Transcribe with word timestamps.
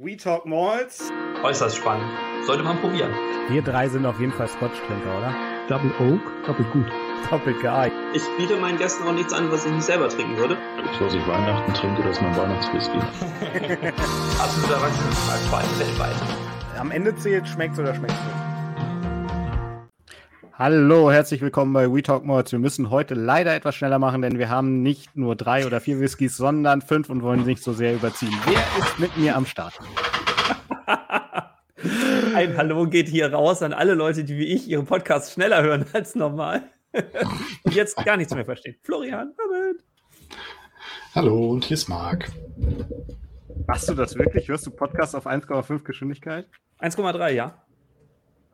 We 0.00 0.16
Talk 0.16 0.46
Malls. 0.46 1.10
Äußerst 1.42 1.76
spannend. 1.76 2.06
Sollte 2.46 2.62
man 2.62 2.78
probieren. 2.78 3.10
Wir 3.48 3.62
drei 3.62 3.88
sind 3.88 4.06
auf 4.06 4.20
jeden 4.20 4.30
Fall 4.30 4.46
Scotch-Trinker, 4.46 5.18
oder? 5.18 5.34
Double 5.66 5.90
Oak, 5.98 6.46
doppelt 6.46 6.70
gut. 6.70 6.86
Doppelt 7.28 7.60
geeignet. 7.60 7.98
Ich 8.14 8.22
biete 8.36 8.56
meinen 8.58 8.78
Gästen 8.78 9.02
auch 9.08 9.12
nichts 9.12 9.32
an, 9.32 9.50
was 9.50 9.66
ich 9.66 9.72
nicht 9.72 9.82
selber 9.82 10.08
trinken 10.08 10.36
würde. 10.36 10.56
Was 11.00 11.14
ich 11.14 11.26
Weihnachten 11.26 11.74
trinke, 11.74 12.02
das 12.04 12.12
ist 12.12 12.22
mein 12.22 12.36
Weihnachtswhisky. 12.36 12.96
Absoluter 14.40 14.74
Erwachsenenschlag, 14.74 15.40
vor 15.50 15.58
allem 15.58 15.78
weltweit. 15.80 16.14
Am 16.78 16.92
Ende 16.92 17.16
zählt, 17.16 17.48
schmeckt's 17.48 17.80
oder 17.80 17.92
schmeckt's 17.92 18.20
nicht. 18.24 18.57
Hallo, 20.58 21.08
herzlich 21.12 21.40
willkommen 21.40 21.72
bei 21.72 21.88
We 21.88 22.02
Talk 22.02 22.24
Malls. 22.24 22.50
Wir 22.50 22.58
müssen 22.58 22.90
heute 22.90 23.14
leider 23.14 23.54
etwas 23.54 23.76
schneller 23.76 24.00
machen, 24.00 24.22
denn 24.22 24.40
wir 24.40 24.48
haben 24.48 24.82
nicht 24.82 25.16
nur 25.16 25.36
drei 25.36 25.64
oder 25.64 25.80
vier 25.80 26.00
Whiskys, 26.00 26.36
sondern 26.36 26.82
fünf 26.82 27.10
und 27.10 27.22
wollen 27.22 27.44
nicht 27.44 27.62
so 27.62 27.72
sehr 27.72 27.94
überziehen. 27.94 28.34
Wer 28.44 28.64
ist 28.80 28.98
mit 28.98 29.16
mir 29.16 29.36
am 29.36 29.46
Start? 29.46 29.78
Ein 32.34 32.56
Hallo 32.56 32.88
geht 32.88 33.06
hier 33.06 33.32
raus 33.32 33.62
an 33.62 33.72
alle 33.72 33.94
Leute, 33.94 34.24
die 34.24 34.36
wie 34.36 34.46
ich 34.46 34.68
ihre 34.68 34.82
Podcasts 34.82 35.32
schneller 35.32 35.62
hören 35.62 35.86
als 35.92 36.16
normal. 36.16 36.64
und 37.62 37.76
jetzt 37.76 37.96
gar 38.04 38.16
nichts 38.16 38.34
mehr 38.34 38.44
verstehen. 38.44 38.74
Florian, 38.82 39.32
Robert. 39.40 39.84
Hallo, 41.14 41.50
und 41.50 41.66
hier 41.66 41.76
ist 41.76 41.88
Marc. 41.88 42.32
Machst 43.68 43.88
du 43.88 43.94
das 43.94 44.16
wirklich? 44.16 44.48
Hörst 44.48 44.66
du 44.66 44.72
Podcasts 44.72 45.14
auf 45.14 45.28
1,5 45.28 45.84
Geschwindigkeit? 45.84 46.48
1,3, 46.80 47.30
ja. 47.30 47.62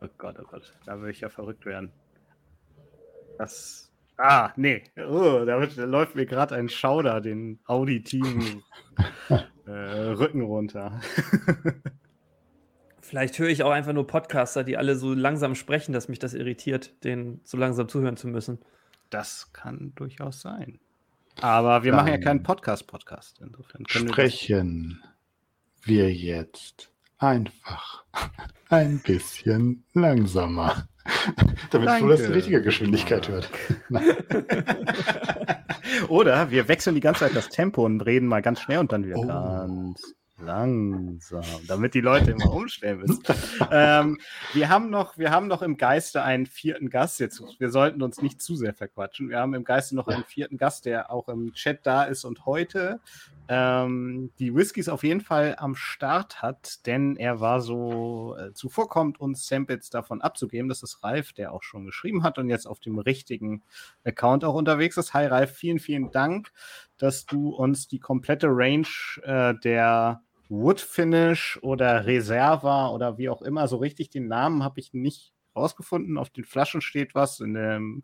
Oh 0.05 0.09
Gott, 0.19 0.37
oh 0.39 0.45
Gott, 0.45 0.73
da 0.85 0.99
würde 0.99 1.13
ich 1.13 1.21
ja 1.21 1.29
verrückt 1.29 1.65
werden. 1.65 1.91
Das. 3.39 3.91
Ah, 4.17 4.53
nee. 4.57 4.85
Oh, 4.97 5.45
da, 5.45 5.59
wird, 5.61 5.77
da 5.77 5.85
läuft 5.85 6.15
mir 6.15 6.27
gerade 6.27 6.55
ein 6.55 6.69
Schauder 6.69 7.21
den 7.21 7.59
Audi-Team 7.67 8.63
äh, 9.67 9.71
Rücken 9.71 10.43
runter. 10.43 11.01
Vielleicht 13.01 13.39
höre 13.39 13.49
ich 13.49 13.63
auch 13.63 13.71
einfach 13.71 13.93
nur 13.93 14.07
Podcaster, 14.07 14.63
die 14.63 14.77
alle 14.77 14.97
so 14.97 15.15
langsam 15.15 15.55
sprechen, 15.55 15.93
dass 15.93 16.09
mich 16.09 16.19
das 16.19 16.35
irritiert, 16.35 17.03
denen 17.03 17.41
so 17.45 17.57
langsam 17.57 17.89
zuhören 17.89 18.17
zu 18.17 18.29
müssen. 18.29 18.59
Das 19.11 19.53
kann 19.53 19.93
durchaus 19.95 20.41
sein. 20.41 20.81
Aber 21.41 21.83
wir 21.83 21.93
machen 21.93 22.09
ja 22.09 22.19
keinen 22.19 22.43
Podcast-Podcast. 22.43 23.41
Insofern 23.41 23.85
können 23.85 24.09
Sprechen 24.09 25.03
wir 25.83 26.13
jetzt 26.13 26.94
einfach 27.19 28.05
ein 28.71 29.01
bisschen 29.01 29.85
langsamer. 29.93 30.89
Damit 31.71 31.89
Danke. 31.89 32.01
Flo 32.01 32.09
das 32.09 32.23
die 32.23 32.33
richtige 32.33 32.63
Geschwindigkeit 32.63 33.29
hört. 33.29 33.51
Oder 36.09 36.51
wir 36.51 36.69
wechseln 36.69 36.95
die 36.95 37.01
ganze 37.01 37.21
Zeit 37.21 37.37
das 37.37 37.49
Tempo 37.49 37.85
und 37.85 38.01
reden 38.01 38.27
mal 38.27 38.43
ganz 38.43 38.61
schnell 38.61 38.79
und 38.79 38.93
dann 38.93 39.05
wieder 39.05 39.17
Oh. 39.17 39.27
ganz 39.27 40.15
langsam, 40.43 41.45
damit 41.67 41.95
die 41.95 42.01
Leute 42.01 42.33
immer 42.33 42.53
umstellen 42.53 43.01
müssen. 43.01 43.23
ähm, 43.71 44.19
wir, 44.53 44.69
haben 44.69 44.91
noch, 44.91 45.17
wir 45.17 45.31
haben 45.31 45.47
noch 45.47 45.63
im 45.63 45.77
Geiste 45.77 46.23
einen 46.23 46.47
vierten 46.47 46.91
Gast. 46.91 47.21
Jetzt, 47.21 47.43
wir 47.59 47.71
sollten 47.71 48.03
uns 48.03 48.21
nicht 48.21 48.43
zu 48.43 48.57
sehr 48.57 48.75
verquatschen. 48.75 49.29
Wir 49.29 49.39
haben 49.39 49.55
im 49.55 49.65
Geiste 49.65 49.95
noch 49.95 50.09
einen 50.09 50.25
vierten 50.25 50.57
Gast, 50.57 50.87
der 50.87 51.11
auch 51.11 51.29
im 51.29 51.53
Chat 51.55 51.87
da 51.87 52.05
ist 52.05 52.25
und 52.25 52.47
heute 52.47 53.01
ähm, 53.47 54.33
die 54.39 54.55
Whiskys 54.55 54.89
auf 54.89 55.05
jeden 55.05 55.21
Fall 55.21 55.57
am 55.59 55.75
Start 55.75 56.41
hat, 56.43 56.87
denn 56.87 57.17
er 57.17 57.41
war 57.41 57.61
so 57.61 58.37
äh, 58.39 58.55
zuvorkommt, 58.55 59.21
uns 59.21 59.47
Samples 59.47 59.91
davon 59.91 60.23
abzugeben. 60.23 60.69
Das 60.69 60.83
ist 60.83 61.05
Ralf, 61.05 61.33
der 61.33 61.53
auch 61.53 61.63
schon 61.63 61.85
geschrieben 61.85 62.23
hat 62.23 62.39
und 62.39 62.49
jetzt 62.49 62.67
auf 62.67 62.81
dem 62.81 62.99
richtigen 62.99 63.63
Account 64.03 64.45
auch 64.45 64.55
unterwegs 64.55 64.97
ist. 64.97 65.13
Hi 65.15 65.27
Ralf, 65.27 65.53
vielen, 65.53 65.79
vielen 65.79 66.11
Dank, 66.11 66.53
dass 66.97 67.27
du 67.27 67.51
uns 67.51 67.87
die 67.87 68.01
komplette 68.01 68.49
Range 68.49 68.87
äh, 69.23 69.55
der 69.63 70.24
Wood 70.49 70.81
Finish 70.81 71.59
oder 71.63 72.07
Reserva 72.07 72.91
oder 72.91 73.19
wie 73.19 73.29
auch 73.29 73.43
immer, 73.43 73.67
so 73.69 73.77
richtig 73.77 74.11
den 74.11 74.29
Namen 74.29 74.63
habe 74.63 74.81
ich 74.81 74.93
nicht 74.93 75.33
rausgefunden. 75.57 76.19
Auf 76.19 76.31
den 76.31 76.45
Flaschen 76.45 76.81
steht 76.81 77.15
was, 77.15 77.41
in 77.41 77.55
dem, 77.55 78.03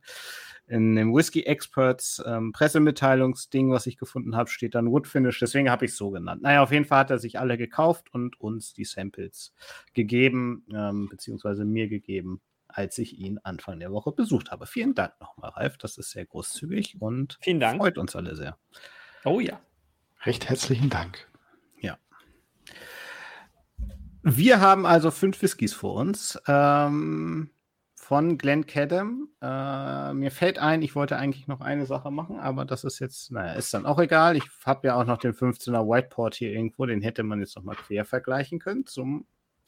in 0.66 0.94
dem 0.96 1.14
Whisky 1.14 1.42
Experts 1.42 2.22
ähm, 2.24 2.52
Pressemitteilungsding, 2.52 3.70
was 3.70 3.86
ich 3.86 3.96
gefunden 3.96 4.36
habe, 4.36 4.48
steht 4.50 4.74
dann 4.74 4.90
Wood 4.90 5.06
Finish. 5.06 5.38
Deswegen 5.40 5.70
habe 5.70 5.84
ich 5.84 5.92
es 5.92 5.96
so 5.96 6.10
genannt. 6.10 6.42
Naja, 6.42 6.62
auf 6.62 6.72
jeden 6.72 6.84
Fall 6.84 7.00
hat 7.00 7.10
er 7.10 7.18
sich 7.18 7.38
alle 7.38 7.58
gekauft 7.58 8.12
und 8.12 8.40
uns 8.40 8.72
die 8.72 8.84
Samples 8.84 9.52
gegeben, 9.94 10.64
ähm, 10.72 11.08
beziehungsweise 11.08 11.64
mir 11.64 11.88
gegeben, 11.88 12.40
als 12.68 12.98
ich 12.98 13.18
ihn 13.18 13.38
Anfang 13.42 13.80
der 13.80 13.90
Woche 13.92 14.12
besucht 14.12 14.50
habe. 14.50 14.66
Vielen 14.66 14.94
Dank 14.94 15.20
nochmal, 15.20 15.50
Ralf. 15.50 15.76
Das 15.78 15.98
ist 15.98 16.10
sehr 16.10 16.26
großzügig 16.26 17.00
und 17.00 17.38
Vielen 17.40 17.60
Dank. 17.60 17.80
freut 17.80 17.98
uns 17.98 18.14
alle 18.14 18.36
sehr. 18.36 18.56
Oh 19.24 19.40
ja. 19.40 19.60
Recht 20.24 20.48
herzlichen 20.48 20.90
Dank. 20.90 21.29
Wir 24.22 24.60
haben 24.60 24.86
also 24.86 25.10
fünf 25.10 25.40
Whiskys 25.42 25.72
vor 25.72 25.94
uns. 25.94 26.38
Ähm, 26.46 27.50
von 28.10 28.38
Glenn 28.38 28.66
Cadam. 28.66 29.28
Äh, 29.40 30.14
mir 30.14 30.32
fällt 30.32 30.58
ein, 30.58 30.82
ich 30.82 30.96
wollte 30.96 31.16
eigentlich 31.16 31.46
noch 31.46 31.60
eine 31.60 31.86
Sache 31.86 32.10
machen, 32.10 32.40
aber 32.40 32.64
das 32.64 32.82
ist 32.82 32.98
jetzt, 32.98 33.30
naja, 33.30 33.52
ist 33.52 33.72
dann 33.72 33.86
auch 33.86 34.00
egal. 34.00 34.36
Ich 34.36 34.42
habe 34.64 34.88
ja 34.88 34.96
auch 34.96 35.04
noch 35.04 35.18
den 35.18 35.32
15er 35.32 35.86
Whiteport 35.86 36.34
hier 36.34 36.50
irgendwo, 36.50 36.86
den 36.86 37.02
hätte 37.02 37.22
man 37.22 37.38
jetzt 37.38 37.54
noch 37.54 37.62
mal 37.62 37.76
quer 37.76 38.04
vergleichen 38.04 38.58
können 38.58 38.84
zum 38.84 39.26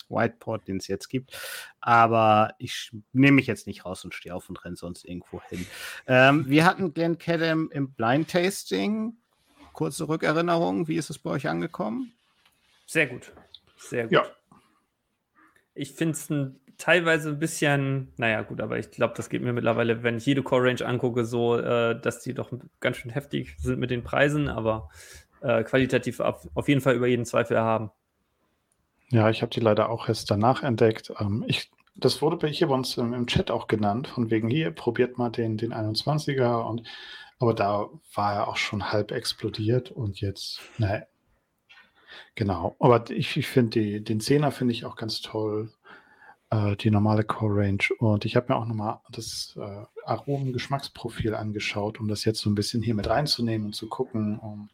Whiteport, 0.09 0.67
den 0.67 0.79
es 0.79 0.89
jetzt 0.89 1.09
gibt. 1.09 1.39
Aber 1.81 2.57
ich 2.59 2.91
nehme 3.13 3.37
mich 3.37 3.47
jetzt 3.47 3.69
nicht 3.69 3.85
raus 3.85 4.05
und 4.05 4.13
stehe 4.13 4.35
auf 4.35 4.49
und 4.49 4.65
renne 4.65 4.75
sonst 4.75 5.05
irgendwo 5.05 5.41
hin. 5.49 5.65
Ähm, 6.09 6.49
wir 6.49 6.65
hatten 6.65 6.93
Glenn 6.95 7.19
Cadam 7.19 7.71
im 7.71 7.93
Blind 7.93 8.29
Tasting. 8.29 9.15
Kurze 9.73 10.09
Rückerinnerung, 10.09 10.89
wie 10.89 10.97
ist 10.97 11.11
es 11.11 11.19
bei 11.21 11.31
euch 11.31 11.47
angekommen? 11.47 12.13
Sehr 12.87 13.07
gut. 13.07 13.33
Sehr 13.79 14.03
gut. 14.03 14.13
Ja. 14.15 14.25
Ich 15.75 15.93
finde 15.93 16.13
es 16.13 16.29
teilweise 16.79 17.31
ein 17.31 17.39
bisschen, 17.39 18.13
naja, 18.17 18.43
gut, 18.43 18.61
aber 18.61 18.79
ich 18.79 18.91
glaube, 18.91 19.15
das 19.17 19.29
geht 19.29 19.43
mir 19.43 19.53
mittlerweile, 19.53 20.03
wenn 20.03 20.17
ich 20.17 20.27
jede 20.27 20.43
Core 20.43 20.65
Range 20.69 20.85
angucke, 20.85 21.25
so, 21.25 21.57
äh, 21.57 22.01
dass 22.01 22.21
die 22.21 22.35
doch 22.35 22.53
ganz 22.81 22.97
schön 22.97 23.11
heftig 23.11 23.57
sind 23.59 23.79
mit 23.79 23.91
den 23.91 24.03
Preisen, 24.03 24.49
aber 24.49 24.91
äh, 25.43 25.63
qualitativ 25.65 26.21
auf, 26.21 26.49
auf 26.55 26.69
jeden 26.69 26.81
Fall 26.81 26.95
über 26.95 27.07
jeden 27.07 27.25
Zweifel 27.25 27.57
erhaben. 27.57 27.91
Ja, 29.11 29.29
ich 29.31 29.43
habe 29.43 29.51
die 29.51 29.61
leider 29.61 29.91
auch 29.91 30.09
erst 30.09 30.31
danach 30.31 30.63
entdeckt. 30.63 31.13
Ähm, 31.21 31.45
ich, 31.47 31.71
das 31.95 32.23
wurde 32.23 32.37
bei 32.37 32.49
hier 32.49 32.69
bei 32.69 32.75
uns 32.75 32.97
im, 32.97 33.13
im 33.13 33.27
Chat 33.27 33.51
auch 33.51 33.67
genannt, 33.67 34.09
von 34.09 34.31
wegen 34.31 34.49
hier, 34.49 34.71
probiert 34.71 35.19
mal 35.19 35.31
den, 35.31 35.57
den 35.57 35.73
21er 35.73 36.67
und 36.67 36.89
aber 37.39 37.55
da 37.55 37.89
war 38.15 38.35
er 38.35 38.49
auch 38.49 38.57
schon 38.57 38.93
halb 38.93 39.11
explodiert 39.11 39.91
und 39.91 40.21
jetzt, 40.21 40.61
ne, 40.79 41.09
genau. 42.35 42.77
Aber 42.79 43.09
ich, 43.11 43.37
ich 43.37 43.47
finde 43.49 44.01
den 44.01 44.21
10er 44.21 44.51
finde 44.51 44.73
ich 44.73 44.85
auch 44.85 44.97
ganz 44.97 45.21
toll, 45.21 45.73
äh, 46.51 46.77
die 46.77 46.91
normale 46.91 47.25
Core 47.25 47.57
Range. 47.63 47.83
Und 47.99 48.25
ich 48.25 48.37
habe 48.37 48.53
mir 48.53 48.57
auch 48.59 48.67
nochmal 48.67 49.01
das 49.11 49.57
äh, 49.61 49.85
Aromen-Geschmacksprofil 50.05 51.35
angeschaut, 51.35 52.01
um 52.01 52.09
das 52.09 52.25
jetzt 52.25 52.41
so 52.41 52.51
ein 52.51 52.55
bisschen 52.55 52.83
hier 52.83 52.95
mit 52.95 53.09
reinzunehmen 53.09 53.69
und 53.69 53.73
zu 53.75 53.89
gucken, 53.89 54.39
um, 54.39 54.69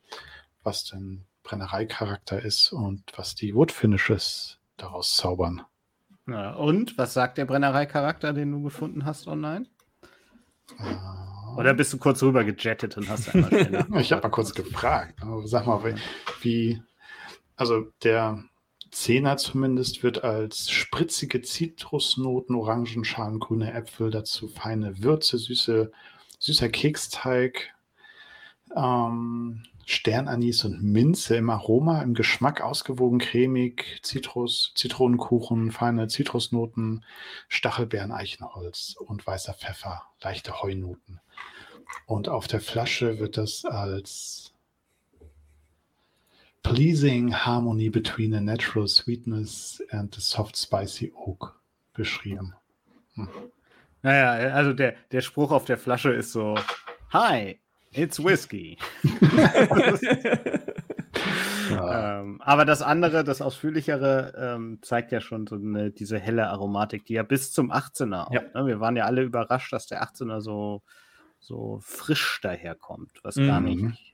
was 0.63 0.85
denn 0.85 1.25
Brennereicharakter 1.45 2.43
ist 2.43 2.73
und 2.73 3.03
was 3.17 3.35
die 3.35 3.55
Wood 3.55 3.73
Finishes 3.73 4.59
daraus 4.77 5.15
zaubern. 5.17 5.63
Ja, 6.27 6.53
und 6.55 6.99
was 6.99 7.15
sagt 7.15 7.39
der 7.39 7.47
Brennereicharakter, 7.47 8.35
den 8.35 8.53
du 8.53 8.63
gefunden 8.63 9.07
hast 9.07 9.27
online? 9.29 9.67
Äh, 10.79 11.59
Oder 11.59 11.73
bist 11.75 11.93
du 11.95 11.99
kurz 11.99 12.23
rüber 12.23 12.45
gejettet 12.45 12.97
und 12.99 13.09
hast 13.09 13.35
einmal 13.35 13.51
ich 14.01 14.13
habe 14.13 14.23
mal 14.23 14.29
kurz 14.29 14.53
gefragt. 14.55 15.23
aber 15.23 15.47
Sag 15.49 15.67
mal, 15.67 15.83
wie- 15.85 15.99
wie, 16.43 16.83
also 17.59 17.89
der 18.03 18.45
Zehner 18.91 19.37
zumindest 19.37 20.03
wird 20.03 20.25
als 20.25 20.71
spritzige 20.71 21.43
Zitrusnoten, 21.43 22.55
Orangenschalen, 22.55 23.39
grüne 23.39 23.75
Äpfel, 23.75 24.11
dazu 24.11 24.49
feine 24.49 25.03
Würze, 25.03 25.37
süße, 25.37 25.93
süßer 26.39 26.69
Keksteig, 26.71 27.75
ähm, 28.75 29.65
Sternanis 29.85 30.65
und 30.65 30.83
Minze 30.83 31.37
im 31.37 31.51
Aroma, 31.51 32.03
im 32.03 32.15
Geschmack 32.15 32.61
ausgewogen 32.61 33.19
cremig, 33.19 34.01
Zitrus, 34.03 34.73
Zitronenkuchen, 34.75 35.73
feine 35.73 36.09
Zitrusnoten, 36.09 37.05
Stachelbeeren, 37.49 38.13
Eichenholz 38.13 38.97
und 38.99 39.27
weißer 39.27 39.55
Pfeffer, 39.55 40.03
leichte 40.23 40.63
Heunoten. 40.63 41.21
Und 42.07 42.29
auf 42.29 42.47
der 42.47 42.61
Flasche 42.61 43.19
wird 43.19 43.37
das 43.37 43.65
als 43.65 44.53
pleasing 46.63 47.33
harmony 47.33 47.89
between 47.89 48.35
a 48.35 48.41
natural 48.41 48.87
sweetness 48.89 49.83
and 49.91 50.15
the 50.15 50.21
soft 50.21 50.57
spicy 50.57 51.13
oak 51.17 51.61
beschrieben. 51.95 52.55
Naja, 54.03 54.55
also 54.55 54.73
der, 54.73 54.95
der 55.11 55.21
Spruch 55.23 55.51
auf 55.51 55.65
der 55.65 55.79
Flasche 55.79 56.13
ist 56.13 56.33
so: 56.33 56.57
Hi, 57.13 57.59
it's 57.93 58.23
whiskey. 58.23 58.77
Ja, 61.71 62.21
ähm, 62.21 62.41
aber 62.41 62.65
das 62.65 62.81
andere, 62.81 63.25
das 63.25 63.43
ausführlichere, 63.43 64.33
ähm, 64.39 64.79
zeigt 64.81 65.13
ja 65.13 65.21
schon 65.21 65.47
so 65.47 65.57
eine, 65.57 65.91
diese 65.91 66.19
helle 66.19 66.49
Aromatik, 66.49 67.05
die 67.05 67.13
ja 67.15 67.23
bis 67.23 67.53
zum 67.53 67.71
18er 67.71 68.29
auch, 68.29 68.33
Ja. 68.33 68.41
ne? 68.55 68.67
Wir 68.67 68.81
waren 68.81 68.97
ja 68.97 69.05
alle 69.05 69.23
überrascht, 69.23 69.71
dass 69.73 69.87
der 69.87 70.03
18er 70.03 70.41
so, 70.41 70.83
so 71.41 71.79
frisch 71.83 72.41
daherkommt, 72.43 73.19
was 73.23 73.35
gar 73.37 73.61
Mhm. 73.61 73.67
nicht 73.67 74.08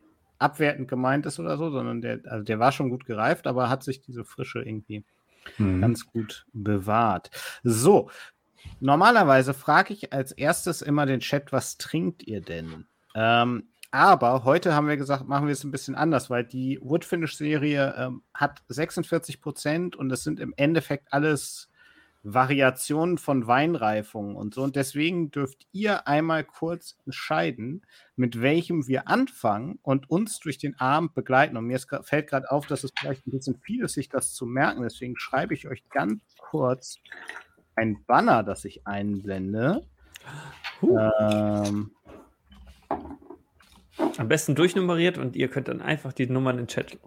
abwertend 0.45 0.89
gemeint 0.89 1.27
ist 1.27 1.41
oder 1.41 1.57
so, 1.57 1.71
sondern 1.71 2.03
der, 2.03 2.21
also 2.27 2.45
der 2.45 2.59
war 2.59 2.71
schon 2.71 2.91
gut 2.91 3.07
gereift, 3.07 3.47
aber 3.47 3.71
hat 3.71 3.83
sich 3.83 4.01
diese 4.01 4.25
Frische 4.25 4.61
irgendwie 4.61 5.05
mhm. 5.59 5.81
ganz 5.81 6.07
gut 6.07 6.47
bewahrt. 6.53 7.31
So, 7.63 8.11
normalerweise 8.81 9.55
frage 9.55 9.95
ich 9.95 10.13
als 10.13 10.33
erstes 10.33 10.83
immer 10.83 11.07
den 11.07 11.21
Chat, 11.21 11.51
was 11.51 11.79
trinkt 11.79 12.23
ihr 12.23 12.43
denn? 12.43 12.87
Ähm, 13.15 13.69
aber 13.91 14.45
heute 14.45 14.75
haben 14.75 14.89
wir 14.89 14.97
gesagt, 14.97 15.29
machen 15.29 15.47
wir 15.47 15.53
es 15.53 15.65
ein 15.65 15.71
bisschen 15.71 15.95
anders, 15.95 16.29
weil 16.29 16.45
die 16.45 16.79
Woodfinish-Serie 16.83 17.95
ähm, 17.97 18.23
hat 18.35 18.63
46 18.69 19.41
Prozent 19.41 19.97
und 19.97 20.11
es 20.11 20.25
sind 20.25 20.41
im 20.41 20.53
Endeffekt 20.57 21.13
alles 21.13 21.71
Variationen 22.25 23.19
von 23.19 23.47
Weinreifungen 23.47 24.35
und 24.35 24.55
so. 24.55 24.63
Und 24.63 24.77
deswegen 24.77 25.31
dürft 25.31 25.67
ihr 25.73 26.09
einmal 26.09 26.43
kurz 26.43 26.97
entscheiden, 27.05 27.83
mit 28.17 28.41
welchem 28.41 28.89
wir 28.89 29.09
anfangen 29.09 29.79
und 29.83 30.09
uns 30.09 30.41
durch 30.41 30.57
den 30.57 30.79
Abend 30.81 31.15
begleiten. 31.15 31.57
Und 31.59 31.67
mir 31.67 31.79
fällt 32.03 32.29
gerade 32.29 32.51
auf, 32.51 32.67
dass 32.67 32.83
es 32.83 32.93
vielleicht 32.99 33.27
ein 33.27 33.31
bisschen 33.31 33.61
viel 33.61 33.85
ist, 33.85 33.93
sich 33.93 34.09
das 34.09 34.33
zu 34.33 34.47
merken. 34.47 34.83
Deswegen 34.83 35.19
schreibe 35.19 35.53
ich 35.53 35.69
euch 35.69 35.87
ganz 35.91 36.23
kurz 36.39 36.99
ein 37.77 38.05
Banner, 38.07 38.43
das 38.43 38.65
ich 38.65 38.87
einblende. 38.87 39.87
Huh. 40.81 40.99
Ähm, 41.21 41.91
Am 44.17 44.29
besten 44.29 44.55
durchnummeriert 44.55 45.19
und 45.19 45.37
ihr 45.37 45.49
könnt 45.49 45.69
dann 45.69 45.83
einfach 45.83 46.15
die 46.15 46.27
Nummern 46.27 46.59
in 46.59 46.65
den 46.65 46.69
Chat 46.69 46.99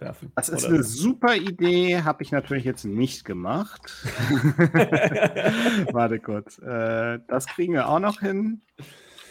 werfen. 0.00 0.32
Das 0.36 0.48
ist 0.48 0.64
oder? 0.64 0.74
eine 0.74 0.82
super 0.82 1.36
Idee, 1.36 2.02
habe 2.02 2.22
ich 2.22 2.32
natürlich 2.32 2.64
jetzt 2.64 2.84
nicht 2.84 3.24
gemacht. 3.24 3.80
Warte 5.92 6.18
kurz. 6.20 6.58
Äh, 6.58 7.20
das 7.28 7.46
kriegen 7.46 7.74
wir 7.74 7.88
auch 7.88 8.00
noch 8.00 8.20
hin. 8.20 8.62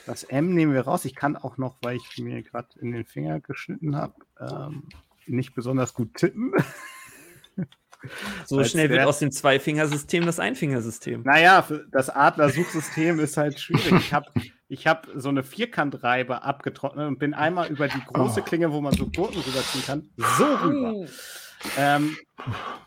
Das 0.06 0.24
M 0.24 0.54
nehmen 0.54 0.74
wir 0.74 0.82
raus. 0.82 1.06
Ich 1.06 1.16
kann 1.16 1.36
auch 1.36 1.58
noch, 1.58 1.78
weil 1.82 1.98
ich 1.98 2.18
mir 2.18 2.42
gerade 2.42 2.68
in 2.80 2.92
den 2.92 3.06
Finger 3.06 3.40
geschnitten 3.40 3.96
habe, 3.96 4.16
ähm, 4.40 4.84
nicht 5.28 5.54
besonders 5.54 5.94
gut 5.94 6.16
tippen. 6.16 6.54
So 8.46 8.64
schnell 8.64 8.90
wird 8.90 9.06
aus 9.06 9.20
dem 9.20 9.32
Zwei-Fingersystem 9.32 10.26
das 10.26 10.40
Einfingersystem. 10.40 11.24
Naja, 11.24 11.68
das 11.92 12.10
Adler-Suchsystem 12.10 13.20
ist 13.20 13.36
halt 13.38 13.60
schwierig. 13.60 13.92
Ich 13.92 14.14
habe 14.14 14.32
ich 14.70 14.86
hab 14.86 15.08
so 15.16 15.30
eine 15.30 15.44
Vierkantreibe 15.44 16.44
abgetrocknet 16.44 17.08
und 17.08 17.20
bin 17.20 17.34
einmal 17.34 17.68
über 17.68 17.88
die 17.88 18.02
große 18.06 18.42
oh. 18.42 18.44
Klinge, 18.44 18.72
wo 18.72 18.80
man 18.80 18.94
so 18.94 19.08
Gurken 19.08 19.42
rüberziehen 19.42 19.84
kann, 19.84 20.10
so 20.16 20.46
rüber. 20.46 21.08
Ähm, 21.78 22.16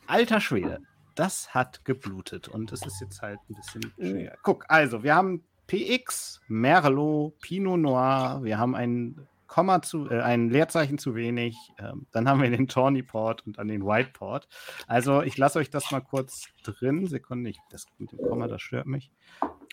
alter 0.06 0.40
Schwede, 0.40 0.79
das 1.17 1.52
hat 1.52 1.84
geblutet 1.84 2.49
und 2.49 2.73
es 2.73 2.87
ist 2.87 3.00
jetzt 3.00 3.20
halt 3.20 3.40
ein 3.50 3.56
bisschen 3.56 3.93
schwer. 3.99 4.38
Guck, 4.43 4.64
also, 4.69 5.02
wir 5.02 5.14
haben 5.14 5.44
PX, 5.67 6.40
Merlot, 6.46 7.38
Pinot 7.40 7.81
Noir, 7.81 8.40
wir 8.43 8.58
haben 8.58 8.75
einen 8.75 9.26
Komma 9.49 9.82
zu, 9.82 10.08
äh, 10.08 10.20
ein 10.23 10.49
Leerzeichen 10.49 10.96
zu 10.96 11.14
wenig. 11.14 11.56
Ähm, 11.78 12.06
dann 12.12 12.26
haben 12.26 12.40
wir 12.40 12.49
den 12.49 12.69
Tawny 12.69 13.02
Port 13.02 13.44
und 13.46 13.58
dann 13.58 13.69
den 13.69 13.85
White 13.85 14.11
Port. 14.14 14.49
Also 14.87 15.20
ich 15.20 15.37
lasse 15.37 15.58
euch 15.58 15.69
das 15.69 15.90
mal 15.90 16.00
kurz 16.00 16.46
drin. 16.62 17.06
Sekunde, 17.06 17.50
ich, 17.50 17.58
das 17.70 17.85
mit 17.99 18.12
dem 18.12 18.19
Komma, 18.19 18.49
das 18.49 18.62
stört 18.62 18.87
mich. 18.87 19.11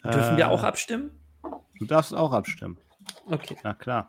Dürfen 0.04 0.34
äh, 0.34 0.38
wir 0.38 0.50
auch 0.50 0.64
abstimmen? 0.64 1.12
Du 1.80 1.86
darfst 1.86 2.14
auch 2.14 2.34
abstimmen. 2.34 2.78
Okay. 3.26 3.58
Na 3.64 3.74
klar. 3.74 4.08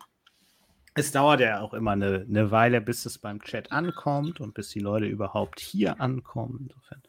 Es 0.95 1.13
dauert 1.13 1.41
ja 1.41 1.61
auch 1.61 1.73
immer 1.73 1.93
eine, 1.93 2.27
eine, 2.29 2.51
Weile, 2.51 2.81
bis 2.81 3.07
es 3.07 3.19
beim 3.19 3.41
Chat 3.41 3.71
ankommt 3.71 4.41
und 4.41 4.55
bis 4.55 4.71
die 4.71 4.81
Leute 4.81 5.07
überhaupt 5.07 5.61
hier 5.61 6.01
ankommen. 6.01 6.69
Insofern 6.69 7.03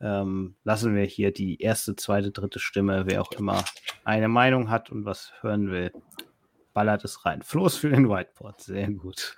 ähm, 0.00 0.56
lassen 0.64 0.96
wir 0.96 1.04
hier 1.04 1.32
die 1.32 1.62
erste, 1.62 1.94
zweite, 1.94 2.32
dritte 2.32 2.58
Stimme, 2.58 3.06
wer 3.06 3.22
auch 3.22 3.30
immer 3.32 3.64
eine 4.04 4.26
Meinung 4.26 4.68
hat 4.68 4.90
und 4.90 5.04
was 5.04 5.32
hören 5.40 5.70
will, 5.70 5.92
ballert 6.72 7.04
es 7.04 7.24
rein. 7.24 7.42
Floß 7.42 7.76
für 7.76 7.90
den 7.90 8.08
Whiteboard, 8.08 8.60
sehr 8.60 8.90
gut. 8.90 9.36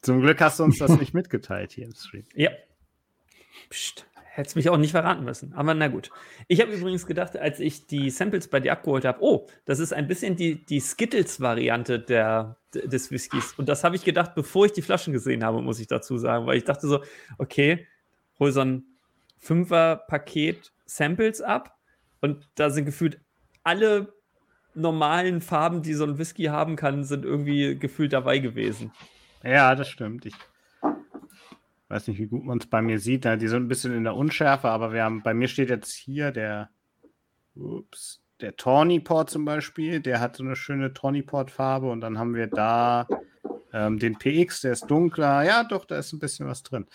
Zum 0.00 0.22
Glück 0.22 0.40
hast 0.40 0.60
du 0.60 0.64
uns 0.64 0.78
das 0.78 0.90
nicht 0.98 1.12
mitgeteilt 1.12 1.72
hier 1.72 1.84
im 1.84 1.94
Stream. 1.94 2.24
Ja. 2.34 2.50
Psst. 3.68 4.06
Hättest 4.38 4.54
mich 4.54 4.70
auch 4.70 4.76
nicht 4.76 4.92
verraten 4.92 5.24
müssen. 5.24 5.52
Aber 5.54 5.74
na 5.74 5.88
gut. 5.88 6.12
Ich 6.46 6.60
habe 6.60 6.70
übrigens 6.70 7.06
gedacht, 7.06 7.36
als 7.36 7.58
ich 7.58 7.88
die 7.88 8.08
Samples 8.08 8.46
bei 8.46 8.60
dir 8.60 8.70
abgeholt 8.70 9.04
habe, 9.04 9.18
oh, 9.20 9.48
das 9.64 9.80
ist 9.80 9.92
ein 9.92 10.06
bisschen 10.06 10.36
die, 10.36 10.64
die 10.64 10.78
Skittles-Variante 10.78 11.98
des 12.72 13.10
Whiskys. 13.10 13.54
Und 13.54 13.68
das 13.68 13.82
habe 13.82 13.96
ich 13.96 14.04
gedacht, 14.04 14.36
bevor 14.36 14.66
ich 14.66 14.72
die 14.72 14.82
Flaschen 14.82 15.12
gesehen 15.12 15.42
habe, 15.42 15.60
muss 15.60 15.80
ich 15.80 15.88
dazu 15.88 16.18
sagen. 16.18 16.46
Weil 16.46 16.56
ich 16.56 16.62
dachte 16.62 16.86
so, 16.86 17.02
okay, 17.38 17.88
hol 18.38 18.52
so 18.52 18.60
ein 18.60 18.84
Fünfer-Paket 19.38 20.72
Samples 20.86 21.42
ab. 21.42 21.76
Und 22.20 22.48
da 22.54 22.70
sind 22.70 22.84
gefühlt 22.84 23.18
alle 23.64 24.14
normalen 24.72 25.40
Farben, 25.40 25.82
die 25.82 25.94
so 25.94 26.04
ein 26.04 26.16
Whisky 26.16 26.44
haben 26.44 26.76
kann, 26.76 27.02
sind 27.02 27.24
irgendwie 27.24 27.76
gefühlt 27.76 28.12
dabei 28.12 28.38
gewesen. 28.38 28.92
Ja, 29.42 29.74
das 29.74 29.88
stimmt. 29.88 30.26
Ich 30.26 30.34
weiß 31.88 32.08
nicht, 32.08 32.18
wie 32.18 32.26
gut 32.26 32.44
man 32.44 32.58
es 32.58 32.66
bei 32.66 32.82
mir 32.82 32.98
sieht. 32.98 33.24
Die 33.24 33.48
sind 33.48 33.64
ein 33.64 33.68
bisschen 33.68 33.94
in 33.94 34.04
der 34.04 34.14
Unschärfe, 34.14 34.68
aber 34.68 34.92
wir 34.92 35.04
haben, 35.04 35.22
bei 35.22 35.34
mir 35.34 35.48
steht 35.48 35.70
jetzt 35.70 35.92
hier 35.92 36.30
der, 36.30 36.70
ups, 37.54 38.20
der 38.40 38.56
Tawny 38.56 39.00
Port 39.00 39.30
zum 39.30 39.44
Beispiel. 39.44 40.00
Der 40.00 40.20
hat 40.20 40.36
so 40.36 40.44
eine 40.44 40.56
schöne 40.56 40.92
Tawny 40.92 41.22
Port 41.22 41.50
Farbe 41.50 41.90
und 41.90 42.00
dann 42.00 42.18
haben 42.18 42.34
wir 42.34 42.46
da 42.46 43.06
ähm, 43.72 43.98
den 43.98 44.18
PX, 44.18 44.62
der 44.62 44.72
ist 44.72 44.86
dunkler. 44.86 45.42
Ja, 45.44 45.64
doch, 45.64 45.84
da 45.84 45.98
ist 45.98 46.12
ein 46.12 46.18
bisschen 46.18 46.46
was 46.46 46.62
drin. 46.62 46.86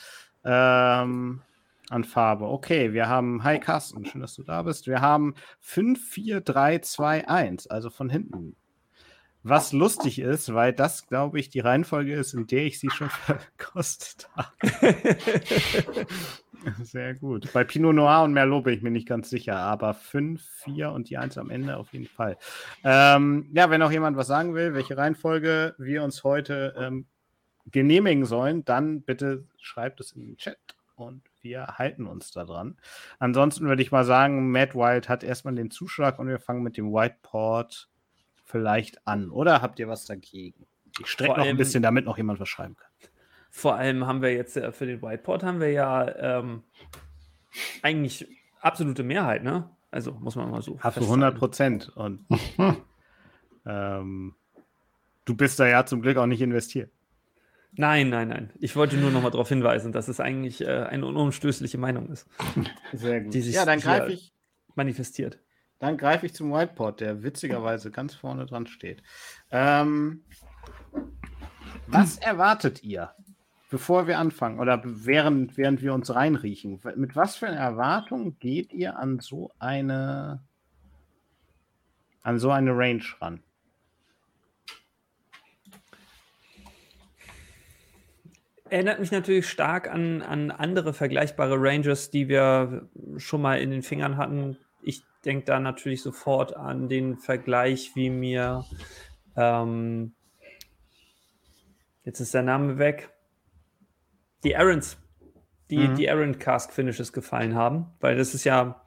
Ähm, 0.44 1.42
an 1.90 2.04
Farbe. 2.04 2.48
Okay, 2.48 2.94
wir 2.94 3.08
haben, 3.08 3.44
hi 3.44 3.60
Carsten, 3.60 4.06
schön, 4.06 4.22
dass 4.22 4.36
du 4.36 4.44
da 4.44 4.62
bist. 4.64 4.88
Wir 4.88 5.02
haben 5.02 5.36
5, 5.60 6.10
4, 6.10 6.42
3, 6.42 6.80
2, 6.80 7.28
1, 7.28 7.68
also 7.68 7.90
von 7.90 8.10
hinten. 8.10 8.56
Was 9.44 9.74
lustig 9.74 10.20
ist, 10.20 10.54
weil 10.54 10.72
das, 10.72 11.08
glaube 11.08 11.40
ich, 11.40 11.50
die 11.50 11.60
Reihenfolge 11.60 12.14
ist, 12.14 12.34
in 12.34 12.48
der 12.48 12.66
ich 12.66 12.80
sie 12.80 12.90
schon 12.90 13.10
verkostet 13.10 14.30
habe. 14.36 14.52
Sehr 16.82 17.14
gut. 17.16 17.52
Bei 17.52 17.66
Pinot 17.66 17.94
Noir 17.94 18.24
und 18.24 18.32
Merlot 18.32 18.64
bin 18.64 18.74
ich 18.74 18.82
mir 18.82 18.92
nicht 18.92 19.08
ganz 19.08 19.30
sicher, 19.30 19.58
aber 19.58 19.94
5, 19.94 20.42
4 20.64 20.92
und 20.92 21.10
die 21.10 21.18
1 21.18 21.38
am 21.38 21.50
Ende 21.50 21.76
auf 21.76 21.92
jeden 21.92 22.08
Fall. 22.08 22.38
Ähm, 22.86 23.50
ja, 23.54 23.70
wenn 23.70 23.82
noch 23.82 23.92
jemand 23.92 24.16
was 24.16 24.28
sagen 24.28 24.56
will, 24.56 24.74
welche 24.74 24.96
Reihenfolge 24.96 25.76
wir 25.78 26.04
uns 26.04 26.24
heute 26.24 26.74
ähm, 26.78 27.06
genehmigen 27.66 28.26
sollen, 28.26 28.64
dann 28.64 29.02
bitte 29.02 29.46
schreibt 29.58 30.00
es 30.00 30.14
in 30.14 30.22
den 30.22 30.38
Chat 30.38 30.58
und 30.96 31.24
wir 31.42 31.78
halten 31.78 32.08
uns 32.08 32.32
da 32.32 32.46
dran. 32.46 32.78
Ansonsten 33.20 33.68
würde 33.68 33.82
ich 33.82 33.92
mal 33.92 34.06
sagen, 34.06 34.52
Matt 34.52 34.76
Wild 34.76 35.10
hat 35.10 35.24
erstmal 35.24 35.56
den 35.56 35.72
Zuschlag 35.72 36.20
und 36.20 36.28
wir 36.28 36.40
fangen 36.40 36.64
mit 36.64 36.78
dem 36.78 36.94
Whiteport 36.94 37.90
vielleicht 38.44 39.08
an. 39.08 39.30
Oder 39.30 39.62
habt 39.62 39.80
ihr 39.80 39.88
was 39.88 40.06
dagegen? 40.06 40.66
Ich 41.00 41.08
strecke 41.08 41.40
noch 41.40 41.48
ein 41.48 41.58
bisschen, 41.58 41.82
damit 41.82 42.06
noch 42.06 42.18
jemand 42.18 42.40
was 42.40 42.50
schreiben 42.50 42.76
kann. 42.76 42.92
Vor 43.50 43.76
allem 43.76 44.08
haben 44.08 44.22
wir 44.22 44.34
jetzt 44.34 44.60
für 44.72 44.86
den 44.86 45.02
Whiteport 45.02 45.44
haben 45.44 45.60
wir 45.60 45.72
ja 45.72 46.40
ähm, 46.40 46.64
eigentlich 47.82 48.28
absolute 48.62 49.04
Mehrheit, 49.04 49.44
ne? 49.44 49.70
Also 49.92 50.12
muss 50.14 50.36
man 50.36 50.50
mal 50.50 50.62
so. 50.62 50.80
Hast 50.80 50.98
du 50.98 51.02
100 51.02 51.38
Prozent 51.38 51.90
und 51.96 52.26
ähm, 53.66 54.34
du 55.26 55.36
bist 55.36 55.60
da 55.60 55.68
ja 55.68 55.86
zum 55.86 56.02
Glück 56.02 56.18
auch 56.18 56.26
nicht 56.26 56.42
investiert. 56.42 56.92
Nein, 57.76 58.10
nein, 58.10 58.30
nein. 58.30 58.52
Ich 58.60 58.76
wollte 58.76 58.98
nur 58.98 59.12
noch 59.12 59.22
mal 59.22 59.32
darauf 59.32 59.50
hinweisen, 59.50 59.92
dass 59.92 60.08
es 60.08 60.20
eigentlich 60.20 60.62
äh, 60.62 60.84
eine 60.84 61.06
unumstößliche 61.06 61.78
Meinung 61.78 62.10
ist. 62.10 62.28
Sehr 62.94 63.22
gut. 63.22 63.34
Die 63.34 63.42
sich 63.42 63.56
ja, 63.56 63.66
dann 63.66 63.80
greife 63.80 64.12
ich 64.12 64.32
manifestiert. 64.76 65.40
Dann 65.84 65.98
greife 65.98 66.26
ich 66.26 66.34
zum 66.34 66.54
Whiteboard, 66.54 67.02
der 67.02 67.24
witzigerweise 67.24 67.92
ganz 67.92 68.16
vorne 68.16 68.46
dran 68.46 68.68
steht. 68.68 69.04
Ähm, 69.52 70.24
was 71.88 72.18
erwartet 72.20 72.86
ihr, 72.86 73.12
bevor 73.70 74.08
wir 74.08 74.18
anfangen 74.18 74.62
oder 74.62 74.82
während, 74.86 75.58
während 75.58 75.82
wir 75.82 75.94
uns 75.94 76.16
reinriechen? 76.16 76.80
Mit 76.96 77.18
was 77.18 77.36
für 77.36 77.48
einer 77.48 77.58
Erwartung 77.58 78.40
geht 78.40 78.72
ihr 78.72 78.98
an 78.98 79.20
so 79.20 79.52
eine 79.60 80.42
an 82.22 82.40
so 82.40 82.50
eine 82.50 82.72
Range 82.72 83.04
ran? 83.20 83.44
erinnert 88.70 89.00
mich 89.00 89.12
natürlich 89.12 89.48
stark 89.48 89.88
an, 89.88 90.22
an 90.24 90.50
andere 90.50 90.94
vergleichbare 90.94 91.58
Rangers, 91.58 92.10
die 92.10 92.28
wir 92.28 92.90
schon 93.18 93.42
mal 93.42 93.60
in 93.60 93.70
den 93.70 93.84
Fingern 93.84 94.18
hatten. 94.18 94.58
Ich 94.84 95.04
denke 95.26 95.46
da 95.46 95.60
natürlich 95.60 96.02
sofort 96.02 96.56
an 96.56 96.90
den 96.90 97.18
Vergleich, 97.18 97.92
wie 97.96 98.10
mir 98.10 98.66
ähm, 99.36 100.14
jetzt 102.04 102.20
ist 102.20 102.34
der 102.34 102.44
Name 102.44 102.78
weg. 102.78 103.12
Die 104.44 104.56
Aarons, 104.56 104.98
die, 105.70 105.88
mhm. 105.88 105.96
die 105.96 106.10
Aaron 106.10 106.38
Cask 106.38 106.74
Finishes 106.74 107.14
gefallen 107.14 107.56
haben, 107.56 107.88
weil 108.00 108.18
das 108.18 108.34
ist 108.34 108.44
ja 108.44 108.82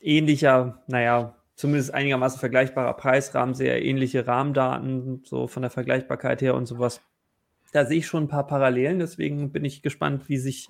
ähnlicher, 0.00 0.82
naja, 0.86 1.36
zumindest 1.54 1.92
einigermaßen 1.92 2.38
vergleichbarer 2.38 2.94
Preisrahmen, 2.94 3.54
sehr 3.54 3.84
ähnliche 3.84 4.26
Rahmendaten, 4.26 5.22
so 5.24 5.46
von 5.46 5.62
der 5.62 5.70
Vergleichbarkeit 5.70 6.40
her 6.40 6.54
und 6.54 6.66
sowas 6.66 7.02
da 7.72 7.84
sehe 7.84 7.98
ich 7.98 8.06
schon 8.06 8.24
ein 8.24 8.28
paar 8.28 8.46
Parallelen, 8.46 8.98
deswegen 8.98 9.52
bin 9.52 9.64
ich 9.64 9.82
gespannt, 9.82 10.28
wie 10.28 10.38
sich 10.38 10.68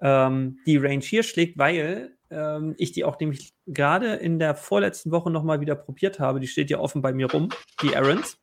ähm, 0.00 0.58
die 0.66 0.76
Range 0.76 1.02
hier 1.02 1.22
schlägt, 1.22 1.58
weil 1.58 2.16
ähm, 2.30 2.74
ich 2.78 2.92
die 2.92 3.04
auch 3.04 3.18
nämlich 3.18 3.52
gerade 3.66 4.14
in 4.14 4.38
der 4.38 4.54
vorletzten 4.54 5.10
Woche 5.10 5.30
nochmal 5.30 5.60
wieder 5.60 5.74
probiert 5.74 6.18
habe. 6.18 6.40
Die 6.40 6.48
steht 6.48 6.70
ja 6.70 6.78
offen 6.78 7.02
bei 7.02 7.12
mir 7.12 7.30
rum, 7.30 7.48
die 7.82 7.92
Errands. 7.92 8.38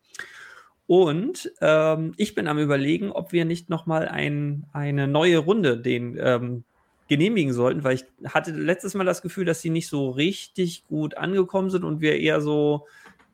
Und 0.86 1.52
ähm, 1.62 2.14
ich 2.18 2.36
bin 2.36 2.48
am 2.48 2.60
Überlegen, 2.60 3.12
ob 3.12 3.32
wir 3.32 3.46
nicht 3.46 3.70
nochmal 3.70 4.08
ein, 4.08 4.66
eine 4.74 5.08
neue 5.08 5.38
Runde 5.38 5.78
den 5.78 6.18
ähm, 6.20 6.64
genehmigen 7.08 7.54
sollten, 7.54 7.84
weil 7.84 7.96
ich 7.96 8.06
hatte 8.26 8.52
letztes 8.52 8.94
Mal 8.94 9.06
das 9.06 9.22
Gefühl, 9.22 9.46
dass 9.46 9.62
sie 9.62 9.70
nicht 9.70 9.88
so 9.88 10.10
richtig 10.10 10.86
gut 10.88 11.18
angekommen 11.18 11.70
sind 11.70 11.84
und 11.84 12.02
wir 12.02 12.20
eher 12.20 12.42
so 12.42 12.88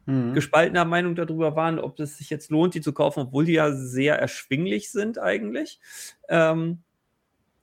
mhm. 0.06 0.34
gespaltener 0.34 0.86
Meinung 0.86 1.16
darüber 1.16 1.56
waren, 1.56 1.80
ob 1.80 2.00
es 2.00 2.18
sich 2.18 2.30
jetzt 2.30 2.52
lohnt, 2.52 2.76
die 2.76 2.82
zu 2.82 2.94
kaufen, 2.94 3.22
obwohl 3.22 3.46
die 3.46 3.54
ja 3.54 3.72
sehr 3.72 4.20
erschwinglich 4.20 4.92
sind 4.92 5.20
eigentlich. 5.20 5.80
Ähm, 6.28 6.80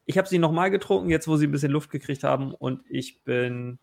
ich 0.07 0.19
habe 0.19 0.29
sie 0.29 0.39
nochmal 0.39 0.71
getrunken, 0.71 1.11
jetzt 1.11 1.29
wo 1.29 1.37
sie 1.37 1.47
ein 1.47 1.53
bisschen 1.53 1.73
Luft 1.73 1.91
gekriegt 1.91 2.25
haben 2.25 2.55
und 2.55 2.83
ich 2.89 3.23
bin 3.25 3.79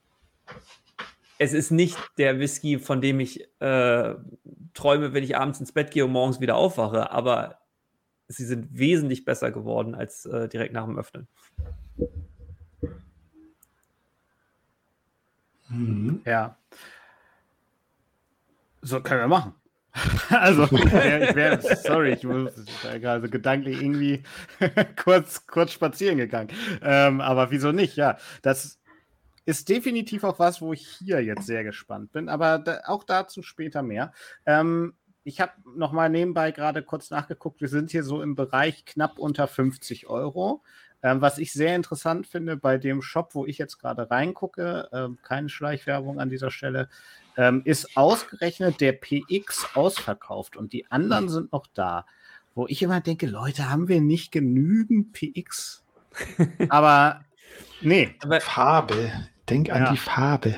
es 1.38 1.54
ist 1.54 1.72
nicht 1.72 1.98
der 2.18 2.40
Whisky, 2.40 2.80
von 2.80 3.02
dem 3.02 3.20
ich 3.20 3.42
äh, 3.60 4.16
träume, 4.74 5.14
wenn 5.14 5.24
ich 5.24 5.36
abends 5.36 5.60
ins 5.60 5.74
Bett 5.74 5.92
gehe 5.92 6.06
und 6.06 6.12
morgens 6.12 6.40
wieder 6.40 6.56
aufwache, 6.56 7.12
aber 7.12 7.60
sie 8.28 8.46
sind 8.46 8.78
wesentlich 8.78 9.26
besser 9.26 9.52
geworden 9.52 9.96
als 9.96 10.26
äh, 10.26 10.48
direkt 10.48 10.74
nach 10.74 10.86
dem 10.86 10.98
Öffnen. 10.98 11.28
Mhm. 15.70 16.22
Ja. 16.26 16.58
So 18.82 19.02
können 19.02 19.22
wir 19.22 19.28
machen. 19.28 19.54
also, 20.30 20.64
ich 20.72 20.92
wäre, 20.92 21.60
sorry, 21.78 22.14
ich 22.14 22.24
muss 22.24 22.52
gerade 22.82 23.30
gedanklich 23.30 23.82
irgendwie 23.82 24.24
kurz, 25.04 25.46
kurz 25.46 25.72
spazieren 25.72 26.18
gegangen. 26.18 26.50
Ähm, 26.82 27.22
aber 27.22 27.52
wieso 27.52 27.72
nicht? 27.72 27.96
Ja, 27.96 28.18
das 28.42 28.80
ist 29.46 29.70
definitiv 29.70 30.24
auch 30.24 30.40
was, 30.40 30.62
wo 30.62 30.74
ich 30.74 30.88
hier 30.88 31.22
jetzt 31.22 31.46
sehr 31.46 31.64
gespannt 31.64 32.12
bin, 32.12 32.30
aber 32.30 32.60
da, 32.60 32.82
auch 32.86 33.04
dazu 33.04 33.44
später 33.44 33.84
mehr. 33.84 34.14
Ähm, 34.46 34.94
ich 35.26 35.40
habe 35.40 35.54
nochmal 35.76 36.10
nebenbei 36.10 36.52
gerade 36.52 36.84
kurz 36.84 37.10
nachgeguckt. 37.10 37.62
Wir 37.62 37.70
sind 37.70 37.92
hier 37.92 38.04
so 38.04 38.22
im 38.22 38.36
Bereich 38.36 38.86
knapp 38.86 39.20
unter 39.20 39.48
50 39.48 40.08
Euro. 40.08 40.64
Ähm, 41.02 41.22
was 41.22 41.38
ich 41.38 41.52
sehr 41.54 41.76
interessant 41.76 42.28
finde 42.28 42.58
bei 42.58 42.78
dem 42.78 43.02
Shop, 43.02 43.36
wo 43.36 43.46
ich 43.46 43.58
jetzt 43.58 43.78
gerade 43.78 44.10
reingucke, 44.10 44.90
ähm, 44.92 45.18
keine 45.22 45.50
Schleichwerbung 45.50 46.20
an 46.20 46.30
dieser 46.30 46.50
Stelle, 46.50 46.90
ähm, 47.38 47.62
ist 47.66 47.98
ausgerechnet 47.98 48.82
der 48.82 48.94
PX 48.94 49.76
ausverkauft 49.76 50.56
und 50.56 50.74
die 50.74 50.90
anderen 50.92 51.30
sind 51.30 51.52
noch 51.52 51.68
da. 51.74 52.06
Wo 52.56 52.68
ich 52.68 52.82
immer 52.84 53.02
denke, 53.02 53.26
Leute, 53.26 53.70
haben 53.70 53.88
wir 53.88 54.00
nicht 54.02 54.32
genügend 54.32 55.14
PX? 55.14 55.84
Aber 56.70 57.26
nee. 57.82 58.16
Aber 58.22 58.42
Farbe. 58.42 59.12
Denk 59.50 59.72
an 59.72 59.92
die 59.92 59.98
Farbe. 59.98 60.56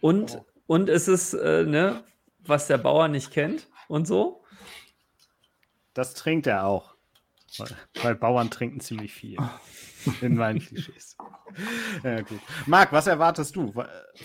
Und, 0.00 0.36
oh. 0.36 0.46
und 0.66 0.88
es 0.88 1.08
ist, 1.08 1.34
äh, 1.34 1.64
ne, 1.64 2.04
was 2.40 2.66
der 2.66 2.78
Bauer 2.78 3.08
nicht 3.08 3.30
kennt 3.30 3.68
und 3.88 4.06
so. 4.06 4.44
Das 5.94 6.14
trinkt 6.14 6.46
er 6.46 6.66
auch. 6.66 6.94
Weil, 7.58 7.76
weil 8.02 8.14
Bauern 8.14 8.50
trinken 8.50 8.80
ziemlich 8.80 9.12
viel. 9.12 9.36
In 10.20 10.36
meinen 10.36 10.60
Klischees. 10.60 11.16
Ja, 12.02 12.20
gut. 12.22 12.40
Marc, 12.66 12.92
was 12.92 13.06
erwartest 13.06 13.56
du, 13.56 13.74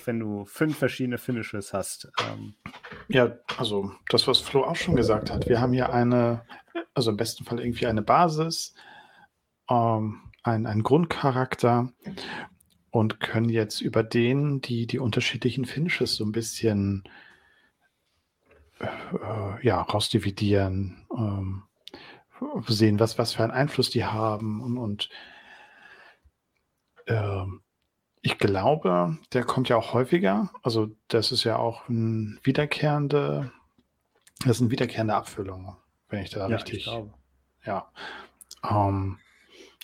wenn 0.05 0.19
du 0.19 0.45
fünf 0.45 0.77
verschiedene 0.77 1.17
Finishes 1.17 1.73
hast? 1.73 2.11
Ähm, 2.21 2.55
ja, 3.07 3.37
also 3.57 3.91
das, 4.09 4.27
was 4.27 4.39
Flo 4.39 4.63
auch 4.63 4.75
schon 4.75 4.95
gesagt 4.95 5.31
hat. 5.31 5.49
Wir 5.49 5.59
haben 5.59 5.73
hier 5.73 5.91
eine, 5.91 6.43
also 6.93 7.11
im 7.11 7.17
besten 7.17 7.43
Fall 7.43 7.59
irgendwie 7.59 7.87
eine 7.87 8.01
Basis, 8.01 8.73
ähm, 9.69 10.21
ein, 10.43 10.65
einen 10.65 10.83
Grundcharakter 10.83 11.91
und 12.91 13.19
können 13.19 13.49
jetzt 13.49 13.81
über 13.81 14.03
den 14.03 14.61
die, 14.61 14.87
die 14.87 14.99
unterschiedlichen 14.99 15.65
Finishes 15.65 16.15
so 16.15 16.23
ein 16.23 16.31
bisschen 16.31 17.03
äh, 18.79 19.65
ja, 19.65 19.81
rausdividieren, 19.81 21.05
ähm, 21.17 21.63
sehen, 22.67 22.99
was, 22.99 23.17
was 23.17 23.33
für 23.33 23.43
einen 23.43 23.51
Einfluss 23.51 23.89
die 23.89 24.05
haben 24.05 24.61
und, 24.61 24.77
und 24.77 25.09
äh, 27.05 27.45
ich 28.21 28.37
glaube, 28.39 29.17
der 29.33 29.43
kommt 29.43 29.69
ja 29.69 29.77
auch 29.77 29.93
häufiger. 29.93 30.49
Also 30.63 30.89
das 31.07 31.31
ist 31.31 31.43
ja 31.43 31.57
auch 31.57 31.87
ein 31.89 32.39
wiederkehrende, 32.43 33.51
das 34.45 34.57
sind 34.57 34.71
wiederkehrende 34.71 35.13
Abfüllungen, 35.13 35.75
wenn 36.09 36.23
ich 36.23 36.31
da 36.31 36.47
ja, 36.49 36.55
richtig. 36.55 36.87
Ich 36.87 37.67
ja. 37.67 37.91
Ähm, 38.67 39.19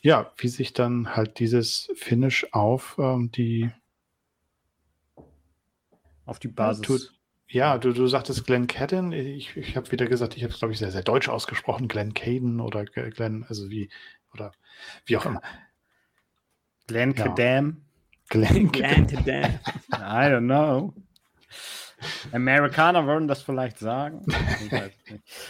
ja, 0.02 0.32
wie 0.38 0.48
sich 0.48 0.74
dann 0.74 1.16
halt 1.16 1.38
dieses 1.40 1.92
Finish 1.96 2.48
auf 2.52 2.96
ähm, 2.98 3.32
die 3.32 3.70
auf 6.26 6.40
die 6.40 6.48
Basis. 6.48 6.82
Tut, 6.82 7.14
ja, 7.48 7.78
du, 7.78 7.92
du 7.92 8.08
sagtest 8.08 8.46
Glenn 8.46 8.66
Cadden. 8.66 9.12
Ich, 9.12 9.56
ich 9.58 9.76
habe 9.76 9.92
wieder 9.92 10.08
gesagt, 10.08 10.38
ich 10.38 10.44
habe 10.44 10.54
es, 10.54 10.60
glaube 10.60 10.72
ich, 10.72 10.80
sehr, 10.80 10.92
sehr 10.92 11.04
deutsch 11.04 11.30
ausgesprochen. 11.30 11.88
Glenn 11.88 12.14
Caden 12.14 12.62
oder 12.62 12.86
Glenn, 12.86 13.46
also 13.48 13.70
wie, 13.70 13.90
oder 14.34 14.54
wie 15.06 15.18
auch 15.18 15.26
immer. 15.26 15.42
Glenn 16.92 17.14
ja. 17.14 17.24
Cadam. 17.24 17.86
Glenn 18.28 18.70
Cadam. 18.70 19.60
I 19.94 20.28
don't 20.28 20.46
know. 20.46 20.94
Amerikaner 22.34 23.08
würden 23.08 23.28
das 23.30 23.42
vielleicht 23.42 23.80
sagen. 23.80 24.26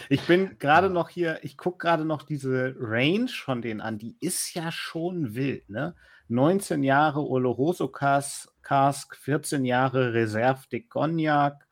Ich 0.08 0.26
bin 0.26 0.58
gerade 0.58 0.90
noch 0.90 1.08
hier, 1.08 1.38
ich 1.42 1.56
gucke 1.56 1.78
gerade 1.78 2.04
noch 2.04 2.22
diese 2.22 2.74
Range 2.78 3.28
von 3.28 3.62
denen 3.62 3.80
an. 3.80 3.98
Die 3.98 4.16
ist 4.20 4.54
ja 4.54 4.70
schon 4.70 5.34
wild, 5.34 5.68
ne? 5.70 5.94
19 6.28 6.82
Jahre 6.82 7.20
Oloroso 7.26 7.88
Cask, 7.88 9.16
14 9.16 9.64
Jahre 9.64 10.12
Reserve 10.12 10.60
de 10.70 10.80
Cognac, 10.80 11.66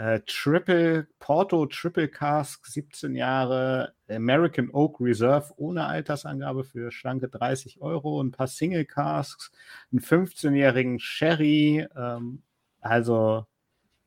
äh, 0.00 0.20
Triple 0.26 1.06
Porto 1.18 1.66
Triple 1.66 2.08
Cask, 2.08 2.64
17 2.66 3.14
Jahre 3.14 3.92
American 4.08 4.70
Oak 4.72 4.98
Reserve 4.98 5.52
ohne 5.58 5.84
Altersangabe 5.84 6.64
für 6.64 6.90
schlanke 6.90 7.28
30 7.28 7.82
Euro, 7.82 8.22
ein 8.22 8.30
paar 8.30 8.46
Single 8.46 8.86
Casks, 8.86 9.52
einen 9.92 10.00
15-jährigen 10.00 11.00
Sherry, 11.00 11.86
ähm, 11.94 12.42
also 12.80 13.44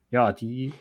ja, 0.09 0.31
die, 0.31 0.73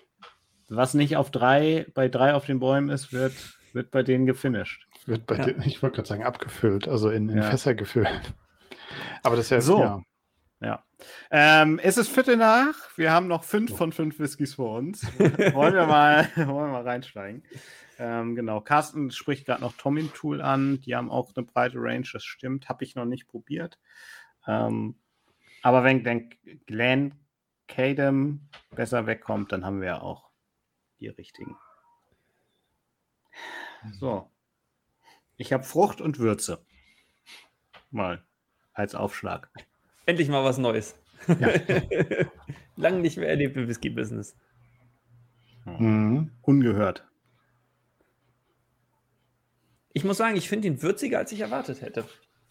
was 0.70 0.94
nicht 0.94 1.18
auf 1.18 1.30
drei, 1.30 1.86
bei 1.92 2.08
drei 2.08 2.32
auf 2.32 2.46
den 2.46 2.58
Bäumen 2.58 2.88
ist, 2.88 3.12
wird, 3.12 3.34
wird 3.74 3.90
bei 3.90 4.02
denen 4.02 4.24
gefinisht. 4.24 4.86
Wird 5.04 5.26
bei 5.26 5.36
ja. 5.36 5.44
denen, 5.44 5.62
ich 5.62 5.82
wollte 5.82 5.96
gerade 5.96 6.08
sagen, 6.08 6.24
abgefüllt, 6.24 6.88
also 6.88 7.10
in, 7.10 7.28
in 7.28 7.36
ja. 7.36 7.50
Fässer 7.50 7.74
gefüllt. 7.74 8.32
Aber 9.22 9.36
das 9.36 9.46
ist 9.46 9.50
ja 9.50 9.60
so. 9.60 9.78
Ja. 9.80 10.02
ja. 10.62 10.84
Ähm, 11.30 11.78
es 11.82 11.96
ist 11.96 12.08
Viertel 12.08 12.36
nach. 12.36 12.74
Wir 12.96 13.12
haben 13.12 13.28
noch 13.28 13.44
fünf 13.44 13.76
von 13.76 13.92
fünf 13.92 14.18
Whiskys 14.18 14.54
vor 14.54 14.78
uns. 14.78 15.02
wollen, 15.18 15.74
wir 15.74 15.86
mal, 15.86 16.28
wollen 16.36 16.46
wir 16.46 16.72
mal 16.72 16.82
reinsteigen. 16.82 17.42
Ähm, 17.98 18.34
genau. 18.34 18.60
Carsten 18.60 19.10
spricht 19.10 19.46
gerade 19.46 19.60
noch 19.60 19.76
Tomin 19.76 20.12
Tool 20.12 20.40
an. 20.40 20.80
Die 20.80 20.94
haben 20.94 21.10
auch 21.10 21.32
eine 21.34 21.46
breite 21.46 21.78
Range, 21.78 22.06
das 22.12 22.24
stimmt. 22.24 22.68
Habe 22.68 22.84
ich 22.84 22.94
noch 22.94 23.04
nicht 23.04 23.28
probiert. 23.28 23.78
Ähm, 24.46 24.96
aber 25.62 25.84
wenn, 25.84 26.04
wenn 26.04 26.30
Glenn 26.66 27.14
Cadem 27.68 28.48
besser 28.70 29.06
wegkommt, 29.06 29.52
dann 29.52 29.64
haben 29.64 29.80
wir 29.80 29.88
ja 29.88 30.00
auch 30.00 30.30
die 31.00 31.08
richtigen. 31.08 31.56
So. 33.92 34.30
Ich 35.36 35.52
habe 35.52 35.64
Frucht 35.64 36.00
und 36.00 36.18
Würze. 36.18 36.64
Mal 37.90 38.24
als 38.72 38.94
Aufschlag. 38.94 39.50
Endlich 40.06 40.28
mal 40.28 40.44
was 40.44 40.58
Neues. 40.58 40.96
Ja. 41.28 41.48
Lang 42.76 43.00
nicht 43.00 43.16
mehr 43.16 43.28
erlebt 43.28 43.56
im 43.56 43.68
Whisky-Business. 43.68 44.36
Mhm. 45.64 46.30
Ungehört. 46.42 47.06
Ich 49.92 50.04
muss 50.04 50.16
sagen, 50.16 50.36
ich 50.36 50.48
finde 50.48 50.68
ihn 50.68 50.82
würziger, 50.82 51.18
als 51.18 51.32
ich 51.32 51.40
erwartet 51.40 51.82
hätte. 51.82 52.04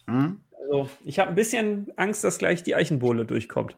Mhm. 0.06 0.40
Also, 0.52 0.88
ich 1.04 1.18
habe 1.18 1.30
ein 1.30 1.34
bisschen 1.34 1.92
Angst, 1.96 2.24
dass 2.24 2.38
gleich 2.38 2.62
die 2.62 2.74
Eichenbohle 2.74 3.26
durchkommt. 3.26 3.76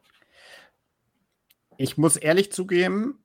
Ich 1.76 1.96
muss 1.96 2.16
ehrlich 2.16 2.52
zugeben, 2.52 3.24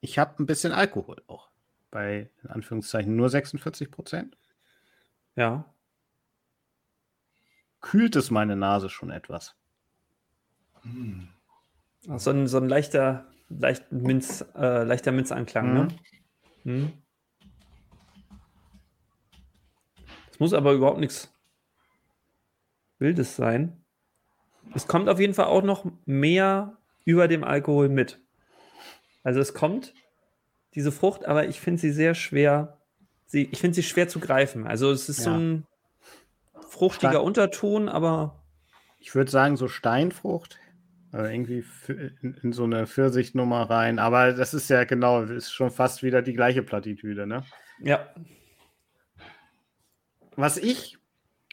ich 0.00 0.18
habe 0.18 0.42
ein 0.42 0.46
bisschen 0.46 0.72
Alkohol 0.72 1.22
auch. 1.26 1.48
Bei, 1.90 2.30
in 2.42 2.50
Anführungszeichen, 2.50 3.16
nur 3.16 3.30
46 3.30 3.90
Prozent. 3.90 4.36
Ja. 5.36 5.72
Kühlt 7.80 8.16
es 8.16 8.30
meine 8.30 8.56
Nase 8.56 8.90
schon 8.90 9.10
etwas. 9.10 9.56
Hm. 10.82 11.28
So, 12.16 12.30
ein, 12.30 12.46
so 12.46 12.58
ein 12.58 12.68
leichter, 12.68 13.26
leicht 13.48 13.92
Minz, 13.92 14.44
äh, 14.56 14.84
leichter 14.84 15.12
Minzanklang, 15.12 15.74
ne? 15.74 15.88
mhm. 16.64 16.72
Hm. 16.72 16.92
Es 20.30 20.40
muss 20.40 20.52
aber 20.52 20.72
überhaupt 20.72 21.00
nichts 21.00 21.34
Wildes 22.98 23.36
sein. 23.36 23.84
Es 24.74 24.86
kommt 24.86 25.08
auf 25.08 25.18
jeden 25.18 25.34
Fall 25.34 25.46
auch 25.46 25.62
noch 25.62 25.84
mehr 26.04 26.76
über 27.04 27.26
dem 27.26 27.42
Alkohol 27.42 27.88
mit. 27.88 28.20
Also 29.24 29.40
es 29.40 29.54
kommt 29.54 29.94
diese 30.74 30.92
Frucht, 30.92 31.24
aber 31.24 31.48
ich 31.48 31.60
finde 31.60 31.80
sie 31.80 31.90
sehr 31.90 32.14
schwer. 32.14 32.78
Sie, 33.26 33.48
ich 33.50 33.60
finde 33.60 33.74
sie 33.74 33.82
schwer 33.82 34.08
zu 34.08 34.20
greifen. 34.20 34.66
Also 34.66 34.90
es 34.90 35.08
ist 35.08 35.18
ja. 35.18 35.24
so 35.24 35.30
ein 35.32 35.66
fruchtiger 36.68 37.12
Stein 37.12 37.22
Unterton, 37.22 37.88
aber. 37.88 38.42
Ich 39.00 39.14
würde 39.14 39.30
sagen, 39.30 39.56
so 39.56 39.68
Steinfrucht 39.68 40.58
Also 41.10 41.30
irgendwie 41.30 41.64
in, 41.88 42.34
in, 42.42 42.52
so 42.52 42.64
eine 42.64 42.86
Pfirsichnummer 42.86 43.70
rein. 43.70 43.98
Aber 43.98 44.32
das 44.32 44.52
ist 44.52 44.68
ja 44.68 44.84
genau, 44.84 45.22
ist 45.22 45.52
schon 45.52 45.70
fast 45.70 46.02
wieder 46.02 46.20
die 46.20 46.34
gleiche 46.34 46.62
Plattitüde, 46.62 47.26
ne? 47.26 47.44
Ja. 47.80 48.12
Was 50.36 50.58
ich, 50.58 50.98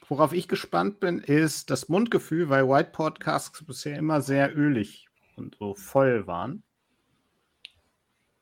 worauf 0.08 0.34
ich 0.34 0.48
gespannt 0.48 1.00
bin, 1.00 1.20
ist 1.20 1.70
das 1.70 1.88
Mundgefühl, 1.88 2.50
weil 2.50 2.68
White 2.68 2.92
Podcasts 2.92 3.64
bisher 3.66 3.98
immer 3.98 4.22
sehr 4.22 4.56
ölig 4.56 5.08
und 5.38 5.56
so 5.58 5.74
voll 5.74 6.28
waren. 6.28 6.64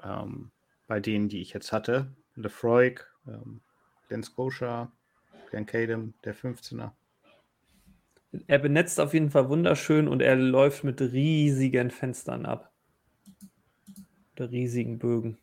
Ähm, 0.04 0.52
bei 0.88 1.00
denen, 1.00 1.30
die 1.30 1.42
ich 1.42 1.54
jetzt 1.54 1.72
hatte. 1.72 2.14
Lefroy, 2.36 2.96
ähm, 3.28 3.62
Glen 4.08 4.24
Scotia, 4.24 4.92
Glen 5.50 5.66
Cadem, 5.66 6.14
der 6.24 6.36
15er. 6.36 6.92
Er 8.48 8.60
benetzt 8.60 9.00
auf 9.00 9.14
jeden 9.14 9.30
Fall 9.30 9.50
wunderschön 9.50 10.08
und 10.08 10.22
er 10.22 10.36
läuft 10.36 10.84
mit 10.84 11.00
riesigen 11.02 11.92
Fenstern 11.92 12.46
ab. 12.46 12.72
Oder 14.36 14.50
riesigen 14.50 14.98
Bögen. 14.98 15.38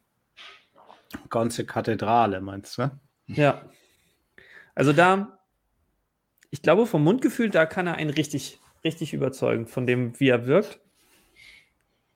Ganze 1.29 1.65
Kathedrale, 1.65 2.41
meinst 2.41 2.79
du? 2.79 2.91
Ja. 3.27 3.65
Also 4.75 4.93
da, 4.93 5.39
ich 6.51 6.63
glaube, 6.63 6.87
vom 6.87 7.05
Mundgefühl, 7.05 7.51
da 7.51 7.67
kann 7.67 7.87
er 7.87 7.95
einen 7.95 8.11
richtig, 8.11 8.61
richtig 8.83 9.13
überzeugen, 9.13 9.67
von 9.67 9.87
dem, 9.87 10.19
wie 10.19 10.29
er 10.29 10.47
wirkt. 10.47 10.81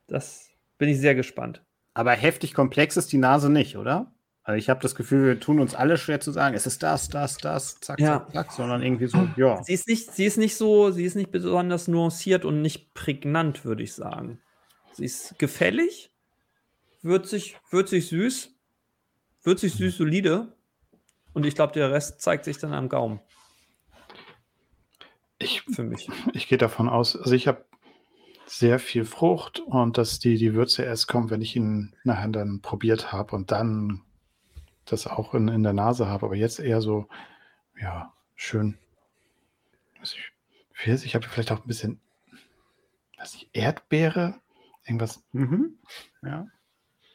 Das 0.08 0.50
bin 0.78 0.88
ich 0.88 0.98
sehr 0.98 1.14
gespannt. 1.14 1.62
Aber 1.94 2.12
heftig 2.12 2.54
komplex 2.54 2.96
ist 2.96 3.12
die 3.12 3.18
Nase 3.18 3.50
nicht, 3.50 3.76
oder? 3.76 4.13
Also 4.46 4.58
ich 4.58 4.68
habe 4.68 4.80
das 4.80 4.94
Gefühl, 4.94 5.26
wir 5.26 5.40
tun 5.40 5.58
uns 5.58 5.74
alle 5.74 5.96
schwer 5.96 6.20
zu 6.20 6.30
sagen, 6.30 6.54
es 6.54 6.66
ist 6.66 6.82
das, 6.82 7.08
das, 7.08 7.38
das, 7.38 7.80
zack, 7.80 7.98
ja. 7.98 8.18
zack, 8.18 8.32
zack, 8.32 8.52
sondern 8.52 8.82
irgendwie 8.82 9.06
so, 9.06 9.26
ja. 9.36 9.62
Sie 9.62 9.72
ist 9.72 9.88
nicht, 9.88 10.12
sie 10.12 10.26
ist 10.26 10.36
nicht 10.36 10.56
so, 10.56 10.90
sie 10.90 11.04
ist 11.04 11.14
nicht 11.14 11.30
besonders 11.30 11.88
nuanciert 11.88 12.44
und 12.44 12.60
nicht 12.60 12.92
prägnant, 12.92 13.64
würde 13.64 13.82
ich 13.82 13.94
sagen. 13.94 14.42
Sie 14.92 15.06
ist 15.06 15.38
gefällig, 15.38 16.12
würzig, 17.00 17.56
würzig 17.70 18.08
süß, 18.08 18.54
würzig 19.44 19.72
süß 19.72 19.96
solide 19.96 20.54
und 21.32 21.46
ich 21.46 21.54
glaube, 21.54 21.72
der 21.72 21.90
Rest 21.90 22.20
zeigt 22.20 22.44
sich 22.44 22.58
dann 22.58 22.74
am 22.74 22.90
Gaumen. 22.90 23.20
Ich, 25.38 25.62
für 25.62 25.84
mich. 25.84 26.10
Ich 26.34 26.48
gehe 26.48 26.58
davon 26.58 26.90
aus, 26.90 27.16
also 27.16 27.34
ich 27.34 27.48
habe 27.48 27.64
sehr 28.46 28.78
viel 28.78 29.06
Frucht 29.06 29.60
und 29.60 29.96
dass 29.96 30.18
die, 30.18 30.36
die 30.36 30.52
Würze 30.52 30.82
erst 30.82 31.08
kommt, 31.08 31.30
wenn 31.30 31.40
ich 31.40 31.56
ihn 31.56 31.96
nachher 32.04 32.28
dann 32.28 32.60
probiert 32.60 33.10
habe 33.10 33.34
und 33.34 33.50
dann 33.50 34.02
das 34.84 35.06
auch 35.06 35.34
in, 35.34 35.48
in 35.48 35.62
der 35.62 35.72
Nase 35.72 36.06
habe. 36.06 36.26
Aber 36.26 36.34
jetzt 36.34 36.58
eher 36.60 36.80
so, 36.80 37.08
ja, 37.80 38.12
schön. 38.34 38.78
Ich, 40.02 41.04
ich 41.04 41.14
habe 41.14 41.26
vielleicht 41.26 41.52
auch 41.52 41.62
ein 41.62 41.66
bisschen, 41.68 42.00
was 43.18 43.34
ich, 43.34 43.48
Erdbeere, 43.52 44.40
irgendwas. 44.84 45.22
Mhm. 45.32 45.78
Ja. 46.22 46.46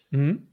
Mhm. 0.10 0.48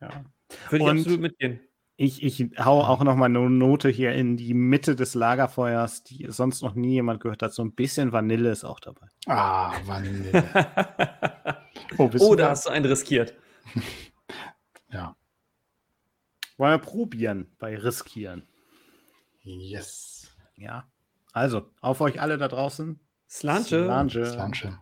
Ja. 0.00 0.24
Würde 0.70 0.84
ich 0.84 0.90
und 0.90 0.98
absolut 0.98 1.20
mitgehen. 1.20 1.60
Ich, 1.96 2.22
ich 2.22 2.50
hau 2.58 2.80
auch 2.82 3.04
noch 3.04 3.16
mal 3.16 3.26
eine 3.26 3.48
Note 3.48 3.88
hier 3.88 4.12
in 4.12 4.36
die 4.36 4.54
Mitte 4.54 4.96
des 4.96 5.14
Lagerfeuers, 5.14 6.02
die 6.02 6.26
sonst 6.30 6.62
noch 6.62 6.74
nie 6.74 6.94
jemand 6.94 7.20
gehört 7.20 7.42
hat. 7.42 7.54
So 7.54 7.62
ein 7.62 7.74
bisschen 7.74 8.12
Vanille 8.12 8.50
ist 8.50 8.64
auch 8.64 8.80
dabei. 8.80 9.06
Ah, 9.26 9.72
Vanille. 9.84 10.32
oh, 11.98 12.10
oh 12.18 12.34
da 12.34 12.50
hast 12.50 12.66
du 12.66 12.70
einen 12.70 12.86
riskiert. 12.86 13.34
ja. 14.90 15.14
Wollen 16.58 16.72
wir 16.72 16.78
probieren 16.78 17.46
bei 17.58 17.76
Riskieren? 17.76 18.46
Yes. 19.42 20.36
Ja. 20.56 20.86
Also, 21.32 21.70
auf 21.80 22.00
euch 22.00 22.20
alle 22.20 22.38
da 22.38 22.48
draußen. 22.48 23.00
Slanche. 23.28 23.84
Slanche. 23.84 24.26
Slanche. 24.26 24.78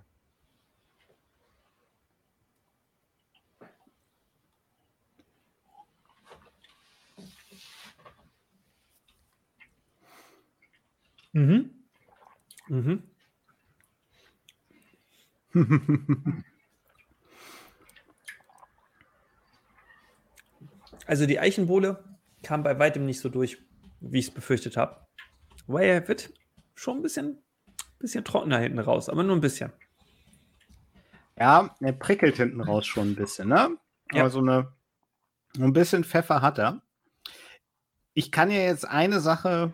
Mhm. 11.32 11.70
Mhm. 12.68 13.02
also 21.10 21.26
die 21.26 21.40
Eichenbohle 21.40 22.04
kam 22.44 22.62
bei 22.62 22.78
weitem 22.78 23.04
nicht 23.04 23.20
so 23.20 23.28
durch, 23.28 23.58
wie 24.00 24.20
ich 24.20 24.28
es 24.28 24.34
befürchtet 24.34 24.76
habe. 24.76 24.96
Weil 25.66 25.88
er 25.88 26.08
wird 26.08 26.32
schon 26.74 26.98
ein 26.98 27.02
bisschen, 27.02 27.42
bisschen 27.98 28.24
trockener 28.24 28.58
hinten 28.58 28.78
raus, 28.78 29.08
aber 29.08 29.24
nur 29.24 29.36
ein 29.36 29.40
bisschen. 29.40 29.72
Ja, 31.36 31.74
er 31.80 31.92
prickelt 31.92 32.36
hinten 32.36 32.60
raus 32.60 32.86
schon 32.86 33.10
ein 33.10 33.16
bisschen, 33.16 33.48
ne? 33.48 33.76
Ja. 34.12 34.20
Aber 34.20 34.30
so 34.30 34.38
eine, 34.38 34.72
ein 35.58 35.72
bisschen 35.72 36.04
Pfeffer 36.04 36.42
hat 36.42 36.58
er. 36.58 36.80
Ich 38.14 38.30
kann 38.30 38.50
ja 38.50 38.60
jetzt 38.60 38.86
eine 38.86 39.18
Sache 39.20 39.72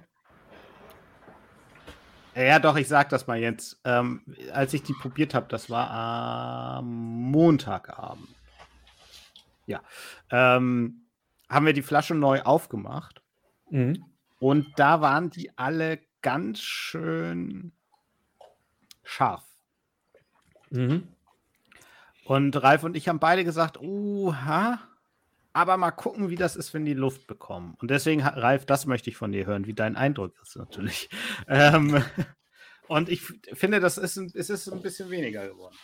ja, 2.35 2.59
doch, 2.59 2.77
ich 2.77 2.87
sag 2.87 3.09
das 3.09 3.27
mal 3.27 3.39
jetzt. 3.39 3.81
Ähm, 3.85 4.21
als 4.53 4.75
ich 4.75 4.83
die 4.83 4.93
probiert 4.93 5.33
habe, 5.33 5.47
das 5.49 5.71
war 5.71 5.91
am 5.91 7.31
Montagabend. 7.31 8.29
Ja. 9.65 9.81
Ähm, 10.31 11.06
haben 11.49 11.67
wir 11.67 11.73
die 11.73 11.83
Flasche 11.83 12.15
neu 12.15 12.43
aufgemacht. 12.43 13.23
Mhm. 13.71 14.05
Und 14.39 14.67
da 14.77 15.01
waren 15.01 15.31
die 15.31 15.57
alle 15.57 16.01
ganz 16.23 16.61
schön 16.61 17.73
scharf. 19.03 19.45
Mhm. 20.71 21.09
Und 22.25 22.61
Ralf 22.63 22.83
und 22.83 22.97
ich 22.97 23.09
haben 23.09 23.21
beide 23.21 23.45
gesagt, 23.45 23.79
oha, 23.81 24.81
aber 25.53 25.77
mal 25.77 25.93
gucken, 25.93 26.29
wie 26.29 26.37
das 26.37 26.57
ist, 26.57 26.75
wenn 26.75 26.85
die 26.85 26.95
Luft 26.95 27.27
bekommen. 27.27 27.77
Und 27.81 27.91
deswegen, 27.91 28.21
Ralf, 28.23 28.67
das 28.67 28.87
möchte 28.87 29.09
ich 29.09 29.17
von 29.17 29.33
dir 29.33 29.47
hören, 29.47 29.67
wie 29.67 29.75
dein 29.75 29.97
Eindruck 29.97 30.35
ist 30.43 30.57
natürlich. 30.57 31.09
Ähm, 31.49 32.03
und 32.89 33.09
ich 33.09 33.23
finde, 33.23 33.81
das 33.81 33.99
ist 33.99 34.17
ein, 34.17 34.31
es 34.35 34.51
ist 34.51 34.69
ein 34.69 34.83
bisschen 34.83 35.11
weniger 35.11 35.47
geworden. 35.49 35.77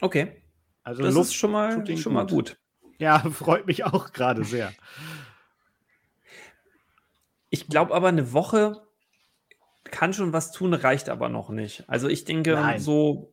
Okay. 0.00 0.42
Also 0.82 1.02
das 1.02 1.14
Luft 1.14 1.30
ist 1.30 1.34
schon 1.34 1.50
mal, 1.50 1.96
schon 1.96 2.12
mal 2.12 2.26
gut. 2.26 2.58
Ja, 2.98 3.18
freut 3.30 3.66
mich 3.66 3.84
auch 3.84 4.12
gerade 4.12 4.44
sehr. 4.44 4.72
Ich 7.50 7.68
glaube 7.68 7.94
aber, 7.94 8.08
eine 8.08 8.32
Woche 8.32 8.82
kann 9.84 10.12
schon 10.12 10.32
was 10.32 10.52
tun, 10.52 10.74
reicht 10.74 11.08
aber 11.08 11.28
noch 11.28 11.48
nicht. 11.50 11.84
Also 11.88 12.08
ich 12.08 12.24
denke, 12.24 12.54
Nein. 12.54 12.80
so 12.80 13.32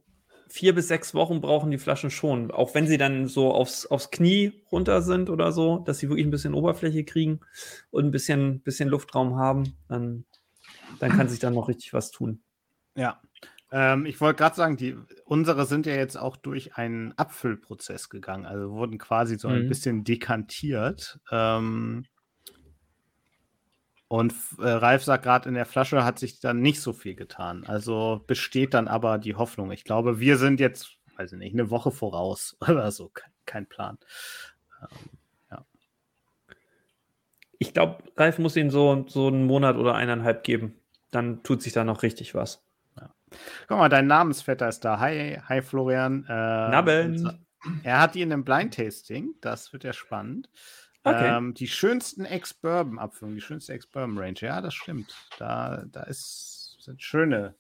vier 0.54 0.76
bis 0.76 0.88
sechs 0.88 1.16
Wochen 1.16 1.42
brauchen 1.42 1.72
die 1.72 1.80
Flaschen 1.80 2.12
schon. 2.12 2.52
Auch 2.52 2.76
wenn 2.76 2.86
sie 2.86 3.00
dann 3.00 3.28
so 3.28 3.52
aufs, 3.52 3.88
aufs 3.88 4.12
Knie 4.12 4.64
runter 4.72 5.02
sind 5.02 5.32
oder 5.32 5.52
so, 5.52 5.80
dass 5.80 5.98
sie 5.98 6.10
wirklich 6.10 6.28
ein 6.28 6.32
bisschen 6.32 6.54
Oberfläche 6.54 7.04
kriegen 7.04 7.40
und 7.90 8.06
ein 8.06 8.12
bisschen, 8.12 8.62
bisschen 8.62 8.88
Luftraum 8.88 9.36
haben, 9.36 9.76
dann, 9.88 10.26
dann 11.00 11.12
kann 11.12 11.28
sich 11.28 11.40
dann 11.40 11.56
noch 11.56 11.70
richtig 11.70 11.92
was 11.94 12.12
tun. 12.12 12.44
Ja. 12.96 13.20
Ähm, 13.76 14.06
ich 14.06 14.22
wollte 14.22 14.38
gerade 14.38 14.56
sagen, 14.56 14.78
die, 14.78 14.96
unsere 15.26 15.66
sind 15.66 15.88
ja 15.88 15.96
jetzt 15.96 16.16
auch 16.16 16.38
durch 16.38 16.76
einen 16.76 17.12
Abfüllprozess 17.14 18.08
gegangen. 18.08 18.46
Also 18.46 18.72
wurden 18.72 19.00
quasi 19.00 19.40
so 19.40 19.48
ein 19.48 19.64
mhm. 19.64 19.68
bisschen 19.68 20.04
dekantiert. 20.04 21.20
Ähm, 21.32 22.06
und 24.08 24.32
äh, 24.60 24.70
Ralf 24.70 25.04
sagt 25.04 25.24
gerade, 25.24 25.50
in 25.50 25.56
der 25.56 25.66
Flasche 25.66 26.06
hat 26.06 26.20
sich 26.20 26.40
dann 26.40 26.62
nicht 26.62 26.82
so 26.82 26.94
viel 26.94 27.16
getan. 27.16 27.64
Also 27.66 28.24
besteht 28.28 28.76
dann 28.76 28.88
aber 28.88 29.18
die 29.18 29.34
Hoffnung. 29.34 29.72
Ich 29.72 29.86
glaube, 29.86 30.20
wir 30.20 30.38
sind 30.38 30.60
jetzt, 30.60 31.00
weiß 31.18 31.32
ich 31.32 31.40
nicht, 31.40 31.56
eine 31.56 31.72
Woche 31.72 31.90
voraus 31.90 32.56
oder 32.62 32.92
so. 32.92 33.10
Kein, 33.10 33.32
kein 33.48 33.66
Plan. 33.66 33.98
Ähm, 34.82 35.10
ja. 35.50 35.66
Ich 37.58 37.74
glaube, 37.74 38.04
Ralf 38.18 38.38
muss 38.38 38.56
ihn 38.56 38.70
so, 38.70 39.04
so 39.08 39.30
einen 39.30 39.48
Monat 39.48 39.78
oder 39.78 39.96
eineinhalb 39.96 40.44
geben. 40.44 40.76
Dann 41.10 41.42
tut 41.42 41.64
sich 41.64 41.74
da 41.74 41.84
noch 41.84 42.04
richtig 42.04 42.36
was. 42.36 42.63
Guck 43.68 43.78
mal, 43.78 43.90
dein 43.90 44.08
Namensvetter 44.08 44.70
ist 44.70 44.82
da. 44.82 45.00
Hi, 45.00 45.40
hi 45.48 45.62
Florian. 45.62 46.26
Äh, 46.28 46.32
Nabeln. 46.32 47.40
Er 47.84 48.00
hat 48.00 48.16
in 48.16 48.32
einem 48.32 48.44
Blind 48.44 48.74
Tasting. 48.76 49.36
Das 49.42 49.72
wird 49.72 49.84
ja 49.84 49.94
spannend. 49.94 50.50
Okay. 51.04 51.38
Ähm, 51.38 51.54
die 51.54 51.68
schönsten 51.68 52.26
Ex-Bourbon-Abfüllungen, 52.26 53.36
die 53.36 53.42
schönste 53.42 53.74
Ex-Bourbon-Range. 53.74 54.40
Ja, 54.40 54.62
das 54.62 54.74
stimmt. 54.74 55.16
Da, 55.38 55.84
da 55.92 56.04
ist, 56.04 56.78
sind 56.80 57.02
schöne 57.02 57.56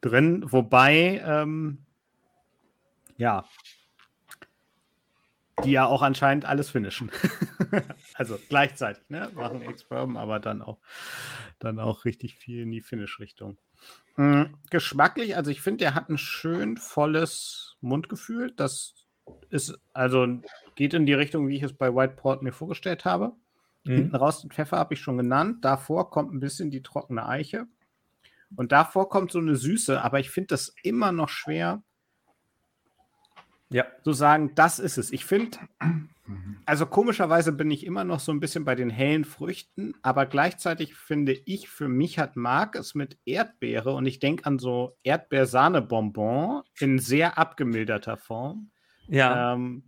drin. 0.00 0.44
Wobei, 0.46 1.20
ähm, 1.24 1.78
ja, 3.16 3.44
die 5.64 5.72
ja 5.72 5.86
auch 5.86 6.02
anscheinend 6.02 6.44
alles 6.44 6.70
finishen. 6.70 7.10
also 8.14 8.38
gleichzeitig, 8.48 9.02
ne? 9.08 9.30
Machen 9.34 9.62
Ex-Bourbon, 9.62 10.16
aber 10.16 10.38
dann 10.38 10.62
auch, 10.62 10.78
dann 11.58 11.80
auch 11.80 12.04
richtig 12.04 12.36
viel 12.36 12.62
in 12.62 12.70
die 12.70 12.82
Finish-Richtung. 12.82 13.58
Mhm. 14.16 14.54
Geschmacklich, 14.70 15.36
also 15.36 15.50
ich 15.50 15.60
finde, 15.60 15.84
der 15.84 15.94
hat 15.94 16.08
ein 16.08 16.18
schön 16.18 16.76
volles 16.76 17.76
Mundgefühl. 17.80 18.52
Das 18.52 18.94
ist 19.50 19.78
also 19.92 20.26
geht 20.74 20.94
in 20.94 21.06
die 21.06 21.14
Richtung, 21.14 21.48
wie 21.48 21.56
ich 21.56 21.62
es 21.62 21.72
bei 21.72 21.94
Whiteport 21.94 22.42
mir 22.42 22.52
vorgestellt 22.52 23.04
habe. 23.04 23.32
Mhm. 23.84 23.94
Hinten 23.94 24.16
raus 24.16 24.40
den 24.40 24.50
Pfeffer 24.50 24.78
habe 24.78 24.94
ich 24.94 25.00
schon 25.00 25.18
genannt. 25.18 25.64
Davor 25.64 26.10
kommt 26.10 26.32
ein 26.32 26.40
bisschen 26.40 26.70
die 26.70 26.82
trockene 26.82 27.26
Eiche. 27.26 27.66
Und 28.56 28.72
davor 28.72 29.08
kommt 29.08 29.30
so 29.30 29.38
eine 29.38 29.56
Süße, 29.56 30.02
aber 30.02 30.20
ich 30.20 30.30
finde 30.30 30.48
das 30.48 30.74
immer 30.82 31.12
noch 31.12 31.28
schwer, 31.28 31.82
ja. 33.70 33.86
so 34.02 34.12
sagen, 34.12 34.52
das 34.54 34.78
ist 34.78 34.98
es. 34.98 35.12
Ich 35.12 35.24
finde, 35.24 35.58
also 36.66 36.86
komischerweise 36.86 37.52
bin 37.52 37.70
ich 37.70 37.84
immer 37.84 38.04
noch 38.04 38.20
so 38.20 38.32
ein 38.32 38.40
bisschen 38.40 38.64
bei 38.64 38.74
den 38.74 38.90
hellen 38.90 39.24
Früchten, 39.24 39.94
aber 40.02 40.26
gleichzeitig 40.26 40.94
finde 40.94 41.32
ich, 41.44 41.68
für 41.68 41.88
mich 41.88 42.18
hat 42.18 42.36
Marc 42.36 42.74
es 42.76 42.94
mit 42.94 43.18
Erdbeere 43.24 43.94
und 43.94 44.06
ich 44.06 44.18
denke 44.18 44.46
an 44.46 44.58
so 44.58 44.96
Erdbeersahne-Bonbon 45.02 46.62
in 46.78 46.98
sehr 46.98 47.38
abgemilderter 47.38 48.16
Form. 48.16 48.70
Ja. 49.06 49.54
Ähm, 49.54 49.84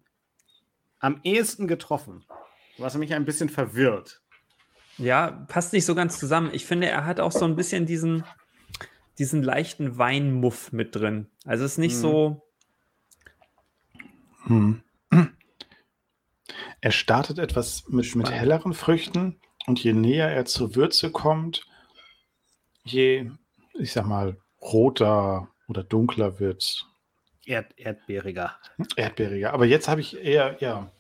am 0.98 1.20
ehesten 1.24 1.66
getroffen, 1.66 2.24
was 2.78 2.96
mich 2.96 3.14
ein 3.14 3.24
bisschen 3.24 3.48
verwirrt. 3.48 4.22
Ja, 4.98 5.46
passt 5.48 5.72
nicht 5.72 5.86
so 5.86 5.94
ganz 5.94 6.18
zusammen. 6.18 6.50
Ich 6.52 6.66
finde, 6.66 6.88
er 6.88 7.06
hat 7.06 7.20
auch 7.20 7.32
so 7.32 7.46
ein 7.46 7.56
bisschen 7.56 7.86
diesen, 7.86 8.24
diesen 9.18 9.42
leichten 9.42 9.96
Weinmuff 9.96 10.72
mit 10.72 10.94
drin. 10.94 11.28
Also 11.46 11.64
es 11.64 11.72
ist 11.72 11.78
nicht 11.78 11.94
hm. 11.94 12.00
so. 12.00 12.49
Hm. 14.50 14.82
Er 16.80 16.90
startet 16.90 17.38
etwas 17.38 17.86
mit, 17.88 18.16
mit 18.16 18.30
helleren 18.32 18.74
Früchten 18.74 19.40
und 19.66 19.82
je 19.84 19.92
näher 19.92 20.28
er 20.28 20.44
zur 20.44 20.74
Würze 20.74 21.12
kommt, 21.12 21.64
je, 22.82 23.30
ich 23.74 23.92
sag 23.92 24.06
mal, 24.06 24.38
roter 24.60 25.48
oder 25.68 25.84
dunkler 25.84 26.40
wird. 26.40 26.84
Erd, 27.46 27.78
erdbeeriger. 27.78 28.58
Erdbeeriger. 28.96 29.52
Aber 29.52 29.66
jetzt 29.66 29.86
habe 29.88 30.00
ich 30.00 30.16
eher, 30.16 30.56
ja, 30.60 30.90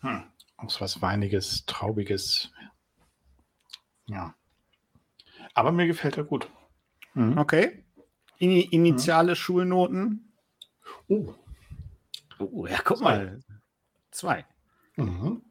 hm, 0.00 0.24
was 0.58 1.00
Weiniges, 1.00 1.64
Traubiges. 1.64 2.52
Ja. 4.08 4.34
Aber 5.54 5.72
mir 5.72 5.86
gefällt 5.86 6.18
er 6.18 6.24
gut. 6.24 6.50
Mhm. 7.14 7.38
Okay. 7.38 7.82
In, 8.38 8.50
initiale 8.50 9.32
mhm. 9.32 9.36
Schulnoten. 9.36 10.32
Oh. 11.08 11.34
Oh, 12.38 12.66
ja, 12.66 12.78
guck 12.84 12.98
zwei. 12.98 13.16
mal. 13.16 13.40
Zwei. 14.10 14.44
Mhm. 14.96 15.42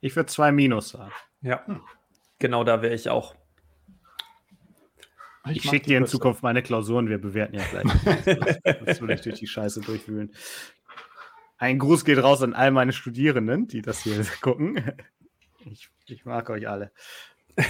Ich 0.00 0.14
würde 0.16 0.26
zwei 0.26 0.52
Minus 0.52 0.90
sagen. 0.90 1.12
Ja. 1.40 1.66
Hm. 1.66 1.80
Genau 2.38 2.64
da 2.64 2.82
wäre 2.82 2.94
ich 2.94 3.08
auch. 3.08 3.34
Ich, 5.46 5.56
ich 5.58 5.70
schicke 5.70 5.86
dir 5.86 5.98
in 5.98 6.06
Zukunft 6.06 6.42
meine 6.42 6.62
Klausuren, 6.62 7.08
wir 7.08 7.18
bewerten 7.18 7.56
ja 7.56 7.64
gleich. 7.64 7.86
das 8.84 9.00
will 9.00 9.10
ich 9.10 9.22
durch 9.22 9.38
die 9.38 9.46
Scheiße 9.46 9.80
durchwühlen. 9.80 10.32
Ein 11.56 11.78
Gruß 11.78 12.04
geht 12.04 12.22
raus 12.22 12.42
an 12.42 12.54
all 12.54 12.70
meine 12.70 12.92
Studierenden, 12.92 13.66
die 13.66 13.82
das 13.82 14.00
hier 14.00 14.24
gucken. 14.40 14.92
Ich, 15.64 15.90
ich 16.06 16.24
mag 16.24 16.50
euch 16.50 16.68
alle. 16.68 16.92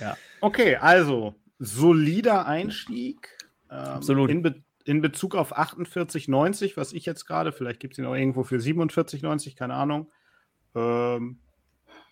ja. 0.00 0.16
Okay, 0.40 0.76
also 0.76 1.34
solider 1.58 2.46
Einstieg. 2.46 3.30
Ähm, 3.70 3.78
Absolut. 3.78 4.30
In, 4.30 4.42
Be 4.42 4.64
in 4.86 5.00
Bezug 5.00 5.34
auf 5.34 5.56
48,90, 5.56 6.76
was 6.76 6.92
ich 6.92 7.04
jetzt 7.06 7.26
gerade, 7.26 7.50
vielleicht 7.50 7.80
gibt 7.80 7.94
es 7.94 7.98
ihn 7.98 8.06
auch 8.06 8.14
irgendwo 8.14 8.44
für 8.44 8.56
47,90, 8.56 9.56
keine 9.56 9.74
Ahnung. 9.74 10.10
Ähm, 10.76 11.40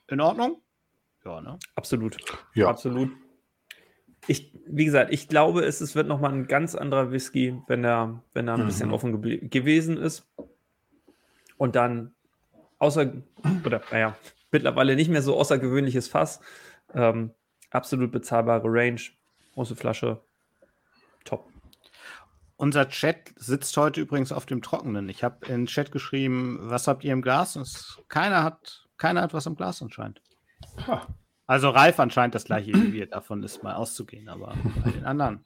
in 0.08 0.20
Ordnung? 0.20 0.60
Ja, 1.24 1.40
ne? 1.40 1.58
Absolut. 1.76 2.16
Ja. 2.54 2.68
Absolut. 2.68 3.10
Ich, 4.26 4.52
wie 4.66 4.84
gesagt, 4.84 5.12
ich 5.12 5.28
glaube, 5.28 5.64
es, 5.64 5.80
es 5.80 5.94
wird 5.94 6.08
nochmal 6.08 6.32
ein 6.32 6.46
ganz 6.48 6.74
anderer 6.74 7.12
Whisky, 7.12 7.56
wenn 7.68 7.84
er, 7.84 8.24
wenn 8.32 8.48
er 8.48 8.54
ein 8.54 8.62
mhm. 8.62 8.66
bisschen 8.66 8.90
offen 8.90 9.22
ge 9.22 9.46
gewesen 9.46 9.96
ist. 9.96 10.26
Und 11.56 11.76
dann 11.76 12.14
außer, 12.78 13.12
oder 13.64 13.82
naja, 13.92 14.16
mittlerweile 14.50 14.96
nicht 14.96 15.10
mehr 15.10 15.22
so 15.22 15.36
außergewöhnliches 15.36 16.08
Fass. 16.08 16.40
Ähm, 16.92 17.30
absolut 17.70 18.10
bezahlbare 18.10 18.66
Range, 18.66 19.00
große 19.54 19.76
Flasche. 19.76 20.20
Unser 22.56 22.88
Chat 22.88 23.32
sitzt 23.36 23.76
heute 23.76 24.00
übrigens 24.00 24.30
auf 24.30 24.46
dem 24.46 24.62
Trockenen. 24.62 25.08
Ich 25.08 25.24
habe 25.24 25.46
in 25.46 25.62
den 25.62 25.66
Chat 25.66 25.90
geschrieben, 25.90 26.58
was 26.62 26.86
habt 26.86 27.02
ihr 27.04 27.12
im 27.12 27.22
Glas? 27.22 27.56
Es, 27.56 27.98
keiner, 28.08 28.44
hat, 28.44 28.86
keiner 28.96 29.22
hat 29.22 29.34
was 29.34 29.46
im 29.46 29.56
Glas 29.56 29.82
anscheinend. 29.82 30.22
Ha. 30.86 31.06
Also 31.46 31.68
Ralf 31.70 32.00
anscheinend 32.00 32.34
das 32.34 32.44
gleiche 32.44 32.72
wie 32.72 32.92
wir, 32.92 33.06
davon 33.06 33.42
ist 33.42 33.62
mal 33.62 33.74
auszugehen, 33.74 34.28
aber 34.28 34.56
bei 34.82 34.90
den 34.90 35.04
anderen. 35.04 35.44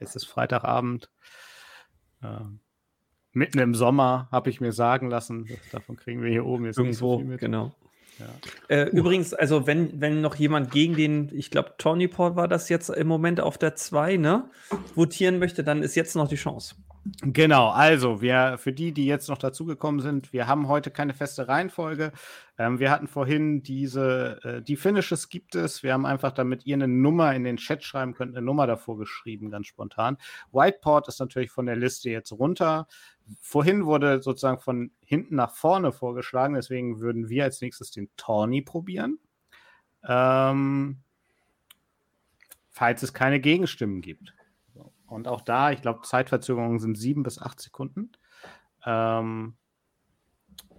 Es 0.00 0.16
ist 0.16 0.24
Freitagabend. 0.24 1.10
Äh, 2.22 2.40
mitten 3.32 3.58
im 3.58 3.74
Sommer, 3.74 4.28
habe 4.32 4.50
ich 4.50 4.60
mir 4.60 4.72
sagen 4.72 5.10
lassen. 5.10 5.48
Davon 5.70 5.96
kriegen 5.96 6.22
wir 6.22 6.30
hier 6.30 6.44
oben 6.44 6.64
jetzt 6.64 6.78
Irgendwo, 6.78 7.20
so 7.20 7.36
genau. 7.36 7.74
Ja. 8.18 8.26
Äh, 8.68 8.88
übrigens, 8.90 9.34
also 9.34 9.66
wenn, 9.66 10.00
wenn 10.00 10.20
noch 10.20 10.36
jemand 10.36 10.70
gegen 10.70 10.94
den, 10.94 11.30
ich 11.32 11.50
glaube, 11.50 11.74
Tony 11.78 12.08
Paul 12.08 12.36
war 12.36 12.48
das 12.48 12.68
jetzt 12.68 12.88
im 12.90 13.06
Moment 13.06 13.40
auf 13.40 13.58
der 13.58 13.74
2, 13.74 14.16
ne, 14.16 14.50
votieren 14.94 15.38
möchte, 15.38 15.64
dann 15.64 15.82
ist 15.82 15.94
jetzt 15.94 16.14
noch 16.14 16.28
die 16.28 16.36
Chance. 16.36 16.76
Genau, 17.04 17.70
also 17.70 18.22
wir, 18.22 18.58
für 18.58 18.72
die, 18.72 18.92
die 18.92 19.06
jetzt 19.06 19.28
noch 19.28 19.38
dazugekommen 19.38 20.00
sind, 20.00 20.32
wir 20.32 20.46
haben 20.46 20.68
heute 20.68 20.92
keine 20.92 21.14
feste 21.14 21.48
Reihenfolge. 21.48 22.12
Ähm, 22.58 22.78
wir 22.78 22.92
hatten 22.92 23.08
vorhin 23.08 23.64
diese, 23.64 24.38
äh, 24.44 24.62
die 24.62 24.76
Finishes 24.76 25.28
gibt 25.28 25.56
es. 25.56 25.82
Wir 25.82 25.94
haben 25.94 26.06
einfach, 26.06 26.30
damit 26.30 26.64
ihr 26.64 26.76
eine 26.76 26.86
Nummer 26.86 27.34
in 27.34 27.42
den 27.42 27.56
Chat 27.56 27.82
schreiben 27.82 28.14
könnt, 28.14 28.36
eine 28.36 28.46
Nummer 28.46 28.68
davor 28.68 28.98
geschrieben, 28.98 29.50
ganz 29.50 29.66
spontan. 29.66 30.16
Whiteport 30.52 31.08
ist 31.08 31.18
natürlich 31.18 31.50
von 31.50 31.66
der 31.66 31.74
Liste 31.74 32.08
jetzt 32.08 32.30
runter. 32.30 32.86
Vorhin 33.40 33.84
wurde 33.84 34.22
sozusagen 34.22 34.60
von 34.60 34.92
hinten 35.04 35.34
nach 35.34 35.50
vorne 35.50 35.90
vorgeschlagen, 35.90 36.54
deswegen 36.54 37.00
würden 37.00 37.28
wir 37.28 37.42
als 37.44 37.60
nächstes 37.60 37.90
den 37.90 38.10
Tawny 38.16 38.62
probieren. 38.62 39.18
Ähm, 40.06 40.98
falls 42.70 43.02
es 43.02 43.12
keine 43.12 43.40
Gegenstimmen 43.40 44.02
gibt. 44.02 44.34
Und 45.12 45.28
auch 45.28 45.42
da, 45.42 45.70
ich 45.70 45.82
glaube, 45.82 46.00
Zeitverzögerungen 46.02 46.78
sind 46.78 46.96
sieben 46.96 47.22
bis 47.22 47.38
acht 47.38 47.60
Sekunden. 47.60 48.12
Ähm, 48.86 49.56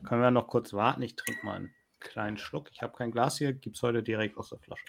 können 0.04 0.22
wir 0.22 0.32
noch 0.32 0.48
kurz 0.48 0.74
warten? 0.74 1.04
Ich 1.04 1.15
trinke 1.15 1.46
mal 1.46 1.56
einen 1.58 1.76
kleinen 2.00 2.38
Schluck. 2.38 2.69
Ich 2.72 2.82
habe 2.82 2.98
kein 2.98 3.12
Glas 3.12 3.38
hier, 3.38 3.54
gibt 3.54 3.76
es 3.76 3.84
heute 3.84 4.02
direkt 4.02 4.38
aus 4.38 4.50
der 4.50 4.58
Flasche. 4.58 4.86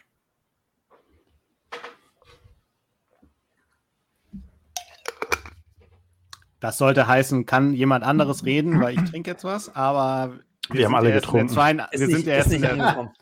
Das 6.58 6.78
sollte 6.78 7.06
heißen, 7.06 7.44
kann 7.44 7.74
jemand 7.74 8.02
anderes 8.02 8.46
reden, 8.46 8.80
weil 8.80 8.94
ich 8.94 9.10
trinke 9.10 9.32
jetzt 9.32 9.44
was, 9.44 9.76
aber 9.76 10.38
wir, 10.70 10.78
wir 10.78 10.86
haben 10.86 10.94
alle 10.94 11.12
getrunken. 11.12 11.50
Zwei, 11.50 11.76
wir, 11.76 12.06
sind 12.06 12.24
ja 12.24 12.32
erst 12.36 12.52
in 12.52 12.62
der, 12.62 13.12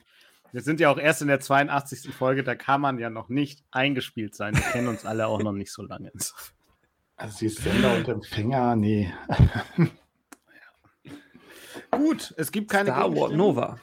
wir 0.53 0.61
sind 0.61 0.81
ja 0.81 0.91
auch 0.91 0.99
erst 0.99 1.23
in 1.23 1.29
der 1.29 1.41
82. 1.41 2.15
Folge, 2.15 2.45
da 2.45 2.55
kann 2.55 2.81
man 2.81 2.99
ja 2.99 3.09
noch 3.11 3.29
nicht 3.31 3.65
eingespielt 3.71 4.35
sein. 4.35 4.55
Wir 4.55 4.63
kennen 4.63 4.89
uns 4.89 5.07
alle 5.07 5.27
auch 5.27 5.43
noch 5.43 5.53
nicht 5.53 5.73
so 5.73 5.83
lange. 5.83 6.13
Also 7.17 7.39
die 7.41 7.49
Sender 7.49 7.97
und 7.97 8.09
Empfänger, 8.09 8.77
nee. 8.77 9.13
Gut, 11.91 12.35
es 12.37 12.53
gibt 12.53 12.71
keine 12.71 12.91
Star 12.91 13.15
Wars 13.17 13.33
Nova. 13.33 13.79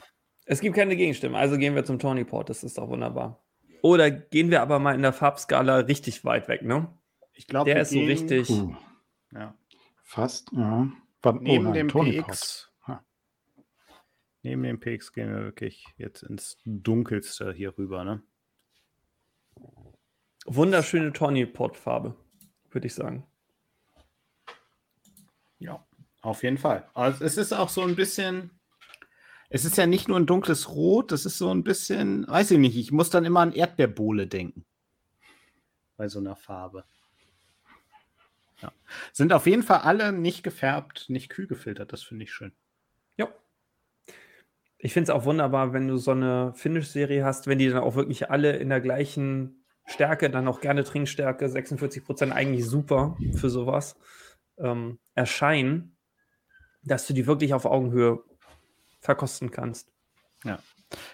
Es 0.46 0.60
gibt 0.60 0.76
keine 0.76 0.96
Gegenstimme, 0.96 1.38
also 1.38 1.58
gehen 1.58 1.74
wir 1.74 1.84
zum 1.84 1.98
Tony 1.98 2.24
Port, 2.24 2.50
das 2.50 2.64
ist 2.64 2.78
doch 2.78 2.88
wunderbar. 2.88 3.42
Oder 3.82 4.10
gehen 4.10 4.50
wir 4.50 4.62
aber 4.62 4.78
mal 4.78 4.94
in 4.94 5.02
der 5.02 5.12
Farbskala 5.12 5.78
richtig 5.78 6.24
weit 6.24 6.48
weg, 6.48 6.62
ne? 6.62 6.88
Ich 7.32 7.46
glaube, 7.46 7.70
der 7.70 7.82
ist 7.82 7.90
so 7.90 8.00
richtig. 8.00 8.48
Ja. 9.32 9.54
Fast, 10.02 10.50
ja. 10.52 10.88
Neben 11.40 11.66
oh 11.66 11.70
nein, 11.70 11.74
dem 11.74 11.88
Tony 11.88 12.20
PX 12.20 12.69
Neben 14.42 14.62
dem 14.62 14.80
PX 14.80 15.12
gehen 15.12 15.28
wir 15.28 15.42
wirklich 15.42 15.84
jetzt 15.98 16.22
ins 16.22 16.58
Dunkelste 16.64 17.52
hier 17.52 17.76
rüber, 17.76 18.04
ne? 18.04 18.22
Wunderschöne 20.46 21.12
Tawny-Pot-Farbe, 21.12 22.16
würde 22.70 22.86
ich 22.86 22.94
sagen. 22.94 23.26
Ja, 25.58 25.86
auf 26.22 26.42
jeden 26.42 26.56
Fall. 26.56 26.88
Also 26.94 27.24
es 27.24 27.36
ist 27.36 27.52
auch 27.52 27.68
so 27.68 27.82
ein 27.82 27.96
bisschen, 27.96 28.58
es 29.50 29.66
ist 29.66 29.76
ja 29.76 29.86
nicht 29.86 30.08
nur 30.08 30.18
ein 30.18 30.26
dunkles 30.26 30.70
Rot, 30.70 31.12
das 31.12 31.26
ist 31.26 31.36
so 31.36 31.52
ein 31.52 31.62
bisschen, 31.62 32.26
weiß 32.26 32.52
ich 32.52 32.58
nicht, 32.58 32.76
ich 32.76 32.92
muss 32.92 33.10
dann 33.10 33.26
immer 33.26 33.40
an 33.40 33.52
Erdbeerbohle 33.52 34.26
denken. 34.26 34.64
Bei 35.98 36.08
so 36.08 36.18
einer 36.18 36.36
Farbe. 36.36 36.84
Ja. 38.62 38.72
Sind 39.12 39.34
auf 39.34 39.46
jeden 39.46 39.62
Fall 39.62 39.80
alle 39.80 40.12
nicht 40.12 40.42
gefärbt, 40.42 41.10
nicht 41.10 41.28
kühl 41.28 41.46
gefiltert, 41.46 41.92
das 41.92 42.02
finde 42.02 42.24
ich 42.24 42.32
schön. 42.32 42.52
Ich 44.82 44.94
finde 44.94 45.12
es 45.12 45.16
auch 45.16 45.24
wunderbar, 45.24 45.72
wenn 45.72 45.88
du 45.88 45.96
so 45.96 46.12
eine 46.12 46.52
Finish-Serie 46.54 47.24
hast, 47.24 47.46
wenn 47.46 47.58
die 47.58 47.68
dann 47.68 47.82
auch 47.82 47.94
wirklich 47.94 48.30
alle 48.30 48.56
in 48.56 48.70
der 48.70 48.80
gleichen 48.80 49.64
Stärke, 49.86 50.30
dann 50.30 50.48
auch 50.48 50.60
gerne 50.60 50.84
Trinkstärke, 50.84 51.48
46 51.48 52.04
Prozent, 52.04 52.32
eigentlich 52.32 52.64
super 52.64 53.16
für 53.34 53.50
sowas, 53.50 53.96
ähm, 54.58 54.98
erscheinen, 55.14 55.96
dass 56.82 57.06
du 57.06 57.12
die 57.12 57.26
wirklich 57.26 57.52
auf 57.52 57.66
Augenhöhe 57.66 58.22
verkosten 59.00 59.50
kannst. 59.50 59.92
Ja. 60.44 60.58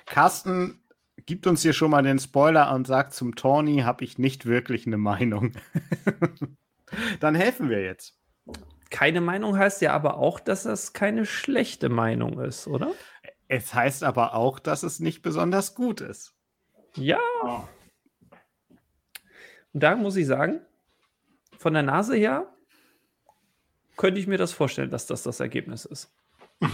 Carsten 0.07 0.81
gibt 1.25 1.47
uns 1.47 1.63
hier 1.63 1.73
schon 1.73 1.91
mal 1.91 2.03
den 2.03 2.19
Spoiler 2.19 2.73
und 2.73 2.87
sagt, 2.87 3.15
zum 3.15 3.35
Tawny 3.35 3.79
habe 3.79 4.05
ich 4.05 4.19
nicht 4.19 4.47
wirklich 4.47 4.87
eine 4.87 4.99
Meinung. 4.99 5.53
dann 7.21 7.35
helfen 7.35 7.69
wir 7.69 7.83
jetzt. 7.83 8.19
Keine 8.91 9.21
Meinung 9.21 9.59
heißt 9.59 9.83
ja 9.83 9.93
aber 9.93 10.19
auch, 10.19 10.39
dass 10.39 10.63
das 10.63 10.93
keine 10.93 11.27
schlechte 11.27 11.89
Meinung 11.89 12.39
ist, 12.41 12.69
oder? 12.69 12.93
Es 13.49 13.75
heißt 13.75 14.03
aber 14.03 14.35
auch, 14.35 14.59
dass 14.59 14.83
es 14.83 15.01
nicht 15.01 15.23
besonders 15.23 15.75
gut 15.75 16.01
ist. 16.01 16.35
Ja. 16.97 17.19
Und 19.73 19.83
da 19.83 19.95
muss 19.95 20.17
ich 20.17 20.27
sagen, 20.27 20.61
von 21.59 21.75
der 21.75 21.83
Nase 21.83 22.17
her 22.17 22.53
könnte 23.97 24.21
ich 24.21 24.27
mir 24.27 24.39
das 24.39 24.53
vorstellen, 24.53 24.91
dass 24.91 25.07
das 25.07 25.23
das 25.23 25.41
Ergebnis 25.41 25.85
ist. 25.85 26.15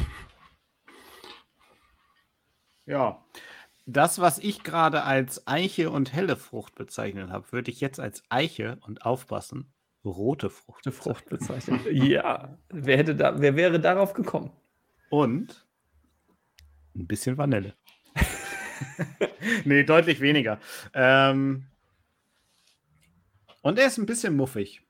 Ja. 2.87 3.24
Das, 3.87 4.20
was 4.20 4.38
ich 4.38 4.62
gerade 4.62 5.02
als 5.02 5.46
Eiche 5.46 5.90
und 5.90 6.12
helle 6.12 6.37
Frucht 6.37 6.74
bezeichnet 6.74 7.30
habe, 7.30 7.50
würde 7.52 7.70
ich 7.70 7.80
jetzt 7.80 7.98
als 7.98 8.22
Eiche 8.28 8.78
und 8.82 9.04
aufpassen, 9.04 9.72
rote 10.04 10.50
Frucht. 10.50 10.92
Frucht 10.92 11.28
bezeichnen. 11.28 11.80
ja, 11.90 12.58
wer, 12.68 12.96
hätte 12.96 13.16
da, 13.16 13.40
wer 13.40 13.56
wäre 13.56 13.80
darauf 13.80 14.12
gekommen? 14.12 14.50
Und 15.11 15.66
ein 16.94 17.07
bisschen 17.07 17.38
Vanille. 17.38 17.74
nee, 19.64 19.85
deutlich 19.85 20.20
weniger. 20.20 20.59
Ähm, 20.94 21.66
und 23.62 23.78
er 23.78 23.87
ist 23.87 23.98
ein 23.98 24.07
bisschen 24.07 24.37
muffig. 24.37 24.83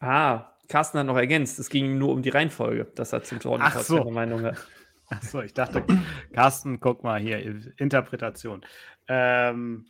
Ah, 0.00 0.52
Carsten 0.68 0.98
hat 0.98 1.06
noch 1.06 1.16
ergänzt, 1.16 1.58
es 1.58 1.70
ging 1.70 1.98
nur 1.98 2.12
um 2.12 2.22
die 2.22 2.30
Reihenfolge, 2.30 2.86
dass 2.94 3.12
er 3.12 3.22
zum 3.22 3.40
Tor 3.40 3.58
Ach 3.62 3.78
so. 3.80 4.10
Meinung 4.10 4.42
hat. 4.42 4.66
Achso, 5.08 5.40
ich 5.40 5.54
dachte, 5.54 5.84
Carsten, 6.32 6.80
guck 6.80 7.04
mal 7.04 7.20
hier, 7.20 7.38
Interpretation. 7.76 8.66
Ähm, 9.06 9.86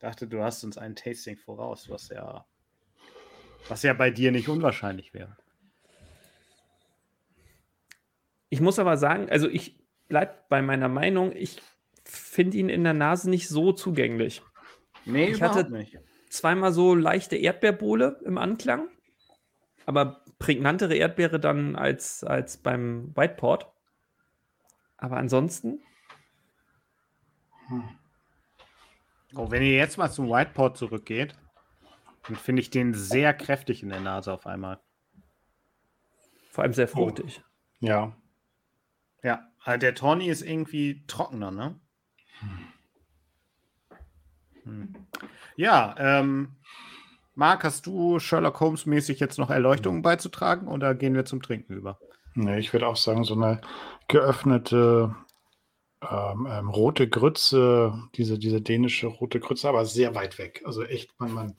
dachte, 0.00 0.26
du 0.26 0.42
hast 0.42 0.64
uns 0.64 0.76
ein 0.76 0.96
Tasting 0.96 1.36
voraus, 1.36 1.88
was 1.88 2.08
ja, 2.08 2.44
was 3.68 3.84
ja 3.84 3.92
bei 3.92 4.10
dir 4.10 4.32
nicht 4.32 4.48
unwahrscheinlich 4.48 5.14
wäre. 5.14 5.36
Ich 8.50 8.60
muss 8.60 8.78
aber 8.78 8.96
sagen, 8.96 9.28
also 9.30 9.48
ich 9.48 9.78
bleibe 10.08 10.34
bei 10.48 10.62
meiner 10.62 10.88
Meinung, 10.88 11.32
ich 11.34 11.60
finde 12.04 12.56
ihn 12.56 12.68
in 12.68 12.84
der 12.84 12.94
Nase 12.94 13.28
nicht 13.28 13.48
so 13.48 13.72
zugänglich. 13.72 14.42
Nee, 15.04 15.30
Ich 15.30 15.36
überhaupt 15.38 15.56
hatte- 15.56 15.72
nicht. 15.72 15.98
Zweimal 16.30 16.72
so 16.72 16.94
leichte 16.94 17.36
Erdbeerbohle 17.36 18.20
im 18.24 18.36
Anklang, 18.38 18.88
aber 19.86 20.24
prägnantere 20.38 20.94
Erdbeere 20.94 21.40
dann 21.40 21.74
als, 21.76 22.22
als 22.22 22.58
beim 22.58 23.16
Whiteport. 23.16 23.72
Aber 24.98 25.16
ansonsten, 25.16 25.80
Oh, 29.34 29.50
wenn 29.50 29.62
ihr 29.62 29.74
jetzt 29.76 29.98
mal 29.98 30.10
zum 30.10 30.28
Whiteport 30.30 30.76
zurückgeht, 30.78 31.34
dann 32.26 32.36
finde 32.36 32.62
ich 32.62 32.70
den 32.70 32.94
sehr 32.94 33.34
kräftig 33.34 33.82
in 33.82 33.90
der 33.90 34.00
Nase 34.00 34.32
auf 34.32 34.46
einmal. 34.46 34.80
vor 36.50 36.64
allem 36.64 36.72
sehr 36.72 36.88
fruchtig. 36.88 37.42
Ja. 37.80 38.16
Ja, 39.22 39.48
also 39.64 39.78
der 39.78 39.94
Tawny 39.94 40.28
ist 40.28 40.42
irgendwie 40.42 41.04
trockener, 41.06 41.50
ne? 41.50 41.80
Hm. 44.64 44.94
Ja, 45.56 45.94
ähm, 45.98 46.56
Marc, 47.34 47.64
hast 47.64 47.86
du 47.86 48.18
Sherlock 48.18 48.60
Holmes 48.60 48.86
mäßig 48.86 49.20
jetzt 49.20 49.38
noch 49.38 49.50
Erleuchtungen 49.50 50.02
beizutragen 50.02 50.68
oder 50.68 50.94
gehen 50.94 51.14
wir 51.14 51.24
zum 51.24 51.42
Trinken 51.42 51.74
über? 51.74 51.98
Nee, 52.34 52.58
ich 52.58 52.72
würde 52.72 52.86
auch 52.86 52.96
sagen, 52.96 53.24
so 53.24 53.34
eine 53.34 53.60
geöffnete 54.08 55.14
ähm, 56.00 56.46
ähm, 56.48 56.68
rote 56.68 57.08
Grütze, 57.08 57.92
diese, 58.14 58.38
diese 58.38 58.60
dänische 58.60 59.08
rote 59.08 59.40
Grütze, 59.40 59.68
aber 59.68 59.84
sehr 59.84 60.14
weit 60.14 60.38
weg. 60.38 60.62
Also 60.64 60.84
echt, 60.84 61.18
man, 61.18 61.34
man, 61.34 61.56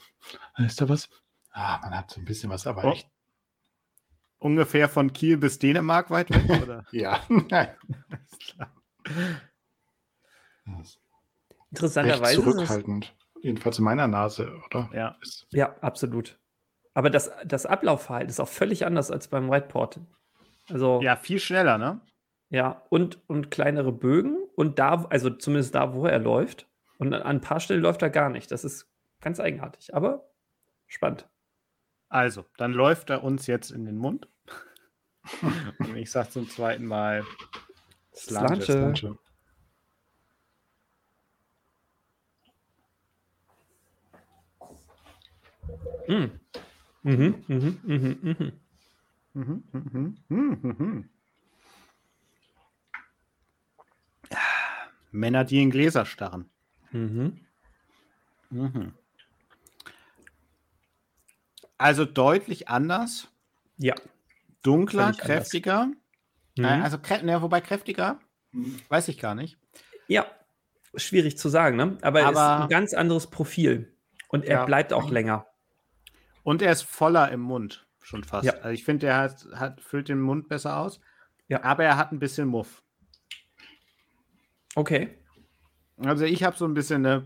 ist 0.65 0.80
da 0.80 0.88
was? 0.88 1.10
Ah, 1.52 1.80
man 1.82 1.98
hat 1.98 2.12
so 2.12 2.22
ein 2.22 2.26
bisschen 2.26 2.50
was, 2.50 2.65
aber 2.65 2.86
Oh. 2.86 2.91
echt. 2.91 3.10
Ungefähr 4.39 4.89
von 4.89 5.13
Kiel 5.13 5.38
bis 5.38 5.60
Dänemark 5.60 6.10
weit 6.10 6.30
weg, 6.30 6.49
oder? 6.63 6.86
Ja, 6.91 7.21
Interessanterweise 11.71 12.41
zurückhaltend. 12.41 13.15
Jedenfalls 13.41 13.78
in 13.80 13.86
meiner 13.86 14.08
Nase, 14.08 14.52
oder? 14.65 14.89
Ja. 14.93 15.17
Ja, 15.52 15.75
absolut. 15.82 16.39
Aber 16.93 17.10
das, 17.10 17.32
das 17.45 17.65
Ablaufverhalten 17.65 18.30
ist 18.30 18.39
auch 18.39 18.47
völlig 18.47 18.86
anders 18.86 19.12
als 19.12 19.28
beim 19.28 19.49
Whiteport. 19.49 19.99
Also, 20.69 21.02
ja, 21.02 21.15
viel 21.15 21.39
schneller, 21.39 21.78
ne? 21.78 22.02
Ja, 22.49 22.84
und, 22.89 23.19
und 23.28 23.52
kleinere 23.52 23.91
Bögen 23.91 24.38
und 24.56 24.80
da, 24.80 25.06
also 25.10 25.30
zumindest 25.30 25.75
da, 25.75 25.93
wo 25.93 26.06
er 26.06 26.19
läuft. 26.19 26.67
Und 26.97 27.13
an 27.13 27.21
ein 27.21 27.41
paar 27.41 27.60
Stellen 27.60 27.82
läuft 27.82 28.02
er 28.02 28.10
gar 28.10 28.30
nicht. 28.30 28.52
Das 28.52 28.63
ist 28.63 28.91
ganz 29.21 29.39
eigenartig, 29.39 29.93
aber 29.93 30.30
spannend. 30.88 31.30
Also, 32.10 32.45
dann 32.58 32.74
läuft 32.74 33.12
er 33.12 33.24
uns 33.24 33.45
jetzt 33.48 33.72
in 33.72 33.86
den 33.86 33.98
Mund. 33.98 34.28
Und 35.80 35.95
ich 35.95 36.12
sag 36.12 36.32
zum 36.32 36.50
zweiten 36.50 36.86
Mal. 36.86 37.24
Mm. 46.08 46.26
Mhm, 47.04 47.43
mhm, 47.48 47.80
mhm, 47.84 48.19
mhm. 48.22 48.52
Mhm, 49.34 49.63
mhm, 49.72 50.17
mhm, 50.28 50.60
mhm. 50.62 51.10
Männer, 55.12 55.43
die 55.45 55.62
in 55.62 55.69
Gläser 55.69 56.06
starren. 56.06 56.50
Mhm. 56.91 57.45
Mhm. 58.50 58.93
Also 61.80 62.06
deutlich 62.06 62.68
anders, 62.68 63.28
Ja. 63.78 63.96
dunkler, 64.62 65.13
kräftiger. 65.13 65.86
Mhm. 66.58 66.63
Äh, 66.65 66.82
also, 66.82 66.98
ne, 67.24 67.42
wobei 67.42 67.62
kräftiger, 67.62 68.20
weiß 68.89 69.08
ich 69.08 69.18
gar 69.18 69.34
nicht. 69.34 69.58
ja, 70.08 70.26
schwierig 70.96 71.38
zu 71.38 71.50
sagen, 71.50 71.78
ne? 71.78 71.98
Aber, 72.02 72.20
es 72.22 72.32
ist 72.32 72.38
Aber- 72.38 72.63
ein 72.63 72.70
ganz 72.70 72.94
anderes 72.94 73.28
Profil. 73.28 73.96
Und 74.28 74.44
er 74.46 74.58
Ja. 74.60 74.65
bleibt 74.65 74.92
auch 74.94 75.10
länger. 75.10 75.46
Und 76.44 76.62
er 76.62 76.72
ist 76.72 76.82
voller 76.84 77.32
im 77.32 77.39
Mund, 77.42 77.88
schon 78.02 78.24
fast. 78.24 78.46
Ja. 78.46 78.54
Also 78.54 78.70
ich 78.70 78.84
finde, 78.84 79.08
er 79.08 79.18
hat, 79.20 79.46
hat, 79.56 79.82
füllt 79.82 80.10
den 80.10 80.20
Mund 80.20 80.48
besser 80.50 80.78
aus. 80.78 81.00
Ja. 81.48 81.63
Aber 81.63 81.84
er 81.84 81.96
hat 81.98 82.12
ein 82.12 82.20
bisschen 82.20 82.48
Muff. 82.48 82.82
Okay. 84.76 85.18
Also 85.98 86.26
ich 86.26 86.44
habe 86.44 86.58
so 86.58 86.65
ein 86.65 86.74
bisschen 86.74 87.06
eine 87.06 87.24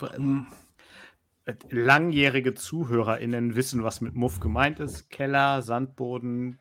langjährige 1.70 2.54
ZuhörerInnen 2.54 3.56
wissen, 3.56 3.84
was 3.84 4.02
mit 4.02 4.16
Muff 4.16 4.40
gemeint 4.40 4.80
ist. 4.80 5.10
Keller, 5.10 5.62
Sandboden, 5.62 6.60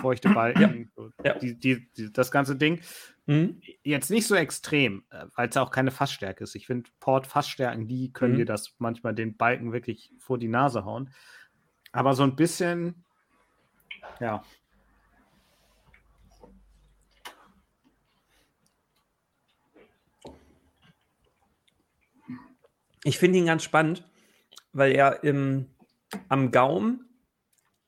feuchte 0.00 0.30
Balken, 0.30 0.90
Ja. 1.24 1.34
Die, 1.38 1.58
die, 1.58 1.88
die, 1.92 2.12
das 2.12 2.30
ganze 2.30 2.56
Ding. 2.56 2.80
Mhm. 3.26 3.60
Jetzt 3.82 4.10
nicht 4.10 4.26
so 4.26 4.34
extrem, 4.34 5.04
äh, 5.10 5.26
weil 5.34 5.48
es 5.48 5.56
auch 5.56 5.70
keine 5.70 5.90
Fassstärke 5.90 6.44
ist. 6.44 6.54
Ich 6.54 6.66
finde, 6.66 6.90
Port-Fassstärken, 7.00 7.86
die 7.86 8.12
können 8.12 8.34
Mhm. 8.34 8.38
dir 8.38 8.46
das 8.46 8.74
manchmal 8.78 9.14
den 9.14 9.36
Balken 9.36 9.72
wirklich 9.72 10.12
vor 10.18 10.38
die 10.38 10.48
Nase 10.48 10.84
hauen. 10.84 11.12
Aber 11.92 12.14
so 12.14 12.22
ein 12.22 12.36
bisschen, 12.36 13.04
ja. 14.20 14.42
Ich 23.04 23.18
finde 23.18 23.38
ihn 23.38 23.46
ganz 23.46 23.62
spannend, 23.62 24.07
weil 24.78 24.92
er 24.92 25.24
im, 25.24 25.66
am 26.28 26.50
Gaumen 26.50 27.04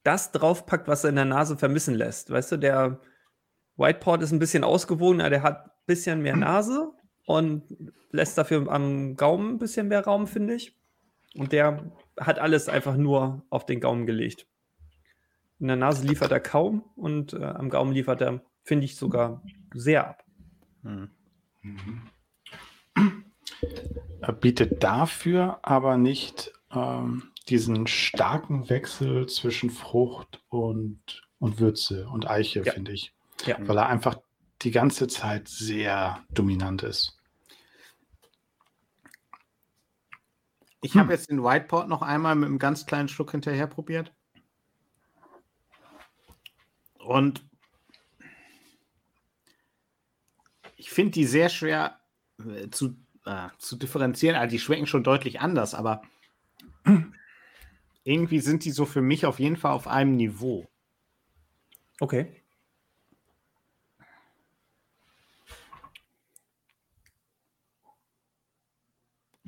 das 0.03 0.33
draufpackt, 0.33 0.89
was 0.89 1.05
er 1.05 1.11
in 1.11 1.17
der 1.17 1.25
Nase 1.25 1.57
vermissen 1.57 1.95
lässt. 1.95 2.31
Weißt 2.31 2.53
du, 2.53 2.57
der 2.57 3.01
Whiteport 3.77 4.23
ist 4.23 4.33
ein 4.33 4.39
bisschen 4.39 4.65
ausgewogener, 4.65 5.31
der 5.31 5.43
hat 5.43 5.67
ein 5.67 5.71
bisschen 5.87 6.23
mehr 6.23 6.37
Nase 6.37 6.93
und 7.27 7.65
lässt 8.11 8.37
dafür 8.37 8.71
am 8.71 9.17
Gaumen 9.17 9.55
ein 9.55 9.59
bisschen 9.59 9.89
mehr 9.89 10.05
Raum, 10.05 10.27
finde 10.27 10.55
ich. 10.55 10.77
Und 11.35 11.53
der 11.53 11.93
hat 12.19 12.39
alles 12.39 12.69
einfach 12.69 12.97
nur 12.97 13.45
auf 13.51 13.67
den 13.67 13.81
Gaumen 13.81 14.07
gelegt. 14.07 14.47
In 15.59 15.69
der 15.69 15.77
Nase 15.77 16.07
liefert 16.07 16.33
er 16.33 16.41
kaum 16.41 16.83
und 16.97 17.35
äh, 17.35 17.45
am 17.45 17.69
Gaumen 17.71 17.93
liefert 17.93 18.21
er, 18.23 18.41
finde 18.65 18.87
ich, 18.87 18.97
sogar 18.97 19.43
sehr 19.75 20.09
ab. 20.09 20.25
Hm. 20.83 21.11
Er 24.21 24.33
bietet 24.33 24.83
dafür 24.83 25.59
aber 25.63 25.97
nicht 25.97 26.53
ähm, 26.73 27.33
diesen 27.49 27.87
starken 27.87 28.69
Wechsel 28.69 29.27
zwischen 29.29 29.71
Frucht 29.71 30.43
und, 30.49 31.23
und 31.39 31.59
Würze 31.59 32.09
und 32.09 32.29
Eiche, 32.29 32.63
Ja. 32.63 32.73
finde 32.73 32.93
ich. 32.93 33.13
Ja. 33.45 33.57
Weil 33.67 33.79
er 33.79 33.89
einfach 33.89 34.17
die 34.63 34.71
ganze 34.71 35.09
Zeit 35.09 35.49
sehr 35.49 36.23
dominant 36.31 36.83
ist. 36.83 37.17
Ich 40.83 40.97
habe 40.97 41.13
jetzt 41.13 41.31
den 41.31 41.43
Whiteport 41.43 41.89
noch 41.89 42.03
einmal 42.03 42.35
mit 42.35 42.47
einem 42.47 42.59
ganz 42.59 42.87
kleinen 42.87 43.09
Schluck 43.09 43.33
hinterher 43.33 43.67
probiert. 43.67 44.13
Und 46.99 47.45
ich 50.77 50.91
finde 50.91 51.13
die 51.13 51.27
sehr 51.27 51.49
schwer 51.51 52.01
äh, 52.39 52.69
zu, 52.71 52.97
äh, 53.27 53.49
zu 53.59 53.77
differenzieren. 53.77 54.37
Also 54.37 54.53
die 54.53 54.59
schmecken 54.59 54.87
schon 54.87 55.05
deutlich 55.05 55.41
anders, 55.41 55.75
aber 55.75 56.03
irgendwie 58.05 58.41
sind 58.41 58.65
die 58.65 58.71
so 58.71 58.87
für 58.87 59.03
mich 59.03 59.27
auf 59.27 59.39
jeden 59.39 59.57
Fall 59.57 59.73
auf 59.73 59.87
einem 59.87 60.17
Niveau. 60.17 60.69
Okay. 62.01 62.27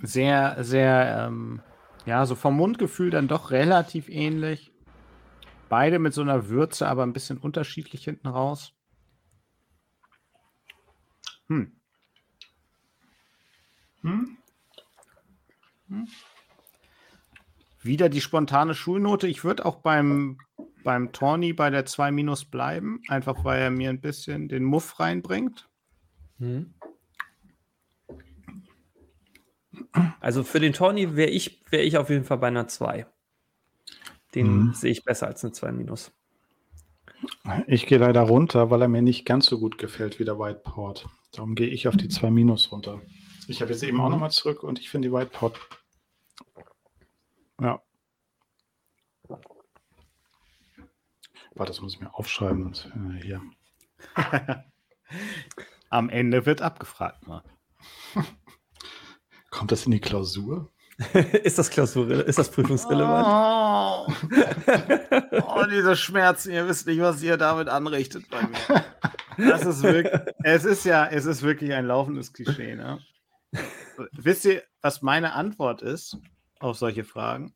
Sehr, 0.02 0.56
sehr 0.64 1.26
ähm, 1.26 1.62
Ja, 2.06 2.26
so 2.26 2.34
vom 2.34 2.56
Mundgefühl 2.56 3.10
dann 3.10 3.28
doch 3.28 3.50
relativ 3.50 4.08
ähnlich. 4.08 4.72
Beide 5.68 5.98
mit 5.98 6.14
so 6.14 6.22
einer 6.22 6.48
Würze, 6.48 6.88
aber 6.88 7.02
ein 7.04 7.12
bisschen 7.12 7.38
unterschiedlich 7.38 8.04
hinten 8.04 8.28
raus. 8.28 8.74
Hm. 11.48 11.72
Hm? 14.02 14.36
Hm? 15.88 16.08
Wieder 17.82 18.08
die 18.08 18.20
spontane 18.20 18.74
Schulnote. 18.74 19.26
Ich 19.26 19.44
würde 19.44 19.66
auch 19.66 19.76
beim, 19.76 20.38
beim 20.84 21.12
Tawny 21.12 21.52
bei 21.52 21.70
der 21.70 21.84
2 21.84 22.12
Minus 22.12 22.44
bleiben, 22.44 23.00
einfach 23.08 23.44
weil 23.44 23.60
er 23.60 23.70
mir 23.70 23.90
ein 23.90 24.00
bisschen 24.00 24.48
den 24.48 24.64
Muff 24.64 25.00
reinbringt. 25.00 25.68
Hm. 26.38 26.74
Also 30.20 30.44
für 30.44 30.60
den 30.60 30.72
Tawny 30.72 31.16
wäre 31.16 31.30
ich, 31.30 31.62
wär 31.70 31.84
ich 31.84 31.96
auf 31.96 32.10
jeden 32.10 32.24
Fall 32.24 32.38
bei 32.38 32.48
einer 32.48 32.68
2. 32.68 33.06
Den 34.34 34.66
mhm. 34.66 34.74
sehe 34.74 34.92
ich 34.92 35.04
besser 35.04 35.26
als 35.26 35.44
eine 35.44 35.52
2 35.52 35.72
minus. 35.72 36.12
Ich 37.66 37.86
gehe 37.86 37.98
leider 37.98 38.22
runter, 38.22 38.70
weil 38.70 38.82
er 38.82 38.88
mir 38.88 39.02
nicht 39.02 39.24
ganz 39.24 39.46
so 39.46 39.58
gut 39.58 39.78
gefällt 39.78 40.18
wie 40.18 40.24
der 40.24 40.38
Whiteport. 40.38 41.06
Darum 41.32 41.54
gehe 41.54 41.68
ich 41.68 41.88
auf 41.88 41.96
die 41.96 42.08
2 42.08 42.30
minus 42.30 42.72
runter. 42.72 43.00
Ich 43.48 43.60
habe 43.60 43.72
jetzt 43.72 43.82
eben 43.82 44.00
auch 44.00 44.06
mhm. 44.06 44.12
nochmal 44.12 44.30
zurück 44.30 44.62
und 44.62 44.78
ich 44.78 44.88
finde 44.88 45.08
die 45.08 45.14
Whiteport. 45.14 45.58
Ja. 47.62 47.80
Warte, 51.54 51.70
das 51.70 51.80
muss 51.80 51.94
ich 51.94 52.00
mir 52.00 52.12
aufschreiben. 52.14 52.66
Und, 52.66 52.92
äh, 52.96 53.22
hier. 53.22 53.42
Am 55.90 56.08
Ende 56.08 56.44
wird 56.44 56.60
abgefragt, 56.60 57.26
Marc. 57.26 57.44
Kommt 59.50 59.70
das 59.70 59.84
in 59.84 59.92
die 59.92 60.00
Klausur? 60.00 60.72
ist 61.42 61.58
das 61.58 61.70
Klausur, 61.70 62.26
ist 62.26 62.38
das 62.38 62.50
prüfungsrelevant? 62.50 63.26
Oh. 63.28 64.12
oh, 65.46 65.64
diese 65.70 65.96
Schmerzen, 65.96 66.52
ihr 66.52 66.66
wisst 66.66 66.86
nicht, 66.86 67.00
was 67.00 67.22
ihr 67.22 67.36
damit 67.36 67.68
anrichtet 67.68 68.28
bei 68.30 68.42
mir. 68.42 68.84
Das 69.50 69.64
ist 69.64 69.82
wirklich, 69.82 70.20
es 70.42 70.64
ist 70.64 70.84
ja, 70.84 71.06
es 71.06 71.26
ist 71.26 71.42
wirklich 71.42 71.72
ein 71.72 71.86
laufendes 71.86 72.32
Klischee, 72.32 72.74
ne? 72.74 72.98
Wisst 74.12 74.44
ihr, 74.46 74.62
was 74.80 75.02
meine 75.02 75.32
Antwort 75.34 75.82
ist 75.82 76.18
auf 76.62 76.76
solche 76.76 77.04
Fragen? 77.04 77.52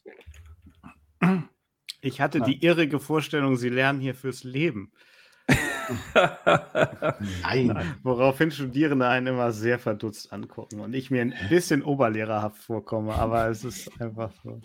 Ich 2.01 2.21
hatte 2.21 2.41
die 2.41 2.63
irrige 2.65 3.01
Vorstellung, 3.01 3.57
sie 3.57 3.69
lernen 3.69 4.01
hier 4.01 4.15
fürs 4.15 4.45
Leben. 4.45 4.93
Nein. 7.43 7.95
Woraufhin 8.03 8.51
Studierende 8.51 9.09
einen 9.09 9.29
immer 9.29 9.53
sehr 9.53 9.79
verdutzt 9.79 10.33
angucken 10.33 10.81
und 10.81 10.95
ich 10.95 11.11
mir 11.11 11.23
ein 11.23 11.35
bisschen 11.49 11.83
oberlehrerhaft 11.83 12.59
vorkomme, 12.59 13.15
aber 13.15 13.49
es 13.49 13.65
ist 13.65 13.91
einfach 14.01 14.33
so. 14.43 14.61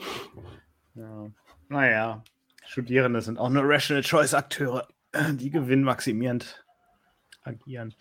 Ja. 0.95 1.29
Naja, 1.69 2.23
Studierende 2.65 3.21
sind 3.21 3.37
auch 3.37 3.49
nur 3.49 3.63
Rational 3.65 4.03
Choice 4.03 4.33
Akteure, 4.33 4.87
die 5.33 5.49
gewinnmaximierend 5.49 6.65
agieren. 7.43 7.95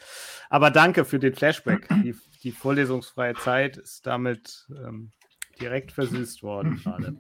Aber 0.48 0.70
danke 0.70 1.05
für 1.05 1.18
den 1.18 1.35
Flashback. 1.35 1.88
Die, 2.03 2.14
die 2.42 2.53
vorlesungsfreie 2.53 3.35
Zeit 3.35 3.76
ist 3.76 4.07
damit 4.07 4.66
ähm, 4.70 5.12
direkt 5.61 5.92
versüßt 5.92 6.42
worden 6.42 6.77
gerade. 6.83 7.16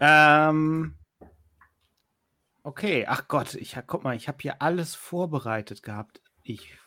ähm, 0.00 0.94
Okay, 2.64 3.06
ach 3.08 3.26
Gott, 3.26 3.54
ich 3.54 3.76
guck 3.88 4.04
mal, 4.04 4.14
ich 4.14 4.28
habe 4.28 4.38
hier 4.40 4.62
alles 4.62 4.94
vorbereitet 4.94 5.82
gehabt. 5.82 6.20
Ich 6.44 6.78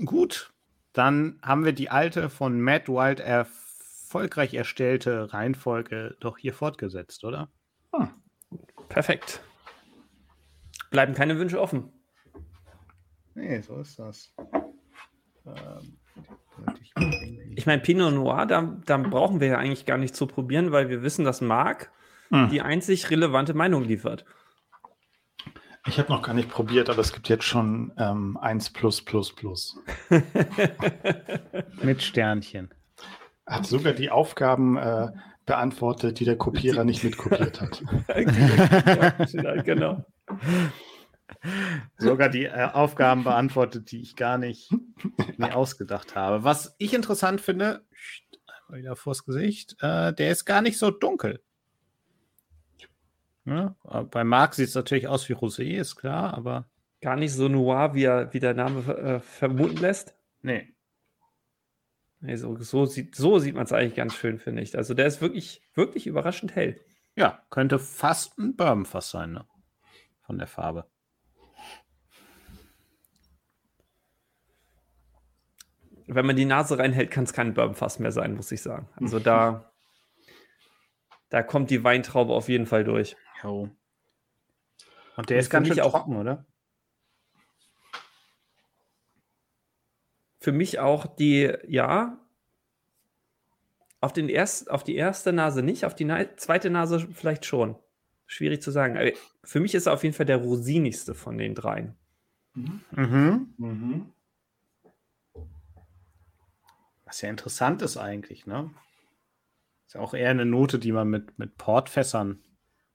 Gut, 0.04 0.52
dann 0.92 1.38
haben 1.42 1.64
wir 1.64 1.72
die 1.72 1.90
alte 1.90 2.28
von 2.30 2.60
Matt 2.60 2.88
Wild 2.88 3.20
erfolgreich 3.20 4.54
erstellte 4.54 5.32
Reihenfolge 5.32 6.16
doch 6.20 6.38
hier 6.38 6.54
fortgesetzt, 6.54 7.24
oder? 7.24 7.50
Hm. 7.94 8.10
Perfekt. 8.88 9.42
Bleiben 10.90 11.14
keine 11.14 11.38
Wünsche 11.38 11.60
offen. 11.60 11.92
Nee, 13.34 13.60
so 13.60 13.78
ist 13.78 13.98
das. 13.98 14.32
Ähm, 15.44 15.98
ich 17.54 17.66
meine, 17.66 17.82
Pinot 17.82 18.14
Noir, 18.14 18.46
da, 18.46 18.76
da, 18.84 18.96
brauchen 18.96 19.40
wir 19.40 19.48
ja 19.48 19.58
eigentlich 19.58 19.86
gar 19.86 19.98
nicht 19.98 20.14
zu 20.14 20.26
probieren, 20.26 20.72
weil 20.72 20.88
wir 20.88 21.02
wissen, 21.02 21.24
dass 21.24 21.40
Marc 21.40 21.90
hm. 22.30 22.48
die 22.50 22.60
einzig 22.60 23.10
relevante 23.10 23.54
Meinung 23.54 23.84
liefert. 23.84 24.24
Ich 25.88 25.98
habe 25.98 26.12
noch 26.12 26.22
gar 26.22 26.34
nicht 26.34 26.50
probiert, 26.50 26.90
aber 26.90 27.00
es 27.00 27.12
gibt 27.12 27.28
jetzt 27.28 27.44
schon 27.44 27.92
ähm, 27.96 28.36
1 28.40 28.70
plus 28.70 29.02
plus 29.02 29.32
plus. 29.32 29.78
Mit 31.82 32.02
Sternchen. 32.02 32.70
Hat 33.46 33.66
sogar 33.66 33.92
die 33.92 34.10
Aufgaben 34.10 34.76
äh, 34.76 35.08
beantwortet, 35.46 36.18
die 36.18 36.24
der 36.24 36.36
Kopierer 36.36 36.82
nicht 36.82 37.04
mitkopiert 37.04 37.60
hat. 37.60 37.82
genau. 39.64 40.04
Sogar 41.98 42.28
die 42.28 42.44
äh, 42.44 42.68
Aufgaben 42.72 43.24
beantwortet, 43.24 43.90
die 43.90 44.00
ich 44.00 44.16
gar 44.16 44.38
nicht 44.38 44.70
mir 45.36 45.56
ausgedacht 45.56 46.14
habe. 46.14 46.44
Was 46.44 46.74
ich 46.78 46.94
interessant 46.94 47.40
finde, 47.40 47.84
einmal 48.46 48.80
wieder 48.80 48.96
vors 48.96 49.24
Gesicht, 49.24 49.76
äh, 49.80 50.12
der 50.12 50.30
ist 50.30 50.44
gar 50.44 50.62
nicht 50.62 50.78
so 50.78 50.90
dunkel. 50.90 51.42
Ja, 53.44 53.76
bei 54.10 54.24
Marc 54.24 54.54
sieht 54.54 54.68
es 54.68 54.74
natürlich 54.74 55.06
aus 55.06 55.28
wie 55.28 55.34
Rosé, 55.34 55.76
ist 55.76 55.96
klar, 55.96 56.34
aber. 56.34 56.68
Gar 57.00 57.16
nicht 57.16 57.32
so 57.32 57.48
noir, 57.48 57.94
wie, 57.94 58.04
er, 58.04 58.32
wie 58.32 58.40
der 58.40 58.54
Name 58.54 58.80
äh, 58.96 59.20
vermuten 59.20 59.76
lässt. 59.76 60.16
Nee. 60.42 60.74
nee 62.20 62.36
so, 62.36 62.56
so 62.56 62.86
sieht, 62.86 63.14
so 63.14 63.38
sieht 63.38 63.54
man 63.54 63.64
es 63.64 63.72
eigentlich 63.72 63.94
ganz 63.94 64.14
schön, 64.14 64.40
finde 64.40 64.62
ich. 64.62 64.76
Also 64.76 64.94
der 64.94 65.06
ist 65.06 65.20
wirklich, 65.20 65.62
wirklich 65.74 66.06
überraschend 66.06 66.56
hell. 66.56 66.80
Ja, 67.14 67.42
könnte 67.50 67.78
fast 67.78 68.38
ein 68.38 68.56
Bourbonfass 68.56 69.10
sein, 69.10 69.32
ne? 69.32 69.46
Von 70.22 70.38
der 70.38 70.48
Farbe. 70.48 70.86
Wenn 76.06 76.26
man 76.26 76.36
die 76.36 76.44
Nase 76.44 76.78
reinhält, 76.78 77.10
kann 77.10 77.24
es 77.24 77.32
kein 77.32 77.54
Bourbonfass 77.54 77.98
mehr 77.98 78.12
sein, 78.12 78.34
muss 78.34 78.52
ich 78.52 78.62
sagen. 78.62 78.88
Also 78.96 79.18
da, 79.18 79.72
da 81.30 81.42
kommt 81.42 81.70
die 81.70 81.82
Weintraube 81.82 82.32
auf 82.32 82.48
jeden 82.48 82.66
Fall 82.66 82.84
durch. 82.84 83.16
Jo. 83.42 83.70
Und 85.16 85.30
der 85.30 85.38
ist 85.38 85.50
ganz 85.50 85.68
schön 85.68 85.80
auch, 85.80 85.92
trocken, 85.92 86.16
oder? 86.16 86.44
Für 90.38 90.52
mich 90.52 90.78
auch 90.78 91.06
die, 91.06 91.52
ja, 91.66 92.20
auf, 94.00 94.12
den 94.12 94.28
erst, 94.28 94.70
auf 94.70 94.84
die 94.84 94.94
erste 94.94 95.32
Nase 95.32 95.62
nicht, 95.62 95.84
auf 95.84 95.94
die 95.94 96.04
Na 96.04 96.36
zweite 96.36 96.70
Nase 96.70 97.00
vielleicht 97.12 97.44
schon. 97.44 97.76
Schwierig 98.26 98.60
zu 98.60 98.70
sagen. 98.70 98.96
Aber 98.96 99.10
für 99.44 99.60
mich 99.60 99.74
ist 99.74 99.86
er 99.86 99.92
auf 99.92 100.02
jeden 100.02 100.14
Fall 100.14 100.26
der 100.26 100.38
rosinigste 100.38 101.14
von 101.14 101.38
den 101.38 101.54
dreien. 101.54 101.96
Mhm. 102.54 103.54
Mhm. 103.58 104.12
Was 107.06 107.22
ja 107.22 107.30
interessant 107.30 107.80
ist 107.82 107.96
eigentlich, 107.96 108.46
ne? 108.46 108.70
Ist 109.86 109.94
ja 109.94 110.00
auch 110.00 110.12
eher 110.12 110.30
eine 110.30 110.44
Note, 110.44 110.78
die 110.78 110.92
man 110.92 111.08
mit, 111.08 111.38
mit 111.38 111.56
Portfässern 111.56 112.42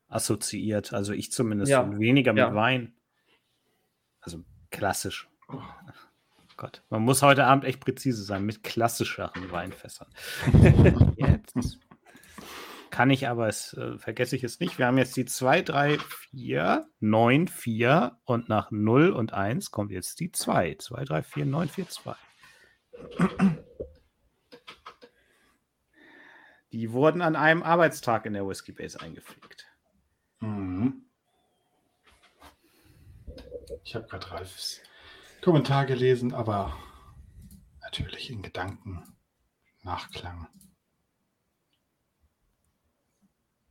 assoziiert. 0.09 0.93
Also 0.93 1.13
ich 1.13 1.31
zumindest 1.31 1.71
ja. 1.71 1.97
weniger 1.97 2.33
mit 2.33 2.41
ja. 2.41 2.53
Wein. 2.53 2.93
Also 4.19 4.43
klassisch. 4.69 5.29
Oh 5.47 5.61
Gott, 6.57 6.83
man 6.89 7.01
muss 7.01 7.23
heute 7.23 7.45
Abend 7.45 7.63
echt 7.63 7.79
präzise 7.79 8.23
sein 8.23 8.45
mit 8.45 8.63
klassischeren 8.63 9.49
Weinfässern. 9.51 10.09
jetzt 11.17 11.79
kann 12.91 13.09
ich 13.09 13.29
aber, 13.29 13.47
es 13.47 13.73
äh, 13.73 13.97
vergesse 13.97 14.35
ich 14.35 14.43
es 14.43 14.59
nicht. 14.59 14.77
Wir 14.77 14.85
haben 14.85 14.97
jetzt 14.97 15.15
die 15.15 15.25
2, 15.25 15.61
3, 15.61 15.97
4, 16.31 16.87
9, 16.99 17.47
4 17.47 18.17
und 18.25 18.49
nach 18.49 18.69
0 18.69 19.11
und 19.11 19.33
1 19.33 19.71
kommt 19.71 19.91
jetzt 19.91 20.19
die 20.19 20.31
2. 20.31 20.75
2, 20.75 21.05
3, 21.05 21.23
4, 21.23 21.45
9, 21.45 21.69
4, 21.69 21.89
2. 21.89 22.15
Die 26.71 26.91
wurden 26.93 27.21
an 27.21 27.35
einem 27.35 27.63
Arbeitstag 27.63 28.25
in 28.25 28.33
der 28.33 28.47
Whiskey 28.47 28.71
Base 28.71 28.99
eingepflegt. 28.99 29.67
Mhm. 30.39 31.05
Ich 33.83 33.95
habe 33.95 34.07
gerade 34.07 34.31
Ralfs 34.31 34.81
Kommentar 35.41 35.85
gelesen, 35.85 36.33
aber 36.33 36.77
natürlich 37.81 38.29
in 38.29 38.41
Gedanken 38.41 39.15
Nachklang. 39.83 40.47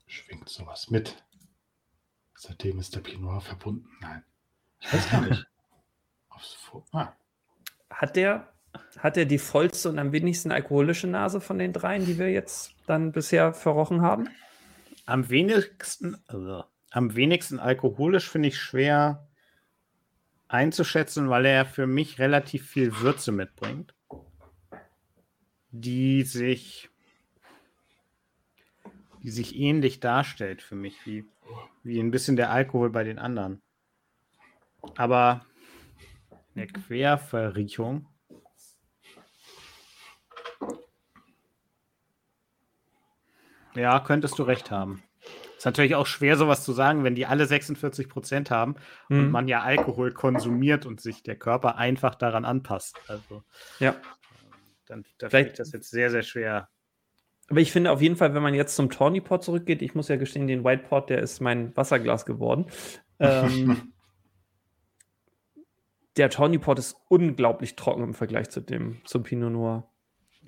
Schwingt 0.07 0.49
sowas 0.49 0.91
mit. 0.91 1.25
Seitdem 2.35 2.81
ist 2.81 2.97
der 2.97 3.01
Pinot 3.01 3.45
verbunden. 3.45 3.89
Nein. 4.01 4.25
Ich 4.81 4.93
weiß 4.93 5.11
gar 5.11 5.21
nicht. 5.21 5.47
ah. 6.93 7.13
Hat 7.91 8.17
der, 8.17 8.53
hat 8.99 9.17
der 9.17 9.25
die 9.25 9.39
vollste 9.39 9.89
und 9.89 9.99
am 9.99 10.13
wenigsten 10.13 10.53
alkoholische 10.53 11.07
Nase 11.07 11.41
von 11.41 11.59
den 11.59 11.73
dreien, 11.73 12.07
die 12.07 12.19
wir 12.19 12.31
jetzt 12.31 12.75
dann 12.87 13.13
bisher 13.13 13.53
verrochen 13.53 14.03
haben? 14.03 14.29
Am 15.07 15.29
wenigsten, 15.29 16.17
also, 16.27 16.65
am 16.91 17.15
wenigsten 17.17 17.59
alkoholisch 17.59 18.29
finde 18.29 18.49
ich 18.49 18.59
schwer 18.59 19.27
einzuschätzen, 20.49 21.31
weil 21.31 21.47
er 21.47 21.65
für 21.65 21.87
mich 21.87 22.19
relativ 22.19 22.69
viel 22.69 23.01
Würze 23.01 23.33
mitbringt, 23.33 23.95
die 25.71 26.23
sich, 26.23 26.91
die 29.23 29.31
sich 29.31 29.57
ähnlich 29.57 30.01
darstellt 30.01 30.61
für 30.61 30.75
mich, 30.75 31.07
wie, 31.07 31.25
wie 31.83 32.01
ein 32.01 32.11
bisschen 32.11 32.37
der 32.37 32.51
Alkohol 32.51 32.91
bei 32.91 33.05
den 33.05 33.19
anderen. 33.19 33.63
Aber 34.97 35.47
eine 36.55 36.67
Querverriechung. 36.67 38.07
Ja, 43.75 44.01
könntest 44.01 44.39
du 44.39 44.43
recht 44.43 44.71
haben. 44.71 45.03
Ist 45.57 45.67
natürlich 45.67 45.95
auch 45.95 46.07
schwer, 46.07 46.37
sowas 46.37 46.65
zu 46.65 46.73
sagen, 46.73 47.05
wenn 47.05 47.15
die 47.15 47.27
alle 47.27 47.45
46 47.45 48.09
Prozent 48.09 48.51
haben 48.51 48.77
mhm. 49.09 49.19
und 49.19 49.31
man 49.31 49.49
ja 49.49 49.61
Alkohol 49.61 50.13
konsumiert 50.13 50.87
und 50.87 51.03
sich 51.03 51.23
der 51.23 51.37
Körper 51.37 51.77
einfach 51.77 52.15
daran 52.15 52.47
anpasst. 52.47 52.99
Also, 53.09 53.43
ja. 53.79 53.95
Dann 54.87 55.05
da 55.19 55.27
ich 55.39 55.53
das 55.53 55.73
jetzt 55.73 55.91
sehr, 55.91 56.11
sehr 56.11 56.23
schwer. 56.23 56.69
Aber 57.49 57.61
ich 57.61 57.73
finde 57.73 57.91
auf 57.91 58.01
jeden 58.01 58.17
Fall, 58.17 58.33
wenn 58.33 58.43
man 58.43 58.55
jetzt 58.55 58.75
zum 58.75 58.91
Tawny 58.91 59.23
zurückgeht, 59.23 59.83
ich 59.83 59.95
muss 59.95 60.09
ja 60.09 60.17
gestehen, 60.17 60.47
den 60.47 60.65
White 60.65 60.85
Pot, 60.89 61.11
der 61.11 61.21
ist 61.21 61.41
mein 61.41 61.77
Wasserglas 61.77 62.25
geworden. 62.25 62.67
Ähm, 63.19 63.93
der 66.17 66.31
Tawny 66.31 66.59
ist 66.77 66.97
unglaublich 67.09 67.77
trocken 67.77 68.03
im 68.03 68.15
Vergleich 68.15 68.51
zu 68.51 68.61
dem, 68.61 69.03
zum 69.05 69.25
Pinot 69.25 69.53
Noir. 69.53 69.91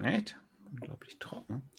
Echt? 0.02 0.36
Unglaublich 0.70 1.18
trocken. 1.18 1.70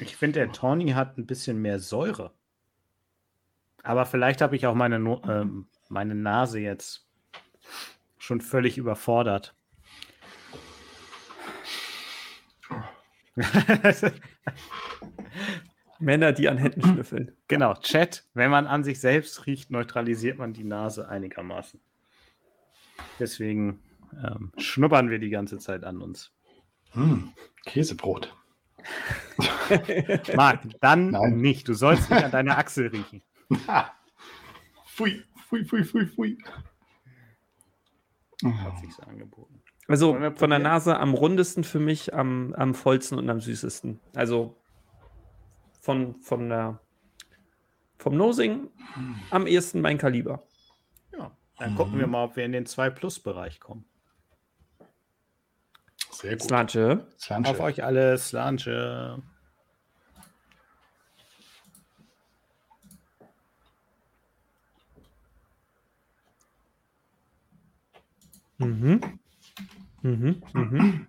Ich 0.00 0.16
finde, 0.16 0.40
der 0.40 0.52
Tawny 0.52 0.90
hat 0.90 1.18
ein 1.18 1.26
bisschen 1.26 1.60
mehr 1.60 1.78
Säure. 1.78 2.32
Aber 3.82 4.06
vielleicht 4.06 4.40
habe 4.40 4.56
ich 4.56 4.66
auch 4.66 4.74
meine, 4.74 4.98
no 4.98 5.20
äh, 5.22 5.46
meine 5.88 6.14
Nase 6.14 6.60
jetzt 6.60 7.08
schon 8.18 8.40
völlig 8.40 8.78
überfordert. 8.78 9.54
Männer, 16.00 16.32
die 16.32 16.48
an 16.48 16.58
Händen 16.58 16.82
schnüffeln. 16.82 17.36
Genau, 17.48 17.74
Chat. 17.74 18.24
Wenn 18.34 18.50
man 18.50 18.66
an 18.66 18.84
sich 18.84 19.00
selbst 19.00 19.46
riecht, 19.46 19.70
neutralisiert 19.70 20.38
man 20.38 20.52
die 20.52 20.64
Nase 20.64 21.08
einigermaßen. 21.08 21.80
Deswegen 23.18 23.80
ähm, 24.12 24.52
schnuppern 24.58 25.10
wir 25.10 25.18
die 25.18 25.30
ganze 25.30 25.58
Zeit 25.58 25.84
an 25.84 26.00
uns. 26.02 26.32
Hm, 26.92 27.32
Käsebrot. 27.64 28.34
Marc, 30.34 30.62
dann 30.80 31.10
Nein. 31.10 31.36
nicht. 31.36 31.68
Du 31.68 31.74
sollst 31.74 32.10
nicht 32.10 32.24
an 32.24 32.30
deiner 32.30 32.58
Achsel 32.58 32.88
riechen. 32.88 33.22
Pfui, 34.86 35.22
pfui, 35.48 35.64
pfui, 35.64 35.84
pfui, 35.84 36.06
pfui. 36.06 36.38
Hat 38.44 38.78
sich 38.78 38.94
so 38.94 39.02
angeboten. 39.02 39.62
Also 39.86 40.18
von 40.34 40.50
der 40.50 40.58
Nase 40.58 40.98
am 40.98 41.14
rundesten 41.14 41.64
für 41.64 41.80
mich, 41.80 42.14
am, 42.14 42.52
am 42.54 42.74
vollsten 42.74 43.16
und 43.18 43.30
am 43.30 43.40
süßesten. 43.40 44.00
Also 44.14 44.56
von, 45.80 46.16
von 46.20 46.48
der, 46.48 46.80
vom 47.96 48.16
Nosing 48.16 48.68
am 49.30 49.46
ehesten 49.46 49.80
mein 49.80 49.96
Kaliber. 49.96 50.42
Ja, 51.16 51.30
dann 51.58 51.72
mhm. 51.72 51.76
gucken 51.76 51.98
wir 51.98 52.06
mal, 52.06 52.24
ob 52.24 52.36
wir 52.36 52.44
in 52.44 52.52
den 52.52 52.66
2-Plus-Bereich 52.66 53.60
kommen. 53.60 53.86
Sehr 56.20 56.32
gut. 56.32 56.42
Slanche. 56.42 57.06
Slanche. 57.16 57.50
Auf 57.50 57.60
euch 57.60 57.84
alle, 57.84 58.18
Slanche. 58.18 59.22
Mhm. 68.58 69.00
Mhm. 70.02 70.42
Mhm. 70.54 71.06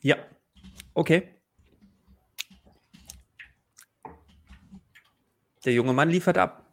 Ja. 0.00 0.16
Okay. 0.94 1.33
Der 5.64 5.72
junge 5.72 5.92
Mann 5.92 6.10
liefert 6.10 6.38
ab. 6.38 6.64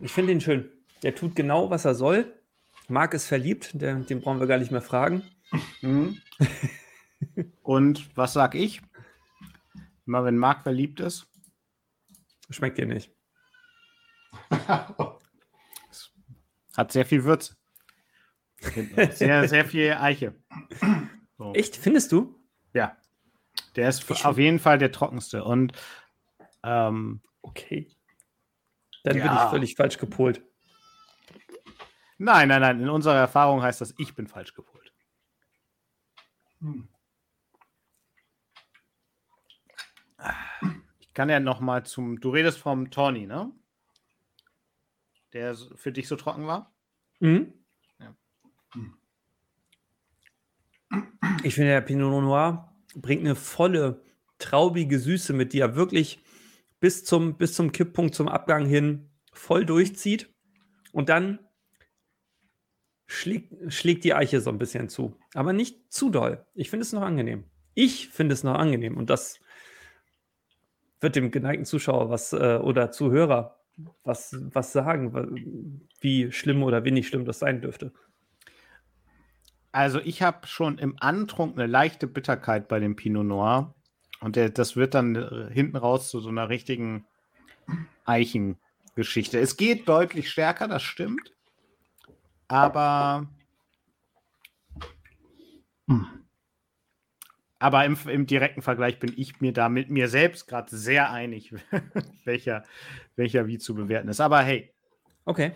Ich 0.00 0.12
finde 0.12 0.32
ihn 0.32 0.40
schön. 0.40 0.70
Der 1.02 1.14
tut 1.14 1.34
genau, 1.34 1.70
was 1.70 1.84
er 1.84 1.94
soll. 1.94 2.34
Marc 2.88 3.14
ist 3.14 3.26
verliebt, 3.26 3.70
der, 3.74 3.94
den 3.96 4.20
brauchen 4.20 4.40
wir 4.40 4.46
gar 4.46 4.58
nicht 4.58 4.70
mehr 4.70 4.82
fragen. 4.82 5.22
Mhm. 5.82 6.20
Und 7.62 8.16
was 8.16 8.32
sag 8.32 8.54
ich? 8.54 8.80
Immer 10.06 10.24
wenn 10.24 10.38
Marc 10.38 10.62
verliebt 10.62 11.00
ist. 11.00 11.26
Schmeckt 12.50 12.78
dir 12.78 12.86
nicht. 12.86 13.12
Hat 16.76 16.92
sehr 16.92 17.04
viel 17.04 17.24
Würze. 17.24 17.56
Sehr, 19.12 19.48
sehr 19.48 19.64
viel 19.64 19.92
Eiche. 19.92 20.34
So. 21.36 21.54
Echt? 21.54 21.76
Findest 21.76 22.10
du? 22.10 22.34
Ja. 22.72 22.96
Der 23.76 23.88
ist 23.88 24.10
ich 24.10 24.24
auf 24.24 24.38
jeden 24.38 24.58
Fall 24.58 24.78
der 24.78 24.92
trockenste. 24.92 25.44
Und 25.44 25.72
ähm, 26.62 27.20
okay. 27.42 27.90
Dann 29.04 29.16
ja. 29.16 29.24
bin 29.24 29.32
ich 29.32 29.50
völlig 29.50 29.76
falsch 29.76 29.98
gepolt. 29.98 30.42
Nein, 32.18 32.48
nein, 32.48 32.60
nein. 32.60 32.80
In 32.80 32.88
unserer 32.88 33.16
Erfahrung 33.16 33.62
heißt 33.62 33.80
das, 33.80 33.94
ich 33.98 34.14
bin 34.14 34.26
falsch 34.26 34.54
gepolt. 34.54 34.92
Hm. 36.60 36.88
Ich 40.98 41.14
kann 41.14 41.28
ja 41.28 41.38
noch 41.38 41.60
mal 41.60 41.84
zum. 41.84 42.20
Du 42.20 42.30
redest 42.30 42.58
vom 42.58 42.90
Tawny, 42.90 43.26
ne? 43.26 43.52
Der 45.32 45.54
für 45.54 45.92
dich 45.92 46.08
so 46.08 46.16
trocken 46.16 46.46
war? 46.46 46.74
Mhm. 47.20 47.52
Ja. 48.00 48.14
Ich 51.44 51.54
finde, 51.54 51.70
der 51.70 51.80
Pinot 51.82 52.22
Noir 52.22 52.74
bringt 52.94 53.24
eine 53.24 53.34
volle, 53.34 54.02
traubige 54.38 54.98
Süße 54.98 55.32
mit, 55.32 55.52
die 55.52 55.60
er 55.60 55.76
wirklich 55.76 56.20
bis 56.80 57.04
zum, 57.04 57.36
bis 57.36 57.54
zum 57.54 57.72
Kipppunkt, 57.72 58.14
zum 58.14 58.28
Abgang 58.28 58.66
hin 58.66 59.10
voll 59.32 59.64
durchzieht. 59.64 60.32
Und 60.92 61.08
dann 61.08 61.40
schlägt, 63.06 63.52
schlägt 63.72 64.04
die 64.04 64.14
Eiche 64.14 64.40
so 64.40 64.50
ein 64.50 64.58
bisschen 64.58 64.88
zu. 64.88 65.16
Aber 65.34 65.52
nicht 65.52 65.92
zu 65.92 66.10
doll. 66.10 66.46
Ich 66.54 66.70
finde 66.70 66.82
es 66.82 66.92
noch 66.92 67.02
angenehm. 67.02 67.44
Ich 67.74 68.08
finde 68.08 68.34
es 68.34 68.44
noch 68.44 68.54
angenehm. 68.54 68.96
Und 68.96 69.10
das 69.10 69.40
wird 71.00 71.16
dem 71.16 71.30
geneigten 71.30 71.64
Zuschauer 71.64 72.10
was 72.10 72.32
äh, 72.32 72.58
oder 72.62 72.90
Zuhörer 72.90 73.58
was, 74.02 74.36
was 74.40 74.72
sagen, 74.72 75.86
wie 76.00 76.32
schlimm 76.32 76.62
oder 76.62 76.84
wenig 76.84 77.06
schlimm 77.06 77.24
das 77.24 77.38
sein 77.38 77.60
dürfte. 77.60 77.92
Also 79.72 80.00
ich 80.00 80.22
habe 80.22 80.46
schon 80.46 80.78
im 80.78 80.96
Antrunk 80.98 81.58
eine 81.58 81.66
leichte 81.66 82.06
Bitterkeit 82.06 82.68
bei 82.68 82.80
dem 82.80 82.96
Pinot 82.96 83.26
Noir. 83.26 83.74
Und 84.20 84.36
der, 84.36 84.50
das 84.50 84.76
wird 84.76 84.94
dann 84.94 85.14
äh, 85.14 85.52
hinten 85.52 85.76
raus 85.76 86.08
zu 86.10 86.20
so 86.20 86.28
einer 86.28 86.48
richtigen 86.48 87.06
Eichengeschichte. 88.04 89.38
Es 89.38 89.56
geht 89.56 89.88
deutlich 89.88 90.30
stärker, 90.30 90.68
das 90.68 90.82
stimmt. 90.82 91.34
Aber. 92.48 93.28
Hm. 95.86 96.06
Aber 97.60 97.84
im, 97.84 97.98
im, 98.06 98.26
direkten 98.26 98.62
Vergleich 98.62 99.00
bin 99.00 99.12
ich 99.16 99.40
mir 99.40 99.52
da 99.52 99.68
mit 99.68 99.90
mir 99.90 100.08
selbst 100.08 100.46
gerade 100.46 100.76
sehr 100.76 101.10
einig, 101.10 101.52
welcher, 102.24 102.64
welcher 103.16 103.48
wie 103.48 103.58
zu 103.58 103.74
bewerten 103.74 104.08
ist. 104.08 104.20
Aber 104.20 104.40
hey. 104.40 104.72
Okay. 105.24 105.52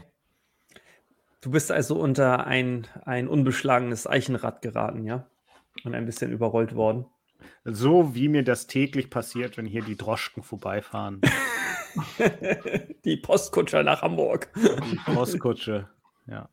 Du 1.43 1.51
bist 1.51 1.71
also 1.71 1.97
unter 2.01 2.47
ein, 2.47 2.87
ein 3.05 3.29
unbeschlagenes 3.29 4.07
Eichenrad 4.07 4.63
geraten, 4.63 5.05
ja? 5.05 5.27
Und 5.85 5.95
ein 5.95 6.07
bisschen 6.07 6.33
überrollt 6.33 6.75
worden. 6.75 7.05
So 7.65 8.15
wie 8.15 8.29
mir 8.29 8.43
das 8.45 8.67
täglich 8.67 9.11
passiert, 9.11 9.59
wenn 9.59 9.67
hier 9.67 9.83
die 9.83 9.97
Droschken 9.97 10.43
vorbeifahren. 10.43 11.21
die 13.05 13.19
Postkutsche 13.19 13.83
nach 13.85 14.01
Hamburg. 14.03 14.51
Die 14.57 15.13
Postkutsche, 15.13 15.91
ja. 16.27 16.49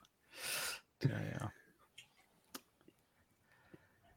Ja, 1.04 1.22
ja. 1.40 1.52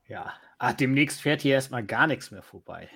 Ja, 0.09 0.33
Ah, 0.63 0.73
demnächst 0.73 1.21
fährt 1.21 1.43
hier 1.43 1.55
erstmal 1.55 1.85
gar 1.85 2.07
nichts 2.07 2.31
mehr 2.31 2.45
vorbei. 2.45 2.89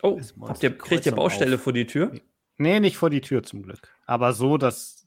Oh, 0.00 0.18
habt 0.48 0.62
ihr, 0.62 0.78
kriegt 0.78 1.04
ihr 1.04 1.12
Baustelle 1.12 1.56
Auf. 1.56 1.62
vor 1.62 1.74
die 1.74 1.86
Tür? 1.86 2.10
Nee, 2.56 2.80
nicht 2.80 2.96
vor 2.96 3.10
die 3.10 3.20
Tür 3.20 3.42
zum 3.42 3.64
Glück. 3.64 3.94
Aber 4.06 4.32
so, 4.32 4.56
dass 4.56 5.05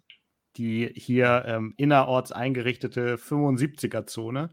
die 0.58 0.92
hier 0.96 1.44
ähm, 1.46 1.74
innerorts 1.78 2.32
eingerichtete 2.32 3.16
75er-Zone, 3.18 4.52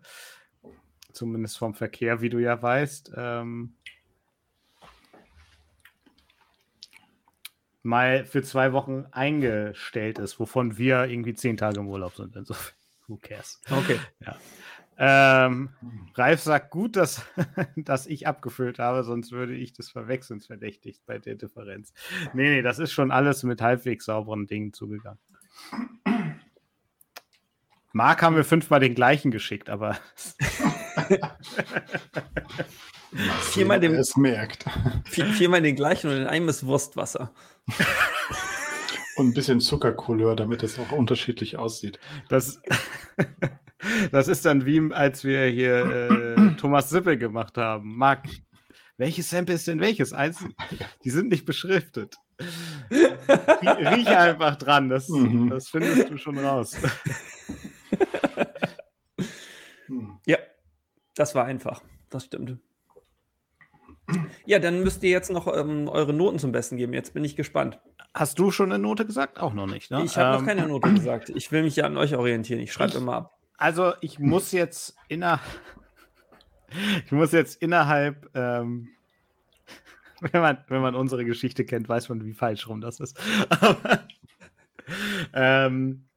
zumindest 1.13 1.59
vom 1.59 1.75
Verkehr, 1.75 2.21
wie 2.21 2.29
du 2.29 2.39
ja 2.39 2.61
weißt, 2.61 3.13
ähm, 3.17 3.75
mal 7.83 8.27
für 8.27 8.43
zwei 8.43 8.73
Wochen 8.73 9.07
eingestellt 9.13 10.19
ist, 10.19 10.39
wovon 10.39 10.77
wir 10.77 11.05
irgendwie 11.05 11.35
zehn 11.35 11.57
Tage 11.57 11.81
im 11.81 11.89
Urlaub 11.89 12.15
sind. 12.17 12.37
Insofern, 12.37 12.75
who 13.07 13.17
cares? 13.17 13.61
Okay. 13.71 13.99
Ähm, 14.99 15.71
Ralf 16.15 16.41
sagt 16.41 16.71
gut, 16.71 16.97
dass, 16.97 17.25
dass 17.77 18.07
ich 18.07 18.27
abgefüllt 18.27 18.79
habe, 18.79 19.05
sonst 19.05 19.31
würde 19.31 19.55
ich 19.55 19.73
das 19.73 19.91
verwechselnsverdächtigt 19.91 21.05
bei 21.07 21.19
der 21.19 21.35
Differenz. 21.35 21.93
Nee, 22.33 22.51
nee, 22.51 22.63
das 22.63 22.79
ist 22.79 22.93
schon 22.93 23.11
alles 23.11 23.43
mit 23.43 23.61
halbwegs 23.61 24.07
sauberen 24.07 24.47
Dingen 24.47 24.73
zugegangen. 24.73 25.21
Marc 27.93 28.23
haben 28.23 28.37
wir 28.37 28.45
fünfmal 28.45 28.81
den 28.81 28.95
gleichen 28.95 29.31
geschickt, 29.31 29.71
aber 29.71 29.97
Viermal 33.53 33.81
dem- 33.81 33.95
Es 33.95 34.17
merkt. 34.17 34.65
Vier, 35.07 35.27
viermal 35.27 35.63
den 35.63 35.77
gleichen 35.77 36.11
und 36.11 36.17
in 36.17 36.27
einem 36.27 36.49
ist 36.49 36.67
Wurstwasser. 36.67 37.33
Und 39.17 39.29
ein 39.29 39.33
bisschen 39.35 39.63
Zuckercouleur, 39.63 40.37
damit 40.37 40.63
es 40.63 40.79
auch 40.79 40.93
unterschiedlich 40.93 41.57
aussieht. 41.57 41.99
das, 42.29 42.61
das 44.13 44.29
ist 44.29 44.45
dann 44.45 44.67
wie 44.67 44.93
als 44.93 45.25
wir 45.25 45.47
hier 45.47 46.37
äh, 46.37 46.57
Thomas 46.57 46.91
Sippel 46.91 47.17
gemacht 47.17 47.57
haben. 47.57 47.97
Marc, 47.97 48.29
welches 48.99 49.31
Sample 49.31 49.55
ist 49.55 49.69
denn 49.69 49.81
welches? 49.81 50.13
Eins, 50.13 50.45
die 51.03 51.09
sind 51.09 51.31
nicht 51.31 51.47
beschriftet. 51.47 52.17
Rie- 52.91 53.87
Riech 53.89 54.09
einfach 54.09 54.57
dran, 54.57 54.89
das, 54.89 55.09
Mhm. 55.09 55.51
das 55.51 55.69
findest 55.69 56.11
du 56.11 56.17
schon 56.19 56.39
raus. 56.39 56.77
Hm. 59.87 60.19
Ja, 60.27 60.39
das 61.15 61.35
war 61.35 61.45
einfach. 61.45 61.83
Das 62.11 62.25
stimmt. 62.25 62.59
Ja, 64.45 64.59
dann 64.61 64.83
müsst 64.83 65.03
ihr 65.03 65.11
jetzt 65.11 65.31
noch 65.31 65.47
ähm, 65.53 65.89
eure 65.89 66.13
Noten 66.13 66.39
zum 66.39 66.53
Besten 66.53 66.77
geben. 66.77 66.93
Jetzt 66.93 67.15
bin 67.15 67.25
ich 67.25 67.35
gespannt. 67.37 67.81
Hast 68.15 68.39
du 68.39 68.51
schon 68.51 68.71
eine 68.73 68.79
Note 68.81 69.05
gesagt? 69.05 69.41
Auch 69.41 69.53
noch 69.53 69.67
nicht, 69.67 69.91
ne? 69.91 70.03
Ich 70.05 70.17
habe 70.17 70.37
Ähm, 70.37 70.41
noch 70.43 70.47
keine 70.49 70.67
Note 70.69 70.93
gesagt. 70.93 71.29
Ich 71.31 71.51
will 71.53 71.63
mich 71.63 71.77
ja 71.77 71.85
an 71.87 71.97
euch 71.97 72.15
orientieren. 72.15 72.61
Ich 72.61 72.73
schreibe 72.73 72.97
immer 72.99 73.15
ab. 73.15 73.39
Also 73.59 73.95
ich 74.01 74.19
muss 74.19 74.53
jetzt 74.53 74.97
inner 75.09 75.41
ich 77.05 77.13
muss 77.13 77.33
jetzt 77.33 77.61
innerhalb 77.63 78.31
ähm, 78.35 78.89
wenn 80.33 80.41
man, 80.41 80.65
wenn 80.69 80.81
man 80.83 80.95
unsere 80.95 81.25
Geschichte 81.25 81.65
kennt, 81.65 81.89
weiß 81.89 82.09
man, 82.09 82.25
wie 82.25 82.33
falsch 82.33 82.69
rum 82.69 82.81
das 82.81 83.01
ist. 83.01 83.19
Aber, 83.51 84.07
ähm, 85.35 86.09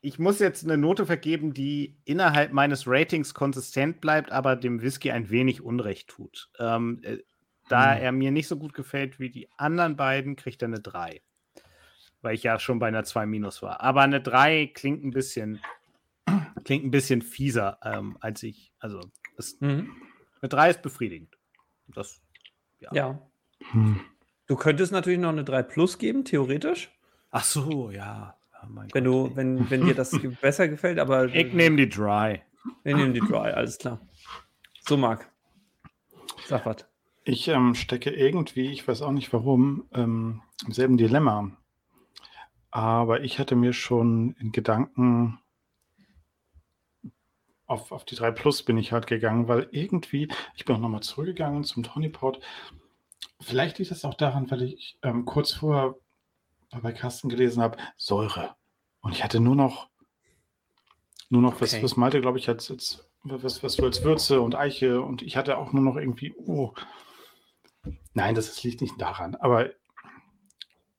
ich 0.00 0.18
muss 0.18 0.38
jetzt 0.38 0.62
eine 0.64 0.76
Note 0.76 1.04
vergeben, 1.06 1.52
die 1.52 1.96
innerhalb 2.04 2.52
meines 2.52 2.86
Ratings 2.86 3.34
konsistent 3.34 4.00
bleibt, 4.00 4.30
aber 4.30 4.54
dem 4.54 4.80
Whisky 4.82 5.10
ein 5.10 5.30
wenig 5.30 5.62
Unrecht 5.62 6.08
tut. 6.08 6.48
Ähm, 6.58 7.00
äh, 7.02 7.18
da 7.68 7.94
Hm. 7.96 8.02
er 8.02 8.12
mir 8.12 8.30
nicht 8.30 8.46
so 8.46 8.56
gut 8.56 8.72
gefällt 8.74 9.18
wie 9.18 9.30
die 9.30 9.48
anderen 9.56 9.96
beiden, 9.96 10.36
kriegt 10.36 10.62
er 10.62 10.68
eine 10.68 10.78
3. 10.80 11.20
Weil 12.22 12.34
ich 12.36 12.44
ja 12.44 12.60
schon 12.60 12.78
bei 12.78 12.86
einer 12.86 13.02
2 13.02 13.26
minus 13.26 13.62
war. 13.62 13.80
Aber 13.80 14.02
eine 14.02 14.20
3 14.20 14.70
klingt 14.72 15.04
ein 15.04 15.10
bisschen, 15.10 15.60
klingt 16.64 16.84
ein 16.84 16.90
bisschen 16.92 17.22
fieser, 17.22 17.78
ähm, 17.82 18.16
als 18.20 18.44
ich. 18.44 18.72
Also, 18.78 19.00
es, 19.36 19.60
Mhm. 19.60 19.90
eine 20.40 20.48
3 20.48 20.70
ist 20.70 20.82
befriedigend. 20.82 21.36
Das, 21.94 22.20
Ja. 22.92 23.18
Hm. 23.70 24.00
Du 24.46 24.56
könntest 24.56 24.92
natürlich 24.92 25.18
noch 25.18 25.30
eine 25.30 25.44
3 25.44 25.62
Plus 25.62 25.98
geben, 25.98 26.24
theoretisch. 26.24 26.90
ach 27.30 27.44
so, 27.44 27.90
ja. 27.90 28.36
Oh 28.62 28.66
Wenn, 28.74 28.88
Gott, 28.88 29.04
du, 29.04 29.36
wenn, 29.36 29.70
wenn 29.70 29.84
dir 29.86 29.94
das 29.94 30.10
besser 30.40 30.68
gefällt, 30.68 30.98
aber 30.98 31.26
Ich 31.34 31.52
nehme 31.52 31.76
die 31.76 31.88
Dry. 31.88 32.42
wir 32.82 32.96
nehmen 32.96 33.12
die 33.14 33.20
Dry, 33.20 33.50
alles 33.52 33.78
klar. 33.78 34.00
So, 34.80 34.96
Marc. 34.96 35.30
Sag 36.46 36.64
was. 36.66 36.86
Ich 37.24 37.48
ähm, 37.48 37.74
stecke 37.74 38.10
irgendwie, 38.10 38.70
ich 38.70 38.86
weiß 38.86 39.02
auch 39.02 39.10
nicht 39.12 39.32
warum, 39.32 39.88
ähm, 39.92 40.42
im 40.64 40.72
selben 40.72 40.96
Dilemma. 40.96 41.50
Aber 42.70 43.22
ich 43.22 43.38
hatte 43.38 43.56
mir 43.56 43.72
schon 43.72 44.36
in 44.38 44.52
Gedanken 44.52 45.38
auf, 47.66 47.92
auf 47.92 48.04
die 48.04 48.14
3 48.14 48.30
Plus 48.30 48.62
bin 48.62 48.78
ich 48.78 48.92
halt 48.92 49.06
gegangen, 49.06 49.48
weil 49.48 49.68
irgendwie, 49.70 50.28
ich 50.54 50.64
bin 50.64 50.76
auch 50.76 50.80
nochmal 50.80 51.02
zurückgegangen 51.02 51.64
zum 51.64 51.82
Tony 51.82 52.08
Pot. 52.08 52.40
Vielleicht 53.40 53.78
liegt 53.78 53.90
das 53.90 54.04
auch 54.04 54.14
daran, 54.14 54.50
weil 54.50 54.62
ich 54.62 54.98
ähm, 55.02 55.24
kurz 55.24 55.52
vorher 55.52 55.94
bei 56.82 56.92
Carsten 56.92 57.28
gelesen 57.28 57.62
habe, 57.62 57.78
Säure. 57.96 58.56
Und 59.00 59.12
ich 59.12 59.22
hatte 59.24 59.40
nur 59.40 59.56
noch, 59.56 59.88
nur 61.28 61.42
noch, 61.42 61.60
was, 61.60 61.74
Okay. 61.74 61.82
was 61.82 61.96
Malte, 61.96 62.20
glaube 62.20 62.38
ich, 62.38 62.48
als, 62.48 62.70
als 62.70 63.08
was, 63.24 63.62
was 63.62 63.76
du 63.76 63.84
als 63.84 64.04
Würze 64.04 64.40
und 64.40 64.54
Eiche 64.54 65.00
und 65.02 65.22
ich 65.22 65.36
hatte 65.36 65.58
auch 65.58 65.72
nur 65.72 65.82
noch 65.82 65.96
irgendwie, 65.96 66.32
oh, 66.36 66.72
Nein, 68.14 68.34
das 68.34 68.62
liegt 68.62 68.80
nicht 68.80 69.00
daran. 69.00 69.34
Aber 69.36 69.70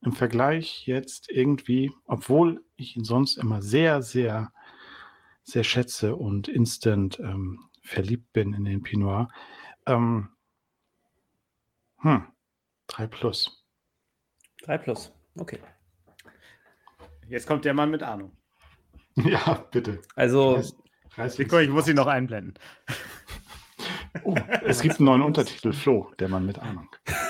im 0.01 0.11
Vergleich 0.13 0.86
jetzt 0.86 1.30
irgendwie, 1.30 1.91
obwohl 2.05 2.63
ich 2.76 2.95
ihn 2.95 3.03
sonst 3.03 3.38
immer 3.38 3.61
sehr, 3.61 4.01
sehr, 4.01 4.51
sehr 5.48 5.64
schätze 5.64 6.16
und 6.16 6.50
instant 6.50 7.20
ähm, 7.20 7.70
verliebt 7.82 8.34
bin 8.34 8.54
in 8.54 8.66
den 8.66 8.84
Pinot 8.84 9.30
ähm, 9.86 10.28
hm, 12.00 12.28
3 12.88 13.08
plus. 13.08 13.64
3 14.64 14.78
Plus. 14.78 15.14
Okay. 15.38 15.60
Jetzt 17.30 17.48
kommt 17.48 17.64
der 17.64 17.74
Mann 17.74 17.89
mit 17.89 18.04
Ahnung. 18.04 18.32
Ja, 19.16 19.66
bitte. 19.72 20.00
Also, 20.16 20.58
Reiß- 20.58 20.76
reiß 21.16 21.39
Nico, 21.39 21.58
ich 21.58 21.70
muss 21.70 21.88
ihn 21.88 21.95
noch 21.95 22.06
einblenden. 22.06 22.54
Oh, 24.24 24.36
es 24.64 24.82
gibt 24.82 25.00
einen 25.00 25.06
neuen 25.06 25.22
Untertitel, 25.24 25.74
Flo, 25.74 26.12
der 26.20 26.30
Mann 26.30 26.45
mit 26.45 26.60
Ahnung. 26.60 26.88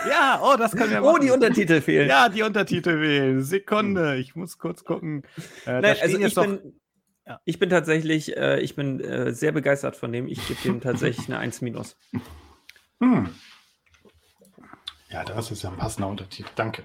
Ja, 0.10 0.42
oh, 0.44 0.58
das 0.58 0.76
können 0.76 0.92
wir 0.92 1.02
oh, 1.02 1.14
machen. 1.14 1.22
die 1.22 1.32
Untertitel 1.32 1.80
fehlen. 1.80 2.10
Ja, 2.10 2.28
die 2.28 2.42
Untertitel 2.42 3.00
wählen. 3.00 3.42
Sekunde, 3.42 4.18
ich 4.18 4.36
muss 4.36 4.58
kurz 4.58 4.84
gucken. 4.84 5.24
Äh, 5.64 5.66
da 5.66 5.82
Nein, 5.82 5.96
stehen 5.96 6.04
also 6.04 6.18
ich 6.18 6.24
jetzt 6.24 6.38
doch- 6.38 6.46
bin, 6.46 6.80
Ja. 7.28 7.42
ich 7.44 7.60
bin 7.60 7.70
tatsächlich, 7.70 8.38
äh, 8.38 8.62
ich 8.62 8.76
bin 8.76 9.02
äh, 9.02 9.34
sehr 9.34 9.52
begeistert 9.52 9.98
von 9.98 10.14
dem. 10.14 10.28
Ich 10.28 10.48
gebe 10.48 10.62
dem 10.62 10.80
tatsächlich 10.80 11.28
eine 11.28 11.40
1 11.40 11.62
minus. 11.62 11.98
Hm. 13.02 13.36
Ja, 15.10 15.24
das 15.26 15.52
ist 15.52 15.62
ja 15.64 15.70
ein 15.70 15.78
passender 15.78 16.08
Untertitel. 16.08 16.50
Danke. 16.56 16.84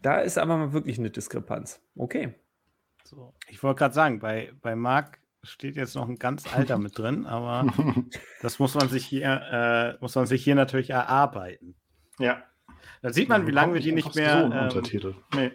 Da 0.00 0.20
ist 0.20 0.38
aber 0.38 0.56
mal 0.56 0.72
wirklich 0.72 0.98
eine 0.98 1.10
Diskrepanz. 1.10 1.82
Okay. 1.96 2.34
So. 3.04 3.34
Ich 3.48 3.62
wollte 3.62 3.78
gerade 3.80 3.94
sagen, 3.94 4.20
bei, 4.20 4.52
bei 4.62 4.76
Marc 4.76 5.18
steht 5.42 5.76
jetzt 5.76 5.96
noch 5.96 6.08
ein 6.08 6.16
ganz 6.18 6.52
alter 6.54 6.78
mit 6.78 6.96
drin, 6.96 7.26
aber 7.26 7.66
das 8.42 8.58
muss 8.58 8.74
man 8.74 8.88
sich 8.88 9.04
hier, 9.04 9.40
äh, 9.50 10.00
muss 10.00 10.14
man 10.14 10.26
sich 10.26 10.44
hier 10.44 10.54
natürlich 10.54 10.90
erarbeiten. 10.90 11.74
ja. 12.18 12.44
Da 13.00 13.12
sieht 13.12 13.28
man, 13.28 13.46
wie 13.46 13.52
lange 13.52 13.74
wir 13.74 13.80
die 13.80 13.92
nicht 13.92 14.14
mehr, 14.16 14.40
So 14.40 14.52
ähm, 14.52 14.62
Untertitel. 14.64 15.14
Nee. 15.34 15.52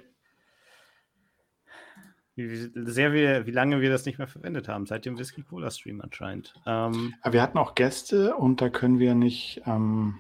Wie, 2.35 2.71
sehr 2.73 3.13
wir, 3.13 3.45
wie 3.45 3.51
lange 3.51 3.81
wir 3.81 3.89
das 3.89 4.05
nicht 4.05 4.17
mehr 4.17 4.27
verwendet 4.27 4.67
haben, 4.67 4.85
seit 4.85 5.05
dem 5.05 5.17
Whisky 5.17 5.43
Cola 5.43 5.69
Stream 5.69 6.01
anscheinend. 6.01 6.53
Ähm, 6.65 7.13
Aber 7.21 7.33
wir 7.33 7.41
hatten 7.41 7.57
auch 7.57 7.75
Gäste 7.75 8.35
und 8.35 8.61
da 8.61 8.69
können 8.69 8.99
wir 8.99 9.15
nicht 9.15 9.61
ähm, 9.65 10.15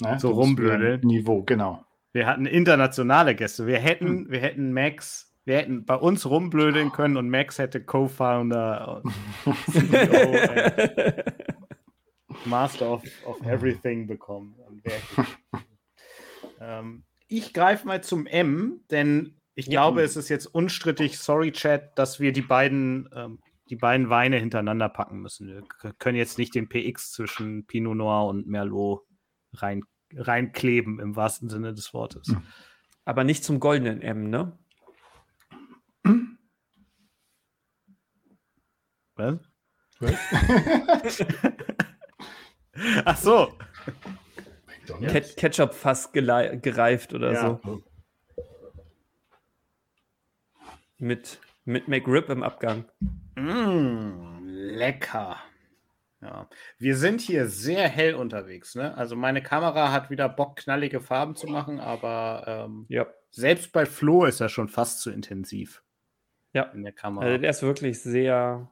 ne, 0.00 0.18
So 0.20 0.30
rumblödeln. 0.30 1.00
Niveau, 1.00 1.42
genau. 1.42 1.84
wir 2.12 2.26
hatten 2.26 2.46
internationale 2.46 3.34
Gäste. 3.34 3.66
Wir 3.66 3.78
hätten, 3.78 4.30
wir 4.30 4.40
hätten 4.40 4.72
Max, 4.72 5.34
wir 5.44 5.56
hätten 5.56 5.84
bei 5.84 5.96
uns 5.96 6.26
rumblödeln 6.26 6.92
können 6.92 7.16
und 7.16 7.28
Max 7.28 7.58
hätte 7.58 7.82
Co-Founder 7.82 9.02
und 9.02 9.12
CEO, 9.72 10.32
ey, 10.32 11.24
Master 12.44 12.92
of, 12.92 13.02
of 13.24 13.40
Everything 13.44 14.06
bekommen. 14.06 14.54
Ähm, 16.58 17.04
ich 17.28 17.52
greife 17.52 17.86
mal 17.86 18.02
zum 18.02 18.26
M, 18.26 18.80
denn 18.90 19.35
ich 19.56 19.66
Ja. 19.66 19.72
glaube, 19.72 20.02
es 20.02 20.14
ist 20.16 20.28
jetzt 20.28 20.46
unstrittig, 20.46 21.18
sorry 21.18 21.50
Chat, 21.50 21.98
dass 21.98 22.20
wir 22.20 22.32
die 22.32 22.42
beiden, 22.42 23.08
ähm, 23.14 23.40
die 23.68 23.76
beiden 23.76 24.08
Weine 24.10 24.36
hintereinander 24.38 24.88
packen 24.88 25.18
müssen. 25.20 25.48
Wir 25.48 25.92
können 25.94 26.16
jetzt 26.16 26.38
nicht 26.38 26.54
den 26.54 26.68
PX 26.68 27.10
zwischen 27.12 27.66
Pinot 27.66 27.96
Noir 27.96 28.28
und 28.28 28.46
Merlot 28.46 29.02
rein, 29.54 29.82
reinkleben, 30.14 31.00
im 31.00 31.16
wahrsten 31.16 31.48
Sinne 31.50 31.74
des 31.74 31.92
Wortes. 31.92 32.32
Aber 33.04 33.24
nicht 33.24 33.42
zum 33.44 33.58
goldenen 33.58 34.02
M, 34.02 34.30
ne? 34.30 34.56
Was? 39.16 39.38
Ach 43.04 43.16
so. 43.16 43.52
Ket 45.08 45.36
Ketchup 45.36 45.74
fast 45.74 46.12
gereift 46.12 47.12
oder 47.14 47.32
Ja. 47.32 47.60
so. 47.64 47.82
Mit 50.98 51.38
Mit 51.64 51.88
McRib 51.88 52.28
im 52.30 52.42
Abgang. 52.42 52.84
Mm, 53.34 54.44
lecker. 54.46 55.36
Ja. 56.22 56.48
Wir 56.78 56.96
sind 56.96 57.20
hier 57.20 57.46
sehr 57.48 57.88
hell 57.88 58.14
unterwegs. 58.14 58.74
Ne? 58.74 58.96
Also 58.96 59.16
meine 59.16 59.42
Kamera 59.42 59.92
hat 59.92 60.10
wieder 60.10 60.28
Bock, 60.28 60.56
knallige 60.56 61.00
Farben 61.00 61.34
zu 61.36 61.46
machen, 61.48 61.78
aber 61.80 62.44
ähm, 62.46 62.86
Ja. 62.88 63.06
selbst 63.30 63.72
bei 63.72 63.84
Flo 63.84 64.24
ist 64.24 64.40
er 64.40 64.48
schon 64.48 64.68
fast 64.68 65.00
zu 65.00 65.10
intensiv 65.10 65.82
Ja. 66.52 66.62
in 66.72 66.82
der 66.84 66.92
Kamera. 66.92 67.24
Also 67.26 67.38
der 67.38 67.50
ist 67.50 67.62
wirklich 67.62 68.00
sehr 68.00 68.70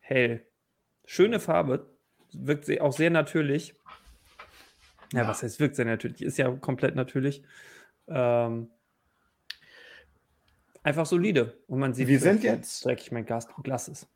hell. 0.00 0.44
Schöne 1.06 1.40
Farbe. 1.40 1.86
Wirkt 2.32 2.68
auch 2.80 2.92
sehr 2.92 3.10
natürlich. 3.10 3.74
Ja, 5.12 5.22
Ja. 5.22 5.28
was 5.28 5.42
heißt, 5.42 5.58
wirkt 5.60 5.76
sehr 5.76 5.86
natürlich? 5.86 6.20
Ist 6.20 6.36
ja 6.36 6.50
komplett 6.50 6.94
natürlich. 6.96 7.42
Ähm, 8.08 8.70
einfach 10.82 11.06
solide. 11.06 11.58
Und 11.66 11.80
man 11.80 11.94
sieht, 11.94 12.08
Wir 12.08 12.20
sind 12.20 12.42
wie 12.42 12.46
jetzt- 12.46 12.84
dreckig 12.84 13.12
mein 13.12 13.26
Gas 13.26 13.46
Glas 13.62 13.88
ist. 13.88 14.08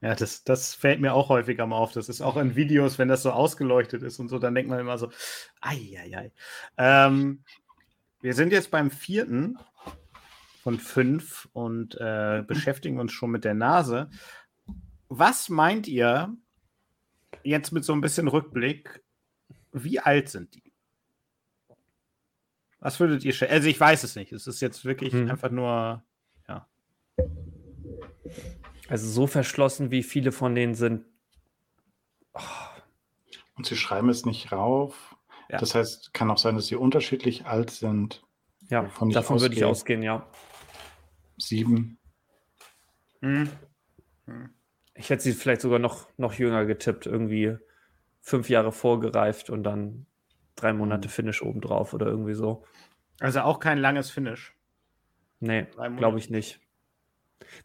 Ja, 0.00 0.14
das, 0.14 0.44
das 0.44 0.74
fällt 0.74 1.00
mir 1.00 1.14
auch 1.14 1.30
häufiger 1.30 1.66
mal 1.66 1.76
auf. 1.78 1.92
Das 1.92 2.10
ist 2.10 2.20
auch 2.20 2.36
in 2.36 2.56
Videos, 2.56 2.98
wenn 2.98 3.08
das 3.08 3.22
so 3.22 3.30
ausgeleuchtet 3.30 4.02
ist 4.02 4.18
und 4.18 4.28
so, 4.28 4.38
dann 4.38 4.54
denkt 4.54 4.68
man 4.68 4.78
immer 4.78 4.98
so, 4.98 5.10
ei, 5.62 5.78
ei, 5.98 6.16
ei. 6.18 6.32
Ähm, 6.76 7.42
wir 8.20 8.34
sind 8.34 8.52
jetzt 8.52 8.70
beim 8.70 8.90
vierten 8.90 9.58
von 10.62 10.78
fünf 10.78 11.48
und 11.54 11.94
äh, 12.00 12.42
beschäftigen 12.46 12.98
uns 13.00 13.12
schon 13.12 13.30
mit 13.30 13.44
der 13.44 13.54
Nase. 13.54 14.10
Was 15.08 15.48
meint 15.48 15.88
ihr 15.88 16.36
jetzt 17.42 17.72
mit 17.72 17.84
so 17.84 17.92
ein 17.94 18.00
bisschen 18.02 18.28
Rückblick? 18.28 19.02
Wie 19.72 20.00
alt 20.00 20.28
sind 20.28 20.54
die? 20.54 20.63
Was 22.84 23.00
würdet 23.00 23.24
ihr 23.24 23.32
schätzen? 23.32 23.54
Also 23.54 23.68
ich 23.68 23.80
weiß 23.80 24.04
es 24.04 24.14
nicht. 24.14 24.30
Es 24.32 24.46
ist 24.46 24.60
jetzt 24.60 24.84
wirklich 24.84 25.14
Hm. 25.14 25.30
einfach 25.30 25.50
nur. 25.50 26.04
Also 28.88 29.08
so 29.08 29.26
verschlossen, 29.26 29.90
wie 29.90 30.02
viele 30.02 30.30
von 30.30 30.54
denen 30.54 30.74
sind. 30.74 31.06
Und 33.56 33.64
sie 33.64 33.76
schreiben 33.76 34.10
es 34.10 34.26
nicht 34.26 34.52
rauf. 34.52 35.16
Ja. 35.48 35.56
Das 35.56 35.74
heißt, 35.74 36.12
kann 36.12 36.30
auch 36.30 36.36
sein, 36.36 36.56
dass 36.56 36.66
sie 36.66 36.76
unterschiedlich 36.76 37.46
alt 37.46 37.70
sind. 37.70 38.22
Ja, 38.68 38.82
davon 38.82 39.40
würde 39.40 39.54
ich 39.54 39.64
ausgehe. 39.64 39.66
ausgehen, 39.66 40.02
ja. 40.02 40.26
Sieben. 41.38 41.98
Hm. 43.22 43.48
Ich 44.94 45.08
hätte 45.08 45.22
sie 45.22 45.32
vielleicht 45.32 45.62
sogar 45.62 45.78
noch, 45.78 46.06
noch 46.18 46.34
jünger 46.34 46.66
getippt, 46.66 47.06
irgendwie 47.06 47.56
fünf 48.20 48.50
Jahre 48.50 48.70
vorgereift 48.70 49.48
und 49.48 49.62
dann 49.64 50.04
drei 50.56 50.72
Monate 50.72 51.08
Finish 51.08 51.42
obendrauf 51.42 51.94
oder 51.94 52.06
irgendwie 52.06 52.34
so. 52.34 52.64
Also 53.20 53.40
auch 53.40 53.60
kein 53.60 53.78
langes 53.78 54.10
Finish. 54.10 54.54
Nee, 55.40 55.66
glaube 55.96 56.18
ich 56.18 56.30
nicht. 56.30 56.60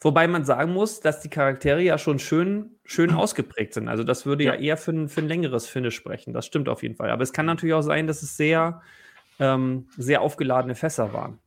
Wobei 0.01 0.27
man 0.27 0.45
sagen 0.45 0.73
muss, 0.73 0.99
dass 0.99 1.21
die 1.21 1.29
Charaktere 1.29 1.81
ja 1.81 1.97
schon 1.97 2.19
schön, 2.19 2.75
schön 2.83 3.11
ausgeprägt 3.13 3.73
sind. 3.73 3.87
Also 3.87 4.03
das 4.03 4.25
würde 4.25 4.43
ja, 4.43 4.53
Ja. 4.53 4.59
eher 4.59 4.77
für 4.77 4.91
ein, 4.91 5.09
für 5.09 5.21
ein 5.21 5.27
längeres 5.27 5.67
Finish 5.67 5.95
sprechen. 5.95 6.33
Das 6.33 6.45
stimmt 6.45 6.69
auf 6.69 6.83
jeden 6.83 6.95
Fall. 6.95 7.09
Aber 7.11 7.23
es 7.23 7.33
kann 7.33 7.45
natürlich 7.45 7.73
auch 7.73 7.81
sein, 7.81 8.07
dass 8.07 8.21
es 8.21 8.37
sehr, 8.37 8.81
ähm, 9.39 9.87
sehr 9.97 10.21
aufgeladene 10.21 10.75
Fässer 10.75 11.13
waren. 11.13 11.39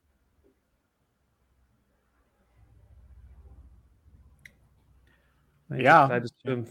Ja. 5.70 6.20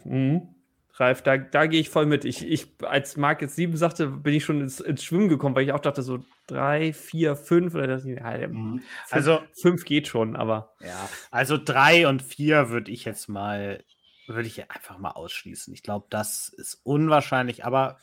Mhm. 0.06 0.56
Ralf, 1.02 1.22
da, 1.24 1.38
da 1.38 1.66
gehe 1.66 1.82
ich 1.82 1.90
voll 1.90 2.06
mit. 2.06 2.24
Ich, 2.24 2.48
ich, 2.48 2.68
als 2.84 3.18
Marc 3.18 3.42
jetzt 3.42 3.56
sieben 3.58 3.76
sagte, 3.76 4.08
bin 4.08 4.34
ich 4.34 4.46
schon 4.46 4.62
ins, 4.62 4.80
ins 4.80 5.04
Schwimmen 5.04 5.28
gekommen, 5.28 5.56
weil 5.56 5.64
ich 5.66 5.74
auch 5.74 5.80
dachte, 5.80 6.02
so 6.04 6.24
drei, 6.48 6.94
vier, 6.94 7.36
fünf 7.36 7.74
oder 7.76 7.88
das, 7.88 8.06
ja, 8.06 8.32
fünf, 8.32 8.54
Mhm. 8.54 8.84
Also- 9.10 9.40
fünf 9.60 9.84
geht 9.84 10.08
schon, 10.08 10.36
aber 10.36 10.74
Ja, 10.80 11.10
also 11.32 11.58
drei 11.58 12.08
und 12.08 12.22
vier 12.22 12.70
würde 12.70 12.92
ich 12.92 13.04
jetzt 13.06 13.28
mal, 13.28 13.84
würde 14.28 14.48
ich 14.48 14.70
einfach 14.72 14.98
mal 14.98 15.12
ausschließen. 15.12 15.74
Ich 15.74 15.84
glaube, 15.84 16.06
das 16.10 16.48
ist 16.50 16.80
unwahrscheinlich, 16.84 17.66
aber 17.66 17.98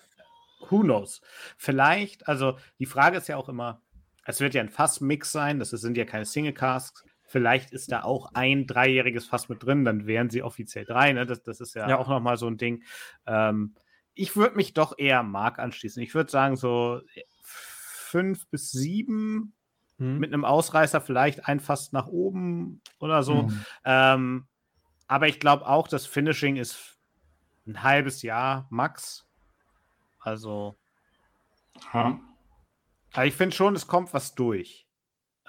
who 0.69 0.81
knows? 0.81 1.23
Vielleicht, 1.57 2.29
also 2.29 2.59
die 2.79 2.87
Frage 2.87 3.17
ist 3.19 3.29
ja 3.29 3.37
auch 3.37 3.49
immer, 3.49 3.81
es 4.27 4.41
wird 4.41 4.53
ja 4.55 4.61
ein 4.61 4.69
Fassmix 4.69 5.33
sein, 5.33 5.59
das 5.59 5.71
sind 5.71 5.97
ja 5.97 6.05
keine 6.05 6.27
Single 6.27 6.53
Casks. 6.53 7.05
Vielleicht 7.29 7.73
ist 7.73 7.93
da 7.93 8.03
auch 8.03 8.31
ein 8.33 8.67
dreijähriges 8.67 9.27
Fass 9.27 9.49
mit 9.49 9.63
drin, 9.63 9.85
dann 9.85 10.07
wären 10.07 10.31
sie 10.31 10.43
offiziell 10.43 10.87
drei. 10.87 11.13
Ne? 11.13 11.27
Das, 11.27 11.43
das 11.43 11.61
ist 11.61 11.75
ja, 11.75 11.89
Ja. 11.89 11.99
auch 11.99 12.09
nochmal 12.09 12.39
so 12.39 12.47
ein 12.47 12.57
Ding. 12.57 12.83
Ähm, 13.27 13.75
ich 14.15 14.35
würde 14.35 14.57
mich 14.57 14.73
doch 14.73 14.95
eher 14.99 15.23
Mark 15.23 15.59
anschließen. 15.59 16.03
Ich 16.03 16.15
würde 16.15 16.31
sagen, 16.31 16.57
so 16.57 17.03
fünf 17.43 18.49
bis 18.49 18.73
sieben 18.73 19.53
hm. 19.99 20.19
mit 20.19 20.33
einem 20.33 20.45
Ausreißer 20.47 21.01
vielleicht 21.03 21.47
ein 21.47 21.61
Fass 21.61 21.93
nach 21.93 22.07
oben 22.07 22.81
oder 22.99 23.23
so. 23.23 23.43
Mhm. 23.43 23.65
Ähm, 23.85 24.47
aber 25.07 25.29
ich 25.29 25.39
glaube 25.39 25.67
auch, 25.67 25.87
das 25.87 26.07
Finishing 26.07 26.57
ist 26.57 26.99
ein 27.67 27.83
halbes 27.83 28.23
Jahr 28.23 28.67
max. 28.71 29.27
Also, 30.21 30.77
Ja. 31.93 32.19
aber 33.13 33.27
ich 33.27 33.35
finde 33.35 33.55
schon, 33.55 33.75
es 33.75 33.87
kommt 33.87 34.13
was 34.15 34.35
durch. 34.35 34.88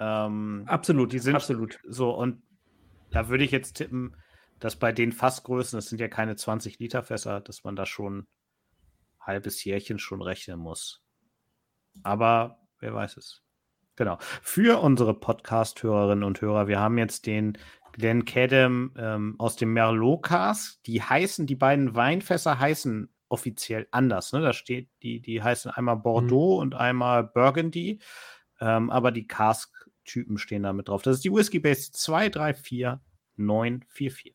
Ähm, 0.00 0.64
absolut, 0.66 1.12
die 1.12 1.18
sind- 1.18 1.34
absolut. 1.36 1.78
so, 1.86 2.10
und 2.10 2.42
da 3.10 3.28
würde 3.28 3.44
ich 3.44 3.50
jetzt 3.50 3.74
tippen, 3.74 4.16
dass 4.58 4.76
bei 4.76 4.92
den 4.92 5.12
Fassgrößen, 5.12 5.76
das 5.76 5.86
sind 5.88 6.00
ja 6.00 6.08
keine 6.08 6.36
20 6.36 6.78
Liter 6.78 7.02
Fässer, 7.02 7.40
dass 7.40 7.64
man 7.64 7.76
da 7.76 7.86
schon 7.86 8.26
halbes 9.20 9.62
Jährchen 9.64 9.98
schon 9.98 10.22
rechnen 10.22 10.58
muss. 10.58 11.02
Aber 12.02 12.58
wer 12.78 12.94
weiß 12.94 13.16
es. 13.16 13.42
Genau. 13.96 14.18
Für 14.42 14.80
unsere 14.82 15.12
Podcast-Hörerinnen 15.12 16.24
und 16.24 16.40
Hörer, 16.40 16.68
wir 16.68 16.78
haben 16.80 16.96
jetzt 16.96 17.26
den 17.26 17.58
Glenn 17.92 18.24
Cadam 18.24 18.94
ähm, 18.96 19.34
aus 19.38 19.56
dem 19.56 19.72
Merlot-Cast. 19.74 20.86
Die 20.86 21.02
heißen, 21.02 21.46
die 21.46 21.56
beiden 21.56 21.94
Weinfässer 21.94 22.58
heißen 22.58 23.12
offiziell 23.28 23.88
anders. 23.90 24.32
Ne? 24.32 24.40
Da 24.40 24.52
steht, 24.52 24.88
die, 25.02 25.20
die 25.20 25.42
heißen 25.42 25.70
einmal 25.70 25.96
Bordeaux 25.96 26.58
und 26.60 26.74
einmal 26.74 27.24
Burgundy. 27.24 28.00
Ähm, 28.60 28.90
aber 28.90 29.10
die 29.10 29.26
Cask-Typen 30.10 30.38
stehen 30.38 30.62
da 30.62 30.72
mit 30.72 30.88
drauf. 30.88 31.02
Das 31.02 31.16
ist 31.16 31.24
die 31.24 31.32
Whiskey 31.32 31.58
Base 31.60 31.90
234944. 31.92 34.34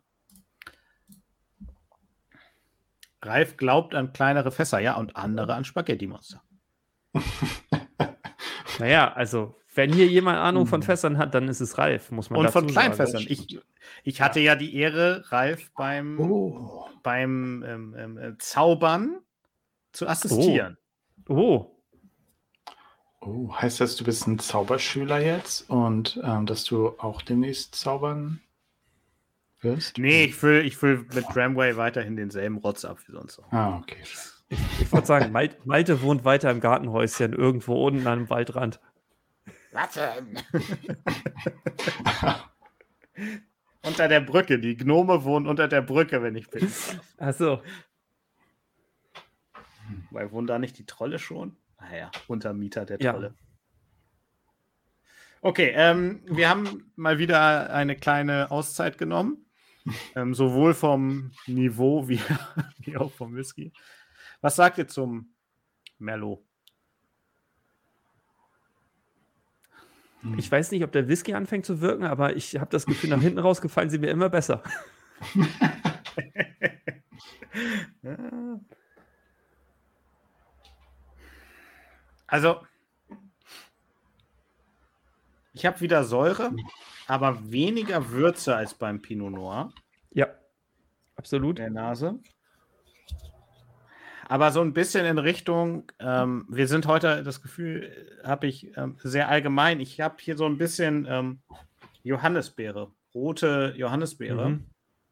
Ralf 3.22 3.56
glaubt 3.58 3.94
an 3.96 4.14
kleinere 4.14 4.52
Fässer, 4.52 4.80
ja, 4.80 4.96
und 4.96 5.16
andere 5.16 5.54
an 5.56 5.66
Spaghetti-Monster. 5.66 6.42
Naja, 8.78 9.14
also, 9.14 9.56
wenn 9.74 9.94
hier 9.94 10.06
jemand 10.06 10.38
Ahnung 10.38 10.68
von 10.68 10.82
Hm. 10.82 10.86
Fässern 10.86 11.18
hat, 11.18 11.34
dann 11.34 11.48
ist 11.48 11.62
es 11.62 11.78
Ralf, 11.78 12.12
muss 12.12 12.30
man 12.30 12.40
Und 12.40 12.46
dazu 12.48 12.60
von 12.60 12.68
sagen. 12.68 12.74
Kleinfässern. 12.94 13.24
Ich, 13.26 13.58
ich 14.04 14.20
hatte 14.22 14.42
ja 14.42 14.58
die 14.58 14.76
Ehre, 14.76 15.24
Ralf 15.32 15.72
beim, 15.78 16.20
Oh. 16.20 16.86
beim 17.02 17.64
ähm, 17.66 17.96
ähm, 17.98 18.18
äh, 18.18 18.38
Zaubern 18.38 19.22
zu 19.94 20.10
assistieren. 20.10 20.78
Oh, 21.30 21.36
Oh, 21.38 21.75
heißt 23.26 23.82
das, 23.82 23.96
du 23.96 24.04
bist 24.04 24.28
ein 24.28 24.40
Zauberschüler 24.40 25.20
jetzt 25.20 25.70
und 25.70 26.20
ähm, 26.24 26.46
dass 26.46 26.64
du 26.64 26.90
auch 27.00 27.22
demnächst 27.22 27.76
zaubern 27.76 28.42
wirst? 29.62 29.98
Nee, 29.98 30.26
ich 30.26 30.36
fülle 30.36 30.62
ich 30.62 30.78
füll 30.78 31.06
mit 31.14 31.26
Tramway 31.28 31.78
weiterhin 31.78 32.16
denselben 32.16 32.58
Rotz 32.58 32.86
ab 32.86 33.00
wie 33.08 33.12
sonst 33.12 33.40
auch. 33.40 33.52
Ah, 33.52 33.78
okay. 33.78 33.98
ich 34.50 34.92
wollte 34.92 35.08
sagen, 35.08 35.32
Mal 35.32 35.56
Malte 35.66 36.02
wohnt 36.02 36.24
weiter 36.24 36.52
im 36.52 36.60
Gartenhäuschen, 36.60 37.34
irgendwo 37.34 37.86
unten 37.86 38.06
an 38.08 38.20
einem 38.20 38.30
Waldrand. 38.30 38.80
Warten! 39.72 40.38
unter 43.82 44.08
der 44.08 44.22
Brücke. 44.22 44.60
Die 44.60 44.78
Gnome 44.78 45.24
wohnen 45.24 45.48
unter 45.48 45.68
der 45.68 45.82
Brücke, 45.82 46.22
wenn 46.22 46.36
ich 46.36 46.50
bin. 46.50 46.72
Achso, 47.18 47.62
Weil 50.12 50.32
wohnen 50.32 50.48
da 50.48 50.60
nicht 50.60 50.78
die 50.78 50.86
Trolle 50.86 51.20
schon? 51.20 51.58
Naja, 51.80 52.12
Untermieter 52.28 52.86
der 52.86 53.00
Ja. 53.00 53.14
Trolle. 53.14 53.36
Okay, 55.42 55.72
ähm, 55.76 56.24
wir 56.26 56.50
haben 56.50 56.92
mal 56.96 57.20
wieder 57.20 57.72
eine 57.72 57.96
kleine 57.96 58.50
Auszeit 58.50 58.98
genommen. 58.98 59.46
ähm, 60.16 60.34
sowohl 60.34 60.74
vom 60.74 61.32
Niveau 61.46 62.08
wie, 62.08 62.20
wie 62.80 62.98
auch 62.98 63.12
vom 63.12 63.36
Whisky. 63.36 63.72
Was 64.42 64.56
sagt 64.56 64.80
ihr 64.80 64.88
zum 64.88 65.36
Merlot? 66.00 66.44
ich 70.38 70.52
weiß 70.52 70.72
nicht, 70.72 70.84
ob 70.84 70.92
der 70.92 71.08
Whisky 71.08 71.36
anfängt 71.36 71.68
zu 71.68 71.82
wirken, 71.82 72.04
aber 72.04 72.36
ich 72.36 72.56
habe 72.56 72.72
das 72.72 72.88
Gefühl, 72.88 73.12
nach 73.12 73.22
hinten 73.22 73.38
raus 73.38 73.62
gefallen 73.62 73.92
sie 73.92 74.00
mir 74.00 74.10
immer 74.10 74.30
besser. 74.30 74.64
Also, 82.28 82.62
ich 85.54 85.66
habe 85.66 85.80
wieder 85.82 86.04
Säure, 86.04 86.52
aber 87.08 87.52
weniger 87.52 88.10
Würze 88.10 88.56
als 88.56 88.74
beim 88.74 89.02
Pinot 89.02 89.32
Noir 89.32 89.74
Ja, 90.12 90.28
absolut. 91.16 91.60
der 91.60 91.70
Nase. 91.70 92.20
Aber 94.28 94.52
so 94.52 94.62
ein 94.62 94.74
bisschen 94.74 95.06
in 95.06 95.20
Richtung, 95.20 95.92
ähm, 96.00 96.48
wir 96.50 96.68
sind 96.68 96.88
heute, 96.88 97.22
das 97.24 97.44
Gefühl 97.44 98.20
habe 98.24 98.48
ich 98.48 98.76
ähm, 98.76 98.98
sehr 99.04 99.30
allgemein. 99.30 99.80
Ich 99.80 100.02
habe 100.02 100.16
hier 100.20 100.36
so 100.36 100.46
ein 100.46 100.58
bisschen 100.58 101.06
ähm, 101.08 101.42
Johannisbeere 102.02 102.92
rote 103.16 103.74
Johannisbeere. 103.78 104.50
Mhm. 104.50 104.66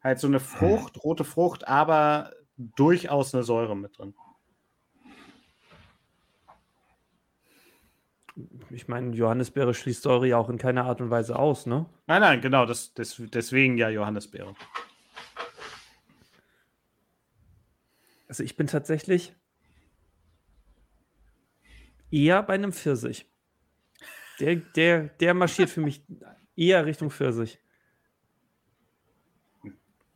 Halt 0.03 0.20
so 0.20 0.28
eine 0.28 0.41
Frucht, 0.41 1.01
rote 1.03 1.24
Frucht, 1.24 1.68
aber 1.68 2.34
durchaus 2.57 3.34
eine 3.34 3.43
Säure 3.43 3.76
mit 3.76 3.97
drin. 3.97 4.14
Ich 8.72 8.88
meine, 8.88 9.16
Johannisbeere 9.16 9.74
schließt 9.74 10.02
Säure 10.02 10.28
ja 10.28 10.38
auch 10.38 10.50
in 10.50 10.58
keiner 10.58 10.86
Art 10.86 11.02
und 11.02 11.10
Weise 11.10 11.38
aus, 11.38 11.66
ne? 11.66 11.86
Nein, 12.08 12.22
nein, 12.22 12.42
genau, 12.42 12.66
das, 12.66 12.94
das, 12.94 13.22
deswegen 13.32 13.78
ja 13.78 13.90
Johannisbeere. 13.90 14.56
Also 18.28 18.44
ich 18.44 18.58
bin 18.58 18.66
tatsächlich 18.66 19.36
eher 22.10 22.42
bei 22.42 22.56
einem 22.56 22.74
Pfirsich. 22.74 23.28
Der, 24.40 24.56
der, 24.56 25.10
der 25.10 25.34
marschiert 25.36 25.70
für 25.70 25.82
mich 25.82 26.04
eher 26.56 26.86
Richtung 26.86 27.12
Pfirsich. 27.12 27.60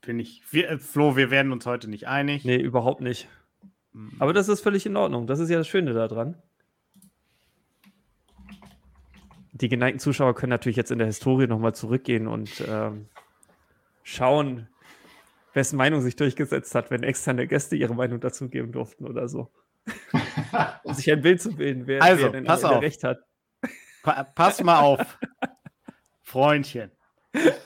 Bin 0.01 0.19
ich. 0.19 0.41
Wir, 0.51 0.69
äh, 0.69 0.79
Flo, 0.79 1.15
wir 1.15 1.29
werden 1.29 1.51
uns 1.51 1.65
heute 1.65 1.89
nicht 1.89 2.07
einig. 2.07 2.45
Nee, 2.45 2.57
überhaupt 2.57 3.01
nicht. 3.01 3.27
Hm. 3.93 4.13
Aber 4.19 4.33
das 4.33 4.47
ist 4.47 4.61
völlig 4.61 4.85
in 4.85 4.95
Ordnung. 4.95 5.27
Das 5.27 5.39
ist 5.39 5.49
ja 5.49 5.57
das 5.57 5.67
Schöne 5.67 5.93
daran. 5.93 6.41
Die 9.59 9.69
geneigten 9.69 9.99
Zuschauer 9.99 10.35
können 10.35 10.51
natürlich 10.51 10.75
jetzt 10.75 10.91
in 10.91 10.99
der 10.99 11.07
Historie 11.07 11.47
nochmal 11.47 11.73
zurückgehen 11.73 12.27
und 12.27 12.63
ähm, 12.67 13.07
schauen, 14.03 14.67
wessen 15.53 15.77
Meinung 15.77 16.01
sich 16.01 16.15
durchgesetzt 16.15 16.75
hat, 16.75 16.91
wenn 16.91 17.03
externe 17.03 17.47
Gäste 17.47 17.75
ihre 17.75 17.95
Meinung 17.95 18.19
dazu 18.19 18.49
geben 18.49 18.71
durften 18.71 19.05
oder 19.05 19.27
so. 19.27 19.51
um 20.83 20.93
sich 20.93 21.11
ein 21.11 21.21
Bild 21.21 21.41
zu 21.41 21.55
bilden, 21.55 21.87
wer, 21.87 22.03
also, 22.03 22.23
wer 22.23 22.31
denn 22.31 22.45
pass 22.45 22.63
auf. 22.63 22.81
recht 22.81 23.03
hat. 23.03 23.19
Pa 24.03 24.23
pass 24.23 24.61
mal 24.61 24.79
auf, 24.79 25.17
Freundchen. 26.21 26.91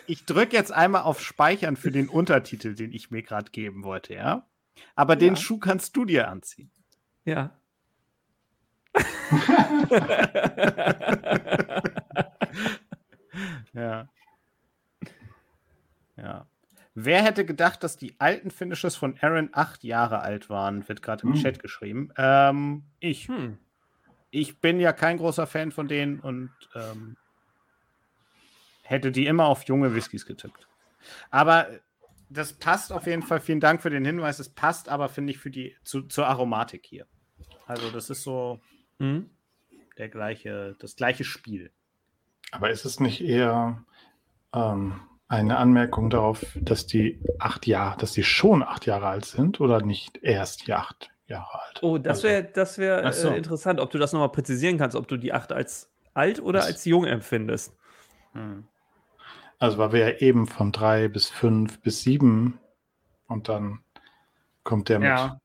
Ich 0.07 0.25
drücke 0.25 0.55
jetzt 0.55 0.71
einmal 0.71 1.01
auf 1.03 1.21
Speichern 1.21 1.75
für 1.75 1.91
den 1.91 2.09
Untertitel, 2.09 2.73
den 2.75 2.93
ich 2.93 3.11
mir 3.11 3.23
gerade 3.23 3.51
geben 3.51 3.83
wollte, 3.83 4.13
ja? 4.13 4.47
Aber 4.95 5.13
ja. 5.13 5.19
den 5.19 5.35
Schuh 5.35 5.59
kannst 5.59 5.95
du 5.97 6.05
dir 6.05 6.29
anziehen. 6.29 6.71
Ja. 7.25 7.59
ja. 13.73 14.09
Ja. 16.17 16.47
Wer 16.93 17.23
hätte 17.23 17.45
gedacht, 17.45 17.83
dass 17.83 17.97
die 17.97 18.15
alten 18.19 18.51
Finishes 18.51 18.95
von 18.95 19.17
Aaron 19.21 19.49
acht 19.53 19.83
Jahre 19.83 20.19
alt 20.19 20.49
waren? 20.49 20.87
Wird 20.89 21.01
gerade 21.01 21.23
im 21.23 21.33
hm. 21.33 21.41
Chat 21.41 21.59
geschrieben. 21.59 22.11
Ähm, 22.17 22.83
ich. 22.99 23.27
Hm. 23.27 23.57
Ich 24.29 24.59
bin 24.59 24.79
ja 24.79 24.93
kein 24.93 25.17
großer 25.17 25.45
Fan 25.45 25.71
von 25.71 25.89
denen 25.89 26.21
und 26.21 26.51
ähm, 26.73 27.17
hätte 28.83 29.11
die 29.11 29.25
immer 29.25 29.45
auf 29.45 29.63
junge 29.63 29.93
Whiskys 29.93 30.25
getippt. 30.25 30.67
Aber 31.31 31.67
das 32.29 32.53
passt 32.53 32.93
auf 32.93 33.07
jeden 33.07 33.23
Fall. 33.23 33.41
Vielen 33.41 33.59
Dank 33.59 33.81
für 33.81 33.89
den 33.89 34.05
Hinweis. 34.05 34.39
Es 34.39 34.47
passt 34.47 34.87
aber, 34.87 35.09
finde 35.09 35.31
ich, 35.31 35.39
für 35.39 35.49
die, 35.49 35.75
zu, 35.83 36.03
zur 36.03 36.27
Aromatik 36.27 36.85
hier. 36.85 37.07
Also, 37.67 37.91
das 37.91 38.09
ist 38.09 38.23
so 38.23 38.61
hm? 39.01 39.29
der 39.97 40.09
gleiche, 40.09 40.75
das 40.79 40.95
gleiche 40.95 41.23
Spiel. 41.23 41.71
Aber 42.51 42.69
ist 42.69 42.85
es 42.85 42.99
nicht 42.99 43.21
eher 43.21 43.83
ähm, 44.53 45.01
eine 45.27 45.57
Anmerkung 45.57 46.09
darauf, 46.09 46.45
dass 46.55 46.85
die 46.85 47.19
acht 47.39 47.65
Jahre, 47.65 47.97
dass 47.97 48.11
die 48.11 48.23
schon 48.23 48.61
acht 48.61 48.85
Jahre 48.85 49.07
alt 49.07 49.25
sind 49.25 49.59
oder 49.59 49.81
nicht 49.81 50.19
erst 50.21 50.67
die 50.67 50.73
acht 50.73 51.09
Jahre 51.25 51.61
alt? 51.61 51.81
Oh, 51.81 51.97
das 51.97 52.21
wäre 52.23 52.43
das 52.43 52.77
wär, 52.77 53.11
so. 53.11 53.29
äh, 53.29 53.37
interessant, 53.37 53.79
ob 53.79 53.89
du 53.89 53.97
das 53.97 54.13
nochmal 54.13 54.31
präzisieren 54.31 54.77
kannst, 54.77 54.95
ob 54.95 55.07
du 55.07 55.17
die 55.17 55.33
acht 55.33 55.51
als 55.51 55.89
alt 56.13 56.39
oder 56.39 56.59
das 56.59 56.67
als 56.67 56.85
jung 56.85 57.05
empfindest. 57.05 57.75
Hm. 58.33 58.65
Also, 59.57 59.77
weil 59.77 59.93
wir 59.93 60.09
ja 60.09 60.17
eben 60.19 60.47
von 60.47 60.71
drei 60.71 61.07
bis 61.07 61.29
fünf 61.29 61.81
bis 61.81 62.01
sieben 62.01 62.59
und 63.27 63.49
dann 63.49 63.79
kommt 64.63 64.89
der 64.89 65.01
ja. 65.01 65.40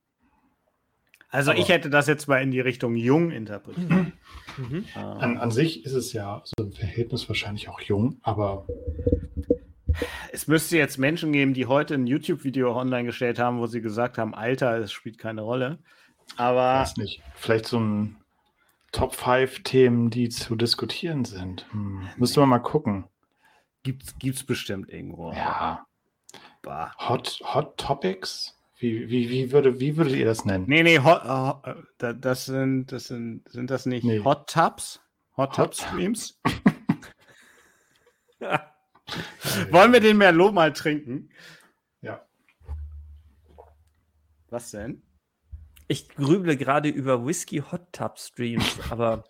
Also, 1.29 1.51
Aber 1.51 1.59
ich 1.59 1.69
hätte 1.69 1.89
das 1.89 2.07
jetzt 2.07 2.27
mal 2.27 2.41
in 2.41 2.51
die 2.51 2.61
Richtung 2.61 2.95
jung 2.95 3.31
interpretiert. 3.31 3.89
Mhm. 3.89 4.13
Mhm. 4.57 4.85
An, 4.95 5.37
an, 5.37 5.51
sich 5.51 5.85
ist 5.85 5.93
es 5.93 6.13
ja 6.13 6.41
so 6.45 6.63
im 6.63 6.71
Verhältnis 6.71 7.27
wahrscheinlich 7.27 7.69
auch 7.69 7.81
jung, 7.81 8.17
aber 8.23 8.65
es 10.31 10.47
müsste 10.47 10.77
jetzt 10.77 10.97
Menschen 10.97 11.31
geben, 11.31 11.53
die 11.53 11.65
heute 11.65 11.95
ein 11.95 12.07
YouTube-Video 12.07 12.75
online 12.75 13.05
gestellt 13.05 13.39
haben, 13.39 13.59
wo 13.59 13.67
sie 13.67 13.81
gesagt 13.81 14.17
haben, 14.17 14.33
Alter, 14.33 14.77
es 14.77 14.91
spielt 14.91 15.17
keine 15.17 15.41
Rolle. 15.41 15.79
Aber. 16.35 16.75
Ich 16.75 16.89
weiß 16.89 16.97
nicht. 16.97 17.23
Vielleicht 17.35 17.65
so 17.65 17.79
ein 17.79 18.17
Top 18.91 19.15
5 19.15 19.63
Themen, 19.63 20.09
die 20.09 20.29
zu 20.29 20.55
diskutieren 20.55 21.25
sind. 21.25 21.65
Hm. 21.71 22.07
Müsste 22.17 22.39
man 22.39 22.49
mal 22.49 22.59
gucken. 22.59 23.05
Gibt's, 23.83 24.17
gibt's 24.19 24.43
bestimmt 24.43 24.89
irgendwo. 24.89 25.31
Ja. 25.31 25.85
Bah. 26.61 26.93
Hot, 26.97 27.39
Hot 27.43 27.77
Topics? 27.77 28.56
Wie, 28.79 29.09
wie, 29.09 29.29
wie, 29.29 29.51
würde, 29.51 29.79
wie 29.79 29.97
würdet 29.97 30.15
ihr 30.15 30.25
das 30.25 30.45
nennen? 30.45 30.65
Nee, 30.67 30.83
nee, 30.83 30.99
hot, 30.99 31.23
uh, 31.25 32.13
das 32.13 32.45
sind, 32.45 32.91
das 32.91 33.05
sind, 33.05 33.49
sind 33.49 33.71
das 33.71 33.87
nicht 33.87 34.03
nee. 34.03 34.23
Hot 34.23 34.47
Tubs? 34.47 35.01
Hot, 35.35 35.57
Hot 35.57 35.73
Tub 35.73 35.75
Streams? 35.75 36.39
Wollen 39.71 39.93
wir 39.93 39.99
den 39.99 40.17
Merlot 40.17 40.53
mal 40.53 40.73
trinken? 40.73 41.29
Ja. 42.01 42.25
Was 44.49 44.71
denn? 44.71 45.01
Ich 45.87 46.09
grüble 46.09 46.57
gerade 46.57 46.89
über 46.89 47.25
Whisky 47.25 47.63
Hot 47.71 47.93
Tub 47.93 48.19
Streams, 48.19 48.79
aber. 48.91 49.23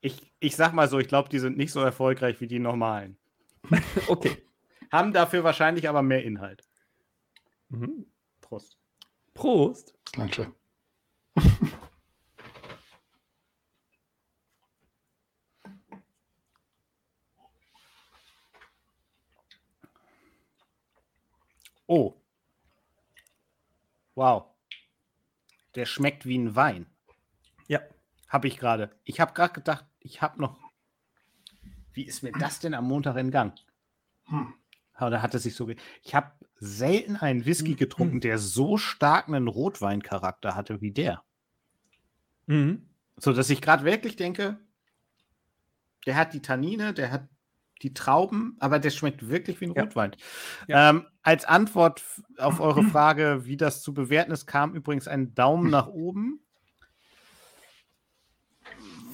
ich, 0.00 0.32
ich 0.38 0.56
sag 0.56 0.72
mal 0.72 0.88
so, 0.88 0.98
ich 0.98 1.08
glaube, 1.08 1.28
die 1.28 1.38
sind 1.38 1.56
nicht 1.56 1.72
so 1.72 1.80
erfolgreich 1.80 2.40
wie 2.40 2.46
die 2.46 2.60
normalen. 2.60 3.18
okay. 4.08 4.38
Haben 4.92 5.12
dafür 5.12 5.42
wahrscheinlich 5.44 5.88
aber 5.88 6.02
mehr 6.02 6.22
Inhalt. 6.22 6.62
Mhm. 7.68 8.06
Prost. 8.40 8.78
Prost. 9.34 9.94
Danke. 10.12 10.52
Oh. 21.86 22.14
Wow. 24.14 24.46
Der 25.74 25.86
schmeckt 25.86 26.24
wie 26.24 26.38
ein 26.38 26.56
Wein. 26.56 26.86
Ja. 27.68 27.80
Habe 28.28 28.48
ich 28.48 28.58
gerade. 28.58 28.90
Ich 29.04 29.20
habe 29.20 29.34
gerade 29.34 29.52
gedacht, 29.52 29.84
ich 30.00 30.22
habe 30.22 30.40
noch. 30.40 30.58
Wie 31.92 32.04
ist 32.04 32.22
mir 32.22 32.32
das 32.32 32.58
denn 32.58 32.74
am 32.74 32.86
Montag 32.86 33.16
entgangen? 33.16 33.52
Hm. 34.24 34.54
Oder 35.00 35.22
hat 35.22 35.34
es 35.34 35.42
sich 35.42 35.54
so. 35.54 35.68
Ich 36.02 36.14
habe 36.14 36.32
selten 36.56 37.16
einen 37.16 37.44
Whisky 37.46 37.70
hm. 37.70 37.76
getrunken, 37.76 38.20
der 38.20 38.38
so 38.38 38.76
stark 38.76 39.28
einen 39.28 39.48
Rotweincharakter 39.48 40.54
hatte 40.54 40.80
wie 40.80 40.92
der. 40.92 41.22
Mhm. 42.46 42.88
So 43.16 43.32
dass 43.32 43.50
ich 43.50 43.60
gerade 43.60 43.84
wirklich 43.84 44.16
denke, 44.16 44.58
der 46.06 46.16
hat 46.16 46.34
die 46.34 46.42
Tannine, 46.42 46.92
der 46.92 47.10
hat 47.10 47.28
die 47.82 47.94
Trauben, 47.94 48.56
aber 48.60 48.78
der 48.78 48.90
schmeckt 48.90 49.28
wirklich 49.28 49.60
wie 49.60 49.66
ein 49.66 49.74
ja. 49.74 49.82
Rotwein. 49.82 50.12
Ja. 50.68 50.90
Ähm, 50.90 51.06
als 51.22 51.44
Antwort 51.44 52.02
auf 52.38 52.60
eure 52.60 52.82
Frage, 52.84 53.42
wie 53.44 53.56
das 53.56 53.82
zu 53.82 53.94
bewerten 53.94 54.32
ist, 54.32 54.46
kam 54.46 54.74
übrigens 54.74 55.08
ein 55.08 55.34
Daumen 55.34 55.70
nach 55.70 55.88
oben. 55.88 56.40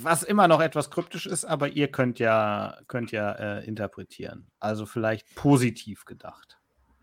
Was 0.03 0.23
immer 0.23 0.49
noch 0.49 0.61
etwas 0.61 0.91
kryptisch 0.91 1.27
ist, 1.27 1.45
aber 1.45 1.69
ihr 1.69 1.91
könnt 1.91 2.19
ja, 2.19 2.79
könnt 2.89 3.13
ja 3.13 3.33
äh, 3.33 3.65
interpretieren. 3.67 4.51
Also 4.59 4.87
vielleicht 4.87 5.35
positiv 5.35 6.05
gedacht. 6.05 6.59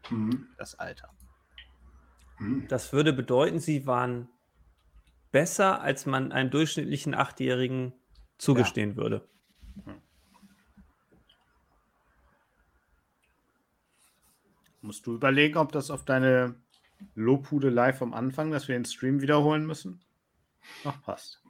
Mhm. 0.10 0.48
Das 0.58 0.76
Alter. 0.76 1.10
Mhm. 2.39 2.68
Das 2.68 2.93
würde 2.93 3.14
bedeuten, 3.14 3.60
sie 3.60 3.86
waren 3.86 4.30
besser, 5.32 5.82
als 5.82 6.06
man 6.06 6.32
einem 6.32 6.50
durchschnittlichen 6.50 7.14
Achtjährigen 7.14 7.93
zugestehen 8.38 8.91
ja. 8.91 8.98
würde. 8.98 9.28
Mhm. 9.86 10.02
Musst 14.82 15.06
du 15.06 15.16
überlegen, 15.16 15.58
ob 15.58 15.72
das 15.72 15.91
auf 15.91 16.06
deine 16.06 16.56
Lobhudelei 17.16 17.93
vom 17.93 18.14
Anfang, 18.14 18.52
dass 18.52 18.68
wir 18.68 18.76
den 18.76 18.86
Stream 18.86 19.22
wiederholen 19.22 19.66
müssen, 19.66 20.02
noch 20.84 21.02
passt. 21.02 21.43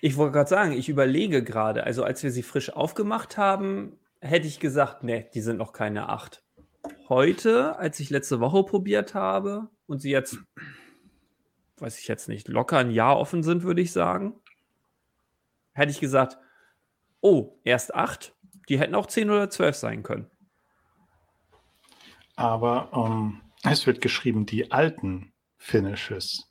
Ich 0.00 0.16
wollte 0.16 0.32
gerade 0.32 0.48
sagen, 0.48 0.72
ich 0.72 0.88
überlege 0.88 1.42
gerade, 1.42 1.84
also 1.84 2.04
als 2.04 2.22
wir 2.22 2.30
sie 2.30 2.42
frisch 2.42 2.70
aufgemacht 2.70 3.36
haben, 3.36 3.98
hätte 4.20 4.46
ich 4.46 4.60
gesagt, 4.60 5.02
nee, 5.02 5.28
die 5.34 5.40
sind 5.40 5.56
noch 5.56 5.72
keine 5.72 6.08
8. 6.08 6.42
Heute, 7.08 7.76
als 7.78 7.98
ich 7.98 8.10
letzte 8.10 8.40
Woche 8.40 8.62
probiert 8.62 9.14
habe 9.14 9.68
und 9.86 9.98
sie 9.98 10.10
jetzt, 10.10 10.38
weiß 11.78 11.98
ich 11.98 12.06
jetzt 12.06 12.28
nicht, 12.28 12.48
locker 12.48 12.78
ein 12.78 12.90
Jahr 12.90 13.18
offen 13.18 13.42
sind, 13.42 13.64
würde 13.64 13.80
ich 13.80 13.92
sagen, 13.92 14.34
hätte 15.72 15.90
ich 15.90 16.00
gesagt, 16.00 16.38
oh, 17.20 17.58
erst 17.64 17.94
8, 17.94 18.34
die 18.68 18.78
hätten 18.78 18.94
auch 18.94 19.06
10 19.06 19.30
oder 19.30 19.50
12 19.50 19.76
sein 19.76 20.02
können. 20.02 20.30
Aber 22.36 22.90
ähm, 22.92 23.40
es 23.64 23.86
wird 23.86 24.00
geschrieben, 24.00 24.46
die 24.46 24.70
alten 24.70 25.32
Finishes. 25.56 26.47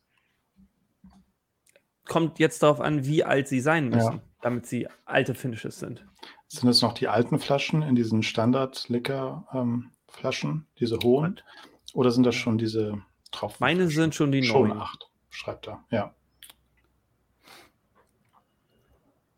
Kommt 2.07 2.39
jetzt 2.39 2.63
darauf 2.63 2.81
an, 2.81 3.05
wie 3.05 3.23
alt 3.23 3.47
sie 3.47 3.59
sein 3.59 3.89
müssen, 3.89 4.13
ja. 4.13 4.21
damit 4.41 4.65
sie 4.65 4.87
alte 5.05 5.35
Finishes 5.35 5.77
sind. 5.79 6.03
Sind 6.47 6.69
es 6.69 6.81
noch 6.81 6.93
die 6.93 7.09
alten 7.09 7.39
Flaschen 7.39 7.81
in 7.81 7.95
diesen 7.95 8.23
Standard-Liquor-Flaschen, 8.23 10.49
ähm, 10.49 10.65
diese 10.79 10.97
hohen? 11.03 11.41
Oder 11.93 12.11
sind 12.11 12.23
das 12.23 12.35
schon 12.35 12.57
diese 12.57 13.01
Tropfen? 13.31 13.57
Meine 13.59 13.87
sind 13.87 14.15
schon 14.15 14.31
die 14.31 14.43
schon 14.43 14.69
neuen. 14.69 14.81
acht, 14.81 15.09
schreibt 15.29 15.67
er, 15.67 15.83
ja. 15.89 16.13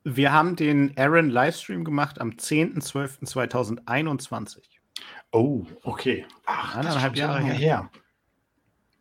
Wir 0.03 0.31
haben 0.31 0.55
den 0.55 0.95
Aaron 0.97 1.29
Livestream 1.29 1.83
gemacht 1.83 2.21
am 2.21 2.29
10.12.2021. 2.31 4.59
Oh, 5.31 5.65
okay. 5.83 6.25
Ach, 6.45 6.77
Eineinhalb 6.77 7.15
Jahre 7.15 7.41
her. 7.41 7.89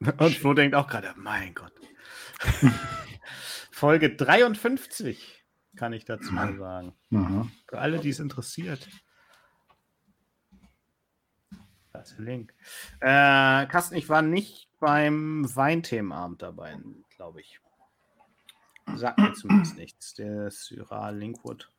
her. 0.01 0.15
Und 0.19 0.35
Flo 0.35 0.55
denkt 0.55 0.75
auch 0.75 0.89
gerade, 0.89 1.15
mein 1.17 1.55
Gott. 1.55 1.73
Folge 3.79 4.17
53 4.17 5.45
kann 5.77 5.93
ich 5.93 6.05
dazu 6.05 6.35
mal 6.35 6.57
sagen. 6.57 6.95
Mhm. 7.11 7.53
Für 7.69 7.79
alle, 7.79 8.01
die 8.01 8.09
es 8.09 8.19
interessiert. 8.19 8.89
Das 11.93 12.11
ist 12.11 12.19
der 12.19 12.25
Link. 12.25 12.53
Äh, 12.99 13.67
Carsten, 13.67 13.95
ich 13.95 14.09
war 14.09 14.21
nicht 14.21 14.69
beim 14.81 15.47
Weinthemenabend 15.55 16.43
dabei, 16.43 16.77
glaube 17.15 17.41
ich. 17.41 17.61
Sagt 18.97 19.21
mir 19.21 19.33
zumindest 19.35 19.77
nichts. 19.77 20.13
Der 20.15 20.51
Syrah 20.51 21.11
Linkwood. 21.11 21.71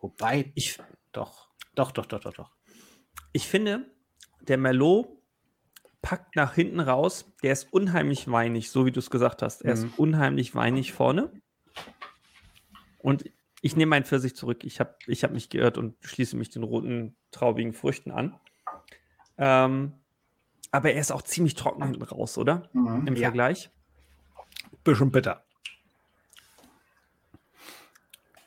Wobei, 0.00 0.50
ich. 0.56 0.76
Doch, 1.12 1.50
doch, 1.76 1.92
doch, 1.92 2.06
doch, 2.06 2.18
doch, 2.18 2.34
doch. 2.34 2.50
Ich 3.32 3.46
finde, 3.46 3.88
der 4.40 4.58
Merlot 4.58 5.19
packt 6.02 6.36
nach 6.36 6.54
hinten 6.54 6.80
raus. 6.80 7.32
Der 7.42 7.52
ist 7.52 7.72
unheimlich 7.72 8.30
weinig, 8.30 8.70
so 8.70 8.86
wie 8.86 8.92
du 8.92 9.00
es 9.00 9.10
gesagt 9.10 9.42
hast. 9.42 9.62
Er 9.62 9.76
mhm. 9.76 9.84
ist 9.84 9.98
unheimlich 9.98 10.54
weinig 10.54 10.92
vorne. 10.92 11.30
Und 12.98 13.24
ich 13.62 13.76
nehme 13.76 13.90
meinen 13.90 14.04
Pfirsich 14.04 14.34
zurück. 14.34 14.64
Ich 14.64 14.80
habe 14.80 14.94
ich 15.06 15.24
hab 15.24 15.32
mich 15.32 15.50
geirrt 15.50 15.78
und 15.78 15.96
schließe 16.00 16.36
mich 16.36 16.50
den 16.50 16.62
roten, 16.62 17.16
traubigen 17.30 17.72
Früchten 17.72 18.10
an. 18.10 18.38
Ähm, 19.36 19.92
aber 20.70 20.92
er 20.92 21.00
ist 21.00 21.10
auch 21.10 21.22
ziemlich 21.22 21.54
trocken 21.54 21.84
hinten 21.84 22.02
raus, 22.02 22.38
oder? 22.38 22.68
Mhm. 22.72 23.06
Im 23.06 23.16
ja. 23.16 23.22
Vergleich. 23.22 23.70
Bisschen 24.84 25.10
bitter. 25.10 25.44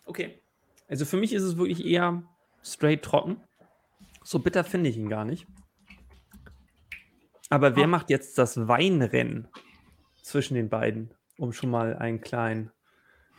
Okay. 0.06 0.39
Also 0.88 1.06
für 1.06 1.18
mich 1.18 1.34
ist 1.34 1.43
es 1.43 1.58
wirklich 1.58 1.86
eher 1.86 2.24
straight 2.64 3.04
trocken. 3.04 3.41
So 4.24 4.39
bitter 4.39 4.64
finde 4.64 4.89
ich 4.89 4.97
ihn 4.97 5.10
gar 5.10 5.26
nicht. 5.26 5.47
Aber 7.54 7.76
wer 7.76 7.84
ah. 7.84 7.88
macht 7.88 8.10
jetzt 8.10 8.39
das 8.39 8.68
Weinrennen 8.68 9.47
zwischen 10.24 10.56
den 10.56 10.70
beiden, 10.70 11.14
um 11.38 11.54
schon 11.54 11.70
mal 11.70 11.95
ein, 11.95 12.20
klein, 12.20 12.72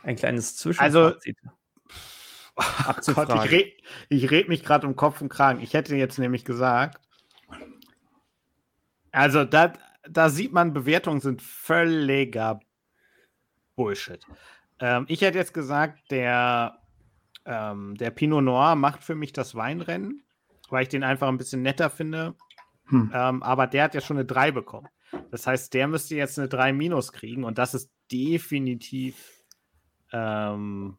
ein 0.03 0.15
kleines 0.15 0.55
Zwischenfazit 0.55 1.37
also, 1.43 2.85
abzufragen? 2.89 3.35
Gott, 3.35 3.45
ich 3.45 3.51
rede 3.51 3.71
ich 4.07 4.31
red 4.31 4.47
mich 4.47 4.63
gerade 4.63 4.87
um 4.87 4.95
Kopf 4.95 5.19
und 5.19 5.27
Kragen. 5.27 5.59
Ich 5.59 5.73
hätte 5.73 5.97
jetzt 5.97 6.17
nämlich 6.17 6.45
gesagt, 6.45 7.01
also 9.11 9.43
da, 9.43 9.73
da 10.09 10.29
sieht 10.29 10.53
man, 10.53 10.71
Bewertungen 10.71 11.19
sind 11.19 11.41
völliger 11.41 12.61
Bullshit. 13.75 14.25
Ähm, 14.79 15.05
ich 15.09 15.21
hätte 15.21 15.37
jetzt 15.37 15.53
gesagt, 15.53 16.09
der, 16.09 16.79
ähm, 17.43 17.95
der 17.95 18.11
Pinot 18.11 18.45
Noir 18.45 18.75
macht 18.75 19.03
für 19.03 19.15
mich 19.15 19.33
das 19.33 19.55
Weinrennen, 19.55 20.23
weil 20.69 20.83
ich 20.83 20.89
den 20.89 21.03
einfach 21.03 21.27
ein 21.27 21.37
bisschen 21.37 21.63
netter 21.63 21.89
finde. 21.89 22.35
Hm. 22.87 23.11
Ähm, 23.13 23.43
aber 23.43 23.67
der 23.67 23.83
hat 23.83 23.95
ja 23.95 24.01
schon 24.01 24.17
eine 24.17 24.25
3 24.25 24.51
bekommen. 24.51 24.87
Das 25.31 25.47
heißt, 25.47 25.73
der 25.73 25.87
müsste 25.87 26.15
jetzt 26.15 26.37
eine 26.37 26.47
3 26.47 26.73
minus 26.73 27.11
kriegen 27.11 27.43
und 27.43 27.57
das 27.57 27.73
ist 27.73 27.91
definitiv 28.11 29.43
ähm, 30.11 30.97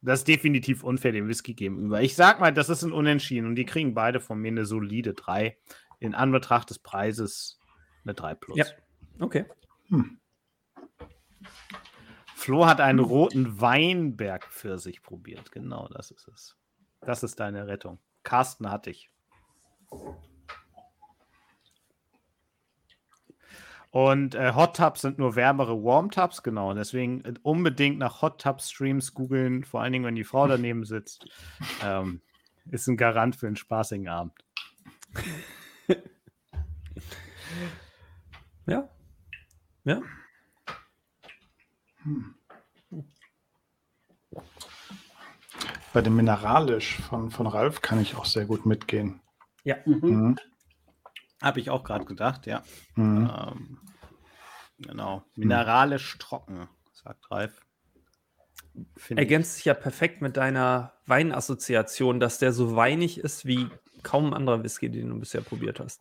das 0.00 0.20
ist 0.20 0.28
definitiv 0.28 0.84
unfair 0.84 1.12
dem 1.12 1.26
Whisky 1.26 1.54
gegenüber. 1.54 2.00
Ich 2.00 2.14
sag 2.14 2.40
mal, 2.40 2.52
das 2.52 2.68
ist 2.68 2.82
ein 2.82 2.92
Unentschieden 2.92 3.46
und 3.46 3.56
die 3.56 3.64
kriegen 3.64 3.94
beide 3.94 4.20
von 4.20 4.38
mir 4.38 4.48
eine 4.48 4.64
solide 4.64 5.14
3. 5.14 5.58
In 6.00 6.14
Anbetracht 6.14 6.70
des 6.70 6.78
Preises 6.78 7.58
eine 8.04 8.14
3 8.14 8.34
plus. 8.36 8.56
Ja, 8.56 8.66
okay. 9.18 9.46
Hm. 9.88 10.20
Flo 12.36 12.66
hat 12.66 12.80
einen 12.80 13.00
roten 13.00 13.60
Weinberg 13.60 14.46
für 14.46 14.78
sich 14.78 15.02
probiert. 15.02 15.50
Genau, 15.50 15.88
das 15.88 16.12
ist 16.12 16.28
es. 16.28 16.56
Das 17.00 17.24
ist 17.24 17.40
deine 17.40 17.66
Rettung. 17.66 17.98
Carsten 18.22 18.70
hatte 18.70 18.90
ich. 18.90 19.10
Und 23.90 24.34
äh, 24.34 24.52
Hot 24.54 24.76
Tubs 24.76 25.00
sind 25.00 25.18
nur 25.18 25.34
wärmere 25.34 25.82
Warm 25.82 26.10
Tubs, 26.10 26.42
genau. 26.42 26.74
Deswegen 26.74 27.24
äh, 27.24 27.34
unbedingt 27.42 27.98
nach 27.98 28.20
Hot 28.22 28.40
Tub 28.40 28.60
Streams 28.60 29.14
googeln, 29.14 29.64
vor 29.64 29.80
allen 29.80 29.92
Dingen, 29.92 30.04
wenn 30.04 30.14
die 30.14 30.24
Frau 30.24 30.46
daneben 30.46 30.84
sitzt. 30.84 31.26
Ähm, 31.82 32.20
ist 32.70 32.88
ein 32.88 32.96
Garant 32.96 33.36
für 33.36 33.46
einen 33.46 33.56
spaßigen 33.56 34.08
Abend. 34.08 34.32
ja. 38.66 38.88
Ja. 39.84 40.02
Hm. 42.02 42.34
Bei 45.92 46.02
dem 46.02 46.16
Mineralisch 46.16 46.98
von, 47.00 47.30
von 47.30 47.46
Ralf 47.46 47.80
kann 47.80 48.00
ich 48.00 48.16
auch 48.16 48.26
sehr 48.26 48.44
gut 48.44 48.66
mitgehen. 48.66 49.20
Ja. 49.68 49.76
Mhm. 49.84 49.98
Mhm. 50.00 50.36
Habe 51.42 51.60
ich 51.60 51.68
auch 51.68 51.84
gerade 51.84 52.06
gedacht, 52.06 52.46
ja. 52.46 52.62
Mhm. 52.94 53.30
Ähm, 53.30 53.78
genau. 54.78 55.24
Mineralisch 55.36 56.16
trocken, 56.16 56.70
sagt 56.94 57.30
Ralf. 57.30 57.60
Find 58.96 59.20
Ergänzt 59.20 59.56
sich 59.56 59.66
ja 59.66 59.74
perfekt 59.74 60.22
mit 60.22 60.38
deiner 60.38 60.94
Weinassoziation, 61.04 62.18
dass 62.18 62.38
der 62.38 62.54
so 62.54 62.76
weinig 62.76 63.18
ist 63.18 63.44
wie 63.44 63.68
kaum 64.02 64.28
ein 64.28 64.34
anderer 64.34 64.64
Whisky, 64.64 64.88
den 64.88 65.10
du 65.10 65.18
bisher 65.18 65.42
probiert 65.42 65.80
hast. 65.80 66.00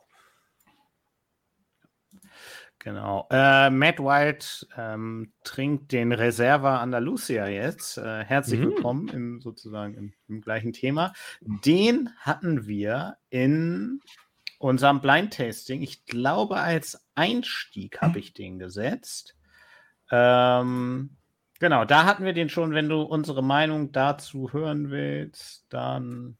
Genau. 2.87 3.27
Äh, 3.29 3.69
Matt 3.69 3.99
White 3.99 4.65
ähm, 4.77 5.33
trinkt 5.43 5.91
den 5.91 6.13
Reserva 6.13 6.77
Andalusia 6.77 7.45
jetzt. 7.45 7.97
Äh, 7.97 8.23
herzlich 8.23 8.61
mhm. 8.61 8.63
willkommen 8.63 9.07
im, 9.09 9.41
sozusagen 9.41 9.93
im, 9.95 10.13
im, 10.29 10.39
gleichen 10.39 10.71
Thema. 10.71 11.11
Den 11.41 12.11
hatten 12.17 12.65
wir 12.65 13.17
in 13.29 13.99
unserem 14.57 15.01
Blind 15.01 15.33
Tasting. 15.33 15.81
Ich 15.81 16.05
glaube, 16.05 16.61
als 16.61 17.05
Einstieg 17.13 17.99
habe 17.99 18.19
ich 18.19 18.33
den 18.33 18.57
gesetzt. 18.57 19.35
Ähm, 20.09 21.17
genau, 21.59 21.83
da 21.83 22.05
hatten 22.05 22.23
wir 22.23 22.31
den 22.31 22.47
schon. 22.47 22.71
Wenn 22.71 22.87
du 22.87 23.01
unsere 23.01 23.43
Meinung 23.43 23.91
dazu 23.91 24.53
hören 24.53 24.91
willst, 24.91 25.65
dann 25.67 26.37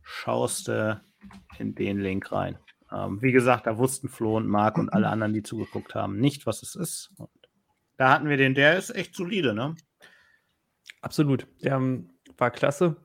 schaust 0.00 0.68
du 0.68 1.02
in 1.58 1.74
den 1.74 1.98
Link 1.98 2.30
rein. 2.30 2.56
Ähm, 2.96 3.20
wie 3.20 3.32
gesagt, 3.32 3.66
da 3.66 3.76
wussten 3.76 4.08
Flo 4.08 4.36
und 4.36 4.46
Marc 4.46 4.78
und 4.78 4.90
alle 4.90 5.08
anderen, 5.08 5.34
die 5.34 5.42
zugeguckt 5.42 5.94
haben, 5.94 6.18
nicht, 6.18 6.46
was 6.46 6.62
es 6.62 6.74
ist. 6.74 7.10
Und 7.18 7.30
da 7.96 8.10
hatten 8.10 8.28
wir 8.28 8.36
den, 8.36 8.54
der 8.54 8.76
ist 8.76 8.90
echt 8.90 9.14
solide, 9.14 9.54
ne? 9.54 9.74
Absolut. 11.02 11.46
Der 11.62 11.74
ähm, 11.74 12.10
war 12.38 12.50
klasse. 12.50 12.96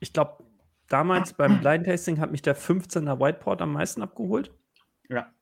Ich 0.00 0.12
glaube, 0.12 0.44
damals 0.88 1.32
beim 1.32 1.60
Blind 1.60 1.86
Tasting 1.86 2.18
hat 2.20 2.30
mich 2.30 2.42
der 2.42 2.56
15er 2.56 3.18
Whiteport 3.18 3.62
am 3.62 3.72
meisten 3.72 4.02
abgeholt. 4.02 4.52
Ja. 5.08 5.32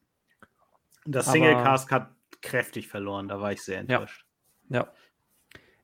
Das 1.07 1.33
Single 1.33 1.55
Cask 1.55 1.91
hat 1.91 2.15
kräftig 2.43 2.89
verloren, 2.89 3.29
da 3.29 3.41
war 3.41 3.53
ich 3.53 3.63
sehr 3.63 3.79
enttäuscht. 3.79 4.27
Ja. 4.69 4.81
ja. 4.81 4.93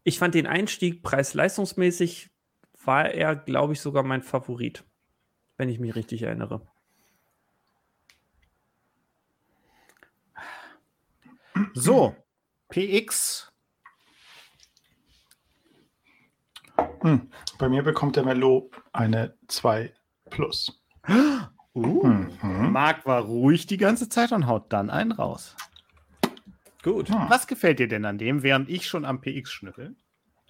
Ich 0.05 0.19
fand 0.19 0.35
den 0.35 0.47
Einstieg 0.47 1.03
preis-leistungsmäßig 1.03 2.31
war 2.85 3.11
er, 3.11 3.35
glaube 3.35 3.73
ich, 3.73 3.81
sogar 3.81 4.05
mein 4.05 4.23
Favorit, 4.23 4.85
wenn 5.57 5.69
ich 5.69 5.81
mich 5.81 5.97
richtig 5.97 6.23
erinnere. 6.23 6.67
So, 11.79 12.17
PX. 12.71 13.53
Hm. 17.03 17.31
Bei 17.59 17.69
mir 17.69 17.83
bekommt 17.83 18.17
der 18.17 18.25
Melo 18.25 18.71
eine 18.93 19.37
2 19.49 19.93
plus. 20.31 20.83
Uh, 21.75 22.07
mhm. 22.07 22.73
Marc 22.73 23.05
war 23.05 23.21
ruhig 23.21 23.67
die 23.67 23.77
ganze 23.77 24.09
Zeit 24.09 24.33
und 24.33 24.47
haut 24.47 24.73
dann 24.73 24.89
einen 24.89 25.13
raus. 25.13 25.55
Gut. 26.83 27.11
Hm. 27.11 27.27
Was 27.29 27.47
gefällt 27.47 27.81
dir 27.81 27.87
denn 27.87 28.07
an 28.07 28.17
dem, 28.17 28.43
während 28.43 28.71
ich 28.71 28.87
schon 28.87 29.05
am 29.05 29.21
PX 29.21 29.53
schnüffel? 29.53 29.95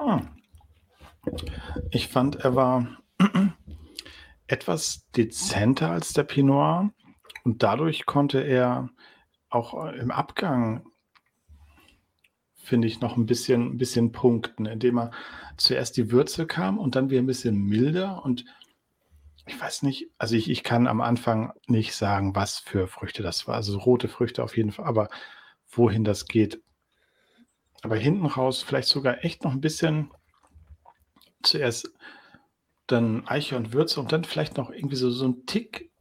Hm. 0.01 0.29
Ich 1.91 2.07
fand, 2.07 2.37
er 2.37 2.55
war 2.55 2.87
etwas 4.47 5.09
dezenter 5.17 5.91
als 5.91 6.13
der 6.13 6.23
Pinot 6.23 6.93
und 7.43 7.65
dadurch 7.65 8.07
konnte 8.07 8.39
er 8.43 8.89
auch 9.51 9.75
im 9.95 10.13
Abgang 10.13 10.87
finde 12.67 12.89
ich, 12.89 13.01
noch 13.01 13.17
ein 13.17 13.27
bisschen, 13.27 13.73
ein 13.73 13.79
bisschen 13.79 14.13
punkten, 14.13 14.67
indem 14.67 14.99
er 14.99 15.11
zuerst 15.57 15.97
die 15.97 16.11
Würze 16.11 16.47
kam 16.47 16.79
und 16.79 16.97
dann 16.97 17.11
wieder 17.11 17.23
ein 17.23 17.27
bisschen 17.27 17.57
milder 17.57 18.25
und 18.25 18.45
ich 19.47 19.61
weiß 19.61 19.83
nicht, 19.83 20.11
also 20.19 20.35
ich, 20.35 20.51
ich 20.51 20.65
kann 20.65 20.89
am 20.89 21.01
Anfang 21.01 21.53
nicht 21.69 21.95
sagen, 21.95 22.35
was 22.35 22.59
für 22.59 22.89
Früchte 22.89 23.23
das 23.23 23.47
war. 23.47 23.55
Also 23.55 23.79
rote 23.79 24.09
Früchte 24.09 24.43
auf 24.43 24.57
jeden 24.57 24.73
Fall, 24.73 24.87
aber 24.87 25.09
wohin 25.71 26.03
das 26.03 26.27
geht. 26.27 26.61
Aber 27.83 27.97
hinten 27.97 28.27
raus 28.27 28.65
vielleicht 28.65 28.89
sogar 28.89 29.25
echt 29.25 29.45
noch 29.45 29.53
ein 29.53 29.61
bisschen, 29.61 30.11
zuerst 31.43 31.93
dann 32.89 33.27
Eiche 33.29 33.57
und 33.57 33.73
Würze 33.73 34.01
und 34.01 34.11
dann 34.11 34.25
vielleicht 34.25 34.57
noch 34.57 34.71
irgendwie 34.71 34.97
so, 34.97 35.11
so 35.11 35.27
ein 35.27 35.47
Tick 35.47 35.93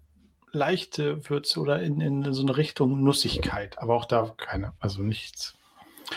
leichte 0.52 1.30
Würze 1.30 1.60
oder 1.60 1.82
in, 1.82 2.02
in 2.02 2.34
so 2.34 2.42
eine 2.42 2.58
Richtung 2.58 3.04
Nussigkeit. 3.04 3.78
Aber 3.78 3.96
auch 3.96 4.06
da 4.06 4.34
keine, 4.38 4.74
also 4.80 5.04
nichts. 5.04 5.56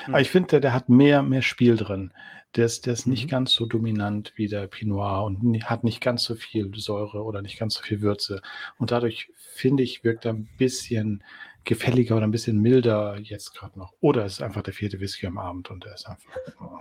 Aber 0.06 0.20
ich 0.20 0.30
finde, 0.30 0.48
der, 0.48 0.60
der 0.60 0.72
hat 0.72 0.88
mehr, 0.88 1.22
mehr 1.22 1.42
Spiel 1.42 1.76
drin. 1.76 2.12
Der 2.56 2.66
ist, 2.66 2.86
der 2.86 2.94
ist 2.94 3.06
mhm. 3.06 3.12
nicht 3.12 3.28
ganz 3.28 3.52
so 3.52 3.66
dominant 3.66 4.32
wie 4.36 4.48
der 4.48 4.66
Pinot 4.66 5.26
und 5.26 5.64
hat 5.64 5.84
nicht 5.84 6.00
ganz 6.00 6.24
so 6.24 6.34
viel 6.34 6.70
Säure 6.74 7.22
oder 7.22 7.42
nicht 7.42 7.58
ganz 7.58 7.74
so 7.74 7.82
viel 7.82 8.00
Würze. 8.00 8.40
Und 8.78 8.90
dadurch, 8.90 9.30
finde 9.36 9.82
ich, 9.82 10.04
wirkt 10.04 10.24
er 10.24 10.32
ein 10.32 10.48
bisschen 10.56 11.22
gefälliger 11.64 12.16
oder 12.16 12.26
ein 12.26 12.30
bisschen 12.30 12.58
milder 12.60 13.18
jetzt 13.18 13.54
gerade 13.54 13.78
noch. 13.78 13.92
Oder 14.00 14.24
es 14.24 14.34
ist 14.34 14.42
einfach 14.42 14.62
der 14.62 14.72
vierte 14.72 15.00
Whisky 15.00 15.26
am 15.26 15.38
Abend 15.38 15.70
und 15.70 15.84
der 15.84 15.94
ist 15.94 16.08
einfach. 16.08 16.36
Oh. 16.60 16.78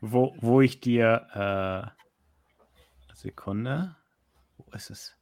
Wo, 0.00 0.36
wo 0.40 0.60
ich 0.60 0.80
dir 0.80 1.94
äh, 1.94 3.14
Sekunde. 3.14 3.96
Wo 4.56 4.70
ist 4.76 4.90
es? 4.90 5.17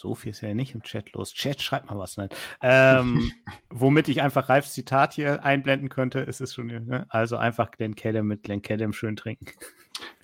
So 0.00 0.14
viel 0.14 0.30
ist 0.30 0.40
ja 0.40 0.54
nicht 0.54 0.74
im 0.74 0.82
Chat 0.82 1.12
los. 1.12 1.34
Chat, 1.34 1.60
schreibt 1.60 1.90
mal 1.90 1.98
was. 1.98 2.16
Nein. 2.16 2.30
Ähm, 2.62 3.30
womit 3.70 4.08
ich 4.08 4.22
einfach 4.22 4.48
Ralfs 4.48 4.72
Zitat 4.72 5.12
hier 5.12 5.44
einblenden 5.44 5.90
könnte, 5.90 6.20
ist 6.20 6.40
es 6.40 6.54
schon, 6.54 6.68
ne? 6.68 7.04
also 7.10 7.36
einfach 7.36 7.70
Glen 7.70 7.94
Kellem 7.94 8.26
mit 8.26 8.42
Glen 8.42 8.62
Kellem 8.62 8.94
schön 8.94 9.14
trinken. 9.14 9.44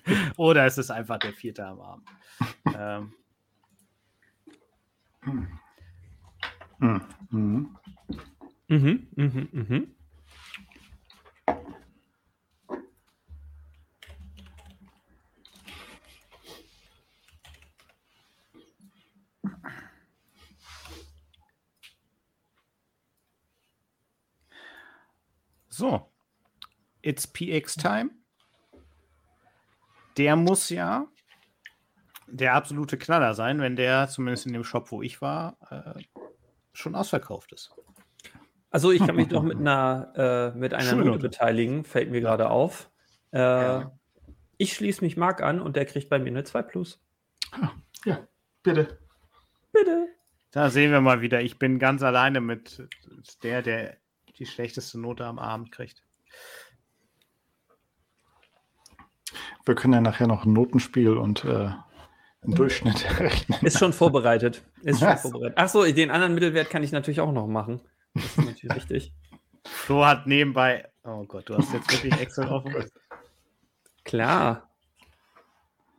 Oder 0.37 0.65
es 0.65 0.79
ist 0.79 0.89
einfach 0.89 1.19
der 1.19 1.31
vierte 1.33 1.63
am 1.63 1.79
Abend. 1.79 2.09
ähm. 2.75 3.13
Mhm. 6.79 7.01
Mhm. 7.29 7.77
Mhm. 8.67 9.07
Mhm. 9.15 9.49
Mhm. 9.51 9.95
So, 25.77 26.11
it's 27.03 27.27
PX 27.27 27.75
Time. 27.75 28.09
Der 30.17 30.35
muss 30.35 30.71
ja 30.71 31.05
der 32.25 32.55
absolute 32.55 32.97
Knaller 32.97 33.35
sein, 33.35 33.61
wenn 33.61 33.75
der 33.75 34.09
zumindest 34.09 34.47
in 34.47 34.53
dem 34.53 34.63
Shop, 34.63 34.89
wo 34.89 35.03
ich 35.03 35.21
war, 35.21 35.55
äh, 35.69 36.01
schon 36.73 36.95
ausverkauft 36.95 37.51
ist. 37.51 37.75
Also 38.71 38.91
ich 38.91 39.05
kann 39.05 39.17
mich 39.17 39.27
doch 39.27 39.43
mit 39.43 39.59
einer 39.59 40.53
äh, 40.55 40.57
mit 40.57 40.73
einer 40.73 40.95
Note 40.95 41.19
beteiligen, 41.19 41.83
fällt 41.83 42.09
mir 42.09 42.21
gerade 42.21 42.49
auf. 42.49 42.89
Äh, 43.31 43.37
ja. 43.37 43.91
Ich 44.57 44.73
schließe 44.73 45.03
mich 45.03 45.15
Marc 45.15 45.43
an 45.43 45.61
und 45.61 45.75
der 45.75 45.85
kriegt 45.85 46.09
bei 46.09 46.17
mir 46.17 46.29
eine 46.29 46.43
2 46.43 46.63
Plus. 46.63 46.99
Ja, 48.03 48.27
bitte. 48.63 48.97
Bitte. 49.71 50.07
Da 50.49 50.71
sehen 50.71 50.91
wir 50.91 51.01
mal 51.01 51.21
wieder. 51.21 51.41
Ich 51.41 51.59
bin 51.59 51.77
ganz 51.77 52.01
alleine 52.01 52.41
mit 52.41 52.81
der, 53.43 53.61
der 53.61 53.97
die 54.39 54.45
schlechteste 54.45 54.99
Note 54.99 55.25
am 55.25 55.39
Abend 55.39 55.71
kriegt. 55.71 56.03
Wir 59.65 59.75
können 59.75 59.93
ja 59.93 60.01
nachher 60.01 60.27
noch 60.27 60.45
ein 60.45 60.53
Notenspiel 60.53 61.17
und 61.17 61.43
äh, 61.43 61.71
einen 62.41 62.55
Durchschnitt 62.55 63.05
rechnen. 63.19 63.59
Ist 63.61 63.79
schon 63.79 63.93
vorbereitet. 63.93 64.63
Ist 64.83 64.99
schon 64.99 65.17
vorbereitet. 65.17 65.57
Achso, 65.57 65.83
den 65.83 66.11
anderen 66.11 66.33
Mittelwert 66.33 66.69
kann 66.69 66.83
ich 66.83 66.91
natürlich 66.91 67.19
auch 67.19 67.31
noch 67.31 67.47
machen. 67.47 67.81
Das 68.13 68.25
ist 68.25 68.37
natürlich 68.37 68.75
richtig. 68.75 69.13
Flo 69.65 70.05
hat 70.05 70.27
nebenbei. 70.27 70.89
Oh 71.03 71.25
Gott, 71.25 71.49
du 71.49 71.57
hast 71.57 71.73
jetzt 71.73 71.91
wirklich 71.91 72.19
Excel 72.19 72.47
offen. 72.49 72.73
Klar. 74.05 74.69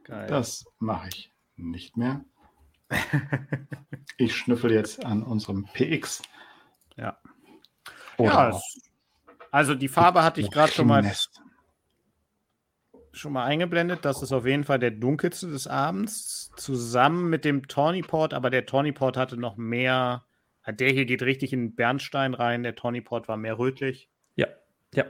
Geil. 0.05 0.26
Das 0.26 0.64
mache 0.78 1.09
ich 1.09 1.32
nicht 1.57 1.99
mehr. 1.99 2.24
ich 4.16 4.34
schnüffel 4.34 4.72
jetzt 4.72 5.05
an 5.05 5.22
unserem 5.22 5.66
PX. 5.74 6.22
Ja. 6.97 7.18
Oder 8.19 8.51
ja, 8.51 8.61
also 9.51 9.75
die 9.75 9.89
Farbe 9.89 10.23
hatte 10.23 10.41
ich 10.41 10.51
gerade 10.51 10.73
schon 10.73 10.87
mal, 10.87 11.11
schon 13.12 13.33
mal 13.33 13.45
eingeblendet. 13.45 14.05
Das 14.05 14.23
ist 14.23 14.33
auf 14.33 14.45
jeden 14.47 14.64
Fall 14.64 14.79
der 14.79 14.91
dunkelste 14.91 15.49
des 15.49 15.66
Abends, 15.66 16.51
zusammen 16.57 17.31
mit 17.31 17.45
dem 17.45 17.69
Tawny 17.69 18.03
Port, 18.03 18.35
aber 18.35 18.51
der 18.51 18.66
Tawny 18.66 18.93
Port 18.93 19.16
hatte 19.16 19.37
noch 19.37 19.57
mehr. 19.57 20.25
Der 20.66 20.91
hier 20.91 21.07
geht 21.07 21.23
richtig 21.23 21.53
in 21.55 21.75
Bernstein 21.75 22.35
rein, 22.35 22.62
der 22.62 22.75
Tawny 22.75 23.01
Port 23.01 23.27
war 23.27 23.39
mehr 23.39 23.59
rötlich. 23.59 24.11
Ja, 24.37 24.49
ja. 24.95 25.05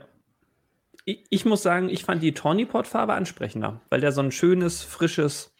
Ich, 1.03 1.25
ich 1.29 1.45
muss 1.45 1.63
sagen, 1.63 1.89
ich 1.89 2.05
fand 2.05 2.23
die 2.23 2.33
Tawny 2.33 2.65
Port 2.65 2.87
Farbe 2.87 3.13
ansprechender, 3.13 3.81
weil 3.89 3.99
der 3.99 4.13
so 4.13 4.21
ein 4.21 4.31
schönes, 4.31 4.83
frisches, 4.83 5.53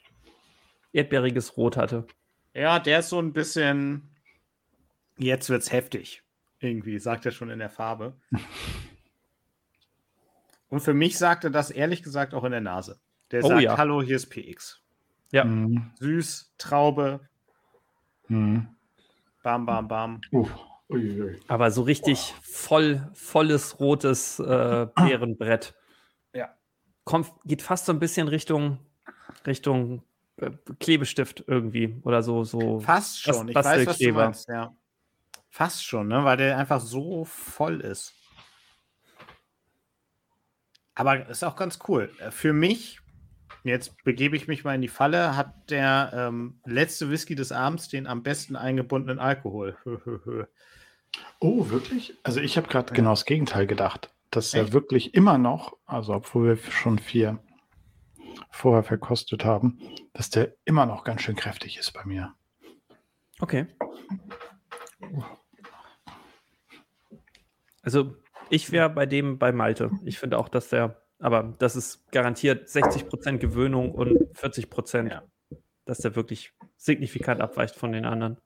erdbeeriges 0.93 1.57
Rot 1.57 1.75
hatte. 1.75 2.07
Ja, 2.53 2.79
der 2.79 2.99
ist 2.99 3.09
so 3.09 3.19
ein 3.19 3.33
bisschen. 3.33 4.15
Jetzt 5.17 5.49
wird's 5.49 5.71
heftig. 5.71 6.23
Irgendwie, 6.59 6.99
sagt 6.99 7.25
er 7.25 7.31
schon 7.31 7.49
in 7.49 7.59
der 7.59 7.69
Farbe. 7.69 8.15
Und 10.69 10.81
für 10.81 10.93
mich 10.93 11.17
sagt 11.17 11.43
er 11.45 11.49
das 11.49 11.71
ehrlich 11.71 12.03
gesagt 12.03 12.33
auch 12.33 12.43
in 12.43 12.51
der 12.51 12.61
Nase. 12.61 12.99
Der 13.31 13.43
oh, 13.43 13.47
sagt, 13.47 13.61
ja. 13.61 13.77
hallo, 13.77 14.01
hier 14.01 14.15
ist 14.15 14.27
PX. 14.27 14.81
Ja. 15.31 15.43
Mhm. 15.43 15.91
Süß, 15.99 16.53
Traube. 16.57 17.21
Mhm. 18.27 18.67
Bam, 19.43 19.65
bam, 19.65 19.87
bam. 19.87 20.21
Uh. 20.31 20.47
Aber 21.47 21.69
so 21.69 21.83
richtig 21.83 22.33
voll, 22.41 23.07
volles 23.13 23.79
rotes 23.79 24.39
äh, 24.39 24.87
Beerenbrett. 24.95 25.75
Ja. 26.33 26.55
Kommt, 27.03 27.31
geht 27.45 27.61
fast 27.61 27.85
so 27.85 27.93
ein 27.93 27.99
bisschen 27.99 28.27
Richtung, 28.27 28.79
Richtung 29.45 30.03
äh, 30.37 30.51
Klebestift 30.79 31.43
irgendwie 31.47 31.95
oder 32.03 32.23
so. 32.23 32.43
so 32.43 32.79
fast 32.79 33.21
schon. 33.21 33.49
Ich 33.49 33.55
weiß, 33.55 33.85
was 33.85 33.97
du 33.99 34.11
meinst, 34.11 34.49
ja. 34.49 34.75
Fast 35.49 35.85
schon, 35.85 36.07
ne? 36.07 36.23
weil 36.23 36.37
der 36.37 36.57
einfach 36.57 36.79
so 36.79 37.25
voll 37.25 37.81
ist. 37.81 38.13
Aber 40.95 41.27
ist 41.29 41.43
auch 41.43 41.55
ganz 41.55 41.79
cool. 41.87 42.11
Äh, 42.19 42.31
für 42.31 42.53
mich, 42.53 42.99
jetzt 43.63 44.03
begebe 44.03 44.35
ich 44.35 44.47
mich 44.47 44.63
mal 44.63 44.75
in 44.75 44.81
die 44.81 44.89
Falle, 44.89 45.35
hat 45.35 45.71
der 45.71 46.11
ähm, 46.13 46.59
letzte 46.65 47.09
Whisky 47.09 47.35
des 47.35 47.51
Abends 47.51 47.87
den 47.87 48.05
am 48.05 48.21
besten 48.21 48.55
eingebundenen 48.55 49.17
Alkohol. 49.17 49.77
oh, 51.39 51.69
wirklich? 51.69 52.15
Also 52.23 52.41
ich 52.41 52.57
habe 52.57 52.67
gerade 52.67 52.89
ja. 52.89 52.95
genau 52.95 53.11
das 53.11 53.25
Gegenteil 53.25 53.65
gedacht. 53.65 54.13
Dass 54.29 54.53
Echt? 54.53 54.67
er 54.67 54.73
wirklich 54.73 55.15
immer 55.15 55.37
noch, 55.37 55.77
also 55.85 56.13
obwohl 56.13 56.49
wir 56.49 56.71
schon 56.71 56.99
vier 56.99 57.39
vorher 58.51 58.83
verkostet 58.83 59.45
haben, 59.45 59.79
dass 60.13 60.29
der 60.29 60.53
immer 60.65 60.85
noch 60.85 61.03
ganz 61.03 61.21
schön 61.21 61.35
kräftig 61.35 61.77
ist 61.77 61.93
bei 61.93 62.03
mir. 62.03 62.35
Okay. 63.39 63.67
Also 67.81 68.15
ich 68.49 68.71
wäre 68.71 68.89
bei 68.89 69.05
dem 69.05 69.37
bei 69.37 69.51
Malte. 69.51 69.91
Ich 70.05 70.19
finde 70.19 70.37
auch, 70.37 70.49
dass 70.49 70.69
der, 70.69 71.01
aber 71.19 71.55
das 71.59 71.75
ist 71.75 72.11
garantiert 72.11 72.67
60% 72.67 73.37
Gewöhnung 73.37 73.93
und 73.93 74.17
40%, 74.35 75.09
ja. 75.09 75.23
dass 75.85 75.99
der 75.99 76.15
wirklich 76.15 76.53
signifikant 76.77 77.41
abweicht 77.41 77.75
von 77.75 77.91
den 77.91 78.05
anderen. 78.05 78.37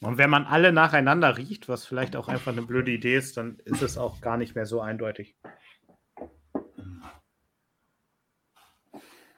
Und 0.00 0.18
wenn 0.18 0.30
man 0.30 0.46
alle 0.46 0.72
nacheinander 0.72 1.38
riecht, 1.38 1.68
was 1.68 1.86
vielleicht 1.86 2.16
auch 2.16 2.26
einfach 2.26 2.50
eine 2.50 2.62
blöde 2.62 2.90
Idee 2.90 3.16
ist, 3.16 3.36
dann 3.36 3.60
ist 3.64 3.82
es 3.82 3.96
auch 3.96 4.20
gar 4.20 4.36
nicht 4.36 4.56
mehr 4.56 4.66
so 4.66 4.80
eindeutig. 4.80 5.36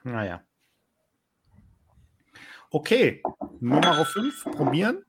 Naja. 0.05 0.43
Okay, 2.71 3.23
Nummer 3.61 4.05
5, 4.05 4.45
probieren. 4.45 5.05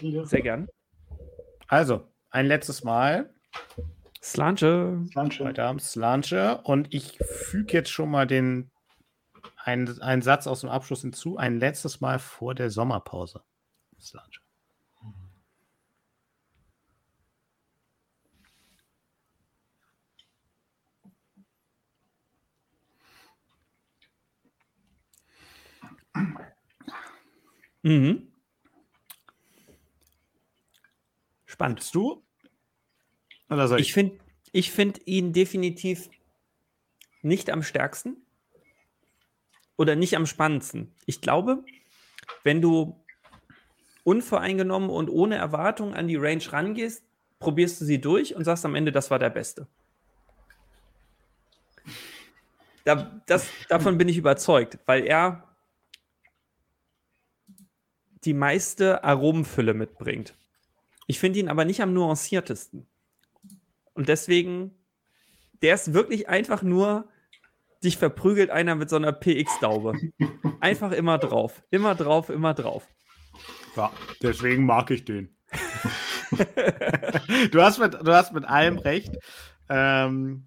Sehr 0.00 0.42
gern. 0.42 0.68
Also, 1.68 2.06
ein 2.30 2.46
letztes 2.46 2.84
Mal. 2.84 3.34
Slanche. 4.22 5.04
Slanche. 5.10 5.44
Heute 5.44 5.64
Abend 5.64 5.82
Slanche. 5.82 6.60
Und 6.64 6.92
ich 6.94 7.18
füge 7.18 7.72
jetzt 7.72 7.90
schon 7.90 8.10
mal 8.10 8.26
den 8.26 8.70
einen, 9.56 10.00
einen 10.02 10.22
Satz 10.22 10.46
aus 10.46 10.60
dem 10.60 10.70
Abschluss 10.70 11.02
hinzu. 11.02 11.36
Ein 11.36 11.58
letztes 11.58 12.00
Mal 12.00 12.18
vor 12.18 12.54
der 12.54 12.70
Sommerpause. 12.70 13.42
Slanche. 14.00 14.40
Mhm. 27.84 28.31
Spannend. 31.52 31.94
du? 31.94 32.22
Oder 33.50 33.68
soll 33.68 33.78
ich? 33.78 33.88
Ich 33.88 33.92
finde 33.92 34.18
ich 34.52 34.72
find 34.72 35.06
ihn 35.06 35.34
definitiv 35.34 36.08
nicht 37.20 37.50
am 37.50 37.62
stärksten 37.62 38.16
oder 39.76 39.94
nicht 39.94 40.16
am 40.16 40.24
spannendsten. 40.24 40.94
Ich 41.04 41.20
glaube, 41.20 41.62
wenn 42.42 42.62
du 42.62 43.04
unvoreingenommen 44.02 44.88
und 44.88 45.10
ohne 45.10 45.36
Erwartung 45.36 45.94
an 45.94 46.08
die 46.08 46.16
Range 46.16 46.42
rangehst, 46.50 47.04
probierst 47.38 47.82
du 47.82 47.84
sie 47.84 48.00
durch 48.00 48.34
und 48.34 48.44
sagst 48.44 48.64
am 48.64 48.74
Ende, 48.74 48.90
das 48.90 49.10
war 49.10 49.18
der 49.18 49.30
Beste. 49.30 49.68
da, 52.84 53.20
das, 53.26 53.46
davon 53.68 53.98
bin 53.98 54.08
ich 54.08 54.16
überzeugt, 54.16 54.78
weil 54.86 55.04
er 55.04 55.54
die 58.24 58.34
meiste 58.34 59.04
Aromenfülle 59.04 59.74
mitbringt. 59.74 60.34
Ich 61.06 61.18
finde 61.18 61.40
ihn 61.40 61.48
aber 61.48 61.64
nicht 61.64 61.82
am 61.82 61.92
nuanciertesten. 61.92 62.86
Und 63.94 64.08
deswegen, 64.08 64.72
der 65.62 65.74
ist 65.74 65.92
wirklich 65.92 66.28
einfach 66.28 66.62
nur, 66.62 67.08
dich 67.82 67.98
verprügelt 67.98 68.50
einer 68.50 68.74
mit 68.74 68.88
so 68.88 68.96
einer 68.96 69.12
PX-Daube. 69.12 69.98
Einfach 70.60 70.92
immer 70.92 71.18
drauf. 71.18 71.62
Immer 71.70 71.94
drauf, 71.96 72.30
immer 72.30 72.54
drauf. 72.54 72.86
Ja, 73.76 73.92
deswegen 74.22 74.64
mag 74.64 74.90
ich 74.90 75.04
den. 75.04 75.36
du, 77.50 77.60
hast 77.60 77.78
mit, 77.78 77.94
du 77.94 78.12
hast 78.12 78.32
mit 78.32 78.44
allem 78.44 78.78
recht. 78.78 79.16
Ähm, 79.68 80.46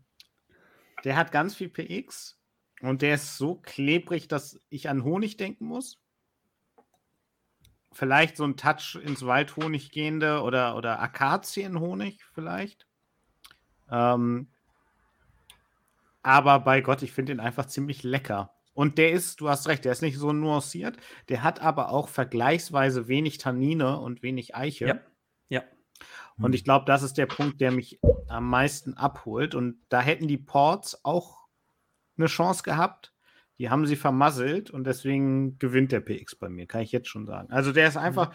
der 1.03 1.15
hat 1.15 1.31
ganz 1.31 1.55
viel 1.55 1.69
PX 1.69 2.39
und 2.81 3.01
der 3.01 3.15
ist 3.15 3.37
so 3.37 3.55
klebrig, 3.55 4.27
dass 4.27 4.59
ich 4.69 4.89
an 4.89 5.03
Honig 5.03 5.37
denken 5.37 5.65
muss. 5.65 6.01
Vielleicht 7.97 8.35
so 8.35 8.43
ein 8.43 8.57
Touch 8.57 8.99
ins 9.01 9.25
Waldhonig 9.25 9.89
gehende 9.89 10.41
oder, 10.41 10.75
oder 10.75 10.99
Akazienhonig 10.99 12.25
vielleicht. 12.33 12.85
Ähm, 13.89 14.49
aber 16.21 16.59
bei 16.59 16.81
Gott, 16.81 17.03
ich 17.03 17.13
finde 17.13 17.31
ihn 17.31 17.39
einfach 17.39 17.67
ziemlich 17.67 18.03
lecker. 18.03 18.53
Und 18.73 18.97
der 18.97 19.13
ist, 19.13 19.39
du 19.39 19.47
hast 19.47 19.69
recht, 19.69 19.85
der 19.85 19.93
ist 19.93 20.01
nicht 20.01 20.17
so 20.17 20.33
nuanciert. 20.33 20.97
Der 21.29 21.41
hat 21.41 21.61
aber 21.61 21.89
auch 21.89 22.09
vergleichsweise 22.09 23.07
wenig 23.07 23.37
Tannine 23.37 23.97
und 24.01 24.23
wenig 24.23 24.53
Eiche. 24.57 24.87
Ja. 24.87 24.99
ja. 25.47 25.63
Und 26.37 26.53
ich 26.53 26.65
glaube, 26.65 26.83
das 26.83 27.01
ist 27.01 27.17
der 27.17 27.27
Punkt, 27.27 27.61
der 27.61 27.71
mich 27.71 28.01
am 28.27 28.49
meisten 28.49 28.95
abholt. 28.95 29.55
Und 29.55 29.79
da 29.87 30.01
hätten 30.01 30.27
die 30.27 30.37
Ports 30.37 31.05
auch 31.05 31.47
eine 32.17 32.27
Chance 32.27 32.63
gehabt. 32.63 33.13
Die 33.57 33.69
haben 33.69 33.85
sie 33.85 33.95
vermasselt 33.95 34.69
und 34.69 34.85
deswegen 34.85 35.57
gewinnt 35.59 35.91
der 35.91 36.01
PX 36.01 36.35
bei 36.35 36.49
mir, 36.49 36.67
kann 36.67 36.81
ich 36.81 36.91
jetzt 36.91 37.07
schon 37.07 37.25
sagen. 37.25 37.51
Also 37.51 37.71
der 37.71 37.87
ist 37.87 37.95
einfach, 37.97 38.33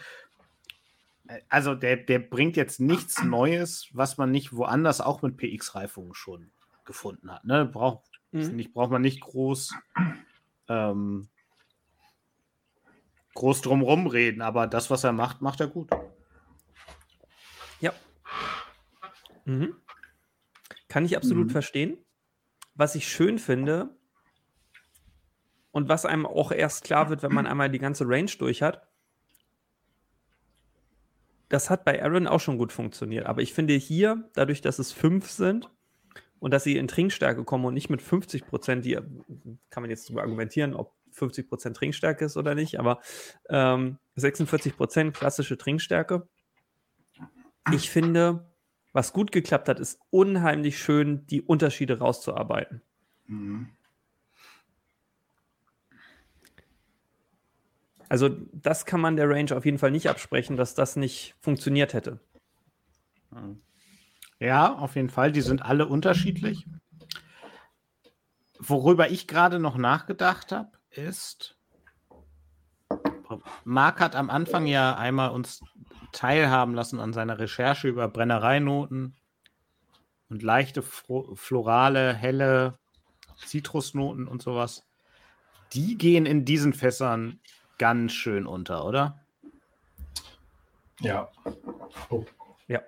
also 1.49 1.75
der, 1.75 1.97
der 1.97 2.19
bringt 2.19 2.57
jetzt 2.57 2.79
nichts 2.79 3.23
Neues, 3.23 3.89
was 3.93 4.17
man 4.17 4.31
nicht 4.31 4.53
woanders 4.53 4.99
auch 4.99 5.21
mit 5.21 5.37
PX-Reifungen 5.37 6.15
schon 6.15 6.51
gefunden 6.85 7.31
hat. 7.31 7.45
Ne? 7.45 7.65
Braucht, 7.65 8.03
mhm. 8.31 8.57
ich, 8.57 8.73
braucht 8.73 8.91
man 8.91 9.01
nicht 9.01 9.21
groß, 9.21 9.75
ähm, 10.67 11.29
groß 13.35 13.61
drumrum 13.61 14.07
reden, 14.07 14.41
aber 14.41 14.65
das, 14.65 14.89
was 14.89 15.03
er 15.03 15.13
macht, 15.13 15.41
macht 15.41 15.61
er 15.61 15.67
gut. 15.67 15.89
Ja. 17.79 17.93
Mhm. 19.45 19.75
Kann 20.87 21.05
ich 21.05 21.15
absolut 21.15 21.47
mhm. 21.47 21.51
verstehen. 21.51 21.97
Was 22.73 22.95
ich 22.95 23.07
schön 23.07 23.37
finde 23.37 23.95
und 25.71 25.89
was 25.89 26.05
einem 26.05 26.25
auch 26.25 26.51
erst 26.51 26.83
klar 26.83 27.09
wird, 27.09 27.23
wenn 27.23 27.33
man 27.33 27.47
einmal 27.47 27.69
die 27.69 27.79
ganze 27.79 28.07
Range 28.07 28.31
durch 28.37 28.61
hat, 28.61 28.87
das 31.49 31.69
hat 31.69 31.83
bei 31.83 32.01
Aaron 32.01 32.27
auch 32.27 32.39
schon 32.39 32.57
gut 32.57 32.71
funktioniert. 32.71 33.25
Aber 33.25 33.41
ich 33.41 33.53
finde 33.53 33.73
hier, 33.73 34.29
dadurch, 34.33 34.61
dass 34.61 34.79
es 34.79 34.91
fünf 34.91 35.29
sind 35.29 35.69
und 36.39 36.51
dass 36.51 36.63
sie 36.63 36.77
in 36.77 36.87
Trinkstärke 36.87 37.43
kommen 37.43 37.65
und 37.65 37.73
nicht 37.73 37.89
mit 37.89 38.01
50 38.01 38.45
Prozent, 38.45 38.85
die 38.85 38.97
kann 39.69 39.83
man 39.83 39.89
jetzt 39.89 40.07
darüber 40.07 40.21
argumentieren, 40.21 40.73
ob 40.73 40.93
50 41.11 41.49
Prozent 41.49 41.75
Trinkstärke 41.75 42.25
ist 42.25 42.37
oder 42.37 42.55
nicht, 42.55 42.79
aber 42.79 43.01
ähm, 43.49 43.97
46 44.15 44.77
Prozent 44.77 45.15
klassische 45.15 45.57
Trinkstärke. 45.57 46.27
Ich 47.73 47.89
finde, 47.89 48.49
was 48.93 49.11
gut 49.13 49.31
geklappt 49.31 49.67
hat, 49.67 49.79
ist 49.79 49.99
unheimlich 50.09 50.79
schön, 50.79 51.25
die 51.27 51.41
Unterschiede 51.41 51.99
rauszuarbeiten. 51.99 52.81
Mhm. 53.27 53.69
Also 58.11 58.27
das 58.51 58.85
kann 58.85 58.99
man 58.99 59.15
der 59.15 59.29
Range 59.29 59.55
auf 59.55 59.63
jeden 59.63 59.77
Fall 59.77 59.89
nicht 59.89 60.09
absprechen, 60.09 60.57
dass 60.57 60.75
das 60.75 60.97
nicht 60.97 61.33
funktioniert 61.39 61.93
hätte. 61.93 62.19
Ja, 64.37 64.75
auf 64.75 64.97
jeden 64.97 65.09
Fall. 65.09 65.31
Die 65.31 65.39
sind 65.39 65.61
alle 65.61 65.87
unterschiedlich. 65.87 66.65
Worüber 68.59 69.09
ich 69.11 69.29
gerade 69.29 69.59
noch 69.59 69.77
nachgedacht 69.77 70.51
habe, 70.51 70.71
ist, 70.89 71.55
Marc 73.63 74.01
hat 74.01 74.17
am 74.17 74.29
Anfang 74.29 74.65
ja 74.65 74.93
einmal 74.97 75.29
uns 75.29 75.63
teilhaben 76.11 76.75
lassen 76.75 76.99
an 76.99 77.13
seiner 77.13 77.39
Recherche 77.39 77.87
über 77.87 78.09
Brennereinoten 78.09 79.15
und 80.27 80.43
leichte 80.43 80.81
florale, 80.81 82.13
helle 82.13 82.77
Zitrusnoten 83.37 84.27
und 84.27 84.41
sowas. 84.41 84.83
Die 85.71 85.97
gehen 85.97 86.25
in 86.25 86.43
diesen 86.43 86.73
Fässern 86.73 87.39
ganz 87.81 88.11
schön 88.11 88.45
unter, 88.45 88.85
oder? 88.85 89.25
Ja. 90.99 91.31
Oh. 92.11 92.23
Ja. 92.67 92.83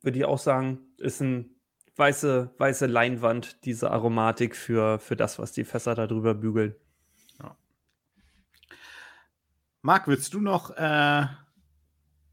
Würde 0.00 0.18
ich 0.18 0.24
auch 0.24 0.38
sagen, 0.38 0.78
ist 0.96 1.20
ein 1.20 1.54
weiße, 1.96 2.54
weiße 2.56 2.86
Leinwand, 2.86 3.66
diese 3.66 3.90
Aromatik 3.90 4.56
für, 4.56 4.98
für 5.00 5.16
das, 5.16 5.38
was 5.38 5.52
die 5.52 5.64
Fässer 5.64 5.94
da 5.94 6.06
drüber 6.06 6.32
bügeln. 6.32 6.74
Ja. 7.42 7.58
Marc, 9.82 10.08
willst 10.08 10.32
du 10.32 10.40
noch 10.40 10.70
äh, 10.70 11.26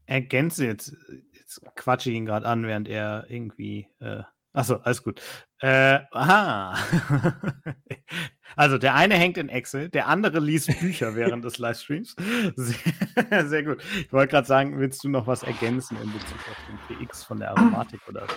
ergänzen? 0.06 0.64
Jetzt, 0.64 0.96
jetzt 1.34 1.60
quatsche 1.74 2.08
ich 2.08 2.16
ihn 2.16 2.24
gerade 2.24 2.46
an, 2.46 2.62
während 2.62 2.88
er 2.88 3.26
irgendwie. 3.28 3.88
Äh, 4.00 4.22
achso, 4.54 4.76
alles 4.76 5.02
gut. 5.02 5.20
Äh, 5.58 6.00
aha. 6.12 6.78
Also 8.56 8.78
der 8.78 8.94
eine 8.94 9.14
hängt 9.14 9.36
in 9.38 9.48
Excel, 9.48 9.88
der 9.88 10.08
andere 10.08 10.40
liest 10.40 10.78
Bücher 10.80 11.14
während 11.16 11.44
des 11.44 11.58
Livestreams. 11.58 12.16
Sehr, 12.56 13.46
sehr 13.46 13.62
gut. 13.62 13.82
Ich 13.96 14.12
wollte 14.12 14.30
gerade 14.30 14.46
sagen, 14.46 14.78
willst 14.78 15.02
du 15.04 15.08
noch 15.08 15.26
was 15.26 15.42
ergänzen 15.42 15.96
in 16.02 16.12
Bezug 16.12 16.38
auf 16.50 16.56
den 16.68 17.06
PX 17.06 17.24
von 17.24 17.38
der 17.40 17.50
Aromatik 17.50 18.00
oder 18.08 18.22
so? 18.22 18.34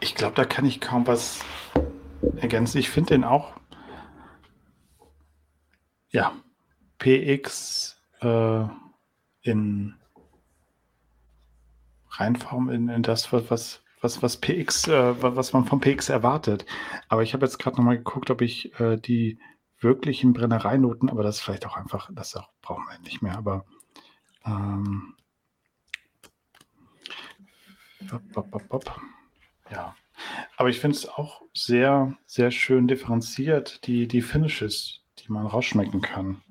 Ich 0.00 0.14
glaube, 0.14 0.34
da 0.34 0.44
kann 0.44 0.64
ich 0.64 0.80
kaum 0.80 1.06
was 1.06 1.40
ergänzen. 2.36 2.78
Ich 2.78 2.90
finde 2.90 3.14
den 3.14 3.24
auch, 3.24 3.54
ja, 6.10 6.32
PX 6.98 8.00
äh, 8.20 8.64
in 9.42 9.94
Reinform 12.10 12.70
in, 12.70 12.88
in 12.88 13.02
das, 13.02 13.32
was, 13.32 13.83
was, 14.04 14.22
was 14.22 14.36
PX, 14.36 14.86
äh, 14.88 15.14
was 15.20 15.52
man 15.52 15.64
vom 15.64 15.80
PX 15.80 16.10
erwartet. 16.10 16.66
Aber 17.08 17.22
ich 17.22 17.32
habe 17.32 17.44
jetzt 17.44 17.58
gerade 17.58 17.76
nochmal 17.76 17.96
geguckt, 17.96 18.30
ob 18.30 18.42
ich 18.42 18.78
äh, 18.78 18.96
die 18.96 19.38
wirklichen 19.80 20.32
Brennereinoten, 20.32 21.10
aber 21.10 21.22
das 21.22 21.36
ist 21.36 21.42
vielleicht 21.42 21.66
auch 21.66 21.76
einfach, 21.76 22.10
das 22.12 22.36
auch, 22.36 22.50
brauchen 22.62 22.84
wir 22.88 22.98
nicht 23.00 23.22
mehr, 23.22 23.36
aber 23.36 23.64
ähm, 24.46 25.14
ja. 29.70 29.96
Aber 30.56 30.68
ich 30.68 30.78
finde 30.78 30.96
es 30.96 31.08
auch 31.08 31.42
sehr, 31.54 32.16
sehr 32.26 32.50
schön 32.50 32.86
differenziert, 32.86 33.86
die, 33.86 34.06
die 34.06 34.22
Finishes, 34.22 35.00
die 35.18 35.32
man 35.32 35.46
rausschmecken 35.46 36.00
kann. 36.00 36.42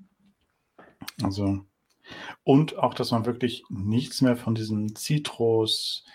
Also, 1.21 1.65
und 2.43 2.77
auch, 2.77 2.93
dass 2.93 3.11
man 3.11 3.25
wirklich 3.25 3.63
nichts 3.69 4.21
mehr 4.21 4.35
von 4.35 4.55
diesem 4.55 4.95
Zitrus, 4.95 6.05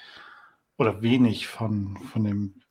oder 0.79 1.03
wenig 1.03 1.47
von, 1.49 1.97
von 2.13 2.25
dem 2.25 2.63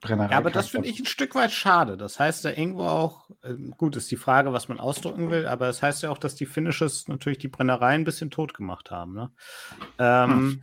Brennerei. 0.00 0.32
Ja, 0.32 0.38
aber 0.38 0.50
das 0.50 0.68
finde 0.68 0.88
ich 0.88 0.98
ein 0.98 1.06
Stück 1.06 1.34
weit 1.34 1.52
schade. 1.52 1.96
Das 1.96 2.18
heißt 2.20 2.44
ja 2.44 2.50
irgendwo 2.50 2.84
auch, 2.84 3.30
äh, 3.42 3.54
gut, 3.76 3.96
ist 3.96 4.10
die 4.10 4.16
Frage, 4.16 4.52
was 4.52 4.68
man 4.68 4.80
ausdrücken 4.80 5.30
will, 5.30 5.46
aber 5.46 5.68
es 5.68 5.76
das 5.76 5.82
heißt 5.82 6.02
ja 6.02 6.10
auch, 6.10 6.18
dass 6.18 6.34
die 6.34 6.46
Finishes 6.46 7.08
natürlich 7.08 7.38
die 7.38 7.48
Brennerei 7.48 7.94
ein 7.94 8.04
bisschen 8.04 8.30
tot 8.30 8.52
gemacht 8.52 8.90
haben. 8.90 9.14
Ne? 9.14 9.30
Ähm, 9.98 10.30
hm. 10.30 10.62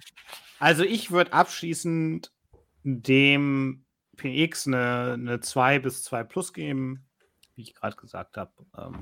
Also 0.59 0.83
ich 0.83 1.11
würde 1.11 1.33
abschließend 1.33 2.31
dem 2.83 3.85
PX 4.17 4.67
eine, 4.67 5.13
eine 5.13 5.39
2 5.39 5.79
bis 5.79 6.03
2 6.03 6.23
plus 6.23 6.53
geben, 6.53 7.07
wie 7.55 7.63
ich 7.63 7.73
gerade 7.73 7.95
gesagt 7.95 8.37
habe. 8.37 8.51
Ähm, 8.77 9.01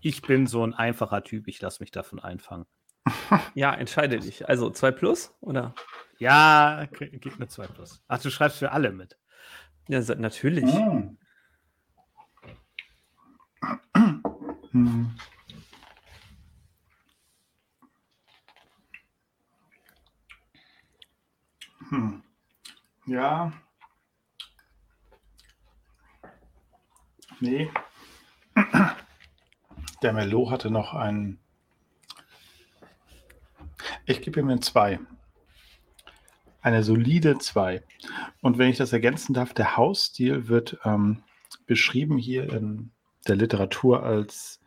ich 0.00 0.22
bin 0.22 0.46
so 0.46 0.64
ein 0.64 0.74
einfacher 0.74 1.22
Typ, 1.22 1.48
ich 1.48 1.60
lasse 1.60 1.82
mich 1.82 1.90
davon 1.90 2.18
einfangen. 2.20 2.66
Ja, 3.54 3.72
entscheide 3.72 4.18
dich. 4.18 4.48
Also 4.48 4.70
2 4.70 4.90
plus 4.90 5.34
oder? 5.40 5.74
Ja, 6.18 6.86
gib 6.90 7.38
mir 7.38 7.48
2 7.48 7.66
plus. 7.66 8.02
Ach, 8.08 8.20
du 8.20 8.30
schreibst 8.30 8.58
für 8.58 8.72
alle 8.72 8.92
mit. 8.92 9.18
Ja, 9.88 10.00
natürlich. 10.16 10.72
Hm. 10.72 11.18
Hm. 14.70 15.16
Hm. 21.90 22.22
Ja. 23.06 23.52
Nee. 27.40 27.70
Der 30.02 30.12
Melo 30.12 30.50
hatte 30.50 30.70
noch 30.70 30.94
einen. 30.94 31.38
Ich 34.06 34.22
gebe 34.22 34.40
ihm 34.40 34.48
eine 34.48 34.60
2 34.60 34.98
eine 36.64 36.82
solide 36.82 37.38
2. 37.38 37.82
Und 38.40 38.58
wenn 38.58 38.70
ich 38.70 38.78
das 38.78 38.92
ergänzen 38.92 39.34
darf, 39.34 39.52
der 39.52 39.76
Hausstil 39.76 40.48
wird 40.48 40.78
ähm, 40.84 41.22
beschrieben 41.66 42.16
hier 42.18 42.50
in 42.52 42.90
der 43.28 43.36
Literatur 43.36 44.02
als 44.02 44.60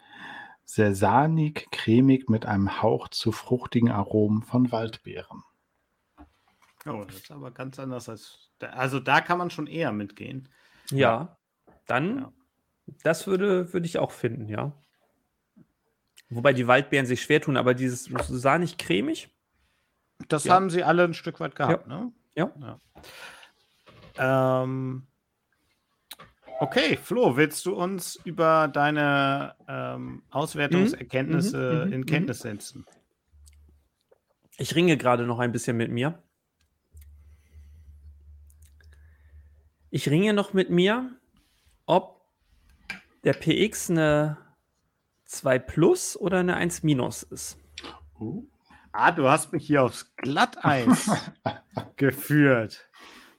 sehr 0.64 0.94
sahnig, 0.94 1.68
cremig 1.72 2.30
mit 2.30 2.46
einem 2.46 2.82
Hauch 2.82 3.08
zu 3.08 3.32
fruchtigen 3.32 3.90
Aromen 3.90 4.44
von 4.44 4.72
Waldbeeren. 4.72 5.44
Oh, 6.86 7.04
das 7.06 7.18
ist 7.18 7.32
aber 7.32 7.52
ganz 7.52 7.80
anders 7.80 8.08
als. 8.10 8.52
Also 8.60 9.00
da 9.00 9.20
kann 9.22 9.38
man 9.38 9.50
schon 9.50 9.68
eher 9.68 9.92
mitgehen. 9.92 10.50
Ja, 10.92 11.38
dann, 11.86 12.18
Ja. 12.20 12.34
das 13.04 13.28
würde, 13.28 13.74
würde 13.74 13.86
ich 13.88 13.98
auch 13.98 14.12
finden, 14.12 14.48
ja. 14.50 14.72
Wobei 16.30 16.54
die 16.54 16.68
Waldbeeren 16.68 17.06
sich 17.06 17.22
schwer 17.22 17.42
tun, 17.42 17.58
aber 17.58 17.74
dieses 17.74 18.06
sahnig 18.28 18.78
cremig, 18.78 19.30
Das 20.28 20.46
Ja. 20.46 20.56
haben 20.56 20.70
sie 20.70 20.84
alle 20.84 21.04
ein 21.04 21.14
Stück 21.14 21.40
weit 21.40 21.56
gehabt, 21.56 21.88
ne? 21.88 22.12
Ja. 22.36 22.52
ja. 22.60 22.80
Ähm, 24.64 25.08
okay, 26.60 26.98
Flo, 26.98 27.38
willst 27.38 27.66
du 27.66 27.76
uns 27.76 28.16
über 28.24 28.68
deine 28.68 29.56
ähm, 29.68 30.24
Auswertungserkenntnisse 30.32 31.82
Mhm, 31.84 31.88
mhm, 31.88 31.94
in 31.94 32.00
mhm. 32.02 32.06
Kenntnis 32.06 32.40
setzen? 32.40 32.86
Ich 34.58 34.76
ringe 34.76 34.98
gerade 34.98 35.26
noch 35.26 35.40
ein 35.40 35.52
bisschen 35.52 35.78
mit 35.78 35.92
mir. 35.92 36.22
Ich 39.90 40.10
ringe 40.10 40.34
noch 40.34 40.54
mit 40.54 40.70
mir, 40.70 41.12
ob 41.86 42.22
der 43.24 43.34
PX 43.34 43.92
eine 43.92 44.38
2 45.26 45.60
Plus 45.60 46.18
oder 46.18 46.40
eine 46.40 46.56
1 46.56 46.84
Minus 46.84 47.24
ist. 47.24 47.58
Uh, 48.20 48.44
Ah, 49.00 49.12
du 49.12 49.30
hast 49.30 49.54
mich 49.54 49.68
hier 49.68 49.84
aufs 49.84 50.16
Glatteis 50.16 51.12
geführt 51.98 52.90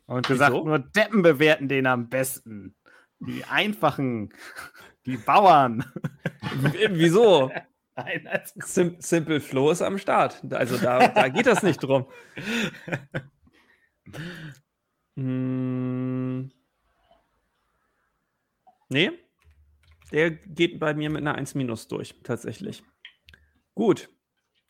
und 0.07 0.25
gesagt, 0.29 0.55
Wieso? 0.55 0.65
nur 0.65 0.79
Deppen 0.79 1.23
bewerten 1.23 1.67
den 1.67 1.89
am 1.89 2.09
besten. 2.09 2.77
Die 3.19 3.43
einfachen, 3.43 4.33
die 5.05 5.17
Bauern. 5.17 5.85
Wieso? 6.91 7.51
Nein, 7.97 8.29
das 8.33 8.55
Sim 8.73 9.01
Simple 9.01 9.41
Flow 9.41 9.73
ist 9.73 9.83
am 9.83 9.99
Start. 9.99 10.45
Also 10.53 10.79
da, 10.79 11.09
da 11.09 11.29
geht 11.29 11.47
das 11.47 11.65
nicht 11.65 11.81
drum. 11.81 12.07
Hm. 15.17 16.53
Nee, 18.89 19.11
der 20.13 20.31
geht 20.31 20.79
bei 20.79 20.95
mir 20.95 21.11
mit 21.11 21.23
einer 21.23 21.35
1 21.35 21.57
minus 21.57 21.89
durch, 21.89 22.15
tatsächlich. 22.23 22.85
Gut. 23.75 24.09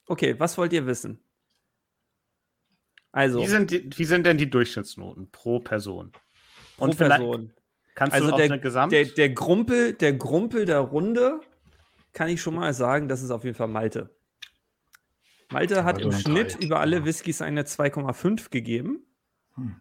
Okay, 0.08 0.34
was 0.38 0.56
wollt 0.56 0.72
ihr 0.72 0.86
wissen? 0.86 1.20
Also, 3.12 3.40
Wie, 3.40 3.46
sind 3.46 3.70
die, 3.70 3.90
wie 3.96 4.04
sind 4.04 4.26
denn 4.26 4.38
die 4.38 4.48
Durchschnittsnoten 4.50 5.30
pro 5.30 5.60
Person? 5.60 6.12
pro 6.76 6.84
Und 6.84 6.94
vielleicht 6.94 7.20
Person. 7.20 7.52
kannst 7.94 8.14
Also 8.14 8.28
du 8.28 8.32
auf 8.32 8.38
der, 8.38 8.46
eine 8.46 8.60
Gesamt... 8.60 8.92
der, 8.92 9.04
der, 9.04 9.30
Grumpel, 9.30 9.92
der 9.92 10.14
Grumpel 10.14 10.64
der 10.64 10.80
Runde, 10.80 11.40
kann 12.12 12.28
ich 12.28 12.40
schon 12.40 12.54
mal 12.54 12.72
sagen, 12.74 13.08
das 13.08 13.22
ist 13.22 13.30
auf 13.30 13.44
jeden 13.44 13.56
Fall 13.56 13.68
Malte. 13.68 14.14
Malte 15.50 15.84
hat 15.84 15.96
Also 15.96 16.08
im 16.08 16.14
Schnitt 16.16 16.54
drei, 16.54 16.66
über 16.66 16.80
alle 16.80 16.96
ja. 16.98 17.04
Whiskys 17.04 17.42
eine 17.42 17.62
2,5 17.62 18.50
gegeben, 18.50 19.04
Hm. 19.54 19.80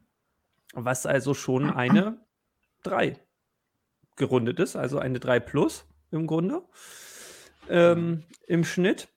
was 0.74 1.06
also 1.06 1.34
schon 1.34 1.70
eine 1.70 2.20
3 2.84 3.20
gerundet 4.16 4.60
ist, 4.60 4.76
also 4.76 5.00
eine 5.00 5.20
3 5.20 5.40
plus 5.40 5.86
im 6.12 6.28
Grunde. 6.28 6.64
Ähm, 7.70 8.24
Im 8.48 8.64
Schnitt. 8.64 9.10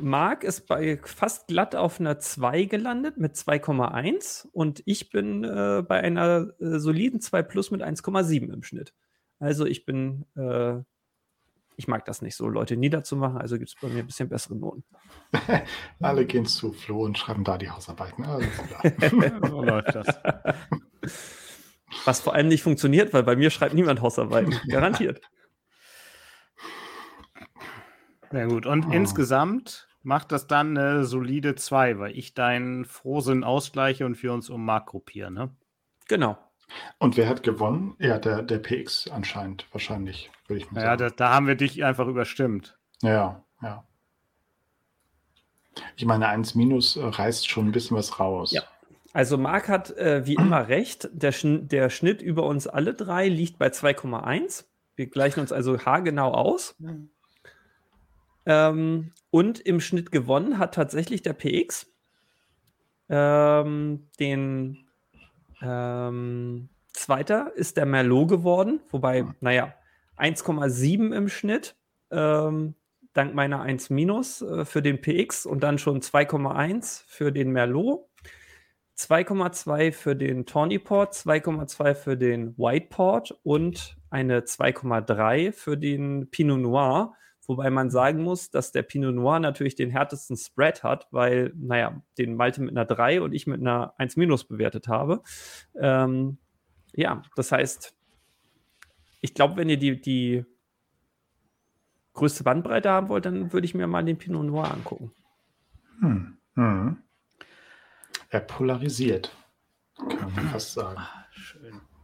Marc 0.00 0.44
ist 0.44 0.66
bei 0.66 0.98
fast 1.04 1.48
glatt 1.48 1.74
auf 1.74 2.00
einer 2.00 2.18
2 2.18 2.64
gelandet 2.64 3.16
mit 3.18 3.34
2,1 3.34 4.48
und 4.52 4.82
ich 4.86 5.10
bin 5.10 5.44
äh, 5.44 5.82
bei 5.86 6.00
einer 6.00 6.48
äh, 6.60 6.78
soliden 6.78 7.20
2 7.20 7.42
plus 7.42 7.70
mit 7.70 7.82
1,7 7.82 8.52
im 8.52 8.62
Schnitt. 8.62 8.94
Also 9.38 9.66
ich 9.66 9.84
bin, 9.84 10.24
äh, 10.36 10.80
ich 11.76 11.88
mag 11.88 12.04
das 12.04 12.22
nicht 12.22 12.36
so, 12.36 12.48
Leute 12.48 12.76
niederzumachen, 12.76 13.38
also 13.38 13.58
gibt 13.58 13.70
es 13.70 13.76
bei 13.80 13.88
mir 13.88 14.00
ein 14.00 14.06
bisschen 14.06 14.28
bessere 14.28 14.56
Noten. 14.56 14.84
alle 16.00 16.26
gehen 16.26 16.46
zu 16.46 16.72
Flo 16.72 17.04
und 17.04 17.18
schreiben 17.18 17.44
da 17.44 17.58
die 17.58 17.70
Hausarbeiten. 17.70 18.24
Klar. 18.24 19.40
so 19.48 19.62
läuft 19.62 19.94
das. 19.94 20.06
Was 22.04 22.20
vor 22.20 22.34
allem 22.34 22.48
nicht 22.48 22.62
funktioniert, 22.62 23.12
weil 23.12 23.22
bei 23.22 23.36
mir 23.36 23.50
schreibt 23.50 23.74
niemand 23.74 24.00
Hausarbeiten. 24.00 24.54
Garantiert. 24.68 25.20
Ja 28.32 28.46
gut, 28.46 28.66
und 28.66 28.86
Oh. 28.88 28.92
insgesamt 28.92 29.88
macht 30.02 30.32
das 30.32 30.46
dann 30.46 30.76
eine 30.76 31.04
solide 31.04 31.54
2, 31.54 31.98
weil 31.98 32.16
ich 32.18 32.34
deinen 32.34 32.84
Frohsinn 32.84 33.44
ausgleiche 33.44 34.04
und 34.06 34.20
wir 34.22 34.32
uns 34.32 34.50
um 34.50 34.64
Mark 34.64 34.86
gruppieren, 34.86 35.34
ne? 35.34 35.50
Genau. 36.08 36.36
Und 36.98 37.16
wer 37.16 37.28
hat 37.28 37.42
gewonnen? 37.42 37.94
Ja, 37.98 38.18
der, 38.18 38.42
der 38.42 38.58
PX 38.58 39.08
anscheinend, 39.08 39.66
wahrscheinlich, 39.72 40.30
würde 40.46 40.62
ich 40.62 40.70
mal 40.70 40.80
Ja, 40.80 40.86
sagen. 40.98 40.98
da, 40.98 41.10
da 41.10 41.34
haben 41.34 41.46
wir 41.46 41.54
dich 41.54 41.84
einfach 41.84 42.06
überstimmt. 42.06 42.76
Ja, 43.02 43.44
ja. 43.62 43.84
Ich 45.96 46.04
meine, 46.04 46.28
1 46.28 46.54
minus 46.54 46.96
äh, 46.96 47.04
reißt 47.04 47.48
schon 47.48 47.66
ein 47.68 47.72
bisschen 47.72 47.96
was 47.96 48.18
raus. 48.18 48.52
Ja. 48.52 48.62
Also 49.14 49.36
Marc 49.36 49.68
hat 49.68 49.90
äh, 49.98 50.26
wie 50.26 50.34
immer 50.34 50.68
recht. 50.68 51.08
Der, 51.12 51.32
Schn 51.32 51.68
der 51.68 51.90
Schnitt 51.90 52.22
über 52.22 52.44
uns 52.44 52.66
alle 52.66 52.94
drei 52.94 53.28
liegt 53.28 53.58
bei 53.58 53.68
2,1. 53.68 54.64
Wir 54.96 55.06
gleichen 55.06 55.40
uns 55.40 55.52
also 55.52 55.78
haargenau 55.84 56.32
aus. 56.32 56.74
Ähm, 58.46 59.12
und 59.30 59.60
im 59.60 59.80
Schnitt 59.80 60.12
gewonnen 60.12 60.58
hat 60.58 60.74
tatsächlich 60.74 61.22
der 61.22 61.32
PX. 61.32 61.86
Ähm, 63.08 64.08
den 64.18 64.86
ähm, 65.60 66.68
Zweiter 66.92 67.52
ist 67.54 67.76
der 67.76 67.86
Merlot 67.86 68.28
geworden, 68.28 68.80
wobei, 68.90 69.24
naja, 69.40 69.74
1,7 70.18 71.14
im 71.14 71.28
Schnitt, 71.28 71.76
ähm, 72.10 72.74
dank 73.12 73.34
meiner 73.34 73.60
1 73.60 73.90
minus 73.90 74.42
äh, 74.42 74.64
für 74.64 74.82
den 74.82 75.00
PX 75.00 75.46
und 75.46 75.62
dann 75.62 75.78
schon 75.78 76.00
2,1 76.00 77.04
für 77.06 77.32
den 77.32 77.50
Merlot, 77.52 78.06
2,2 78.96 79.92
für 79.92 80.14
den 80.14 80.46
Tawny 80.46 80.78
Port, 80.78 81.14
2,2 81.14 81.94
für 81.94 82.16
den 82.16 82.56
White 82.58 82.86
Port 82.90 83.38
und 83.42 83.96
eine 84.10 84.40
2,3 84.40 85.52
für 85.52 85.76
den 85.76 86.30
Pinot 86.30 86.60
Noir. 86.60 87.14
Wobei 87.46 87.70
man 87.70 87.90
sagen 87.90 88.22
muss, 88.22 88.50
dass 88.50 88.70
der 88.70 88.82
Pinot 88.82 89.14
Noir 89.14 89.40
natürlich 89.40 89.74
den 89.74 89.90
härtesten 89.90 90.36
Spread 90.36 90.84
hat, 90.84 91.08
weil, 91.10 91.52
naja, 91.56 92.02
den 92.16 92.36
Malte 92.36 92.62
mit 92.62 92.70
einer 92.70 92.84
3 92.84 93.20
und 93.20 93.32
ich 93.32 93.46
mit 93.46 93.60
einer 93.60 93.94
1 93.98 94.16
minus 94.16 94.46
bewertet 94.46 94.86
habe. 94.86 95.22
Ähm, 95.74 96.38
ja, 96.94 97.22
das 97.34 97.50
heißt, 97.50 97.96
ich 99.20 99.34
glaube, 99.34 99.56
wenn 99.56 99.68
ihr 99.68 99.78
die, 99.78 100.00
die 100.00 100.44
größte 102.12 102.44
Bandbreite 102.44 102.90
haben 102.90 103.08
wollt, 103.08 103.24
dann 103.24 103.52
würde 103.52 103.64
ich 103.64 103.74
mir 103.74 103.86
mal 103.86 104.04
den 104.04 104.18
Pinot 104.18 104.44
Noir 104.44 104.70
angucken. 104.70 105.12
Hm. 106.00 106.36
Hm. 106.54 106.98
Er 108.28 108.40
polarisiert, 108.40 109.34
kann 109.96 110.32
man 110.34 110.48
fast 110.48 110.74
sagen. 110.74 111.00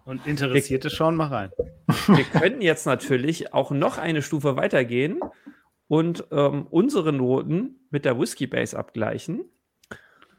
Und 0.08 0.26
Interessierte 0.26 0.88
schauen 0.88 1.16
mal 1.16 1.26
rein. 1.26 1.50
Wir 2.06 2.24
könnten 2.24 2.62
jetzt 2.62 2.86
natürlich 2.86 3.52
auch 3.52 3.70
noch 3.70 3.98
eine 3.98 4.22
Stufe 4.22 4.56
weitergehen 4.56 5.20
und 5.86 6.24
ähm, 6.30 6.66
unsere 6.70 7.12
Noten 7.12 7.86
mit 7.90 8.06
der 8.06 8.18
Whiskey 8.18 8.46
Base 8.46 8.74
abgleichen. 8.74 9.44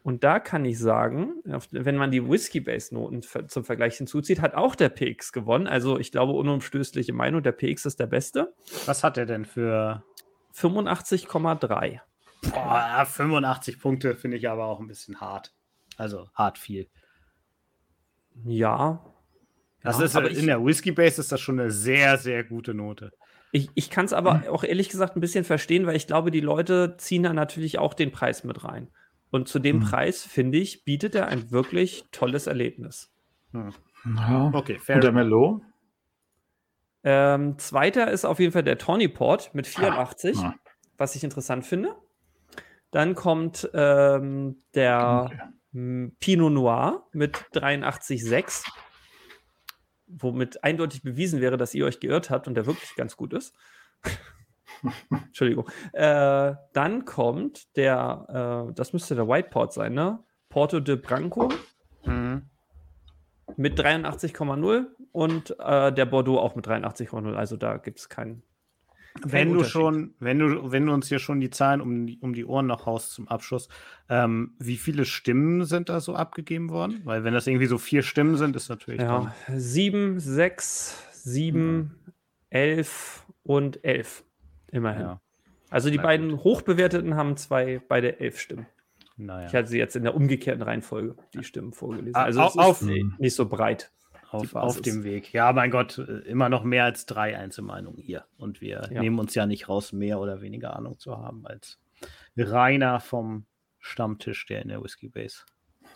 Und 0.02 0.24
da 0.24 0.40
kann 0.40 0.64
ich 0.64 0.76
sagen, 0.76 1.34
wenn 1.70 1.96
man 1.96 2.10
die 2.10 2.28
Whiskey 2.28 2.58
Base 2.58 2.92
Noten 2.92 3.22
zum 3.22 3.62
Vergleich 3.62 3.96
hinzuzieht, 3.96 4.40
hat 4.40 4.54
auch 4.54 4.74
der 4.74 4.88
PX 4.88 5.30
gewonnen. 5.30 5.68
Also 5.68 6.00
ich 6.00 6.10
glaube, 6.10 6.32
unumstößliche 6.32 7.12
Meinung, 7.12 7.40
der 7.44 7.52
PX 7.52 7.86
ist 7.86 8.00
der 8.00 8.08
Beste. 8.08 8.52
Was 8.86 9.04
hat 9.04 9.18
er 9.18 9.26
denn 9.26 9.44
für 9.44 10.02
85,3. 10.52 12.00
Boah, 12.42 13.06
85 13.06 13.78
Punkte 13.78 14.16
finde 14.16 14.36
ich 14.36 14.48
aber 14.48 14.64
auch 14.64 14.80
ein 14.80 14.88
bisschen 14.88 15.20
hart. 15.20 15.54
Also 15.96 16.28
hart 16.34 16.58
viel. 16.58 16.88
Ja. 18.44 19.09
Das 19.82 19.98
Ja, 19.98 20.04
ist 20.04 20.16
aber 20.16 20.30
in 20.30 20.36
ich- 20.38 20.44
der 20.46 20.64
Whisky 20.64 20.92
Base 20.92 21.20
ist 21.20 21.32
das 21.32 21.40
schon 21.40 21.58
eine 21.58 21.70
sehr, 21.70 22.18
sehr 22.18 22.44
gute 22.44 22.74
Note. 22.74 23.12
Ich, 23.52 23.68
ich 23.74 23.90
kann 23.90 24.04
es 24.04 24.12
aber 24.12 24.44
auch 24.50 24.62
ehrlich 24.62 24.88
gesagt 24.90 25.16
ein 25.16 25.20
bisschen 25.20 25.44
verstehen, 25.44 25.86
weil 25.86 25.96
ich 25.96 26.06
glaube, 26.06 26.30
die 26.30 26.40
Leute 26.40 26.96
ziehen 26.98 27.22
da 27.24 27.32
natürlich 27.32 27.78
auch 27.78 27.94
den 27.94 28.12
Preis 28.12 28.44
mit 28.44 28.62
rein. 28.62 28.88
Und 29.30 29.48
zu 29.48 29.58
dem 29.58 29.80
Hm. 29.80 29.88
Preis, 29.88 30.22
finde 30.22 30.58
ich, 30.58 30.84
bietet 30.84 31.14
er 31.14 31.26
ein 31.28 31.50
wirklich 31.50 32.04
tolles 32.12 32.46
Erlebnis. 32.46 33.10
Ja. 33.52 33.70
Okay, 34.52 34.78
fair. 34.78 34.96
Und 34.96 35.04
der 35.04 35.12
Merlot? 35.12 35.62
Ähm, 37.02 37.58
zweiter 37.58 38.10
ist 38.10 38.24
auf 38.24 38.38
jeden 38.40 38.52
Fall 38.52 38.62
der 38.62 38.78
Tawny 38.78 39.08
Port 39.08 39.54
mit 39.54 39.66
84, 39.66 40.38
Ah, 40.38 40.54
was 40.98 41.16
ich 41.16 41.24
interessant 41.24 41.64
finde. 41.66 41.94
Dann 42.90 43.14
kommt 43.14 43.68
ähm, 43.74 44.62
der 44.74 45.30
Okay. 45.72 46.12
Pinot 46.18 46.52
Noir 46.52 47.06
mit 47.12 47.36
83,6, 47.54 48.64
womit 50.18 50.62
eindeutig 50.64 51.02
bewiesen 51.02 51.40
wäre, 51.40 51.56
dass 51.56 51.74
ihr 51.74 51.84
euch 51.86 52.00
geirrt 52.00 52.30
habt 52.30 52.48
und 52.48 52.54
der 52.54 52.66
wirklich 52.66 52.94
ganz 52.96 53.16
gut 53.16 53.32
ist. 53.32 53.54
Entschuldigung. 55.10 55.68
Äh, 55.92 56.54
dann 56.72 57.04
kommt 57.04 57.76
der, 57.76 58.68
äh, 58.70 58.74
das 58.74 58.92
müsste 58.92 59.14
der 59.14 59.28
White 59.28 59.50
Port 59.50 59.72
sein, 59.72 59.94
ne? 59.94 60.22
Porto 60.48 60.80
de 60.80 60.96
Branco 60.96 61.48
Mhm. 62.04 62.42
mit 63.56 63.78
83,0 63.78 64.86
und 65.12 65.54
äh, 65.60 65.92
der 65.92 66.06
Bordeaux 66.06 66.38
auch 66.38 66.54
mit 66.54 66.66
83,0. 66.66 67.34
Also 67.34 67.56
da 67.56 67.76
gibt 67.76 67.98
es 67.98 68.08
keinen. 68.08 68.42
Wenn 69.22 69.52
du 69.52 69.64
schon, 69.64 70.14
wenn 70.20 70.38
du, 70.38 70.70
wenn 70.70 70.86
du 70.86 70.92
uns 70.92 71.08
hier 71.08 71.18
schon 71.18 71.40
die 71.40 71.50
Zahlen 71.50 71.80
um 71.80 72.06
die, 72.06 72.18
um 72.20 72.32
die 72.32 72.44
Ohren 72.44 72.66
noch 72.66 72.86
haust 72.86 73.12
zum 73.12 73.28
Abschluss, 73.28 73.68
ähm, 74.08 74.54
wie 74.58 74.76
viele 74.76 75.04
Stimmen 75.04 75.64
sind 75.64 75.88
da 75.88 76.00
so 76.00 76.14
abgegeben 76.14 76.70
worden? 76.70 77.00
Weil 77.04 77.24
wenn 77.24 77.34
das 77.34 77.46
irgendwie 77.46 77.66
so 77.66 77.78
vier 77.78 78.02
Stimmen 78.02 78.36
sind, 78.36 78.56
ist 78.56 78.68
natürlich. 78.68 79.00
Ja, 79.00 79.34
sieben, 79.48 80.20
sechs, 80.20 81.02
sieben, 81.12 81.76
mhm. 81.76 81.90
elf 82.50 83.26
und 83.42 83.84
elf. 83.84 84.24
Immerhin. 84.70 85.02
Ja. 85.02 85.20
Also 85.70 85.90
die 85.90 85.96
Na, 85.96 86.02
beiden 86.02 86.30
gut. 86.32 86.44
hochbewerteten 86.44 87.14
haben 87.14 87.36
zwei, 87.36 87.80
beide 87.88 88.20
elf 88.20 88.40
Stimmen. 88.40 88.66
Naja. 89.16 89.46
Ich 89.48 89.54
hatte 89.54 89.68
sie 89.68 89.78
jetzt 89.78 89.96
in 89.96 90.02
der 90.02 90.14
umgekehrten 90.14 90.62
Reihenfolge, 90.62 91.14
die 91.34 91.44
Stimmen 91.44 91.72
vorgelesen. 91.72 92.14
Ah, 92.14 92.24
also 92.24 92.40
auf, 92.40 92.82
nicht 92.82 93.34
so 93.34 93.46
breit. 93.46 93.92
Auf, 94.30 94.54
auf, 94.54 94.80
dem 94.80 95.02
Weg. 95.02 95.32
Ja, 95.32 95.52
mein 95.52 95.70
Gott, 95.70 95.98
äh, 95.98 96.20
immer 96.20 96.48
noch 96.48 96.62
mehr 96.62 96.84
als 96.84 97.04
drei 97.04 97.36
Einzelmeinungen 97.36 98.00
hier. 98.00 98.26
Und 98.36 98.60
wir 98.60 98.88
ja. 98.92 99.00
nehmen 99.00 99.18
uns 99.18 99.34
ja 99.34 99.44
nicht 99.46 99.68
raus, 99.68 99.92
mehr 99.92 100.20
oder 100.20 100.40
weniger 100.40 100.76
Ahnung 100.76 100.98
zu 100.98 101.18
haben 101.18 101.46
als 101.46 101.78
Rainer 102.36 103.00
vom 103.00 103.46
Stammtisch, 103.78 104.46
der 104.46 104.62
in 104.62 104.68
der 104.68 104.82
Whiskey 104.82 105.08
Base 105.08 105.44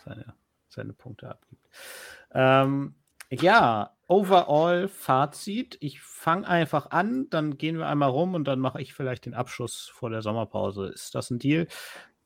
seine, 0.03 0.33
seine 0.67 0.93
Punkte 0.93 1.29
abgibt. 1.29 1.67
Ähm, 2.33 2.95
ja, 3.31 3.95
overall 4.07 4.87
Fazit. 4.87 5.77
Ich 5.79 6.01
fange 6.01 6.47
einfach 6.47 6.91
an, 6.91 7.27
dann 7.29 7.57
gehen 7.57 7.77
wir 7.77 7.87
einmal 7.87 8.09
rum 8.09 8.33
und 8.33 8.45
dann 8.47 8.59
mache 8.59 8.81
ich 8.81 8.93
vielleicht 8.93 9.25
den 9.25 9.33
Abschluss 9.33 9.89
vor 9.93 10.09
der 10.09 10.21
Sommerpause. 10.21 10.87
Ist 10.87 11.15
das 11.15 11.29
ein 11.31 11.39
Deal? 11.39 11.67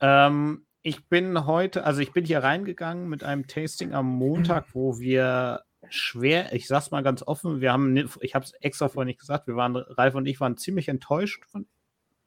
Ähm, 0.02 0.66
ich 0.82 1.08
bin 1.08 1.46
heute, 1.46 1.84
also 1.84 2.02
ich 2.02 2.14
bin 2.14 2.26
hier 2.26 2.44
reingegangen 2.44 3.10
mit 3.10 3.24
einem 3.24 3.48
Tasting 3.48 3.94
am 3.94 4.08
Montag, 4.08 4.74
wo 4.74 5.00
wir 5.00 5.64
schwer, 5.90 6.54
ich 6.54 6.68
sag's 6.68 6.92
mal 6.92 7.04
ganz 7.04 7.24
offen, 7.24 7.62
wir 7.62 7.72
haben, 7.72 7.96
ich 8.22 8.36
habe 8.36 8.46
es 8.46 8.52
extra 8.54 8.90
vorhin 8.90 9.08
nicht 9.08 9.20
gesagt, 9.20 9.48
wir 9.48 9.56
waren, 9.56 9.76
Ralf 9.76 10.16
und 10.16 10.26
ich 10.26 10.40
waren 10.40 10.58
ziemlich 10.58 10.90
enttäuscht 10.90 11.46
von, 11.46 11.68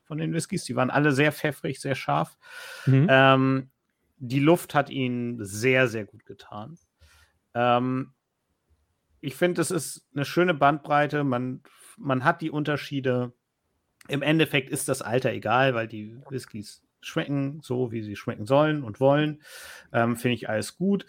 von 0.04 0.18
den 0.18 0.32
Whiskys. 0.32 0.64
Die 0.64 0.76
waren 0.76 0.90
alle 0.90 1.12
sehr 1.12 1.32
pfeffrig, 1.32 1.80
sehr 1.80 1.94
scharf. 1.94 2.36
Mhm. 2.86 3.06
Ähm, 3.08 3.70
die 4.18 4.40
Luft 4.40 4.74
hat 4.74 4.88
ihnen 4.88 5.44
sehr, 5.44 5.88
sehr 5.88 6.04
gut 6.04 6.24
getan. 6.24 6.78
Ähm, 7.54 8.12
ich 9.20 9.34
finde, 9.34 9.60
es 9.60 9.70
ist 9.70 10.08
eine 10.14 10.24
schöne 10.24 10.54
Bandbreite. 10.54 11.24
Man, 11.24 11.62
man 11.96 12.24
hat 12.24 12.40
die 12.40 12.50
Unterschiede. 12.50 13.32
Im 14.08 14.22
Endeffekt 14.22 14.70
ist 14.70 14.88
das 14.88 15.02
Alter 15.02 15.32
egal, 15.32 15.74
weil 15.74 15.86
die 15.86 16.16
Whiskys 16.28 16.82
schmecken 17.00 17.60
so, 17.62 17.92
wie 17.92 18.02
sie 18.02 18.16
schmecken 18.16 18.46
sollen 18.46 18.82
und 18.82 19.00
wollen. 19.00 19.42
Ähm, 19.92 20.16
finde 20.16 20.34
ich 20.34 20.48
alles 20.48 20.76
gut. 20.76 21.06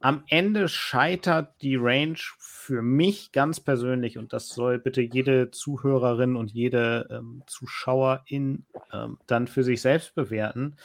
Am 0.00 0.24
Ende 0.28 0.68
scheitert 0.68 1.60
die 1.62 1.76
Range 1.76 2.18
für 2.38 2.82
mich 2.82 3.32
ganz 3.32 3.60
persönlich, 3.60 4.18
und 4.18 4.32
das 4.32 4.48
soll 4.48 4.78
bitte 4.78 5.00
jede 5.00 5.50
Zuhörerin 5.50 6.36
und 6.36 6.52
jede 6.52 7.08
ähm, 7.10 7.42
Zuschauerin 7.46 8.66
ähm, 8.92 9.18
dann 9.26 9.46
für 9.48 9.64
sich 9.64 9.80
selbst 9.80 10.14
bewerten. 10.14 10.76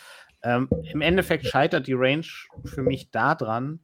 Ähm, 0.44 0.70
Im 0.92 1.02
Endeffekt 1.02 1.46
scheitert 1.46 1.88
die 1.88 1.94
Range 1.94 2.26
für 2.64 2.84
mich 2.84 3.12
daran, 3.12 3.80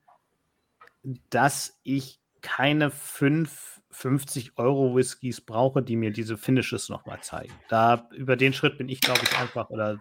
dass 1.29 1.79
ich 1.83 2.19
keine 2.41 2.89
fünf 2.89 3.81
50 3.91 4.57
Euro 4.57 4.95
Whiskys 4.95 5.41
brauche, 5.41 5.81
die 5.81 5.95
mir 5.95 6.11
diese 6.11 6.37
Finishes 6.37 6.87
nochmal 6.87 7.19
zeigen. 7.21 7.53
Da 7.67 8.07
über 8.13 8.35
den 8.35 8.53
Schritt 8.53 8.77
bin 8.77 8.89
ich, 8.89 9.01
glaube 9.01 9.21
ich, 9.23 9.39
einfach 9.39 9.69
oder 9.69 9.99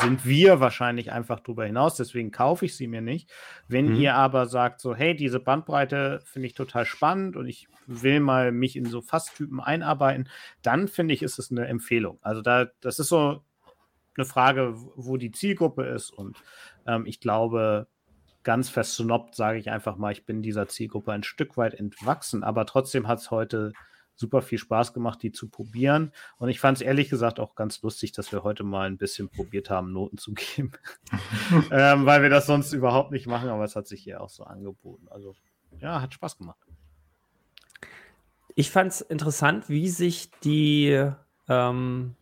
sind 0.00 0.24
wir 0.26 0.60
wahrscheinlich 0.60 1.12
einfach 1.12 1.40
drüber 1.40 1.64
hinaus, 1.64 1.96
deswegen 1.96 2.30
kaufe 2.30 2.66
ich 2.66 2.76
sie 2.76 2.86
mir 2.86 3.00
nicht. 3.00 3.30
Wenn 3.68 3.94
mhm. 3.94 4.00
ihr 4.00 4.14
aber 4.14 4.46
sagt, 4.46 4.80
so, 4.80 4.94
hey, 4.94 5.14
diese 5.14 5.40
Bandbreite 5.40 6.20
finde 6.24 6.46
ich 6.46 6.54
total 6.54 6.84
spannend 6.84 7.36
und 7.36 7.46
ich 7.46 7.68
will 7.86 8.20
mal 8.20 8.52
mich 8.52 8.76
in 8.76 8.86
so 8.86 9.00
Fasstypen 9.00 9.60
einarbeiten, 9.60 10.28
dann 10.62 10.88
finde 10.88 11.14
ich, 11.14 11.22
ist 11.22 11.38
es 11.38 11.50
eine 11.50 11.66
Empfehlung. 11.66 12.18
Also 12.22 12.42
da, 12.42 12.66
das 12.80 12.98
ist 12.98 13.08
so 13.08 13.42
eine 14.16 14.24
Frage, 14.24 14.74
wo 14.96 15.16
die 15.16 15.30
Zielgruppe 15.30 15.84
ist 15.84 16.10
und 16.10 16.36
ähm, 16.86 17.06
ich 17.06 17.20
glaube, 17.20 17.86
ganz 18.42 18.68
versnobbt 18.68 19.34
sage 19.34 19.58
ich 19.58 19.70
einfach 19.70 19.96
mal, 19.96 20.12
ich 20.12 20.24
bin 20.24 20.40
dieser 20.40 20.68
Zielgruppe 20.68 21.12
ein 21.12 21.24
Stück 21.24 21.56
weit 21.56 21.74
entwachsen, 21.74 22.44
aber 22.44 22.64
trotzdem 22.64 23.08
hat 23.08 23.18
es 23.18 23.30
heute 23.30 23.72
super 24.16 24.42
viel 24.42 24.58
Spaß 24.58 24.92
gemacht, 24.92 25.22
die 25.22 25.30
zu 25.30 25.48
probieren. 25.48 26.12
Und 26.38 26.48
ich 26.48 26.58
fand 26.58 26.78
es 26.78 26.82
ehrlich 26.82 27.08
gesagt 27.08 27.38
auch 27.38 27.54
ganz 27.54 27.82
lustig, 27.82 28.12
dass 28.12 28.32
wir 28.32 28.42
heute 28.42 28.64
mal 28.64 28.88
ein 28.88 28.96
bisschen 28.96 29.28
probiert 29.28 29.70
haben, 29.70 29.92
Noten 29.92 30.18
zu 30.18 30.34
geben, 30.34 30.72
ähm, 31.70 32.06
weil 32.06 32.22
wir 32.22 32.30
das 32.30 32.46
sonst 32.46 32.72
überhaupt 32.72 33.12
nicht 33.12 33.26
machen, 33.26 33.48
aber 33.48 33.64
es 33.64 33.76
hat 33.76 33.86
sich 33.86 34.02
hier 34.02 34.20
auch 34.20 34.30
so 34.30 34.44
angeboten. 34.44 35.06
Also 35.10 35.34
ja, 35.78 36.00
hat 36.00 36.14
Spaß 36.14 36.38
gemacht. 36.38 36.58
Ich 38.54 38.70
fand 38.70 38.90
es 38.90 39.00
interessant, 39.02 39.68
wie 39.68 39.88
sich 39.88 40.30
die 40.42 41.10
ähm, 41.48 42.14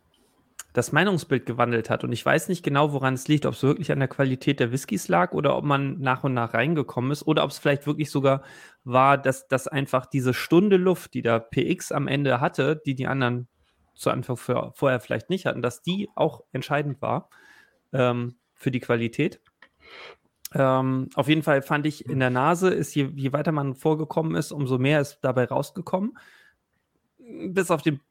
das 0.75 0.91
Meinungsbild 0.91 1.45
gewandelt 1.45 1.89
hat. 1.89 2.03
Und 2.03 2.11
ich 2.11 2.25
weiß 2.25 2.49
nicht 2.49 2.61
genau, 2.61 2.91
woran 2.91 3.13
es 3.13 3.29
liegt, 3.29 3.45
ob 3.45 3.53
es 3.53 3.63
wirklich 3.63 3.93
an 3.93 3.99
der 3.99 4.09
Qualität 4.09 4.59
der 4.59 4.73
Whiskys 4.73 5.07
lag 5.07 5.31
oder 5.31 5.55
ob 5.55 5.63
man 5.63 5.99
nach 6.01 6.25
und 6.25 6.33
nach 6.33 6.53
reingekommen 6.53 7.11
ist 7.11 7.25
oder 7.25 7.45
ob 7.45 7.51
es 7.51 7.57
vielleicht 7.57 7.87
wirklich 7.87 8.11
sogar 8.11 8.43
war, 8.83 9.17
dass, 9.17 9.47
dass 9.47 9.69
einfach 9.69 10.05
diese 10.05 10.33
Stunde 10.33 10.75
Luft, 10.75 11.13
die 11.13 11.21
der 11.21 11.39
PX 11.39 11.93
am 11.93 12.09
Ende 12.09 12.41
hatte, 12.41 12.81
die 12.85 12.93
die 12.93 13.07
anderen 13.07 13.47
zu 13.93 14.09
Anfang 14.09 14.35
für, 14.35 14.73
vorher 14.75 14.99
vielleicht 14.99 15.29
nicht 15.29 15.45
hatten, 15.45 15.61
dass 15.61 15.81
die 15.81 16.09
auch 16.13 16.43
entscheidend 16.51 17.01
war 17.01 17.29
ähm, 17.93 18.35
für 18.53 18.69
die 18.69 18.81
Qualität. 18.81 19.39
Ähm, 20.53 21.09
auf 21.15 21.29
jeden 21.29 21.43
Fall 21.43 21.61
fand 21.61 21.85
ich 21.85 22.05
in 22.05 22.19
der 22.19 22.31
Nase, 22.31 22.73
ist 22.73 22.93
je, 22.95 23.11
je 23.15 23.31
weiter 23.31 23.53
man 23.53 23.75
vorgekommen 23.75 24.35
ist, 24.35 24.51
umso 24.51 24.77
mehr 24.77 24.99
ist 24.99 25.19
dabei 25.21 25.45
rausgekommen. 25.45 26.17
Bis 27.47 27.71
auf 27.71 27.81
den 27.81 28.01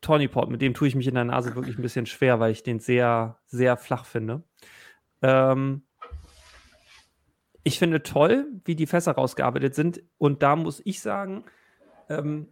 Tawny 0.00 0.28
Port, 0.28 0.50
mit 0.50 0.62
dem 0.62 0.74
tue 0.74 0.88
ich 0.88 0.94
mich 0.94 1.06
in 1.06 1.14
der 1.14 1.24
Nase 1.24 1.54
wirklich 1.56 1.78
ein 1.78 1.82
bisschen 1.82 2.06
schwer, 2.06 2.40
weil 2.40 2.52
ich 2.52 2.62
den 2.62 2.80
sehr, 2.80 3.38
sehr 3.46 3.76
flach 3.76 4.04
finde. 4.04 4.42
Ähm, 5.22 5.82
ich 7.62 7.78
finde 7.78 8.02
toll, 8.02 8.46
wie 8.64 8.74
die 8.74 8.86
Fässer 8.86 9.12
rausgearbeitet 9.12 9.74
sind. 9.74 10.02
Und 10.18 10.42
da 10.42 10.56
muss 10.56 10.80
ich 10.84 11.00
sagen, 11.00 11.44
ähm, 12.08 12.48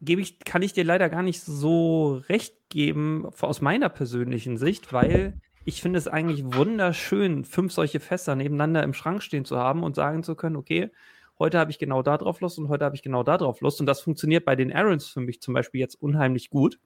ich, 0.00 0.38
kann 0.40 0.62
ich 0.62 0.72
dir 0.72 0.84
leider 0.84 1.08
gar 1.08 1.22
nicht 1.22 1.42
so 1.42 2.22
recht 2.28 2.54
geben 2.68 3.26
aus 3.40 3.60
meiner 3.60 3.88
persönlichen 3.88 4.56
Sicht, 4.56 4.92
weil 4.92 5.40
ich 5.64 5.82
finde 5.82 5.98
es 5.98 6.06
eigentlich 6.06 6.44
wunderschön, 6.44 7.44
fünf 7.44 7.72
solche 7.72 7.98
Fässer 7.98 8.36
nebeneinander 8.36 8.84
im 8.84 8.94
Schrank 8.94 9.22
stehen 9.22 9.44
zu 9.44 9.56
haben 9.56 9.82
und 9.82 9.96
sagen 9.96 10.22
zu 10.22 10.36
können, 10.36 10.56
okay, 10.56 10.90
heute 11.38 11.58
habe 11.58 11.70
ich 11.70 11.78
genau 11.78 12.02
da 12.02 12.18
drauf 12.18 12.40
Lust 12.40 12.58
und 12.58 12.68
heute 12.68 12.84
habe 12.84 12.96
ich 12.96 13.02
genau 13.02 13.22
da 13.22 13.38
drauf 13.38 13.60
Lust. 13.60 13.80
Und 13.80 13.86
das 13.86 14.00
funktioniert 14.00 14.44
bei 14.44 14.56
den 14.56 14.70
Errands 14.70 15.06
für 15.06 15.20
mich 15.20 15.40
zum 15.40 15.54
Beispiel 15.54 15.80
jetzt 15.80 15.94
unheimlich 15.96 16.50
gut. 16.50 16.78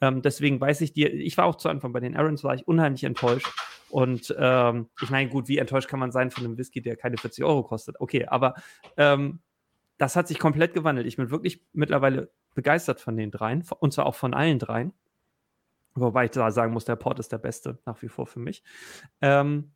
Ähm, 0.00 0.22
deswegen 0.22 0.60
weiß 0.60 0.80
ich 0.80 0.92
dir, 0.92 1.12
ich 1.12 1.36
war 1.38 1.46
auch 1.46 1.56
zu 1.56 1.68
Anfang 1.68 1.92
bei 1.92 2.00
den 2.00 2.14
Errands, 2.14 2.42
war 2.44 2.54
ich 2.54 2.66
unheimlich 2.66 3.04
enttäuscht. 3.04 3.48
Und 3.88 4.34
ähm, 4.38 4.88
ich 5.00 5.10
meine, 5.10 5.28
gut, 5.30 5.48
wie 5.48 5.58
enttäuscht 5.58 5.88
kann 5.88 6.00
man 6.00 6.12
sein 6.12 6.30
von 6.30 6.44
einem 6.44 6.58
Whisky, 6.58 6.80
der 6.80 6.96
keine 6.96 7.18
40 7.18 7.44
Euro 7.44 7.62
kostet? 7.62 8.00
Okay, 8.00 8.26
aber 8.26 8.54
ähm, 8.96 9.40
das 9.98 10.16
hat 10.16 10.26
sich 10.26 10.38
komplett 10.38 10.74
gewandelt. 10.74 11.06
Ich 11.06 11.16
bin 11.16 11.30
wirklich 11.30 11.62
mittlerweile 11.72 12.30
begeistert 12.54 13.00
von 13.00 13.16
den 13.16 13.30
dreien, 13.30 13.64
und 13.78 13.92
zwar 13.92 14.06
auch 14.06 14.14
von 14.14 14.34
allen 14.34 14.58
dreien. 14.58 14.92
Wobei 15.94 16.24
ich 16.24 16.30
da 16.30 16.50
sagen 16.50 16.72
muss, 16.72 16.86
der 16.86 16.96
Port 16.96 17.18
ist 17.18 17.32
der 17.32 17.38
beste 17.38 17.78
nach 17.84 18.00
wie 18.02 18.08
vor 18.08 18.26
für 18.26 18.40
mich. 18.40 18.64
Ähm, 19.20 19.72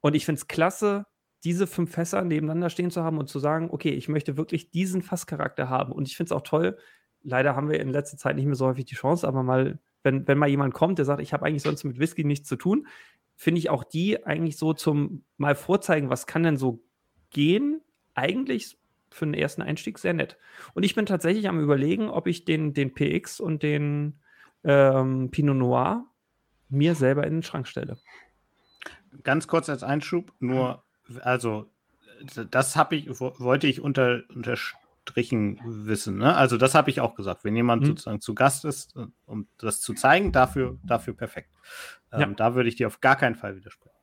und 0.00 0.14
ich 0.14 0.24
finde 0.24 0.38
es 0.38 0.48
klasse, 0.48 1.06
diese 1.44 1.66
fünf 1.66 1.92
Fässer 1.92 2.22
nebeneinander 2.22 2.70
stehen 2.70 2.90
zu 2.90 3.02
haben 3.02 3.18
und 3.18 3.28
zu 3.28 3.38
sagen, 3.38 3.68
okay, 3.70 3.90
ich 3.90 4.08
möchte 4.08 4.36
wirklich 4.36 4.70
diesen 4.70 5.02
Fasscharakter 5.02 5.68
haben. 5.68 5.92
Und 5.92 6.06
ich 6.06 6.16
finde 6.16 6.28
es 6.28 6.32
auch 6.32 6.42
toll, 6.42 6.76
leider 7.22 7.56
haben 7.56 7.68
wir 7.68 7.80
in 7.80 7.90
letzter 7.90 8.16
Zeit 8.16 8.36
nicht 8.36 8.46
mehr 8.46 8.54
so 8.54 8.66
häufig 8.66 8.84
die 8.84 8.94
Chance, 8.94 9.26
aber 9.26 9.42
mal, 9.42 9.78
wenn, 10.02 10.26
wenn 10.28 10.38
mal 10.38 10.48
jemand 10.48 10.74
kommt, 10.74 10.98
der 10.98 11.04
sagt, 11.04 11.20
ich 11.20 11.32
habe 11.32 11.46
eigentlich 11.46 11.62
sonst 11.62 11.84
mit 11.84 11.98
Whisky 11.98 12.24
nichts 12.24 12.48
zu 12.48 12.56
tun, 12.56 12.86
finde 13.36 13.58
ich 13.58 13.70
auch 13.70 13.84
die 13.84 14.24
eigentlich 14.26 14.56
so 14.56 14.74
zum 14.74 15.24
mal 15.38 15.54
vorzeigen, 15.54 16.10
was 16.10 16.26
kann 16.26 16.42
denn 16.42 16.56
so 16.56 16.82
gehen, 17.30 17.80
eigentlich 18.14 18.76
für 19.10 19.24
den 19.24 19.34
ersten 19.34 19.62
Einstieg 19.62 19.98
sehr 19.98 20.12
nett. 20.12 20.36
Und 20.74 20.82
ich 20.82 20.94
bin 20.94 21.06
tatsächlich 21.06 21.48
am 21.48 21.60
überlegen, 21.60 22.08
ob 22.10 22.26
ich 22.26 22.44
den, 22.44 22.74
den 22.74 22.92
PX 22.92 23.40
und 23.40 23.62
den 23.62 24.20
ähm, 24.62 25.30
Pinot 25.30 25.56
Noir 25.56 26.04
mir 26.68 26.94
selber 26.94 27.26
in 27.26 27.34
den 27.34 27.42
Schrank 27.42 27.66
stelle. 27.66 27.98
Ganz 29.22 29.48
kurz 29.48 29.68
als 29.68 29.82
Einschub, 29.82 30.32
nur 30.38 30.84
also 31.22 31.66
das 32.50 32.76
habe 32.76 32.96
ich, 32.96 33.08
wollte 33.20 33.66
ich 33.66 33.80
unter, 33.80 34.22
unterstrichen 34.28 35.60
wissen. 35.64 36.18
Ne? 36.18 36.34
Also 36.34 36.56
das 36.56 36.74
habe 36.74 36.90
ich 36.90 37.00
auch 37.00 37.14
gesagt. 37.14 37.44
Wenn 37.44 37.56
jemand 37.56 37.82
mhm. 37.82 37.86
sozusagen 37.86 38.20
zu 38.20 38.34
Gast 38.34 38.64
ist, 38.64 38.96
äh, 38.96 39.06
um 39.26 39.48
das 39.58 39.80
zu 39.80 39.94
zeigen, 39.94 40.32
dafür, 40.32 40.78
dafür 40.84 41.14
perfekt. 41.14 41.50
Ähm, 42.12 42.20
ja. 42.20 42.26
Da 42.28 42.54
würde 42.54 42.68
ich 42.68 42.76
dir 42.76 42.86
auf 42.86 43.00
gar 43.00 43.16
keinen 43.16 43.34
Fall 43.34 43.56
widersprechen. 43.56 43.96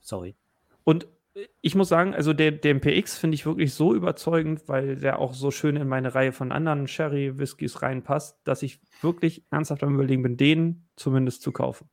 Sorry. 0.00 0.36
Und 0.84 1.06
ich 1.60 1.74
muss 1.74 1.88
sagen, 1.88 2.14
also 2.14 2.32
der, 2.32 2.52
der 2.52 2.74
MPX 2.74 3.18
finde 3.18 3.34
ich 3.34 3.44
wirklich 3.44 3.74
so 3.74 3.94
überzeugend, 3.94 4.68
weil 4.68 4.96
der 4.96 5.18
auch 5.18 5.34
so 5.34 5.50
schön 5.50 5.76
in 5.76 5.88
meine 5.88 6.14
Reihe 6.14 6.32
von 6.32 6.52
anderen 6.52 6.86
Sherry-Whiskys 6.86 7.82
reinpasst, 7.82 8.38
dass 8.44 8.62
ich 8.62 8.80
wirklich 9.00 9.44
ernsthaft 9.50 9.82
am 9.82 9.94
Überlegen 9.94 10.22
bin, 10.22 10.36
den 10.36 10.88
zumindest 10.94 11.42
zu 11.42 11.50
kaufen. 11.50 11.88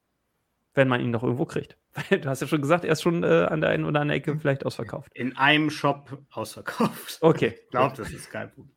Wenn 0.74 0.88
man 0.88 1.02
ihn 1.02 1.10
noch 1.10 1.24
irgendwo 1.24 1.46
kriegt. 1.46 1.78
Du 2.10 2.30
hast 2.30 2.42
ja 2.42 2.48
schon 2.48 2.62
gesagt, 2.62 2.86
er 2.86 2.94
ist 2.94 3.02
schon 3.02 3.24
äh, 3.24 3.48
an 3.50 3.62
der 3.62 3.72
einen 3.72 3.84
oder 3.84 4.00
anderen 4.00 4.18
Ecke 4.18 4.40
vielleicht 4.40 4.66
ausverkauft. 4.66 5.10
In 5.14 5.36
einem 5.38 5.70
Shop 5.70 6.18
ausverkauft. 6.32 7.18
Okay. 7.22 7.56
Ich 7.64 7.70
glaube, 7.70 7.96
das 7.98 8.12
ist 8.12 8.30
kein 8.30 8.50
Problem. 8.52 8.76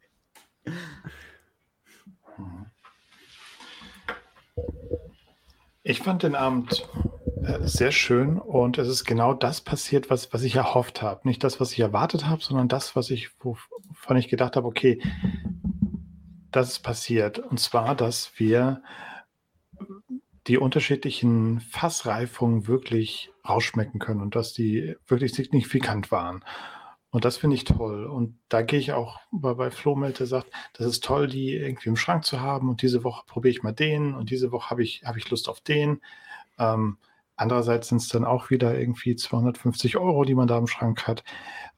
Ich 5.82 6.00
fand 6.00 6.22
den 6.22 6.34
Abend 6.34 6.88
äh, 7.42 7.58
sehr 7.62 7.92
schön 7.92 8.38
und 8.38 8.78
es 8.78 8.88
ist 8.88 9.04
genau 9.04 9.34
das 9.34 9.60
passiert, 9.60 10.08
was, 10.10 10.32
was 10.32 10.42
ich 10.42 10.56
erhofft 10.56 11.02
habe. 11.02 11.28
Nicht 11.28 11.44
das, 11.44 11.60
was 11.60 11.72
ich 11.72 11.80
erwartet 11.80 12.26
habe, 12.26 12.42
sondern 12.42 12.68
das, 12.68 12.96
was 12.96 13.10
ich, 13.10 13.30
wovon 13.40 14.16
ich 14.16 14.28
gedacht 14.28 14.56
habe, 14.56 14.66
okay, 14.66 15.00
das 16.50 16.70
ist 16.70 16.78
passiert. 16.80 17.38
Und 17.38 17.60
zwar, 17.60 17.94
dass 17.94 18.32
wir 18.38 18.82
die 20.46 20.58
unterschiedlichen 20.58 21.60
Fassreifungen 21.60 22.66
wirklich 22.66 23.32
rausschmecken 23.48 23.98
können 23.98 24.20
und 24.20 24.36
dass 24.36 24.52
die 24.52 24.96
wirklich 25.06 25.32
signifikant 25.32 26.10
waren. 26.10 26.44
Und 27.10 27.24
das 27.24 27.36
finde 27.36 27.54
ich 27.54 27.62
toll. 27.62 28.06
Und 28.06 28.38
da 28.48 28.62
gehe 28.62 28.80
ich 28.80 28.92
auch 28.92 29.20
bei, 29.30 29.54
bei 29.54 29.70
Flo 29.70 29.94
Melte 29.94 30.26
sagt, 30.26 30.50
das 30.72 30.86
ist 30.86 31.04
toll, 31.04 31.28
die 31.28 31.54
irgendwie 31.54 31.88
im 31.88 31.96
Schrank 31.96 32.24
zu 32.24 32.40
haben. 32.40 32.68
Und 32.68 32.82
diese 32.82 33.04
Woche 33.04 33.22
probiere 33.26 33.52
ich 33.52 33.62
mal 33.62 33.72
den 33.72 34.14
und 34.14 34.30
diese 34.30 34.50
Woche 34.50 34.70
habe 34.70 34.82
ich, 34.82 35.02
habe 35.04 35.18
ich 35.18 35.30
Lust 35.30 35.48
auf 35.48 35.60
den. 35.60 36.00
Ähm, 36.58 36.98
andererseits 37.36 37.88
sind 37.88 38.00
es 38.00 38.08
dann 38.08 38.24
auch 38.24 38.50
wieder 38.50 38.76
irgendwie 38.76 39.14
250 39.14 39.96
Euro, 39.96 40.24
die 40.24 40.34
man 40.34 40.48
da 40.48 40.58
im 40.58 40.66
Schrank 40.66 41.06
hat. 41.06 41.22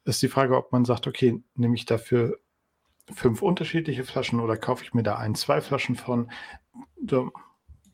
Ist 0.05 0.23
die 0.23 0.27
Frage, 0.27 0.57
ob 0.57 0.71
man 0.71 0.85
sagt, 0.85 1.05
okay, 1.05 1.41
nehme 1.55 1.75
ich 1.75 1.85
dafür 1.85 2.39
fünf 3.13 3.41
unterschiedliche 3.43 4.05
Flaschen 4.05 4.39
oder 4.39 4.57
kaufe 4.57 4.83
ich 4.83 4.95
mir 4.95 5.03
da 5.03 5.17
ein, 5.17 5.35
zwei 5.35 5.61
Flaschen 5.61 5.95
von? 5.95 6.31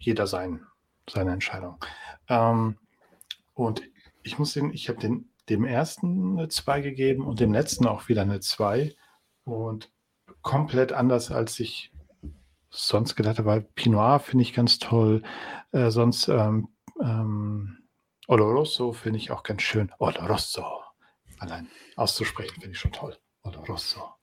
Jeder 0.06 0.28
sein, 0.28 0.66
seine 1.10 1.32
Entscheidung. 1.32 1.78
Ähm, 2.28 2.78
und 3.54 3.84
ich 4.24 4.40
muss 4.40 4.54
den, 4.54 4.74
ich 4.74 4.90
habe 4.90 5.00
den, 5.00 5.30
dem 5.50 5.66
ersten 5.66 6.38
eine 6.38 6.48
2 6.48 6.82
gegeben 6.82 7.26
und 7.26 7.40
dem 7.40 7.54
letzten 7.54 7.88
auch 7.88 8.08
wieder 8.08 8.22
eine 8.22 8.40
2. 8.40 8.96
Und 9.44 9.92
komplett 10.42 10.94
anders, 10.94 11.32
als 11.32 11.60
ich 11.60 11.92
sonst 12.70 13.16
gedacht 13.16 13.40
habe. 13.40 13.62
Pinot 13.76 14.22
finde 14.24 14.44
ich 14.44 14.54
ganz 14.54 14.80
toll. 14.80 15.22
Äh, 15.72 15.92
sonst 15.92 16.28
ähm, 16.28 16.70
ähm, 17.02 17.78
Oloroso 18.28 18.94
finde 18.94 19.20
ich 19.20 19.32
auch 19.32 19.44
ganz 19.44 19.62
schön. 19.62 19.92
Oloroso. 20.00 20.82
Allein 21.40 21.68
auszusprechen 21.96 22.56
finde 22.62 22.72
ich 22.72 22.80
schon 22.80 22.92
toll. 22.92 23.18
Oloroso. 23.44 24.14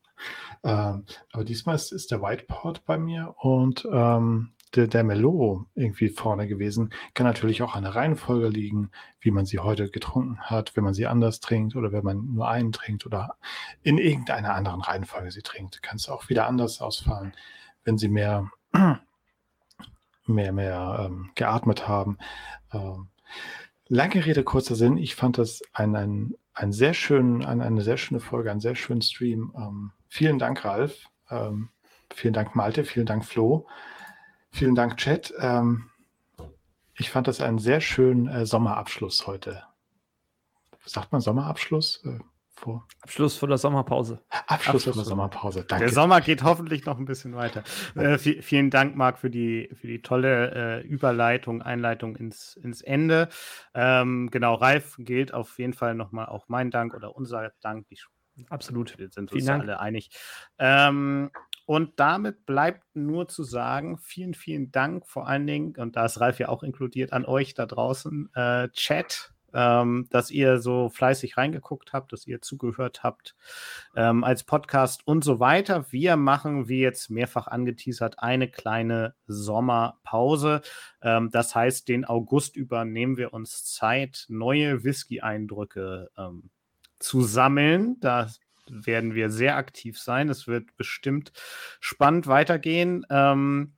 Ähm, 0.63 1.05
aber 1.33 1.45
diesmal 1.45 1.77
ist, 1.77 1.93
ist 1.93 2.11
der 2.11 2.23
Whiteport 2.23 2.85
bei 2.85 2.99
mir 2.99 3.35
und 3.39 3.87
ähm, 3.91 4.53
der, 4.75 4.87
der 4.87 5.05
Melo 5.05 5.67
irgendwie 5.75 6.09
vorne 6.09 6.47
gewesen. 6.47 6.93
Kann 7.15 7.27
natürlich 7.27 7.63
auch 7.63 7.75
an 7.75 7.83
der 7.83 7.95
Reihenfolge 7.95 8.49
liegen, 8.49 8.91
wie 9.21 9.31
man 9.31 9.47
sie 9.47 9.59
heute 9.59 9.91
getrunken 9.91 10.39
hat, 10.41 10.77
wenn 10.77 10.85
man 10.85 10.95
sie 10.95 11.07
anders 11.07 11.41
trinkt 11.41 11.77
oder 11.77 11.93
wenn 11.93 12.05
man 12.05 12.35
nur 12.35 12.49
einen 12.49 12.73
trinkt 12.73 13.07
oder 13.07 13.37
in 13.83 13.99
irgendeiner 13.99 14.55
anderen 14.55 14.81
Reihenfolge 14.81 15.31
sie 15.31 15.43
trinkt. 15.43 15.83
Kann 15.83 15.97
es 15.97 16.09
auch 16.09 16.29
wieder 16.29 16.47
anders 16.47 16.81
ausfallen, 16.81 17.33
wenn 17.85 17.99
sie 17.99 18.09
mehr, 18.09 18.51
mehr, 20.27 20.53
mehr 20.53 21.07
ähm, 21.07 21.31
geatmet 21.35 21.89
haben. 21.89 22.19
Ähm, 22.73 23.09
lange 23.89 24.25
Rede, 24.25 24.45
kurzer 24.45 24.77
Sinn. 24.77 24.97
Ich 24.97 25.17
fand 25.17 25.39
das 25.39 25.63
ein, 25.73 25.97
ein, 25.97 26.35
ein 26.55 26.73
sehr 26.73 26.95
schön, 26.95 27.45
ein, 27.45 27.61
eine 27.61 27.83
sehr 27.83 27.97
schöne 27.97 28.21
Folge, 28.21 28.51
einen 28.51 28.61
sehr 28.61 28.77
schönen 28.77 29.03
Stream. 29.03 29.53
Ähm, 29.57 29.91
vielen 30.09 30.39
Dank, 30.39 30.65
Ralf. 30.65 31.07
Ähm, 31.29 31.71
vielen 32.15 32.35
Dank, 32.35 32.55
Malte. 32.55 32.85
Vielen 32.85 33.07
Dank, 33.07 33.25
Flo. 33.25 33.67
Vielen 34.51 34.75
Dank, 34.75 34.97
Chat. 34.97 35.33
Ähm, 35.39 35.91
ich 36.95 37.11
fand 37.11 37.29
das 37.29 37.41
einen 37.41 37.59
sehr 37.59 37.81
schönen 37.81 38.29
äh, 38.29 38.45
Sommerabschluss 38.45 39.27
heute. 39.27 39.63
Sagt 40.85 41.13
man 41.13 41.21
Sommerabschluss? 41.21 42.05
Äh, 42.05 42.19
vor? 42.61 42.87
Abschluss 43.01 43.37
vor 43.37 43.49
der 43.49 43.57
Sommerpause. 43.57 44.21
Abschluss, 44.47 44.85
vor 44.85 44.93
der 44.93 45.05
Sommerpause. 45.05 45.65
Danke. 45.65 45.87
Der 45.87 45.95
Sommer 45.95 46.21
geht 46.21 46.43
hoffentlich 46.43 46.85
noch 46.85 46.99
ein 46.99 47.07
bisschen 47.07 47.35
weiter. 47.35 47.65
Äh, 47.95 48.19
vielen 48.19 48.71
Dank, 48.71 48.97
Marc, 48.97 49.19
für 49.19 49.31
die, 49.31 49.71
für 49.75 49.87
die 49.87 50.03
tolle 50.03 50.83
äh, 50.83 50.87
Überleitung, 50.87 51.63
Einleitung 51.63 52.17
ins, 52.17 52.57
ins 52.57 52.83
Ende. 52.83 53.31
Ähm, 53.73 54.31
genau, 54.31 54.55
Ralf 54.55 54.97
gilt 54.99 55.33
auf 55.33 55.59
jeden 55.59 55.73
Fall 55.73 55.95
nochmal 55.95 56.27
auch 56.27 56.49
mein 56.49 56.71
Dank 56.71 56.93
oder 56.93 57.17
unser 57.17 57.51
Dank. 57.63 57.89
Die 57.89 57.99
Absolut. 58.49 58.99
Wir 58.99 59.09
sind 59.11 59.33
uns 59.33 59.49
alle 59.49 59.81
einig. 59.81 60.11
Ähm, 60.59 61.31
und 61.71 62.01
damit 62.01 62.47
bleibt 62.47 62.83
nur 62.95 63.29
zu 63.29 63.45
sagen, 63.45 63.97
vielen, 63.97 64.35
vielen 64.35 64.73
Dank 64.73 65.07
vor 65.07 65.29
allen 65.29 65.47
Dingen, 65.47 65.77
und 65.77 65.95
da 65.95 66.07
ist 66.07 66.19
Ralf 66.19 66.41
ja 66.41 66.49
auch 66.49 66.65
inkludiert, 66.65 67.13
an 67.13 67.25
euch 67.25 67.55
da 67.55 67.65
draußen, 67.65 68.29
äh, 68.35 68.71
Chat, 68.71 69.33
ähm, 69.55 70.09
dass 70.11 70.33
ihr 70.33 70.59
so 70.59 70.89
fleißig 70.89 71.37
reingeguckt 71.37 71.93
habt, 71.93 72.13
dass 72.13 72.27
ihr 72.27 72.41
zugehört 72.41 73.05
habt 73.05 73.37
ähm, 73.95 74.25
als 74.25 74.43
Podcast 74.43 75.07
und 75.07 75.23
so 75.23 75.39
weiter. 75.39 75.87
Wir 75.93 76.17
machen, 76.17 76.69
wie 76.69 76.81
jetzt 76.81 77.09
mehrfach 77.09 77.47
angeteasert, 77.47 78.19
eine 78.19 78.51
kleine 78.51 79.15
Sommerpause. 79.29 80.63
Ähm, 81.03 81.31
das 81.31 81.55
heißt, 81.55 81.87
den 81.87 82.05
August 82.05 82.57
über 82.57 82.85
nehmen 82.85 83.17
wir 83.17 83.33
uns 83.33 83.65
Zeit, 83.65 84.27
neue 84.29 84.83
Whisky-Eindrücke 84.83 86.11
ähm, 86.19 86.51
zu 86.99 87.23
sammeln. 87.23 88.01
Da 88.01 88.27
werden 88.73 89.15
wir 89.15 89.31
sehr 89.31 89.57
aktiv 89.57 89.99
sein. 89.99 90.29
Es 90.29 90.47
wird 90.47 90.77
bestimmt 90.77 91.33
spannend 91.81 92.27
weitergehen. 92.27 93.07
Ähm, 93.11 93.75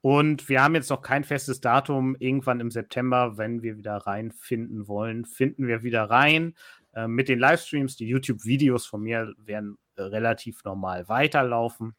und 0.00 0.48
wir 0.48 0.62
haben 0.62 0.74
jetzt 0.74 0.90
noch 0.90 1.02
kein 1.02 1.24
festes 1.24 1.60
Datum. 1.60 2.16
Irgendwann 2.18 2.60
im 2.60 2.70
September, 2.70 3.38
wenn 3.38 3.62
wir 3.62 3.76
wieder 3.76 3.96
reinfinden 3.96 4.86
wollen, 4.86 5.24
finden 5.24 5.66
wir 5.66 5.82
wieder 5.82 6.04
rein. 6.04 6.54
Äh, 6.94 7.08
mit 7.08 7.28
den 7.28 7.38
Livestreams, 7.38 7.96
die 7.96 8.06
YouTube-Videos 8.06 8.86
von 8.86 9.02
mir 9.02 9.34
werden 9.38 9.78
relativ 9.96 10.62
normal 10.64 11.08
weiterlaufen. 11.08 11.94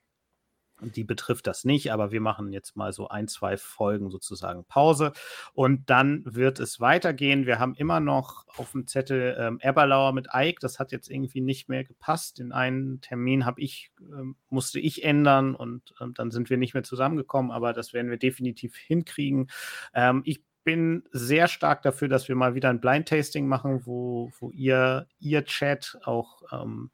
Die 0.81 1.03
betrifft 1.03 1.47
das 1.47 1.65
nicht, 1.65 1.91
aber 1.91 2.11
wir 2.11 2.21
machen 2.21 2.53
jetzt 2.53 2.75
mal 2.75 2.93
so 2.93 3.07
ein, 3.07 3.27
zwei 3.27 3.57
Folgen 3.57 4.11
sozusagen 4.11 4.63
Pause 4.65 5.11
und 5.53 5.89
dann 5.89 6.21
wird 6.25 6.59
es 6.59 6.79
weitergehen. 6.79 7.47
Wir 7.47 7.57
haben 7.57 7.73
immer 7.73 7.99
noch 7.99 8.45
auf 8.57 8.73
dem 8.73 8.85
Zettel 8.85 9.35
ähm, 9.39 9.59
Eberlauer 9.61 10.13
mit 10.13 10.27
Ike. 10.33 10.59
Das 10.61 10.77
hat 10.77 10.91
jetzt 10.91 11.09
irgendwie 11.09 11.41
nicht 11.41 11.67
mehr 11.67 11.83
gepasst. 11.83 12.37
Den 12.37 12.51
einen 12.51 13.01
Termin 13.01 13.45
habe 13.45 13.59
ich, 13.59 13.91
ähm, 14.01 14.35
musste 14.49 14.79
ich 14.79 15.03
ändern 15.03 15.55
und 15.55 15.95
ähm, 15.99 16.13
dann 16.13 16.29
sind 16.29 16.51
wir 16.51 16.57
nicht 16.57 16.75
mehr 16.75 16.83
zusammengekommen, 16.83 17.51
aber 17.51 17.73
das 17.73 17.93
werden 17.93 18.11
wir 18.11 18.17
definitiv 18.17 18.75
hinkriegen. 18.75 19.49
Ähm, 19.95 20.21
ich 20.25 20.43
bin 20.63 21.05
sehr 21.11 21.47
stark 21.47 21.81
dafür, 21.81 22.09
dass 22.09 22.27
wir 22.27 22.35
mal 22.35 22.53
wieder 22.53 22.69
ein 22.69 22.81
Blind 22.81 23.07
Tasting 23.07 23.47
machen, 23.47 23.85
wo, 23.85 24.31
wo 24.37 24.51
ihr, 24.51 25.07
ihr 25.17 25.45
Chat 25.45 25.97
auch 26.03 26.41
ähm, 26.51 26.91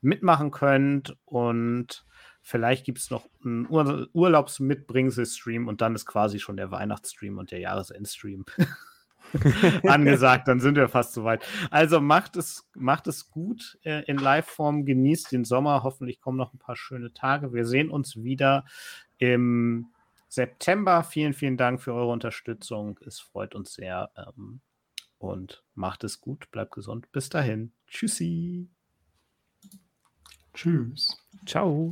mitmachen 0.00 0.50
könnt 0.50 1.16
und 1.24 2.04
Vielleicht 2.42 2.84
gibt 2.84 2.98
es 2.98 3.10
noch 3.10 3.28
einen 3.44 3.68
Ur 3.68 4.08
Urlaubsmitbringsel-Stream 4.12 5.68
und 5.68 5.80
dann 5.80 5.94
ist 5.94 6.06
quasi 6.06 6.40
schon 6.40 6.56
der 6.56 6.70
Weihnachtsstream 6.70 7.38
und 7.38 7.52
der 7.52 7.60
Jahresendstream 7.60 8.44
angesagt. 9.86 10.48
Dann 10.48 10.60
sind 10.60 10.74
wir 10.76 10.88
fast 10.88 11.14
soweit. 11.14 11.44
Also 11.70 12.00
macht 12.00 12.36
es, 12.36 12.68
macht 12.74 13.06
es 13.06 13.30
gut 13.30 13.78
äh, 13.84 14.04
in 14.06 14.18
Live-Form, 14.18 14.84
genießt 14.84 15.30
den 15.30 15.44
Sommer. 15.44 15.84
Hoffentlich 15.84 16.20
kommen 16.20 16.36
noch 16.36 16.52
ein 16.52 16.58
paar 16.58 16.76
schöne 16.76 17.14
Tage. 17.14 17.52
Wir 17.52 17.64
sehen 17.64 17.90
uns 17.90 18.22
wieder 18.22 18.64
im 19.18 19.86
September. 20.28 21.04
Vielen, 21.04 21.34
vielen 21.34 21.56
Dank 21.56 21.80
für 21.80 21.94
eure 21.94 22.10
Unterstützung. 22.10 22.98
Es 23.06 23.20
freut 23.20 23.54
uns 23.54 23.74
sehr. 23.74 24.10
Ähm, 24.16 24.60
und 25.18 25.62
macht 25.74 26.02
es 26.02 26.20
gut, 26.20 26.50
bleibt 26.50 26.72
gesund. 26.72 27.10
Bis 27.12 27.28
dahin. 27.28 27.72
Tschüssi. 27.86 28.68
Tschüss. 30.52 31.16
Ciao. 31.46 31.90